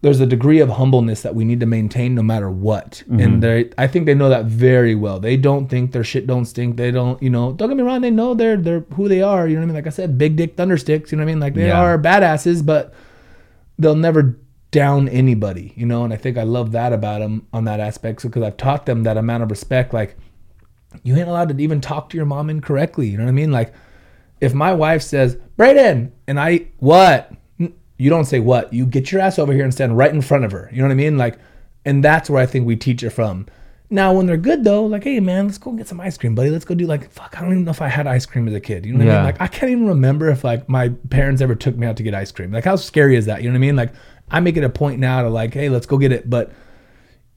there's 0.00 0.20
a 0.20 0.26
degree 0.26 0.60
of 0.60 0.68
humbleness 0.68 1.22
that 1.22 1.34
we 1.34 1.46
need 1.46 1.60
to 1.60 1.64
maintain 1.64 2.14
no 2.14 2.22
matter 2.22 2.50
what. 2.50 3.02
Mm-hmm. 3.08 3.20
And 3.20 3.42
they 3.42 3.70
I 3.78 3.86
think 3.86 4.04
they 4.04 4.12
know 4.14 4.28
that 4.28 4.44
very 4.44 4.94
well. 4.94 5.18
They 5.18 5.38
don't 5.38 5.66
think 5.66 5.92
their 5.92 6.04
shit 6.04 6.26
don't 6.26 6.44
stink. 6.44 6.76
They 6.76 6.90
don't, 6.90 7.22
you 7.22 7.30
know, 7.30 7.52
don't 7.52 7.70
get 7.70 7.76
me 7.78 7.82
wrong, 7.84 8.02
they 8.02 8.10
know 8.10 8.34
they're 8.34 8.58
they're 8.58 8.80
who 8.96 9.08
they 9.08 9.22
are. 9.22 9.48
You 9.48 9.54
know 9.54 9.60
what 9.60 9.64
I 9.64 9.66
mean? 9.68 9.74
Like 9.76 9.86
I 9.86 9.90
said, 9.90 10.18
big 10.18 10.36
dick 10.36 10.56
thundersticks, 10.56 11.10
you 11.10 11.16
know 11.16 11.22
what 11.24 11.30
I 11.30 11.32
mean? 11.32 11.40
Like 11.40 11.54
they 11.54 11.68
Yeah. 11.68 11.80
are 11.80 11.98
badasses, 11.98 12.64
but 12.66 12.92
they'll 13.78 13.96
never 13.96 14.36
down 14.74 15.08
anybody, 15.08 15.72
you 15.76 15.86
know, 15.86 16.02
and 16.02 16.12
I 16.12 16.16
think 16.16 16.36
I 16.36 16.42
love 16.42 16.72
that 16.72 16.92
about 16.92 17.20
them 17.20 17.46
on 17.52 17.64
that 17.66 17.78
aspect 17.78 18.22
So, 18.22 18.28
because 18.28 18.42
I've 18.42 18.56
taught 18.56 18.86
them 18.86 19.04
that 19.04 19.16
amount 19.16 19.44
of 19.44 19.50
respect. 19.50 19.94
Like, 19.94 20.16
you 21.04 21.16
ain't 21.16 21.28
allowed 21.28 21.56
to 21.56 21.62
even 21.62 21.80
talk 21.80 22.08
to 22.10 22.16
your 22.16 22.26
mom 22.26 22.50
incorrectly, 22.50 23.06
you 23.06 23.16
know 23.16 23.22
what 23.22 23.30
I 23.30 23.34
mean? 23.34 23.52
Like, 23.52 23.72
if 24.40 24.52
my 24.52 24.72
wife 24.72 25.02
says, 25.02 25.36
Brayden, 25.56 26.10
and 26.26 26.40
I, 26.40 26.66
what? 26.78 27.32
You 27.56 28.10
don't 28.10 28.24
say 28.24 28.40
what. 28.40 28.72
You 28.72 28.84
get 28.84 29.12
your 29.12 29.20
ass 29.20 29.38
over 29.38 29.52
here 29.52 29.62
and 29.62 29.72
stand 29.72 29.96
right 29.96 30.12
in 30.12 30.20
front 30.20 30.44
of 30.44 30.50
her. 30.50 30.68
You 30.72 30.78
know 30.78 30.88
what 30.88 30.92
I 30.92 30.96
mean? 30.96 31.16
Like, 31.16 31.38
and 31.84 32.02
that's 32.02 32.28
where 32.28 32.42
I 32.42 32.46
think 32.46 32.66
we 32.66 32.74
teach 32.74 33.04
it 33.04 33.10
from. 33.10 33.46
Now, 33.90 34.12
when 34.12 34.26
they're 34.26 34.36
good 34.36 34.64
though, 34.64 34.86
like, 34.86 35.04
hey 35.04 35.20
man, 35.20 35.46
let's 35.46 35.58
go 35.58 35.70
get 35.70 35.86
some 35.86 36.00
ice 36.00 36.18
cream, 36.18 36.34
buddy. 36.34 36.50
Let's 36.50 36.64
go 36.64 36.74
do 36.74 36.86
like, 36.86 37.12
fuck, 37.12 37.36
I 37.38 37.42
don't 37.42 37.52
even 37.52 37.64
know 37.64 37.70
if 37.70 37.80
I 37.80 37.86
had 37.86 38.08
ice 38.08 38.26
cream 38.26 38.48
as 38.48 38.54
a 38.54 38.60
kid. 38.60 38.84
You 38.84 38.92
know 38.92 39.04
what 39.04 39.12
I 39.12 39.16
mean? 39.16 39.24
Like, 39.24 39.40
I 39.40 39.46
can't 39.46 39.70
even 39.70 39.86
remember 39.86 40.30
if 40.30 40.42
like 40.42 40.68
my 40.68 40.88
parents 41.10 41.40
ever 41.40 41.54
took 41.54 41.76
me 41.76 41.86
out 41.86 41.96
to 41.98 42.02
get 42.02 42.14
ice 42.14 42.32
cream. 42.32 42.50
Like, 42.50 42.64
how 42.64 42.74
scary 42.74 43.14
is 43.14 43.26
that? 43.26 43.42
You 43.42 43.50
know 43.50 43.52
what 43.52 43.58
I 43.58 43.60
mean? 43.60 43.76
Like, 43.76 43.92
I 44.30 44.40
make 44.40 44.56
it 44.56 44.64
a 44.64 44.70
point 44.70 45.00
now 45.00 45.22
to 45.22 45.28
like, 45.28 45.54
hey, 45.54 45.68
let's 45.68 45.86
go 45.86 45.98
get 45.98 46.12
it. 46.12 46.28
But 46.28 46.52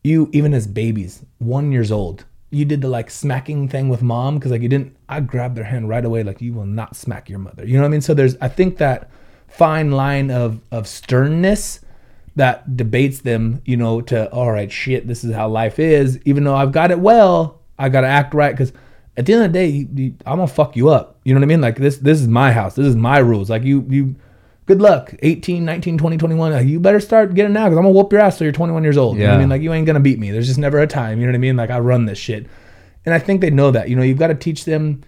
you, 0.03 0.29
even 0.33 0.53
as 0.53 0.67
babies, 0.67 1.23
one 1.37 1.71
years 1.71 1.91
old, 1.91 2.25
you 2.49 2.65
did 2.65 2.81
the 2.81 2.87
like 2.87 3.09
smacking 3.09 3.67
thing 3.67 3.89
with 3.89 4.01
mom 4.01 4.35
because 4.35 4.51
like 4.51 4.61
you 4.61 4.69
didn't. 4.69 4.95
I 5.09 5.19
grabbed 5.19 5.55
their 5.55 5.65
hand 5.65 5.89
right 5.89 6.03
away, 6.03 6.23
like 6.23 6.41
you 6.41 6.53
will 6.53 6.65
not 6.65 6.95
smack 6.95 7.29
your 7.29 7.39
mother. 7.39 7.65
You 7.65 7.73
know 7.73 7.81
what 7.81 7.87
I 7.87 7.91
mean? 7.91 8.01
So 8.01 8.13
there's, 8.13 8.35
I 8.41 8.47
think 8.47 8.77
that 8.77 9.09
fine 9.47 9.91
line 9.91 10.31
of 10.31 10.61
of 10.71 10.87
sternness 10.87 11.81
that 12.35 12.77
debates 12.77 13.21
them, 13.21 13.61
you 13.65 13.75
know, 13.75 13.99
to 14.01 14.31
all 14.31 14.51
right, 14.51 14.71
shit, 14.71 15.07
this 15.07 15.23
is 15.23 15.33
how 15.33 15.49
life 15.49 15.79
is. 15.79 16.19
Even 16.25 16.43
though 16.43 16.55
I've 16.55 16.71
got 16.71 16.91
it 16.91 16.99
well, 16.99 17.61
I 17.77 17.89
gotta 17.89 18.07
act 18.07 18.33
right 18.33 18.51
because 18.51 18.71
at 19.17 19.25
the 19.25 19.33
end 19.33 19.43
of 19.43 19.51
the 19.51 19.59
day, 19.59 19.67
you, 19.67 19.87
you, 19.93 20.15
I'm 20.25 20.37
gonna 20.37 20.47
fuck 20.47 20.75
you 20.75 20.89
up. 20.89 21.19
You 21.23 21.33
know 21.33 21.39
what 21.39 21.45
I 21.45 21.47
mean? 21.47 21.61
Like 21.61 21.77
this, 21.77 21.97
this 21.97 22.21
is 22.21 22.27
my 22.27 22.51
house. 22.51 22.75
This 22.75 22.87
is 22.87 22.95
my 22.95 23.17
rules. 23.17 23.49
Like 23.49 23.63
you, 23.63 23.85
you. 23.89 24.15
Good 24.67 24.81
luck, 24.81 25.13
18, 25.23 25.65
19, 25.65 25.97
20, 25.97 26.17
21. 26.17 26.51
Like, 26.51 26.67
you 26.67 26.79
better 26.79 26.99
start 26.99 27.33
getting 27.33 27.53
now 27.53 27.65
because 27.65 27.77
I'm 27.77 27.85
gonna 27.85 27.95
whoop 27.95 28.11
your 28.11 28.21
ass 28.21 28.37
till 28.37 28.45
you're 28.45 28.51
21 28.51 28.83
years 28.83 28.97
old. 28.97 29.17
You 29.17 29.23
know 29.23 29.29
what 29.29 29.35
I 29.35 29.39
mean? 29.39 29.49
Like 29.49 29.61
you 29.61 29.73
ain't 29.73 29.87
gonna 29.87 29.99
beat 29.99 30.19
me. 30.19 30.29
There's 30.29 30.47
just 30.47 30.59
never 30.59 30.79
a 30.79 30.87
time. 30.87 31.19
You 31.19 31.25
know 31.25 31.31
what 31.31 31.37
I 31.37 31.39
mean? 31.39 31.57
Like 31.57 31.71
I 31.71 31.79
run 31.79 32.05
this 32.05 32.19
shit, 32.19 32.45
and 33.05 33.15
I 33.15 33.19
think 33.19 33.41
they 33.41 33.49
know 33.49 33.71
that. 33.71 33.89
You 33.89 33.95
know, 33.95 34.03
you've 34.03 34.19
got 34.19 34.27
to 34.27 34.35
teach 34.35 34.65
them. 34.65 35.03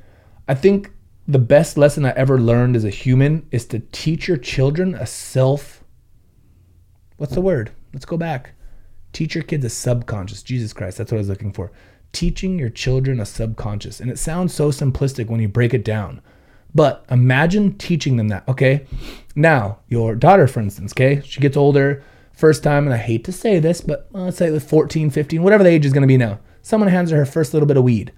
I 0.47 0.55
think 0.55 0.91
the 1.27 1.39
best 1.39 1.77
lesson 1.77 2.05
I 2.05 2.11
ever 2.11 2.39
learned 2.39 2.75
as 2.75 2.85
a 2.85 2.89
human 2.89 3.45
is 3.51 3.65
to 3.67 3.79
teach 3.91 4.27
your 4.27 4.37
children 4.37 4.95
a 4.95 5.05
self 5.05 5.79
what's 7.19 7.35
the 7.35 7.41
word? 7.41 7.71
Let's 7.93 8.05
go 8.05 8.17
back. 8.17 8.53
Teach 9.13 9.35
your 9.35 9.43
kids 9.43 9.65
a 9.65 9.69
subconscious. 9.69 10.41
Jesus 10.41 10.73
Christ, 10.73 10.97
that's 10.97 11.11
what 11.11 11.17
I 11.17 11.19
was 11.19 11.29
looking 11.29 11.53
for. 11.53 11.71
Teaching 12.11 12.57
your 12.57 12.69
children 12.69 13.19
a 13.19 13.25
subconscious. 13.25 13.99
And 13.99 14.09
it 14.09 14.17
sounds 14.17 14.53
so 14.53 14.69
simplistic 14.69 15.27
when 15.27 15.39
you 15.39 15.47
break 15.47 15.73
it 15.73 15.85
down. 15.85 16.21
But 16.73 17.05
imagine 17.09 17.77
teaching 17.77 18.17
them 18.17 18.29
that. 18.29 18.47
Okay. 18.47 18.85
Now, 19.39 19.79
your 19.87 20.15
daughter, 20.15 20.47
for 20.47 20.59
instance, 20.59 20.93
okay, 20.93 21.21
she 21.25 21.39
gets 21.39 21.55
older, 21.55 22.03
first 22.33 22.63
time, 22.63 22.85
and 22.85 22.93
I 22.93 22.97
hate 22.97 23.23
to 23.25 23.31
say 23.31 23.59
this, 23.59 23.81
but 23.81 24.07
let's 24.11 24.37
say 24.37 24.51
with 24.51 24.69
14, 24.69 25.09
15, 25.09 25.41
whatever 25.41 25.63
the 25.63 25.69
age 25.69 25.85
is 25.85 25.93
going 25.93 26.01
to 26.01 26.07
be 26.07 26.17
now. 26.17 26.39
Someone 26.61 26.89
hands 26.89 27.11
her 27.11 27.17
her 27.17 27.25
first 27.25 27.53
little 27.53 27.67
bit 27.67 27.77
of 27.77 27.83
weed. 27.83 28.11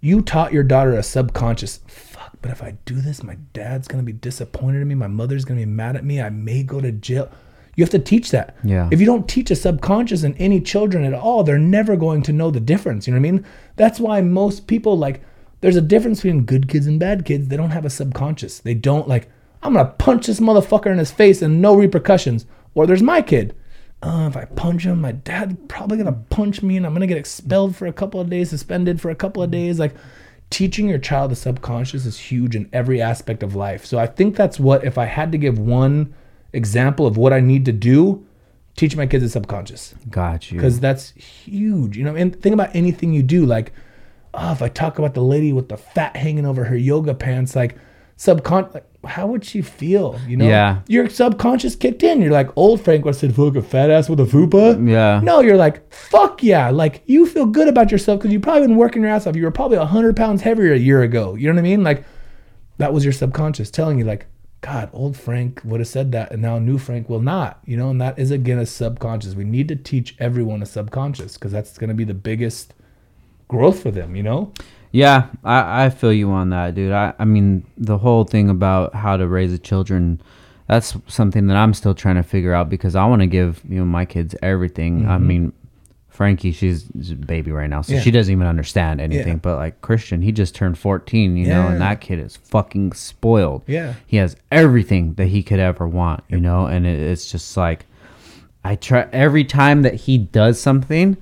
You 0.00 0.22
taught 0.22 0.52
your 0.52 0.62
daughter 0.62 0.94
a 0.94 1.02
subconscious. 1.02 1.80
Fuck, 1.86 2.38
but 2.40 2.50
if 2.50 2.62
I 2.62 2.76
do 2.86 3.00
this, 3.00 3.22
my 3.22 3.36
dad's 3.52 3.86
going 3.86 4.02
to 4.02 4.12
be 4.12 4.18
disappointed 4.18 4.82
in 4.82 4.88
me. 4.88 4.94
My 4.94 5.06
mother's 5.06 5.44
going 5.44 5.60
to 5.60 5.66
be 5.66 5.70
mad 5.70 5.94
at 5.94 6.04
me. 6.04 6.20
I 6.20 6.30
may 6.30 6.62
go 6.62 6.80
to 6.80 6.90
jail. 6.90 7.30
You 7.76 7.84
have 7.84 7.90
to 7.90 7.98
teach 7.98 8.30
that. 8.30 8.56
Yeah. 8.64 8.88
If 8.90 8.98
you 8.98 9.06
don't 9.06 9.28
teach 9.28 9.50
a 9.50 9.56
subconscious 9.56 10.24
in 10.24 10.34
any 10.36 10.60
children 10.60 11.04
at 11.04 11.14
all, 11.14 11.44
they're 11.44 11.58
never 11.58 11.96
going 11.96 12.22
to 12.24 12.32
know 12.32 12.50
the 12.50 12.60
difference. 12.60 13.06
You 13.06 13.12
know 13.12 13.20
what 13.20 13.28
I 13.28 13.32
mean? 13.32 13.46
That's 13.76 14.00
why 14.00 14.20
most 14.20 14.66
people 14.66 14.98
like 14.98 15.22
there's 15.60 15.76
a 15.76 15.82
difference 15.82 16.22
between 16.22 16.44
good 16.44 16.68
kids 16.68 16.86
and 16.86 16.98
bad 16.98 17.24
kids. 17.24 17.48
They 17.48 17.56
don't 17.56 17.70
have 17.70 17.84
a 17.84 17.90
subconscious. 17.90 18.58
They 18.58 18.74
don't 18.74 19.06
like, 19.06 19.30
I'm 19.62 19.74
gonna 19.74 19.90
punch 19.90 20.26
this 20.26 20.40
motherfucker 20.40 20.90
in 20.90 20.98
his 20.98 21.12
face 21.12 21.42
and 21.42 21.62
no 21.62 21.74
repercussions. 21.74 22.46
Or 22.74 22.86
there's 22.86 23.02
my 23.02 23.22
kid. 23.22 23.54
Uh, 24.02 24.26
if 24.28 24.36
I 24.36 24.46
punch 24.46 24.84
him, 24.84 25.00
my 25.00 25.12
dad 25.12 25.68
probably 25.68 25.98
gonna 25.98 26.12
punch 26.12 26.62
me 26.62 26.76
and 26.76 26.84
I'm 26.84 26.92
gonna 26.92 27.06
get 27.06 27.18
expelled 27.18 27.76
for 27.76 27.86
a 27.86 27.92
couple 27.92 28.20
of 28.20 28.28
days, 28.28 28.50
suspended 28.50 29.00
for 29.00 29.10
a 29.10 29.14
couple 29.14 29.42
of 29.42 29.50
days. 29.50 29.78
Like 29.78 29.94
teaching 30.50 30.88
your 30.88 30.98
child 30.98 31.30
the 31.30 31.36
subconscious 31.36 32.04
is 32.04 32.18
huge 32.18 32.56
in 32.56 32.68
every 32.72 33.00
aspect 33.00 33.42
of 33.42 33.54
life. 33.54 33.86
So 33.86 33.98
I 33.98 34.06
think 34.06 34.36
that's 34.36 34.58
what 34.58 34.84
if 34.84 34.98
I 34.98 35.06
had 35.06 35.32
to 35.32 35.38
give 35.38 35.58
one 35.58 36.14
example 36.52 37.06
of 37.06 37.16
what 37.16 37.32
I 37.32 37.40
need 37.40 37.64
to 37.66 37.72
do, 37.72 38.26
teach 38.76 38.96
my 38.96 39.06
kids 39.06 39.22
the 39.22 39.30
subconscious 39.30 39.94
Got 40.10 40.50
you. 40.50 40.58
because 40.58 40.80
that's 40.80 41.10
huge. 41.12 41.96
You 41.96 42.04
know, 42.04 42.14
and 42.16 42.38
think 42.40 42.54
about 42.54 42.74
anything 42.74 43.12
you 43.12 43.22
do. 43.22 43.46
Like, 43.46 43.72
oh, 44.34 44.52
if 44.52 44.60
I 44.62 44.68
talk 44.68 44.98
about 44.98 45.14
the 45.14 45.22
lady 45.22 45.52
with 45.52 45.68
the 45.68 45.76
fat 45.76 46.16
hanging 46.16 46.46
over 46.46 46.64
her 46.64 46.76
yoga 46.76 47.14
pants, 47.14 47.54
like 47.54 47.76
subcon, 48.22 48.72
like 48.72 48.86
how 49.04 49.26
would 49.26 49.44
she 49.44 49.62
feel? 49.62 50.16
You 50.28 50.36
know, 50.36 50.46
Yeah. 50.46 50.78
your 50.86 51.08
subconscious 51.08 51.74
kicked 51.74 52.04
in. 52.04 52.22
You're 52.22 52.30
like, 52.30 52.50
old 52.56 52.80
Frank 52.80 53.04
would 53.04 53.14
have 53.14 53.20
said, 53.20 53.34
"Fuck 53.34 53.56
a 53.56 53.62
fat 53.62 53.90
ass 53.90 54.08
with 54.08 54.20
a 54.20 54.24
fupa." 54.24 54.88
Yeah. 54.88 55.20
No, 55.24 55.40
you're 55.40 55.56
like, 55.56 55.92
fuck 55.92 56.40
yeah. 56.42 56.70
Like 56.70 57.02
you 57.06 57.26
feel 57.26 57.46
good 57.46 57.66
about 57.66 57.90
yourself 57.90 58.20
because 58.20 58.32
you've 58.32 58.42
probably 58.42 58.68
been 58.68 58.76
working 58.76 59.02
your 59.02 59.10
ass 59.10 59.26
off. 59.26 59.34
You 59.34 59.42
were 59.42 59.50
probably 59.50 59.78
hundred 59.78 60.16
pounds 60.16 60.42
heavier 60.42 60.72
a 60.72 60.78
year 60.78 61.02
ago. 61.02 61.34
You 61.34 61.48
know 61.48 61.54
what 61.54 61.60
I 61.66 61.70
mean? 61.70 61.82
Like 61.82 62.04
that 62.78 62.92
was 62.92 63.02
your 63.04 63.12
subconscious 63.12 63.70
telling 63.70 63.98
you, 63.98 64.04
like, 64.04 64.26
God, 64.60 64.88
old 64.92 65.16
Frank 65.16 65.60
would 65.64 65.80
have 65.80 65.88
said 65.88 66.12
that, 66.12 66.30
and 66.32 66.40
now 66.40 66.58
new 66.60 66.78
Frank 66.78 67.08
will 67.08 67.20
not. 67.20 67.58
You 67.66 67.76
know, 67.76 67.90
and 67.90 68.00
that 68.00 68.18
is 68.20 68.30
again 68.30 68.58
a 68.60 68.66
subconscious. 68.66 69.34
We 69.34 69.42
need 69.44 69.66
to 69.68 69.76
teach 69.76 70.14
everyone 70.20 70.62
a 70.62 70.66
subconscious 70.66 71.34
because 71.34 71.50
that's 71.50 71.76
going 71.76 71.88
to 71.88 71.94
be 71.94 72.04
the 72.04 72.14
biggest 72.14 72.72
growth 73.48 73.82
for 73.82 73.90
them. 73.90 74.14
You 74.14 74.22
know? 74.22 74.52
Yeah, 74.92 75.28
I, 75.42 75.86
I 75.86 75.90
feel 75.90 76.12
you 76.12 76.30
on 76.30 76.50
that, 76.50 76.74
dude. 76.74 76.92
I, 76.92 77.14
I 77.18 77.24
mean, 77.24 77.64
the 77.78 77.98
whole 77.98 78.24
thing 78.24 78.50
about 78.50 78.94
how 78.94 79.16
to 79.16 79.26
raise 79.26 79.52
a 79.52 79.58
children, 79.58 80.20
that's 80.68 80.94
something 81.08 81.46
that 81.46 81.56
I'm 81.56 81.72
still 81.74 81.94
trying 81.94 82.16
to 82.16 82.22
figure 82.22 82.52
out 82.52 82.68
because 82.68 82.94
I 82.94 83.04
want 83.06 83.20
to 83.22 83.26
give 83.26 83.62
you 83.68 83.78
know 83.78 83.84
my 83.86 84.04
kids 84.04 84.34
everything. 84.42 85.08
I 85.08 85.16
mean, 85.18 85.52
Frankie, 86.10 86.52
she's, 86.52 86.84
she's 86.94 87.12
a 87.12 87.16
baby 87.16 87.50
right 87.52 87.70
now, 87.70 87.80
so 87.80 87.88
Mm-hmm. 87.92 87.96
Yeah. 87.96 88.02
she 88.04 88.10
doesn't 88.10 88.32
even 88.32 88.46
understand 88.46 89.00
anything. 89.00 89.34
Yeah. 89.34 89.40
But 89.40 89.56
like 89.56 89.80
Christian, 89.80 90.20
he 90.20 90.30
just 90.30 90.54
turned 90.54 90.76
14, 90.76 91.38
you 91.38 91.46
know, 91.46 91.68
and 91.68 91.80
that 91.80 92.02
kid 92.02 92.18
is 92.18 92.36
fucking 92.36 92.92
spoiled. 92.92 93.62
Yeah. 93.66 93.94
he 94.06 94.18
has 94.18 94.36
everything 94.50 95.14
that 95.14 95.26
he 95.28 95.42
could 95.42 95.58
ever 95.58 95.88
want, 95.88 96.22
you 96.28 96.38
know, 96.38 96.66
and 96.66 96.86
it, 96.86 97.00
it's 97.00 97.32
just 97.32 97.56
like 97.56 97.86
I 98.62 98.76
try 98.76 99.08
every 99.10 99.44
time 99.44 99.82
that 99.82 99.94
he 99.94 100.18
does 100.18 100.60
something. 100.60 101.16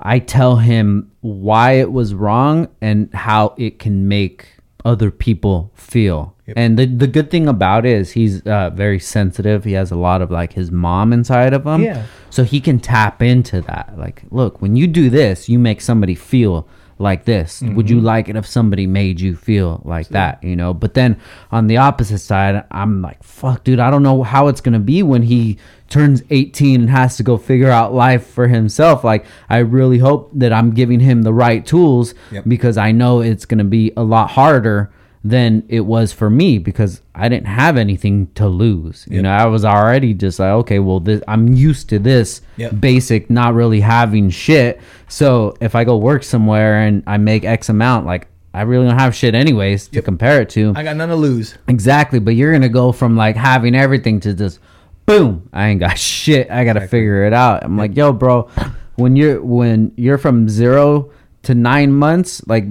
I 0.00 0.18
tell 0.18 0.56
him 0.56 1.12
why 1.20 1.72
it 1.72 1.92
was 1.92 2.14
wrong 2.14 2.68
and 2.80 3.12
how 3.14 3.54
it 3.58 3.78
can 3.78 4.08
make 4.08 4.56
other 4.84 5.10
people 5.10 5.70
feel. 5.74 6.34
And 6.56 6.78
the 6.78 6.86
the 6.86 7.06
good 7.06 7.30
thing 7.30 7.46
about 7.46 7.86
it 7.86 7.92
is 7.92 8.12
he's 8.12 8.42
uh, 8.42 8.70
very 8.70 8.98
sensitive. 8.98 9.62
He 9.64 9.72
has 9.72 9.92
a 9.92 9.96
lot 9.96 10.20
of 10.20 10.30
like 10.30 10.54
his 10.54 10.70
mom 10.72 11.12
inside 11.12 11.52
of 11.52 11.64
him. 11.64 11.82
Yeah. 11.82 12.06
So 12.30 12.42
he 12.42 12.60
can 12.60 12.80
tap 12.80 13.22
into 13.22 13.60
that. 13.62 13.94
Like, 13.96 14.24
look, 14.30 14.60
when 14.60 14.74
you 14.74 14.86
do 14.86 15.10
this, 15.10 15.48
you 15.48 15.58
make 15.58 15.80
somebody 15.80 16.14
feel 16.14 16.66
like 17.00 17.24
this. 17.24 17.62
Would 17.62 17.88
you 17.88 17.96
mm-hmm. 17.96 18.06
like 18.06 18.28
it 18.28 18.36
if 18.36 18.46
somebody 18.46 18.86
made 18.86 19.20
you 19.20 19.34
feel 19.34 19.80
like 19.84 20.08
that, 20.08 20.44
you 20.44 20.54
know? 20.54 20.74
But 20.74 20.94
then 20.94 21.18
on 21.50 21.66
the 21.66 21.78
opposite 21.78 22.18
side, 22.18 22.64
I'm 22.70 23.00
like, 23.00 23.22
fuck, 23.22 23.64
dude, 23.64 23.80
I 23.80 23.90
don't 23.90 24.02
know 24.02 24.22
how 24.22 24.48
it's 24.48 24.60
going 24.60 24.74
to 24.74 24.78
be 24.78 25.02
when 25.02 25.22
he 25.22 25.58
turns 25.88 26.22
18 26.30 26.82
and 26.82 26.90
has 26.90 27.16
to 27.16 27.22
go 27.22 27.36
figure 27.36 27.70
out 27.70 27.94
life 27.94 28.26
for 28.26 28.48
himself. 28.48 29.02
Like, 29.02 29.24
I 29.48 29.58
really 29.58 29.98
hope 29.98 30.30
that 30.34 30.52
I'm 30.52 30.72
giving 30.72 31.00
him 31.00 31.22
the 31.22 31.32
right 31.32 31.64
tools 31.64 32.14
Yep. 32.30 32.44
because 32.46 32.76
I 32.76 32.92
know 32.92 33.20
it's 33.20 33.46
going 33.46 33.58
to 33.58 33.64
be 33.64 33.92
a 33.96 34.02
lot 34.02 34.30
harder 34.30 34.92
than 35.22 35.62
it 35.68 35.80
was 35.80 36.12
for 36.12 36.30
me 36.30 36.56
because 36.58 37.02
I 37.14 37.28
didn't 37.28 37.46
have 37.46 37.76
anything 37.76 38.28
to 38.36 38.48
lose. 38.48 39.06
You 39.10 39.20
know, 39.20 39.30
I 39.30 39.44
was 39.46 39.64
already 39.66 40.14
just 40.14 40.38
like, 40.38 40.50
okay, 40.50 40.78
well, 40.78 40.98
this, 40.98 41.22
I'm 41.28 41.52
used 41.52 41.90
to 41.90 41.98
this 41.98 42.40
Yep. 42.56 42.80
basic, 42.80 43.28
not 43.28 43.52
really 43.54 43.80
having 43.80 44.30
shit. 44.30 44.80
So 45.08 45.54
if 45.60 45.74
I 45.74 45.84
go 45.84 45.98
work 45.98 46.22
somewhere 46.22 46.80
and 46.82 47.02
I 47.06 47.18
make 47.18 47.44
X 47.44 47.68
amount, 47.68 48.06
like 48.06 48.28
I 48.54 48.62
really 48.62 48.86
don't 48.86 48.98
have 48.98 49.14
shit 49.14 49.34
anyways 49.34 49.88
to 49.88 50.00
compare 50.02 50.40
it 50.40 50.48
to. 50.50 50.72
I 50.74 50.82
got 50.82 50.96
none 50.96 51.10
to 51.10 51.16
lose. 51.16 51.54
exactly. 51.68 52.18
But 52.18 52.34
you're 52.36 52.52
gonna 52.52 52.68
go 52.70 52.90
from 52.90 53.14
like 53.16 53.36
having 53.36 53.74
everything 53.74 54.20
to 54.20 54.32
just 54.32 54.58
boom. 55.04 55.48
I 55.52 55.68
ain't 55.68 55.80
got 55.80 55.98
shit. 55.98 56.50
I 56.50 56.64
gotta 56.64 56.88
figure 56.88 57.24
it 57.24 57.34
out. 57.34 57.62
I'm 57.62 57.76
like, 57.76 57.94
yo, 57.94 58.12
bro, 58.14 58.48
when 58.96 59.16
you're 59.16 59.42
when 59.42 59.92
you're 59.96 60.18
from 60.18 60.48
zero 60.48 61.12
to 61.42 61.54
nine 61.54 61.92
months, 61.92 62.42
like 62.48 62.64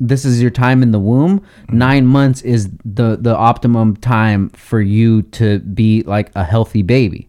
this 0.00 0.24
is 0.24 0.40
your 0.40 0.50
time 0.50 0.82
in 0.82 0.90
the 0.92 0.98
womb. 0.98 1.44
Nine 1.68 2.06
months 2.06 2.42
is 2.42 2.70
the 2.84 3.16
the 3.20 3.36
optimum 3.36 3.96
time 3.96 4.48
for 4.50 4.80
you 4.80 5.22
to 5.22 5.58
be 5.60 6.02
like 6.04 6.30
a 6.34 6.42
healthy 6.44 6.82
baby. 6.82 7.26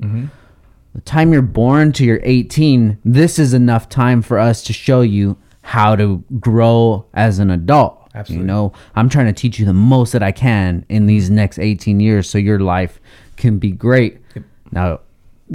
The 0.94 1.02
time 1.02 1.32
you're 1.34 1.42
born 1.42 1.92
to 1.94 2.06
you're 2.06 2.20
18 2.24 2.98
this 3.06 3.40
is 3.40 3.54
enough 3.54 3.88
time 3.88 4.22
for 4.22 4.38
us 4.38 4.62
to 4.64 4.74
show 4.74 5.02
you 5.02 5.38
how 5.62 5.96
to 5.96 6.24
grow 6.40 7.06
as 7.14 7.40
an 7.40 7.50
adult. 7.52 7.98
Absolutely. 8.14 8.42
you 8.42 8.48
know 8.48 8.74
i'm 8.98 9.08
trying 9.08 9.28
to 9.28 9.32
teach 9.34 9.58
you 9.58 9.66
the 9.66 9.72
most 9.74 10.12
that 10.12 10.22
i 10.22 10.34
can 10.34 10.86
in 10.90 11.06
these 11.06 11.30
next 11.30 11.58
18 11.60 12.02
years 12.02 12.30
so 12.30 12.38
your 12.38 12.60
life 12.60 13.00
can 13.38 13.58
be 13.58 13.72
great. 13.72 14.20
Now 14.72 15.00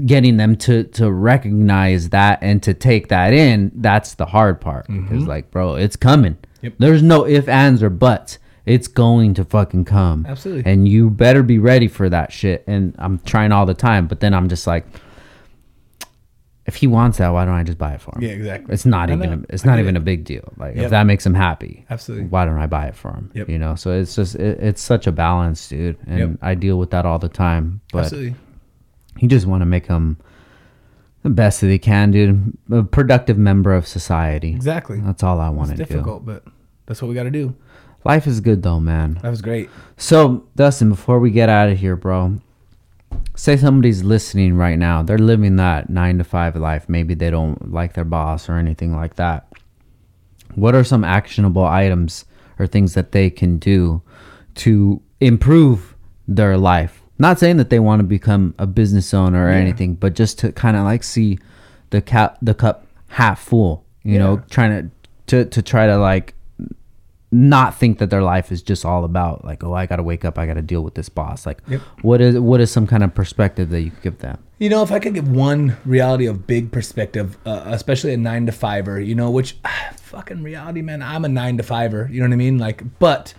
getting 0.04 0.36
them 0.36 0.56
to 0.56 0.84
to 0.84 1.10
recognize 1.10 2.10
that 2.10 2.38
and 2.42 2.62
to 2.62 2.74
take 2.74 3.08
that 3.08 3.32
in 3.32 3.72
that's 3.76 4.14
the 4.14 4.26
hard 4.26 4.60
part. 4.60 4.86
Because 4.88 5.26
like 5.26 5.50
bro 5.50 5.74
it's 5.74 5.96
coming. 5.96 6.34
Mm-hmm. 6.34 6.45
Yep. 6.62 6.74
there's 6.78 7.02
no 7.02 7.26
if 7.26 7.48
ands 7.48 7.82
or 7.82 7.90
buts 7.90 8.38
it's 8.64 8.88
going 8.88 9.34
to 9.34 9.44
fucking 9.44 9.84
come 9.84 10.26
Absolutely. 10.28 10.70
and 10.70 10.88
you 10.88 11.10
better 11.10 11.42
be 11.42 11.58
ready 11.58 11.86
for 11.88 12.08
that 12.08 12.32
shit 12.32 12.64
and 12.66 12.94
i'm 12.98 13.18
trying 13.20 13.52
all 13.52 13.66
the 13.66 13.74
time 13.74 14.06
but 14.06 14.20
then 14.20 14.32
i'm 14.34 14.48
just 14.48 14.66
like 14.66 14.86
if 16.66 16.76
he 16.76 16.86
wants 16.86 17.18
that 17.18 17.28
why 17.28 17.44
don't 17.44 17.54
i 17.54 17.62
just 17.62 17.78
buy 17.78 17.92
it 17.92 18.00
for 18.00 18.16
him 18.16 18.22
Yeah, 18.22 18.30
exactly. 18.30 18.72
it's 18.74 18.84
not 18.86 19.10
I 19.10 19.14
even 19.14 19.30
know. 19.30 19.36
a, 19.48 19.52
it's 19.54 19.64
I 19.64 19.70
not 19.70 19.78
even 19.78 19.94
it. 19.96 19.98
a 20.00 20.02
big 20.02 20.24
deal 20.24 20.52
like 20.56 20.74
Yep. 20.76 20.84
if 20.86 20.90
that 20.90 21.04
makes 21.04 21.24
him 21.24 21.34
happy 21.34 21.84
Absolutely. 21.90 22.26
why 22.26 22.44
don't 22.44 22.58
i 22.58 22.66
buy 22.66 22.86
it 22.86 22.96
for 22.96 23.12
him 23.12 23.30
Yep. 23.34 23.48
you 23.48 23.58
know 23.58 23.74
so 23.76 23.92
it's 23.92 24.16
just 24.16 24.34
it, 24.34 24.58
it's 24.60 24.82
such 24.82 25.06
a 25.06 25.12
balance 25.12 25.68
dude 25.68 25.96
and 26.06 26.18
Yep. 26.18 26.30
i 26.42 26.54
deal 26.54 26.78
with 26.78 26.90
that 26.90 27.06
all 27.06 27.18
the 27.18 27.28
time 27.28 27.80
but 27.92 28.04
Absolutely. 28.04 28.34
you 29.18 29.28
just 29.28 29.46
want 29.46 29.60
to 29.60 29.66
make 29.66 29.86
him 29.86 30.16
the 31.22 31.30
best 31.30 31.60
that 31.60 31.68
he 31.68 31.78
can, 31.78 32.10
dude. 32.10 32.56
A 32.70 32.82
productive 32.82 33.38
member 33.38 33.74
of 33.74 33.86
society. 33.86 34.50
Exactly. 34.50 35.00
That's 35.00 35.22
all 35.22 35.40
I 35.40 35.48
want 35.48 35.70
It's 35.72 35.78
to 35.80 35.84
do. 35.84 35.88
difficult, 35.94 36.24
but 36.24 36.44
that's 36.86 37.02
what 37.02 37.08
we 37.08 37.14
got 37.14 37.24
to 37.24 37.30
do. 37.30 37.54
Life 38.04 38.26
is 38.28 38.40
good 38.40 38.62
though, 38.62 38.78
man. 38.78 39.18
That 39.22 39.30
was 39.30 39.42
great. 39.42 39.68
So, 39.96 40.46
Dustin, 40.54 40.90
before 40.90 41.18
we 41.18 41.30
get 41.32 41.48
out 41.48 41.68
of 41.68 41.78
here, 41.78 41.96
bro, 41.96 42.36
say 43.34 43.56
somebody's 43.56 44.04
listening 44.04 44.56
right 44.56 44.78
now. 44.78 45.02
They're 45.02 45.18
living 45.18 45.56
that 45.56 45.90
nine 45.90 46.18
to 46.18 46.24
five 46.24 46.54
life. 46.54 46.88
Maybe 46.88 47.14
they 47.14 47.30
don't 47.30 47.72
like 47.72 47.94
their 47.94 48.04
boss 48.04 48.48
or 48.48 48.54
anything 48.54 48.94
like 48.94 49.16
that. 49.16 49.48
What 50.54 50.74
are 50.76 50.84
some 50.84 51.02
actionable 51.02 51.64
items 51.64 52.24
or 52.58 52.66
things 52.68 52.94
that 52.94 53.10
they 53.12 53.28
can 53.28 53.58
do 53.58 54.02
to 54.56 55.02
improve 55.20 55.96
their 56.28 56.56
life? 56.56 56.95
Not 57.18 57.38
saying 57.38 57.56
that 57.56 57.70
they 57.70 57.80
want 57.80 58.00
to 58.00 58.04
become 58.04 58.54
a 58.58 58.66
business 58.66 59.14
owner 59.14 59.46
or 59.46 59.50
anything, 59.50 59.94
but 59.94 60.14
just 60.14 60.38
to 60.40 60.52
kind 60.52 60.76
of 60.76 60.84
like 60.84 61.02
see 61.02 61.38
the 61.90 62.02
cap, 62.02 62.38
the 62.42 62.54
cup 62.54 62.86
half 63.08 63.40
full. 63.40 63.84
You 64.02 64.18
know, 64.18 64.42
trying 64.50 64.90
to 65.26 65.44
to 65.44 65.50
to 65.50 65.62
try 65.62 65.86
to 65.86 65.98
like 65.98 66.34
not 67.32 67.74
think 67.74 67.98
that 67.98 68.08
their 68.08 68.22
life 68.22 68.52
is 68.52 68.62
just 68.62 68.84
all 68.84 69.04
about 69.04 69.44
like 69.44 69.64
oh 69.64 69.74
I 69.74 69.86
got 69.86 69.96
to 69.96 70.02
wake 70.02 70.24
up 70.24 70.38
I 70.38 70.46
got 70.46 70.54
to 70.54 70.62
deal 70.62 70.82
with 70.82 70.94
this 70.94 71.08
boss 71.08 71.44
like 71.44 71.58
Yep. 71.68 71.80
what 72.02 72.20
is 72.20 72.38
what 72.38 72.60
is 72.60 72.70
some 72.70 72.86
kind 72.86 73.02
of 73.02 73.14
perspective 73.16 73.68
that 73.70 73.80
you 73.80 73.90
could 73.90 74.02
give 74.02 74.18
them 74.18 74.38
You 74.58 74.70
know, 74.70 74.82
if 74.84 74.92
I 74.92 75.00
could 75.00 75.12
give 75.12 75.28
one 75.28 75.76
reality 75.84 76.26
of 76.26 76.46
big 76.46 76.70
perspective, 76.70 77.36
uh, 77.44 77.64
especially 77.66 78.14
a 78.14 78.16
nine 78.16 78.46
to 78.46 78.52
fiver, 78.52 79.00
you 79.00 79.16
know, 79.16 79.30
which 79.30 79.58
ah, 79.64 79.90
fucking 79.96 80.44
reality, 80.44 80.82
man, 80.82 81.02
I'm 81.02 81.24
a 81.24 81.28
nine 81.28 81.56
to 81.56 81.62
fiver. 81.64 82.08
You 82.10 82.20
know 82.20 82.26
what 82.28 82.32
I 82.32 82.36
mean? 82.36 82.58
Like, 82.58 82.98
but 83.00 83.34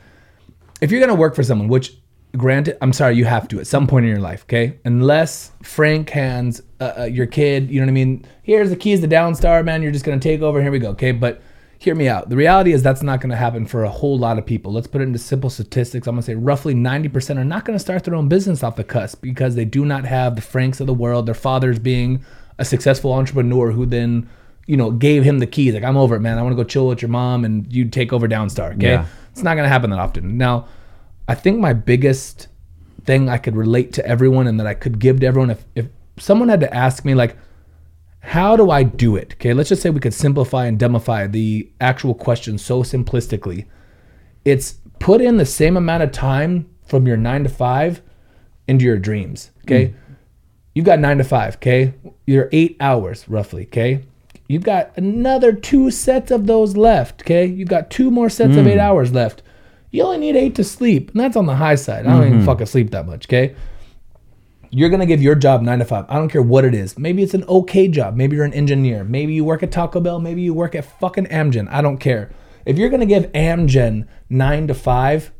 if 0.82 0.92
you're 0.92 1.00
gonna 1.00 1.16
work 1.16 1.34
for 1.34 1.42
someone, 1.44 1.70
which 1.70 1.98
granted, 2.36 2.78
I'm 2.82 2.94
sorry, 2.94 3.16
you 3.16 3.26
have 3.26 3.48
to 3.50 3.60
at 3.60 3.68
some 3.68 3.88
point 3.88 4.06
in 4.06 4.12
your 4.12 4.20
life, 4.20 4.44
okay? 4.44 4.78
Unless 4.86 5.52
Frank 5.64 6.10
hands 6.10 6.62
uh, 6.80 6.94
uh, 7.00 7.04
your 7.06 7.26
kid, 7.26 7.70
you 7.70 7.80
know 7.80 7.86
what 7.86 7.92
I 7.92 7.94
mean? 7.94 8.26
Here's 8.44 8.70
the 8.70 8.76
keys 8.76 9.02
to 9.02 9.08
Downstar, 9.08 9.64
man. 9.64 9.82
You're 9.82 9.92
just 9.92 10.06
gonna 10.06 10.20
take 10.20 10.42
over. 10.42 10.62
Here 10.62 10.72
we 10.72 10.80
go, 10.80 10.90
okay? 10.90 11.12
But 11.12 11.42
hear 11.80 11.96
me 11.96 12.08
out. 12.08 12.30
The 12.30 12.36
reality 12.36 12.74
is 12.74 12.84
that's 12.84 13.04
not 13.04 13.22
gonna 13.22 13.36
happen 13.36 13.66
for 13.66 13.84
a 13.84 13.90
whole 13.90 14.18
lot 14.18 14.38
of 14.38 14.46
people. 14.46 14.74
Let's 14.74 14.88
put 14.88 15.02
it 15.02 15.06
into 15.06 15.20
simple 15.20 15.50
statistics. 15.50 16.08
I'm 16.08 16.16
gonna 16.16 16.24
say 16.24 16.36
roughly 16.36 16.74
90% 16.74 17.38
are 17.38 17.46
not 17.46 17.66
gonna 17.66 17.80
start 17.80 18.04
their 18.04 18.16
own 18.16 18.28
business 18.28 18.64
off 18.64 18.76
the 18.76 18.84
cusp 18.84 19.22
because 19.22 19.56
they 19.56 19.66
do 19.66 19.86
not 19.86 20.06
have 20.06 20.36
the 20.36 20.42
Franks 20.42 20.80
of 20.80 20.88
the 20.88 20.94
world. 20.94 21.26
Their 21.26 21.36
fathers 21.36 21.80
being 21.80 22.24
a 22.58 22.66
successful 22.66 23.14
entrepreneur 23.14 23.72
who 23.72 23.86
then 23.86 24.28
you 24.68 24.76
know, 24.76 24.92
gave 24.92 25.24
him 25.24 25.40
the 25.40 25.48
keys. 25.48 25.74
Like, 25.74 25.84
I'm 25.84 25.98
over 25.98 26.16
it, 26.18 26.20
man. 26.20 26.38
I 26.38 26.42
want 26.42 26.52
to 26.52 26.62
go 26.62 26.68
chill 26.68 26.88
with 26.88 27.02
your 27.02 27.10
mom 27.10 27.46
and 27.46 27.72
you 27.74 27.86
take 27.86 28.12
over 28.12 28.28
Downstar. 28.28 28.76
Okay. 28.76 28.92
Yeah. 28.92 29.06
It's 29.32 29.42
not 29.42 29.56
to 29.56 29.68
happen 29.68 29.90
that 29.92 30.00
often. 30.00 30.38
Now, 30.38 30.68
I 31.28 31.36
think 31.36 31.60
my 31.60 31.74
biggest 31.74 32.48
thing 33.04 33.30
I 33.30 33.38
could 33.38 33.56
relate 33.56 33.94
to 33.94 34.06
everyone 34.06 34.48
and 34.48 34.60
that 34.60 34.68
I 34.68 34.74
could 34.74 35.00
give 35.00 35.20
to 35.20 35.28
everyone, 35.28 35.50
if, 35.50 35.66
if 35.76 35.88
someone 36.18 36.50
had 36.50 36.62
to 36.62 36.74
ask 36.74 37.06
me, 37.06 37.16
like, 37.16 37.38
how 38.20 38.56
do 38.56 38.72
I 38.72 38.84
do 38.84 39.16
it? 39.16 39.34
Okay. 39.34 39.54
Let's 39.54 39.70
just 39.70 39.82
say 39.82 39.90
we 39.90 40.00
could 40.00 40.14
simplify 40.14 40.66
and 40.66 40.78
demify 40.78 41.32
the 41.32 41.72
actual 41.80 42.14
question 42.14 42.58
so 42.58 42.84
simplistically. 42.84 43.66
It's 44.44 44.80
put 45.00 45.22
in 45.22 45.38
the 45.38 45.46
same 45.46 45.78
amount 45.78 46.04
of 46.04 46.12
time 46.12 46.70
from 46.86 47.08
your 47.08 47.18
nine 47.18 47.44
to 47.44 47.50
five 47.50 48.02
into 48.68 48.86
your 48.86 48.98
dreams. 48.98 49.52
Okay. 49.64 49.88
Mm. 49.88 49.96
You've 50.74 50.86
got 50.86 51.00
nine 51.00 51.18
to 51.18 51.24
five, 51.24 51.56
okay? 51.56 51.94
You're 52.28 52.50
eight 52.52 52.78
hours 52.80 53.28
roughly, 53.28 53.64
okay? 53.64 54.04
You've 54.48 54.64
got 54.64 54.96
another 54.96 55.52
two 55.52 55.90
sets 55.90 56.30
of 56.30 56.46
those 56.46 56.78
left, 56.78 57.24
okay? 57.24 57.48
You've 57.48 57.68
got 57.68 57.90
two 57.90 58.12
more 58.12 58.30
sets 58.30 58.56
of 58.56 58.66
mm. 58.66 58.74
eight 58.74 58.80
hours 58.80 59.12
left. 59.12 59.42
You 59.92 60.04
only 60.04 60.18
need 60.18 60.36
eight 60.36 60.56
to 60.56 60.64
sleep, 60.64 61.12
and 61.12 61.20
that's 61.20 61.38
on 61.38 61.46
the 61.46 61.56
high 61.56 61.76
side. 61.76 62.06
I 62.06 62.12
don't 62.12 62.26
even 62.26 62.38
mm-hmm. 62.40 62.46
fucking 62.46 62.66
sleep 62.66 62.92
that 62.92 63.06
much, 63.06 63.28
okay? 63.28 63.56
You're 64.70 64.90
gonna 64.90 65.06
give 65.06 65.22
your 65.22 65.36
job 65.36 65.62
nine 65.62 65.80
to 65.80 65.86
five. 65.86 66.06
I 66.10 66.16
don't 66.16 66.30
care 66.30 66.42
what 66.42 66.66
it 66.66 66.74
is. 66.74 66.98
Maybe 66.98 67.24
it's 67.24 67.34
an 67.34 67.46
okay 67.46 67.88
job. 67.88 68.16
Maybe 68.16 68.36
you're 68.36 68.46
an 68.46 68.54
engineer. 68.54 69.04
Maybe 69.04 69.34
you 69.34 69.46
work 69.46 69.64
at 69.64 69.72
Taco 69.72 70.02
Bell. 70.02 70.20
Maybe 70.20 70.42
you 70.42 70.54
work 70.54 70.76
at 70.76 70.86
fucking 71.00 71.28
Amgen. 71.28 71.70
I 71.72 71.82
don't 71.82 71.98
care. 71.98 72.32
If 72.66 72.78
you're 72.78 72.90
gonna 72.90 73.06
give 73.06 73.32
Amgen 73.32 74.08
nine 74.30 74.68
to 74.68 74.74
five, 74.74 75.32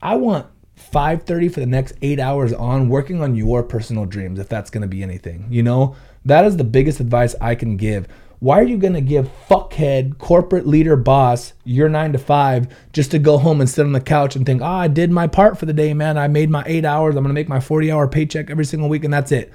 I 0.00 0.14
want 0.14 0.46
5:30 0.80 1.48
for 1.48 1.60
the 1.60 1.66
next 1.66 1.94
8 2.00 2.18
hours 2.18 2.52
on 2.52 2.88
working 2.88 3.20
on 3.20 3.34
your 3.34 3.62
personal 3.62 4.06
dreams 4.06 4.38
if 4.38 4.48
that's 4.48 4.70
going 4.70 4.82
to 4.82 4.88
be 4.88 5.02
anything. 5.02 5.46
You 5.50 5.62
know, 5.62 5.94
that 6.24 6.44
is 6.44 6.56
the 6.56 6.64
biggest 6.64 7.00
advice 7.00 7.34
I 7.40 7.54
can 7.54 7.76
give. 7.76 8.08
Why 8.40 8.58
are 8.58 8.64
you 8.64 8.78
going 8.78 8.94
to 8.94 9.00
give 9.00 9.30
fuckhead 9.48 10.18
corporate 10.18 10.66
leader 10.66 10.96
boss 10.96 11.52
your 11.64 11.88
9 11.88 12.12
to 12.12 12.18
5 12.18 12.68
just 12.92 13.10
to 13.10 13.18
go 13.18 13.38
home 13.38 13.60
and 13.60 13.68
sit 13.68 13.84
on 13.84 13.92
the 13.92 14.00
couch 14.00 14.34
and 14.34 14.44
think, 14.44 14.62
"Ah, 14.62 14.80
I 14.80 14.88
did 14.88 15.10
my 15.10 15.26
part 15.26 15.58
for 15.58 15.66
the 15.66 15.72
day, 15.72 15.92
man. 15.94 16.16
I 16.16 16.26
made 16.26 16.50
my 16.50 16.64
8 16.66 16.84
hours. 16.84 17.16
I'm 17.16 17.22
going 17.22 17.28
to 17.28 17.38
make 17.38 17.48
my 17.48 17.58
40-hour 17.58 18.08
paycheck 18.08 18.50
every 18.50 18.64
single 18.64 18.88
week 18.88 19.04
and 19.04 19.12
that's 19.12 19.30
it." 19.30 19.52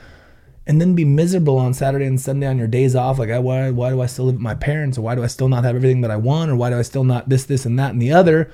and 0.68 0.82
then 0.82 0.95
be 0.95 1.06
miserable 1.06 1.57
on 1.57 1.74
Saturday 1.74 2.06
and 2.06 2.20
Sunday 2.20 2.48
on 2.48 2.57
your 2.57 2.68
days 2.68 2.95
off. 2.95 3.20
Like, 3.20 3.30
why, 3.30 3.70
why 3.70 3.90
do 3.91 4.02
I 4.02 4.07
still 4.07 4.26
live 4.26 4.36
with 4.36 4.41
my 4.41 4.56
parents? 4.56 4.98
Or 4.98 5.02
why 5.02 5.16
do 5.16 5.24
I 5.24 5.28
still 5.28 5.48
not 5.48 5.64
have 5.64 5.76
everything 5.76 6.02
that 6.02 6.12
I 6.12 6.16
want? 6.16 6.49
Or 6.49 6.56
why 6.56 6.70
do 6.70 6.80
I 6.80 6.82
still 6.82 7.03
not 7.03 7.30
this, 7.30 7.45
this, 7.45 7.66
and 7.66 7.78
that, 7.78 7.91
and 7.91 8.02
the 8.02 8.12
other? 8.12 8.52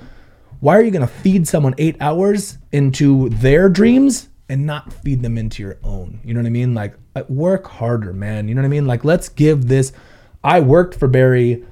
Why 0.60 0.76
are 0.76 0.82
you 0.82 0.90
going 0.90 1.06
to 1.06 1.12
feed 1.12 1.48
someone 1.48 1.74
eight 1.78 1.96
hours 2.00 2.58
into 2.70 3.30
their 3.30 3.68
dreams 3.68 4.28
and 4.48 4.66
not 4.66 4.92
feed 4.92 5.22
them 5.22 5.38
into 5.38 5.62
your 5.62 5.78
own? 5.82 6.20
You 6.22 6.34
know 6.34 6.40
what 6.40 6.46
I 6.46 6.50
mean? 6.50 6.74
Like, 6.74 6.94
uh, 7.16 7.22
work 7.28 7.66
harder, 7.66 8.12
man. 8.12 8.46
You 8.46 8.54
know 8.54 8.60
what 8.60 8.66
I 8.66 8.70
mean? 8.70 8.86
Like, 8.86 9.04
let's 9.04 9.30
give 9.30 9.68
this. 9.68 9.92
I 10.44 10.60
worked 10.60 10.94
for 10.94 11.08
Barry 11.08 11.64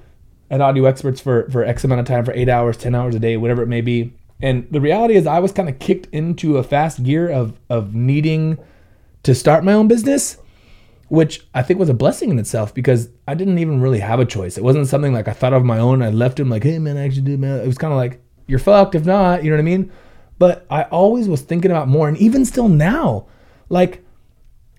at 0.51 0.61
Audio 0.61 0.85
Experts 0.85 1.21
for, 1.21 1.49
for 1.51 1.65
X 1.65 1.85
amount 1.85 2.01
of 2.01 2.07
time, 2.07 2.25
for 2.25 2.33
eight 2.33 2.49
hours, 2.49 2.77
10 2.77 2.95
hours 2.95 3.15
a 3.15 3.19
day, 3.19 3.37
whatever 3.37 3.63
it 3.63 3.69
may 3.69 3.81
be. 3.81 4.13
And 4.43 4.67
the 4.71 4.81
reality 4.81 5.15
is, 5.15 5.27
I 5.27 5.39
was 5.39 5.53
kind 5.53 5.69
of 5.69 5.79
kicked 5.79 6.07
into 6.13 6.57
a 6.57 6.63
fast 6.63 7.03
gear 7.03 7.29
of, 7.29 7.59
of 7.69 7.95
needing 7.95 8.59
to 9.23 9.35
start 9.35 9.65
my 9.65 9.73
own 9.73 9.87
business, 9.87 10.39
which 11.09 11.47
I 11.55 11.63
think 11.63 11.79
was 11.79 11.89
a 11.89 11.95
blessing 11.95 12.31
in 12.31 12.39
itself 12.39 12.73
because 12.73 13.11
I 13.29 13.35
didn't 13.35 13.59
even 13.59 13.81
really 13.81 14.01
have 14.01 14.19
a 14.19 14.25
choice. 14.25 14.57
It 14.57 14.65
wasn't 14.65 14.87
something 14.89 15.13
like 15.13 15.29
I 15.29 15.33
thought 15.33 15.53
of 15.53 15.65
my 15.65 15.79
own. 15.79 16.03
I 16.03 16.11
left 16.11 16.41
him 16.41 16.49
like, 16.49 16.63
hey 16.63 16.79
man, 16.79 16.97
I 16.97 17.05
actually 17.05 17.23
did 17.23 17.41
man. 17.41 17.61
It 17.61 17.67
was 17.67 17.79
kind 17.79 17.93
of 17.93 17.99
like, 17.99 18.23
you're 18.47 18.59
fucked 18.59 18.95
if 18.95 19.05
not, 19.05 19.45
you 19.45 19.51
know 19.51 19.57
what 19.57 19.63
I 19.63 19.65
mean? 19.65 19.93
But 20.39 20.67
I 20.71 20.85
always 20.85 21.29
was 21.29 21.43
thinking 21.43 21.71
about 21.71 21.89
more. 21.89 22.09
And 22.09 22.17
even 22.17 22.45
still 22.45 22.69
now, 22.69 23.27
like 23.69 24.03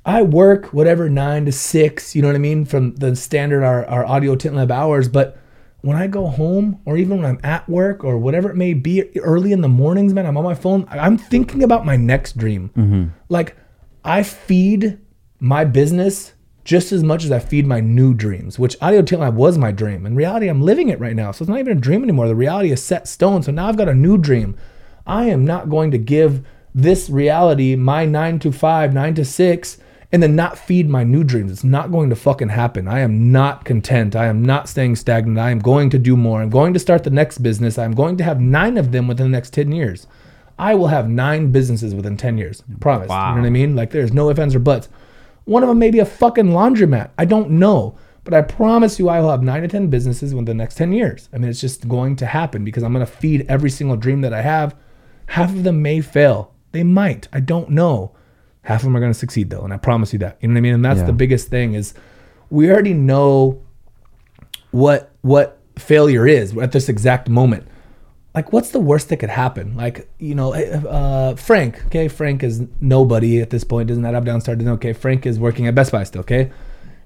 I 0.06 0.24
work 0.24 0.68
whatever 0.68 1.10
nine 1.10 1.46
to 1.46 1.52
six, 1.52 2.16
you 2.16 2.22
know 2.22 2.28
what 2.28 2.36
I 2.36 2.40
mean, 2.40 2.66
from 2.66 2.96
the 2.96 3.16
standard 3.16 3.64
our, 3.64 3.86
our 3.86 4.06
Audio 4.06 4.36
Tint 4.36 4.56
Lab 4.56 4.72
hours. 4.72 5.08
But 5.08 5.38
when 5.82 5.96
I 5.98 6.08
go 6.08 6.28
home, 6.28 6.82
or 6.86 6.98
even 6.98 7.18
when 7.18 7.26
I'm 7.26 7.40
at 7.44 7.68
work, 7.70 8.04
or 8.04 8.18
whatever 8.18 8.50
it 8.50 8.56
may 8.56 8.74
be, 8.74 9.16
early 9.20 9.52
in 9.52 9.62
the 9.62 9.68
mornings, 9.68 10.14
man, 10.14 10.26
I'm 10.26 10.38
on 10.38 10.44
my 10.44 10.56
phone. 10.56 10.88
I'm 10.90 11.18
thinking 11.18 11.64
about 11.64 11.86
my 11.86 11.98
next 11.98 12.38
dream. 12.38 12.72
Mm-hmm. 12.76 13.08
Like 13.30 13.56
I 14.04 14.24
feed 14.24 15.00
my 15.40 15.66
business 15.66 16.34
just 16.64 16.92
as 16.92 17.04
much 17.04 17.24
as 17.24 17.32
I 17.32 17.40
feed 17.40 17.66
my 17.66 17.80
new 17.80 18.14
dreams, 18.14 18.60
which 18.60 18.78
Audio 18.82 19.02
Tint 19.02 19.22
Lab 19.22 19.36
was 19.36 19.58
my 19.58 19.72
dream. 19.72 20.06
In 20.06 20.16
reality, 20.16 20.48
I'm 20.48 20.62
living 20.62 20.90
it 20.90 21.00
right 21.00 21.16
now. 21.16 21.32
So 21.32 21.44
it's 21.44 21.50
not 21.50 21.60
even 21.60 21.78
a 21.78 21.82
dream 21.82 22.04
anymore. 22.04 22.28
The 22.28 22.36
reality 22.36 22.72
is 22.72 22.84
set 22.84 23.08
stone. 23.08 23.42
So 23.44 23.52
now 23.52 23.68
I've 23.68 23.78
got 23.78 23.90
a 23.90 23.96
new 23.96 24.18
dream. 24.18 24.56
I 25.06 25.26
am 25.26 25.46
not 25.46 25.70
going 25.70 25.92
to 25.92 25.98
give 25.98 26.46
this 26.74 27.10
reality 27.10 27.76
my 27.76 28.06
nine 28.06 28.40
to 28.40 28.52
five, 28.52 28.94
nine 28.94 29.16
to 29.16 29.26
six, 29.26 29.78
and 30.12 30.22
then 30.22 30.36
not 30.36 30.58
feed 30.58 30.90
my 30.90 31.04
new 31.04 31.24
dreams. 31.24 31.52
It's 31.52 31.64
not 31.64 31.92
going 31.92 32.10
to 32.10 32.16
fucking 32.16 32.50
happen. 32.50 32.88
I 32.88 33.00
am 33.00 33.32
not 33.32 33.64
content. 33.64 34.16
I 34.16 34.26
am 34.26 34.44
not 34.44 34.68
staying 34.68 34.98
stagnant. 34.98 35.40
I 35.40 35.52
am 35.52 35.60
going 35.60 35.90
to 35.92 35.98
do 35.98 36.18
more. 36.18 36.42
I'm 36.42 36.50
going 36.50 36.74
to 36.74 36.80
start 36.80 37.04
the 37.04 37.10
next 37.10 37.38
business. 37.38 37.78
I'm 37.78 37.94
going 37.94 38.18
to 38.18 38.24
have 38.24 38.42
nine 38.42 38.78
of 38.78 38.92
them 38.92 39.08
within 39.08 39.28
the 39.28 39.38
next 39.38 39.54
10 39.54 39.72
years. 39.72 40.08
I 40.60 40.76
will 40.76 40.88
have 40.88 41.10
nine 41.10 41.52
businesses 41.52 41.96
within 41.96 42.18
10 42.18 42.38
years. 42.38 42.64
Promise. 42.82 43.10
You 43.10 43.16
know 43.16 43.42
what 43.42 43.48
I 43.48 43.50
mean? 43.50 43.76
Like 43.76 43.92
there's 43.92 44.14
no 44.14 44.30
ifs, 44.30 44.40
ands, 44.40 44.54
or 44.54 44.60
buts. 44.60 44.90
One 45.46 45.64
of 45.64 45.70
them 45.70 45.80
may 45.80 45.92
be 45.92 46.00
a 46.00 46.06
fucking 46.06 46.48
laundromat. 46.48 47.12
I 47.18 47.26
don't 47.26 47.52
know. 47.52 47.98
But 48.24 48.34
I 48.36 48.42
promise 48.42 49.00
you, 49.00 49.10
I 49.10 49.20
will 49.20 49.32
have 49.32 49.42
nine 49.42 49.64
to 49.64 49.68
10 49.68 49.88
businesses 49.88 50.34
within 50.34 50.46
the 50.46 50.54
next 50.54 50.76
10 50.76 50.94
years. 50.94 51.30
I 51.34 51.38
mean, 51.38 51.50
it's 51.50 51.62
just 51.62 51.88
going 51.88 52.16
to 52.18 52.26
happen 52.28 52.64
because 52.64 52.84
I'm 52.84 52.94
going 52.94 53.06
to 53.06 53.12
feed 53.12 53.46
every 53.50 53.70
single 53.70 53.98
dream 53.98 54.22
that 54.22 54.34
I 54.34 54.42
have. 54.42 54.76
Half 55.28 55.50
of 55.50 55.64
them 55.64 55.82
may 55.82 56.02
fail. 56.02 56.54
They 56.72 56.84
might. 56.84 57.28
I 57.34 57.40
don't 57.40 57.72
know. 57.72 58.12
Half 58.64 58.82
of 58.82 58.86
them 58.86 58.96
are 58.96 59.00
going 59.00 59.12
to 59.14 59.18
succeed 59.18 59.50
though. 59.50 59.62
And 59.64 59.74
I 59.74 59.78
promise 59.78 60.14
you 60.14 60.20
that. 60.20 60.38
You 60.42 60.48
know 60.48 60.54
what 60.54 60.58
I 60.60 60.62
mean? 60.62 60.74
And 60.76 60.86
that's 60.86 61.00
Yeah. 61.00 61.06
the 61.08 61.14
biggest 61.14 61.50
thing 61.50 61.74
is 61.74 61.94
we 62.50 62.70
already 62.70 62.94
know 62.94 63.62
what 64.72 65.12
what 65.22 65.60
failure 65.78 66.28
is 66.28 66.56
at 66.58 66.72
this 66.72 66.90
exact 66.90 67.30
moment 67.30 67.66
like 68.34 68.54
what's 68.54 68.70
the 68.72 68.80
worst 68.80 69.10
that 69.10 69.18
could 69.18 69.30
happen? 69.30 69.76
Like 69.76 70.10
you 70.18 70.36
know, 70.36 70.54
uh, 70.54 71.36
Frank. 71.36 71.86
Okay, 71.88 72.08
Frank 72.08 72.44
is 72.44 72.64
nobody 72.80 73.42
at 73.42 73.50
this 73.50 73.64
point. 73.64 73.90
Doesn't 73.90 74.04
that 74.04 74.16
up 74.16 74.24
down 74.24 74.40
start? 74.42 74.62
Okay, 74.62 74.94
Frank 74.94 75.26
is 75.26 75.38
working 75.40 75.68
at 75.68 75.76
Best 75.76 75.92
Buy 75.92 76.04
still. 76.04 76.22
Okay. 76.22 76.52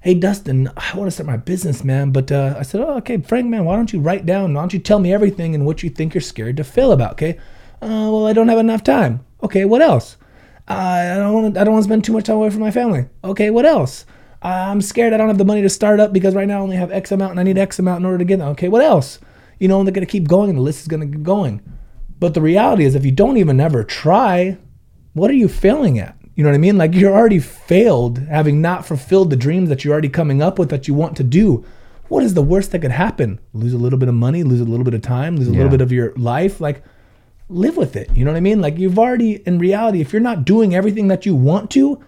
Hey 0.02 0.14
Dustin, 0.14 0.70
I 0.76 0.96
want 0.96 1.08
to 1.08 1.10
start 1.10 1.26
my 1.26 1.36
business, 1.36 1.82
man. 1.82 2.12
But 2.12 2.30
uh, 2.30 2.54
I 2.56 2.62
said, 2.62 2.80
oh, 2.80 2.98
okay, 2.98 3.16
Frank, 3.16 3.48
man, 3.48 3.64
why 3.64 3.74
don't 3.74 3.92
you 3.92 3.98
write 3.98 4.24
down? 4.24 4.54
Why 4.54 4.62
don't 4.62 4.72
you 4.72 4.78
tell 4.78 5.00
me 5.00 5.12
everything 5.12 5.52
and 5.56 5.66
what 5.66 5.82
you 5.82 5.90
think 5.90 6.14
you're 6.14 6.20
scared 6.20 6.58
to 6.58 6.64
fail 6.64 6.92
about? 6.92 7.12
Okay. 7.12 7.38
Uh, 7.82 8.06
well, 8.12 8.26
I 8.26 8.32
don't 8.32 8.46
have 8.48 8.58
enough 8.58 8.84
time. 8.84 9.24
Okay, 9.42 9.64
what 9.64 9.82
else? 9.82 10.16
I 10.68 11.14
don't 11.16 11.32
want 11.32 11.54
to. 11.54 11.60
I 11.60 11.64
don't 11.64 11.74
want 11.74 11.84
to 11.84 11.88
spend 11.88 12.04
too 12.04 12.12
much 12.12 12.24
time 12.24 12.36
away 12.36 12.50
from 12.50 12.60
my 12.60 12.70
family. 12.70 13.06
Okay, 13.22 13.50
what 13.50 13.64
else? 13.66 14.04
I'm 14.42 14.80
scared 14.80 15.12
I 15.12 15.16
don't 15.16 15.28
have 15.28 15.38
the 15.38 15.44
money 15.44 15.62
to 15.62 15.68
start 15.68 15.98
up 15.98 16.12
because 16.12 16.34
right 16.34 16.46
now 16.46 16.58
I 16.58 16.62
only 16.62 16.76
have 16.76 16.92
X 16.92 17.10
amount 17.10 17.32
and 17.32 17.40
I 17.40 17.42
need 17.42 17.58
X 17.58 17.78
amount 17.78 18.00
in 18.00 18.06
order 18.06 18.18
to 18.18 18.24
get 18.24 18.38
that. 18.38 18.48
Okay, 18.48 18.68
what 18.68 18.82
else? 18.82 19.18
You 19.58 19.68
know, 19.68 19.78
and 19.78 19.86
they're 19.86 19.94
gonna 19.94 20.06
keep 20.06 20.28
going 20.28 20.50
and 20.50 20.58
the 20.58 20.62
list 20.62 20.82
is 20.82 20.88
gonna 20.88 21.06
keep 21.06 21.22
going. 21.22 21.62
But 22.18 22.34
the 22.34 22.40
reality 22.42 22.84
is 22.84 22.94
if 22.94 23.04
you 23.04 23.12
don't 23.12 23.36
even 23.38 23.60
ever 23.60 23.82
try, 23.84 24.58
what 25.14 25.30
are 25.30 25.34
you 25.34 25.48
failing 25.48 25.98
at? 25.98 26.16
You 26.34 26.44
know 26.44 26.50
what 26.50 26.54
I 26.56 26.58
mean? 26.58 26.76
Like 26.76 26.94
you're 26.94 27.14
already 27.14 27.38
failed 27.38 28.18
having 28.18 28.60
not 28.60 28.84
fulfilled 28.84 29.30
the 29.30 29.36
dreams 29.36 29.68
that 29.70 29.84
you're 29.84 29.92
already 29.92 30.08
coming 30.10 30.42
up 30.42 30.58
with 30.58 30.68
that 30.70 30.86
you 30.86 30.94
want 30.94 31.16
to 31.16 31.24
do. 31.24 31.64
What 32.08 32.22
is 32.22 32.34
the 32.34 32.42
worst 32.42 32.72
that 32.72 32.80
could 32.80 32.90
happen? 32.92 33.40
Lose 33.52 33.72
a 33.72 33.78
little 33.78 33.98
bit 33.98 34.08
of 34.08 34.14
money, 34.14 34.42
lose 34.42 34.60
a 34.60 34.64
little 34.64 34.84
bit 34.84 34.94
of 34.94 35.02
time, 35.02 35.36
lose 35.36 35.48
a 35.48 35.50
Yeah. 35.50 35.56
little 35.56 35.70
bit 35.70 35.80
of 35.80 35.90
your 35.90 36.12
life. 36.16 36.60
Like 36.60 36.82
live 37.48 37.76
with 37.76 37.96
it. 37.96 38.10
You 38.14 38.24
know 38.24 38.32
what 38.32 38.36
I 38.36 38.40
mean? 38.40 38.60
Like 38.60 38.78
you've 38.78 38.98
already, 38.98 39.36
in 39.46 39.58
reality, 39.58 40.00
if 40.00 40.12
you're 40.12 40.20
not 40.22 40.44
doing 40.44 40.74
everything 40.74 41.08
that 41.08 41.24
you 41.26 41.34
want 41.34 41.70
to, 41.72 42.02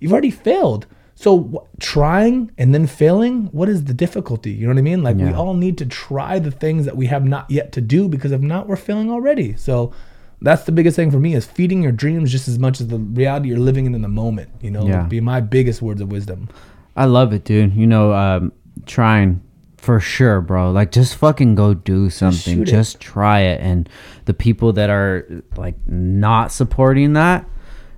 you've 0.00 0.12
already 0.12 0.30
failed. 0.30 0.86
So 1.14 1.42
wh- 1.52 1.80
trying 1.80 2.52
and 2.58 2.74
then 2.74 2.86
failing, 2.86 3.46
what 3.46 3.68
is 3.68 3.84
the 3.84 3.92
difficulty? 3.94 4.52
You 4.52 4.66
know 4.66 4.72
what 4.72 4.78
I 4.78 4.82
mean? 4.82 5.02
Like 5.02 5.16
we 5.16 5.32
all 5.32 5.54
need 5.54 5.76
to 5.78 5.86
try 5.86 6.38
the 6.38 6.50
things 6.52 6.84
that 6.84 6.96
we 6.96 7.06
have 7.06 7.24
not 7.24 7.50
yet 7.50 7.72
to 7.72 7.80
do 7.80 8.08
because 8.08 8.30
if 8.32 8.40
not, 8.40 8.68
we're 8.68 8.76
failing 8.76 9.10
already. 9.10 9.56
So 9.56 9.92
that's 10.40 10.62
the 10.64 10.70
biggest 10.72 10.94
thing 10.94 11.10
for 11.10 11.18
me 11.18 11.34
is 11.34 11.44
feeding 11.44 11.82
your 11.82 11.90
dreams 11.90 12.30
just 12.30 12.46
as 12.46 12.58
much 12.58 12.80
as 12.80 12.86
the 12.86 12.98
reality 12.98 13.48
you're 13.48 13.58
living 13.58 13.84
in 13.86 13.94
in 13.96 14.02
the 14.02 14.08
moment. 14.08 14.48
You 14.60 14.70
know, 14.70 14.86
Yeah. 14.86 15.02
be 15.02 15.20
my 15.20 15.40
biggest 15.40 15.82
words 15.82 16.00
of 16.00 16.10
wisdom. 16.12 16.48
I 16.96 17.06
love 17.06 17.32
it, 17.32 17.44
dude. 17.44 17.74
You 17.74 17.88
know, 17.88 18.12
um, 18.14 18.52
trying 18.86 19.40
for 19.78 20.00
sure, 20.00 20.40
bro. 20.40 20.70
Like, 20.70 20.92
just 20.92 21.16
fucking 21.16 21.54
go 21.54 21.72
do 21.72 22.10
something. 22.10 22.62
it. 22.62 22.64
Just 22.66 23.00
try 23.00 23.40
it. 23.40 23.60
And 23.60 23.88
the 24.26 24.34
people 24.34 24.72
that 24.74 24.90
are 24.90 25.26
like 25.56 25.76
not 25.86 26.52
supporting 26.52 27.14
that, 27.14 27.46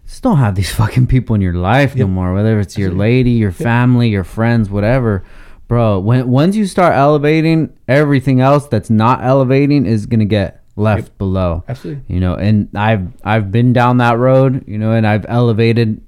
just 0.07 0.23
don't 0.23 0.39
have 0.39 0.55
these 0.55 0.71
fucking 0.75 1.09
people 1.09 1.35
in 1.35 1.41
your 1.41 1.55
life 1.55 1.97
no 1.97 2.07
more. 2.07 2.35
Whether 2.35 2.61
it's 2.61 2.79
your 2.79 2.93
lady, 2.93 3.33
your 3.33 3.53
family, 3.53 4.09
your 4.09 4.25
friends, 4.25 4.71
whatever, 4.71 5.25
bro. 5.69 5.99
When 5.99 6.29
once 6.29 6.55
you 6.55 6.67
start 6.67 6.95
elevating, 6.95 7.77
everything 7.89 8.41
else 8.41 8.69
that's 8.69 8.91
not 8.91 9.25
elevating 9.25 9.87
is 9.87 10.07
gonna 10.07 10.25
get 10.25 10.61
left 10.77 11.19
below 11.19 11.63
Absolutely. 11.69 12.03
you 12.09 12.21
know 12.21 12.35
and 12.35 12.69
i've 12.75 13.09
i've 13.23 13.51
been 13.53 13.73
down 13.73 13.99
that 13.99 14.17
road 14.17 14.65
you 14.67 14.79
know 14.79 14.93
and 14.93 15.07
i've 15.07 15.27
elevated 15.29 16.01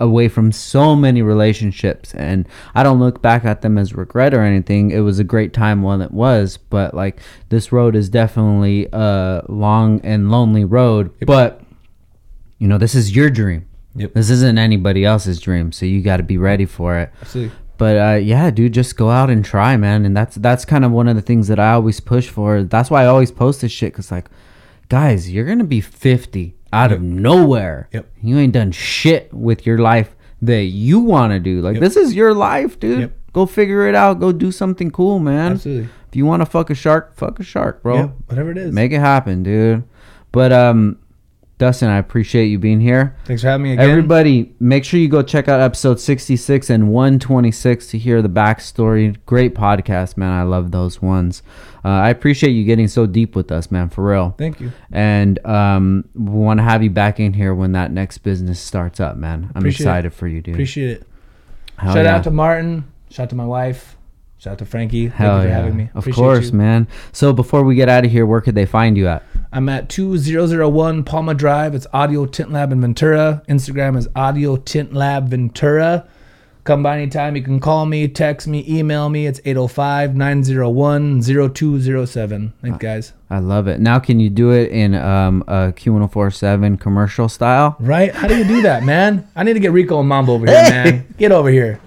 away 0.00 0.26
from 0.28 0.50
so 0.50 0.96
many 0.96 1.22
relationships 1.22 2.14
and 2.14 2.48
i 2.74 2.82
don't 2.82 2.98
look 2.98 3.20
back 3.22 3.44
at 3.44 3.60
them 3.62 3.76
as 3.78 3.94
regret 3.94 4.32
or 4.34 4.42
anything 4.42 4.90
it 4.90 5.00
was 5.00 5.18
a 5.18 5.24
great 5.24 5.52
time 5.52 5.82
while 5.82 6.00
it 6.00 6.10
was 6.10 6.56
but 6.56 6.94
like 6.94 7.20
this 7.50 7.70
road 7.70 7.94
is 7.94 8.08
definitely 8.08 8.88
a 8.92 9.44
long 9.48 10.00
and 10.02 10.30
lonely 10.30 10.64
road 10.64 11.10
but 11.26 11.60
you 12.58 12.66
know 12.66 12.78
this 12.78 12.94
is 12.94 13.14
your 13.14 13.30
dream 13.30 13.66
Yep. 13.96 14.14
this 14.14 14.30
isn't 14.30 14.56
anybody 14.56 15.04
else's 15.04 15.40
dream 15.40 15.72
so 15.72 15.84
you 15.84 16.00
got 16.00 16.18
to 16.18 16.22
be 16.22 16.38
ready 16.38 16.64
for 16.64 16.96
it 16.98 17.10
Absolutely. 17.22 17.54
but 17.76 17.96
uh, 17.96 18.14
yeah, 18.16 18.48
dude, 18.50 18.72
just 18.72 18.96
go 18.96 19.10
out 19.10 19.30
and 19.30 19.44
try, 19.44 19.76
man. 19.76 20.04
And 20.06 20.16
that's 20.16 20.36
that's 20.36 20.64
kind 20.64 20.84
of 20.84 20.92
one 20.92 21.08
of 21.08 21.16
the 21.16 21.22
things 21.22 21.48
that 21.48 21.58
I 21.58 21.72
always 21.72 21.98
push 21.98 22.28
for. 22.28 22.62
That's 22.62 22.88
why 22.88 23.02
I 23.02 23.06
always 23.06 23.32
post 23.32 23.62
this 23.62 23.72
shit, 23.72 23.92
cause 23.94 24.12
like, 24.12 24.28
guys, 24.88 25.28
you're 25.32 25.44
gonna 25.46 25.64
be 25.64 25.80
50 25.80 26.54
out 26.72 26.92
of 26.92 27.02
nowhere. 27.02 27.88
Yep. 27.92 28.06
You 28.22 28.38
ain't 28.38 28.52
done 28.52 28.72
shit 28.72 29.32
with 29.32 29.66
your 29.66 29.78
life 29.78 30.14
that 30.42 30.64
you 30.64 31.00
want 31.00 31.32
to 31.32 31.40
do. 31.40 31.60
Like 31.60 31.74
Yep. 31.74 31.80
this 31.82 31.96
is 31.96 32.14
your 32.14 32.34
life, 32.34 32.78
dude. 32.80 33.00
Yep. 33.00 33.12
Go 33.32 33.46
figure 33.46 33.86
it 33.88 33.94
out. 33.94 34.20
Go 34.20 34.32
do 34.32 34.50
something 34.50 34.90
cool, 34.90 35.18
man. 35.18 35.52
Absolutely. 35.52 35.88
If 36.08 36.16
you 36.16 36.26
want 36.26 36.40
to 36.42 36.46
fuck 36.46 36.70
a 36.70 36.74
shark, 36.74 37.14
fuck 37.14 37.38
a 37.38 37.44
shark, 37.44 37.82
bro. 37.82 37.96
Yep, 37.96 38.10
whatever 38.26 38.50
it 38.50 38.58
is. 38.58 38.72
Make 38.72 38.90
it 38.90 38.98
happen, 38.98 39.42
dude. 39.44 39.84
But 40.32 40.52
um, 40.52 40.98
Dustin, 41.60 41.90
I 41.90 41.98
appreciate 41.98 42.46
you 42.46 42.58
being 42.58 42.80
here. 42.80 43.14
Thanks 43.26 43.42
for 43.42 43.48
having 43.48 43.64
me 43.64 43.74
again. 43.74 43.88
Everybody, 43.88 44.54
make 44.60 44.82
sure 44.82 44.98
you 44.98 45.08
go 45.08 45.22
check 45.22 45.46
out 45.46 45.60
episode 45.60 46.00
66 46.00 46.70
and 46.70 46.88
126 46.88 47.86
to 47.88 47.98
hear 47.98 48.22
the 48.22 48.30
backstory. 48.30 49.14
Great 49.26 49.54
podcast, 49.54 50.16
man. 50.16 50.32
I 50.32 50.42
love 50.44 50.70
those 50.70 51.02
ones. 51.02 51.42
Uh, 51.84 51.88
I 51.88 52.08
appreciate 52.08 52.52
you 52.52 52.64
getting 52.64 52.88
so 52.88 53.04
deep 53.04 53.36
with 53.36 53.52
us, 53.52 53.70
man, 53.70 53.90
for 53.90 54.02
real. 54.10 54.34
Thank 54.38 54.58
you. 54.58 54.72
And 54.90 55.44
um, 55.46 56.08
we 56.14 56.30
want 56.30 56.60
to 56.60 56.64
have 56.64 56.82
you 56.82 56.88
back 56.88 57.20
in 57.20 57.34
here 57.34 57.54
when 57.54 57.72
that 57.72 57.92
next 57.92 58.18
business 58.18 58.58
starts 58.58 58.98
up, 58.98 59.18
man. 59.18 59.50
I'm 59.54 59.60
Appreciate 59.60 59.84
excited 59.84 60.14
for 60.14 60.26
you, 60.28 60.40
dude. 60.40 60.54
Appreciate 60.54 60.90
it. 60.92 61.06
Hell 61.76 61.92
Shout 61.92 62.06
yeah. 62.06 62.16
out 62.16 62.24
to 62.24 62.30
Martin. 62.30 62.90
Shout 63.10 63.24
out 63.24 63.30
to 63.30 63.36
my 63.36 63.44
wife. 63.44 63.98
Shout 64.40 64.52
out 64.52 64.58
to 64.60 64.64
Frankie. 64.64 65.08
Thank 65.08 65.18
Hell 65.18 65.36
you 65.36 65.42
for 65.42 65.48
yeah. 65.48 65.54
having 65.54 65.76
me. 65.76 65.90
Of 65.92 65.96
Appreciate 65.96 66.24
course, 66.24 66.50
you. 66.50 66.56
man. 66.56 66.88
So 67.12 67.34
before 67.34 67.62
we 67.62 67.74
get 67.74 67.90
out 67.90 68.06
of 68.06 68.10
here, 68.10 68.24
where 68.24 68.40
could 68.40 68.54
they 68.54 68.64
find 68.64 68.96
you 68.96 69.06
at? 69.06 69.22
I'm 69.52 69.68
at 69.68 69.90
2001 69.90 71.04
Palma 71.04 71.34
Drive. 71.34 71.74
It's 71.74 71.86
Audio 71.92 72.24
Tint 72.24 72.50
Lab 72.50 72.72
in 72.72 72.80
Ventura. 72.80 73.42
Instagram 73.50 73.98
is 73.98 74.08
Audio 74.16 74.56
Tint 74.56 74.94
Lab 74.94 75.28
Ventura. 75.28 76.08
Come 76.64 76.82
by 76.82 76.96
anytime. 76.96 77.36
You 77.36 77.42
can 77.42 77.60
call 77.60 77.84
me, 77.84 78.08
text 78.08 78.46
me, 78.46 78.64
email 78.66 79.10
me. 79.10 79.26
It's 79.26 79.40
805 79.44 80.16
901 80.16 81.20
0207. 81.22 82.52
Thanks, 82.62 82.78
guys. 82.78 83.12
I 83.28 83.40
love 83.40 83.68
it. 83.68 83.78
Now, 83.78 83.98
can 83.98 84.20
you 84.20 84.30
do 84.30 84.52
it 84.52 84.70
in 84.70 84.94
um, 84.94 85.44
a 85.48 85.74
Q1047 85.76 86.80
commercial 86.80 87.28
style? 87.28 87.76
Right? 87.78 88.14
How 88.14 88.26
do 88.26 88.38
you 88.38 88.44
do 88.44 88.62
that, 88.62 88.84
man? 88.84 89.28
I 89.36 89.42
need 89.42 89.52
to 89.52 89.60
get 89.60 89.72
Rico 89.72 90.00
and 90.00 90.08
Mambo 90.08 90.32
over 90.32 90.46
here, 90.46 90.54
man. 90.54 91.14
Get 91.18 91.30
over 91.30 91.50
here. 91.50 91.78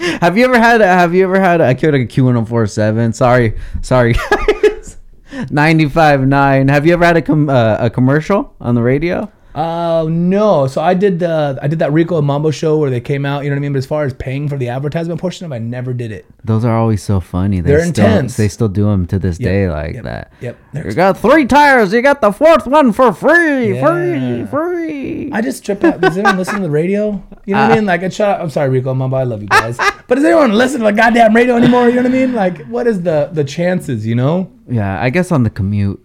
Have 0.20 0.38
you 0.38 0.44
ever 0.46 0.58
had? 0.58 0.80
A, 0.80 0.86
Have 0.86 1.14
you 1.14 1.24
ever 1.24 1.38
had? 1.38 1.60
I 1.60 1.74
killed 1.74 1.94
a 1.94 2.06
Q1047. 2.06 3.14
Sorry, 3.14 3.54
sorry, 3.82 4.14
guys. 4.14 4.96
Ninety-five 5.50 6.26
nine. 6.26 6.68
Have 6.68 6.86
you 6.86 6.94
ever 6.94 7.04
had 7.04 7.16
a 7.18 7.22
com- 7.22 7.48
uh, 7.50 7.76
a 7.78 7.90
commercial 7.90 8.54
on 8.60 8.74
the 8.74 8.82
radio? 8.82 9.30
Uh 9.54 10.06
no. 10.08 10.66
So 10.68 10.80
I 10.80 10.94
did 10.94 11.18
the 11.18 11.58
I 11.60 11.66
did 11.66 11.80
that 11.80 11.92
Rico 11.92 12.18
and 12.18 12.26
Mambo 12.26 12.50
show 12.52 12.78
where 12.78 12.88
they 12.90 13.00
came 13.00 13.26
out, 13.26 13.42
you 13.42 13.50
know 13.50 13.54
what 13.56 13.58
I 13.58 13.62
mean? 13.62 13.72
But 13.72 13.78
as 13.78 13.86
far 13.86 14.04
as 14.04 14.14
paying 14.14 14.48
for 14.48 14.56
the 14.56 14.68
advertisement 14.68 15.20
portion 15.20 15.44
of 15.46 15.52
it, 15.52 15.56
I 15.56 15.58
never 15.58 15.92
did 15.92 16.12
it. 16.12 16.24
Those 16.44 16.64
are 16.64 16.76
always 16.76 17.02
so 17.02 17.18
funny. 17.18 17.60
They 17.60 17.70
They're 17.70 17.80
still, 17.86 18.04
intense. 18.06 18.36
They 18.36 18.48
still 18.48 18.68
do 18.68 18.84
them 18.84 19.06
to 19.08 19.18
this 19.18 19.40
Yep, 19.40 19.48
day 19.48 19.68
like 19.68 19.94
yep, 19.94 20.04
that. 20.04 20.32
Yep. 20.40 20.58
You 20.74 20.92
got 20.92 21.18
three 21.18 21.46
tires. 21.46 21.92
You 21.92 22.00
got 22.00 22.20
the 22.20 22.30
fourth 22.32 22.66
one 22.66 22.92
for 22.92 23.12
free. 23.12 23.78
Free. 23.80 24.38
Yeah. 24.38 24.46
Free. 24.46 25.30
I 25.32 25.40
just 25.40 25.64
trip 25.64 25.82
out. 25.82 26.00
Does 26.00 26.16
anyone 26.16 26.36
listen 26.36 26.56
to 26.56 26.62
the 26.62 26.70
radio? 26.70 27.22
You 27.44 27.54
know 27.54 27.62
what 27.62 27.70
I 27.70 27.72
Uh, 27.72 27.76
mean? 27.76 27.86
Like, 27.86 28.02
I 28.04 28.08
shut 28.08 28.28
up. 28.28 28.40
I'm 28.40 28.50
sorry, 28.50 28.68
Rico, 28.70 28.94
Mambo. 28.94 29.16
I 29.16 29.24
love 29.24 29.42
you 29.42 29.48
guys. 29.48 29.76
but 30.06 30.14
does 30.14 30.24
anyone 30.24 30.52
listen 30.52 30.80
to 30.80 30.86
the 30.86 30.92
goddamn 30.92 31.34
radio 31.34 31.56
anymore? 31.56 31.88
You 31.88 31.96
know 31.96 32.02
what 32.02 32.12
I 32.12 32.14
mean? 32.14 32.34
Like, 32.34 32.64
what 32.66 32.86
is 32.86 33.02
the 33.02 33.30
the 33.32 33.44
chances? 33.44 34.06
You 34.06 34.14
know? 34.14 34.50
yeah, 34.68 35.02
I 35.02 35.10
guess 35.10 35.32
on 35.32 35.42
the 35.42 35.50
commute. 35.50 36.04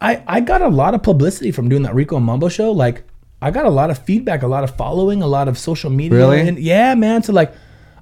I 0.00 0.22
I 0.26 0.40
got 0.40 0.62
a 0.62 0.68
lot 0.68 0.94
of 0.94 1.02
publicity 1.02 1.50
from 1.50 1.68
doing 1.68 1.82
that 1.82 1.94
Rico 1.94 2.16
and 2.16 2.24
Mambo 2.24 2.48
show. 2.48 2.72
Like, 2.72 3.02
I 3.42 3.50
got 3.50 3.66
a 3.66 3.70
lot 3.70 3.90
of 3.90 3.98
feedback, 3.98 4.42
a 4.42 4.46
lot 4.46 4.64
of 4.64 4.76
following, 4.76 5.22
a 5.22 5.26
lot 5.26 5.48
of 5.48 5.58
social 5.58 5.90
media. 5.90 6.18
Really? 6.18 6.40
And 6.40 6.58
yeah, 6.58 6.94
man. 6.94 7.22
So 7.22 7.32
like, 7.32 7.52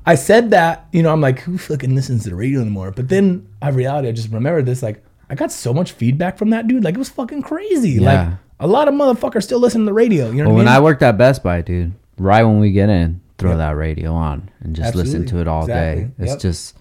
I 0.04 0.14
said 0.14 0.50
that. 0.50 0.86
You 0.92 1.02
know, 1.02 1.12
I'm 1.12 1.20
like, 1.20 1.40
who 1.40 1.58
fucking 1.58 1.94
listens 1.94 2.24
to 2.24 2.30
the 2.30 2.36
radio 2.36 2.60
anymore? 2.60 2.90
But 2.92 3.08
then 3.08 3.48
I 3.62 3.70
reality, 3.70 4.08
I 4.08 4.12
just 4.12 4.30
remembered 4.30 4.66
this. 4.66 4.82
Like, 4.82 5.02
I 5.30 5.34
got 5.34 5.50
so 5.52 5.72
much 5.74 5.92
feedback 5.92 6.38
from 6.38 6.50
that 6.50 6.68
dude. 6.68 6.84
Like, 6.84 6.94
it 6.94 6.98
was 6.98 7.08
fucking 7.08 7.42
crazy. 7.42 7.90
Yeah. 7.92 8.00
Like, 8.28 8.38
a 8.60 8.66
lot 8.66 8.88
of 8.88 8.94
motherfuckers 8.94 9.42
still 9.42 9.58
listen 9.58 9.82
to 9.82 9.86
the 9.86 9.92
radio. 9.92 10.30
You 10.30 10.42
know 10.42 10.48
Well, 10.48 10.54
what 10.54 10.64
when 10.64 10.68
I 10.68 10.76
I 10.76 10.80
worked 10.80 11.02
at 11.02 11.18
Best 11.18 11.42
Buy, 11.42 11.60
dude, 11.60 11.92
right 12.18 12.42
when 12.44 12.60
we 12.60 12.70
get 12.72 12.88
in, 12.88 13.20
throw 13.38 13.56
that 13.56 13.76
radio 13.76 14.12
on 14.14 14.48
and 14.60 14.74
just 14.74 14.94
listen 14.94 15.26
to 15.26 15.40
it 15.40 15.48
all 15.48 15.66
day. 15.66 16.08
It's 16.18 16.32
Yep. 16.32 16.40
just, 16.40 16.76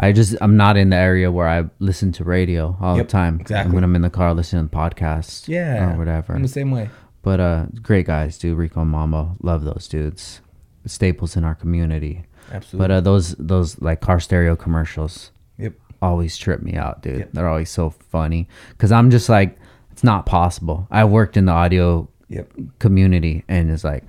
I 0.00 0.12
just, 0.12 0.36
I'm 0.40 0.56
not 0.56 0.76
in 0.76 0.90
the 0.90 0.96
area 0.96 1.30
where 1.32 1.48
I 1.48 1.64
listen 1.80 2.12
to 2.12 2.24
radio 2.24 2.76
all 2.80 2.96
Yep, 2.96 3.06
the 3.06 3.10
time. 3.12 3.40
exactly. 3.40 3.74
When 3.74 3.82
I'm 3.84 3.96
in 3.96 4.02
the 4.02 4.10
car 4.10 4.32
listening 4.34 4.68
to 4.68 4.76
podcasts, 4.76 5.48
yeah, 5.48 5.92
or 5.94 5.98
whatever. 5.98 6.34
I'm 6.34 6.42
the 6.42 6.48
same 6.48 6.70
way. 6.70 6.88
But 7.22 7.40
uh, 7.40 7.66
great 7.82 8.06
guys, 8.06 8.38
dude. 8.38 8.56
Rico 8.56 8.80
and 8.82 8.90
Mambo, 8.90 9.36
love 9.42 9.64
those 9.64 9.88
dudes. 9.88 10.40
Staples 10.86 11.36
in 11.36 11.44
our 11.44 11.54
community. 11.54 12.24
Absolutely. 12.52 12.78
But 12.88 12.90
uh, 12.94 13.00
those 13.00 13.34
those 13.38 13.80
like 13.82 14.00
car 14.00 14.20
stereo 14.20 14.56
commercials 14.56 15.32
Yep. 15.58 15.74
always 16.00 16.38
trip 16.38 16.62
me 16.62 16.74
out, 16.76 17.02
dude. 17.02 17.18
Yep. 17.18 17.30
They're 17.32 17.48
always 17.48 17.68
so 17.70 17.90
funny 17.90 18.48
because 18.70 18.92
I'm 18.92 19.10
just 19.10 19.28
like, 19.28 19.58
it's 19.90 20.04
not 20.04 20.24
possible. 20.26 20.86
I 20.90 21.04
worked 21.04 21.36
in 21.36 21.44
the 21.46 21.52
audio 21.52 22.08
Yep. 22.28 22.52
community 22.78 23.44
and 23.48 23.70
it's 23.70 23.84
like 23.84 24.04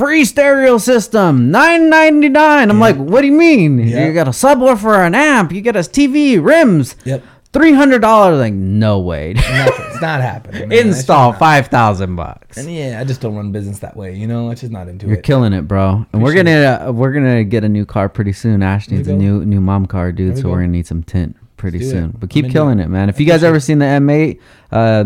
free 0.00 0.24
stereo 0.24 0.78
system 0.78 1.50
999 1.50 2.70
i'm 2.70 2.80
like 2.80 2.96
what 2.96 3.20
do 3.20 3.26
you 3.26 3.32
mean 3.32 3.78
Yeah. 3.78 4.06
you 4.06 4.12
got 4.14 4.26
a 4.28 4.30
subwoofer 4.30 5.06
an 5.06 5.14
amp 5.14 5.52
you 5.52 5.60
get 5.60 5.76
a 5.76 5.80
tv 5.80 6.42
rims 6.42 6.96
Yep. 7.04 7.22
$300 7.52 8.38
like 8.38 8.52
no 8.54 9.00
way 9.00 9.32
Nothing. 9.34 9.86
it's 9.90 10.00
not 10.00 10.20
happening. 10.30 10.68
man. 10.68 10.86
Install 10.86 11.32
not- 11.32 11.38
5000 11.40 12.14
bucks 12.16 12.56
And 12.56 12.72
yeah, 12.72 12.98
I 13.00 13.04
just 13.04 13.20
don't 13.20 13.34
run 13.34 13.50
business 13.50 13.80
that 13.80 13.96
way. 13.96 14.14
You 14.14 14.28
know, 14.28 14.50
it's 14.50 14.60
just 14.60 14.72
not 14.72 14.86
into 14.86 15.06
it. 15.06 15.08
you're 15.08 15.20
killing 15.20 15.52
it 15.52 15.62
bro 15.62 16.06
and 16.12 16.22
we're 16.22 16.32
gonna 16.34 16.86
uh, 16.88 16.92
we're 16.92 17.12
gonna 17.12 17.42
get 17.42 17.64
a 17.64 17.68
new 17.68 17.84
car 17.84 18.08
pretty 18.08 18.32
soon 18.32 18.62
ash 18.62 18.88
needs 18.88 19.08
a 19.08 19.14
new 19.14 19.44
new 19.44 19.60
mom 19.60 19.86
car 19.86 20.12
dude 20.12 20.36
we 20.36 20.40
so 20.40 20.48
we're 20.48 20.60
gonna 20.60 20.68
need 20.68 20.86
some 20.86 21.02
tint 21.02 21.36
pretty 21.56 21.78
do 21.78 21.86
it. 21.86 21.90
soon. 21.90 22.16
But 22.18 22.30
keep 22.30 22.48
killing 22.50 22.78
it. 22.78 22.84
it, 22.84 22.88
man. 22.88 23.08
If 23.10 23.18
you 23.20 23.26
guys 23.26 23.42
ever 23.44 23.60
seen 23.60 23.80
the 23.80 23.84
M8, 23.84 24.38
uh, 24.72 25.04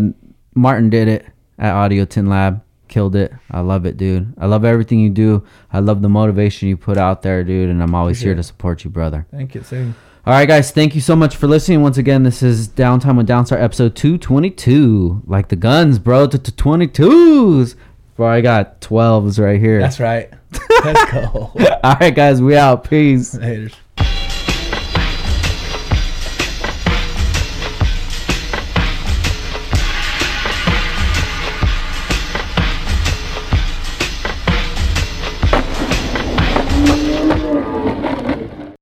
Martin 0.55 0.89
did 0.91 1.09
it 1.09 1.27
at 1.59 1.73
Audio 1.73 2.05
Tint 2.05 2.29
Lab. 2.29 2.63
Killed 2.95 3.17
it. 3.17 3.33
I 3.51 3.59
love 3.59 3.87
it, 3.87 3.97
dude. 3.97 4.33
I 4.39 4.47
love 4.47 4.65
everything 4.65 5.01
you 5.01 5.11
do. 5.11 5.45
I 5.73 5.81
love 5.81 6.01
the 6.01 6.09
motivation 6.09 6.69
you 6.69 6.77
put 6.77 6.97
out 6.97 7.23
there, 7.23 7.43
dude. 7.43 7.69
And 7.69 7.83
I'm 7.83 7.93
always 7.93 8.19
Appreciate 8.19 8.29
here 8.29 8.37
to 8.37 8.43
support 8.45 8.85
you, 8.85 8.91
brother. 8.91 9.27
Thank 9.33 9.57
you. 9.57 9.65
Same. 9.65 9.97
All 10.25 10.33
right, 10.33 10.47
guys. 10.47 10.71
Thank 10.71 10.95
you 10.95 11.01
so 11.01 11.17
much 11.17 11.35
for 11.35 11.49
listening. 11.49 11.83
Once 11.83 11.99
again, 11.99 12.23
this 12.23 12.41
is 12.41 12.69
Downtime 12.69 13.17
with 13.17 13.27
Downstar 13.27 13.61
episode 13.61 13.97
222. 13.97 15.25
Like 15.27 15.49
the 15.49 15.57
guns, 15.57 15.99
bro. 15.99 16.29
To 16.29 16.39
22s. 16.39 17.75
Bro, 18.15 18.29
I 18.29 18.41
got 18.41 18.81
12s 18.81 19.45
right 19.45 19.59
here. 19.59 19.81
That's 19.81 19.99
right. 19.99 20.33
Let's 20.85 21.11
go. 21.11 21.51
All 21.83 21.97
right, 22.01 22.15
guys. 22.15 22.41
We 22.41 22.57
out. 22.57 22.89
Peace. 22.89 23.33
Haters. 23.33 23.75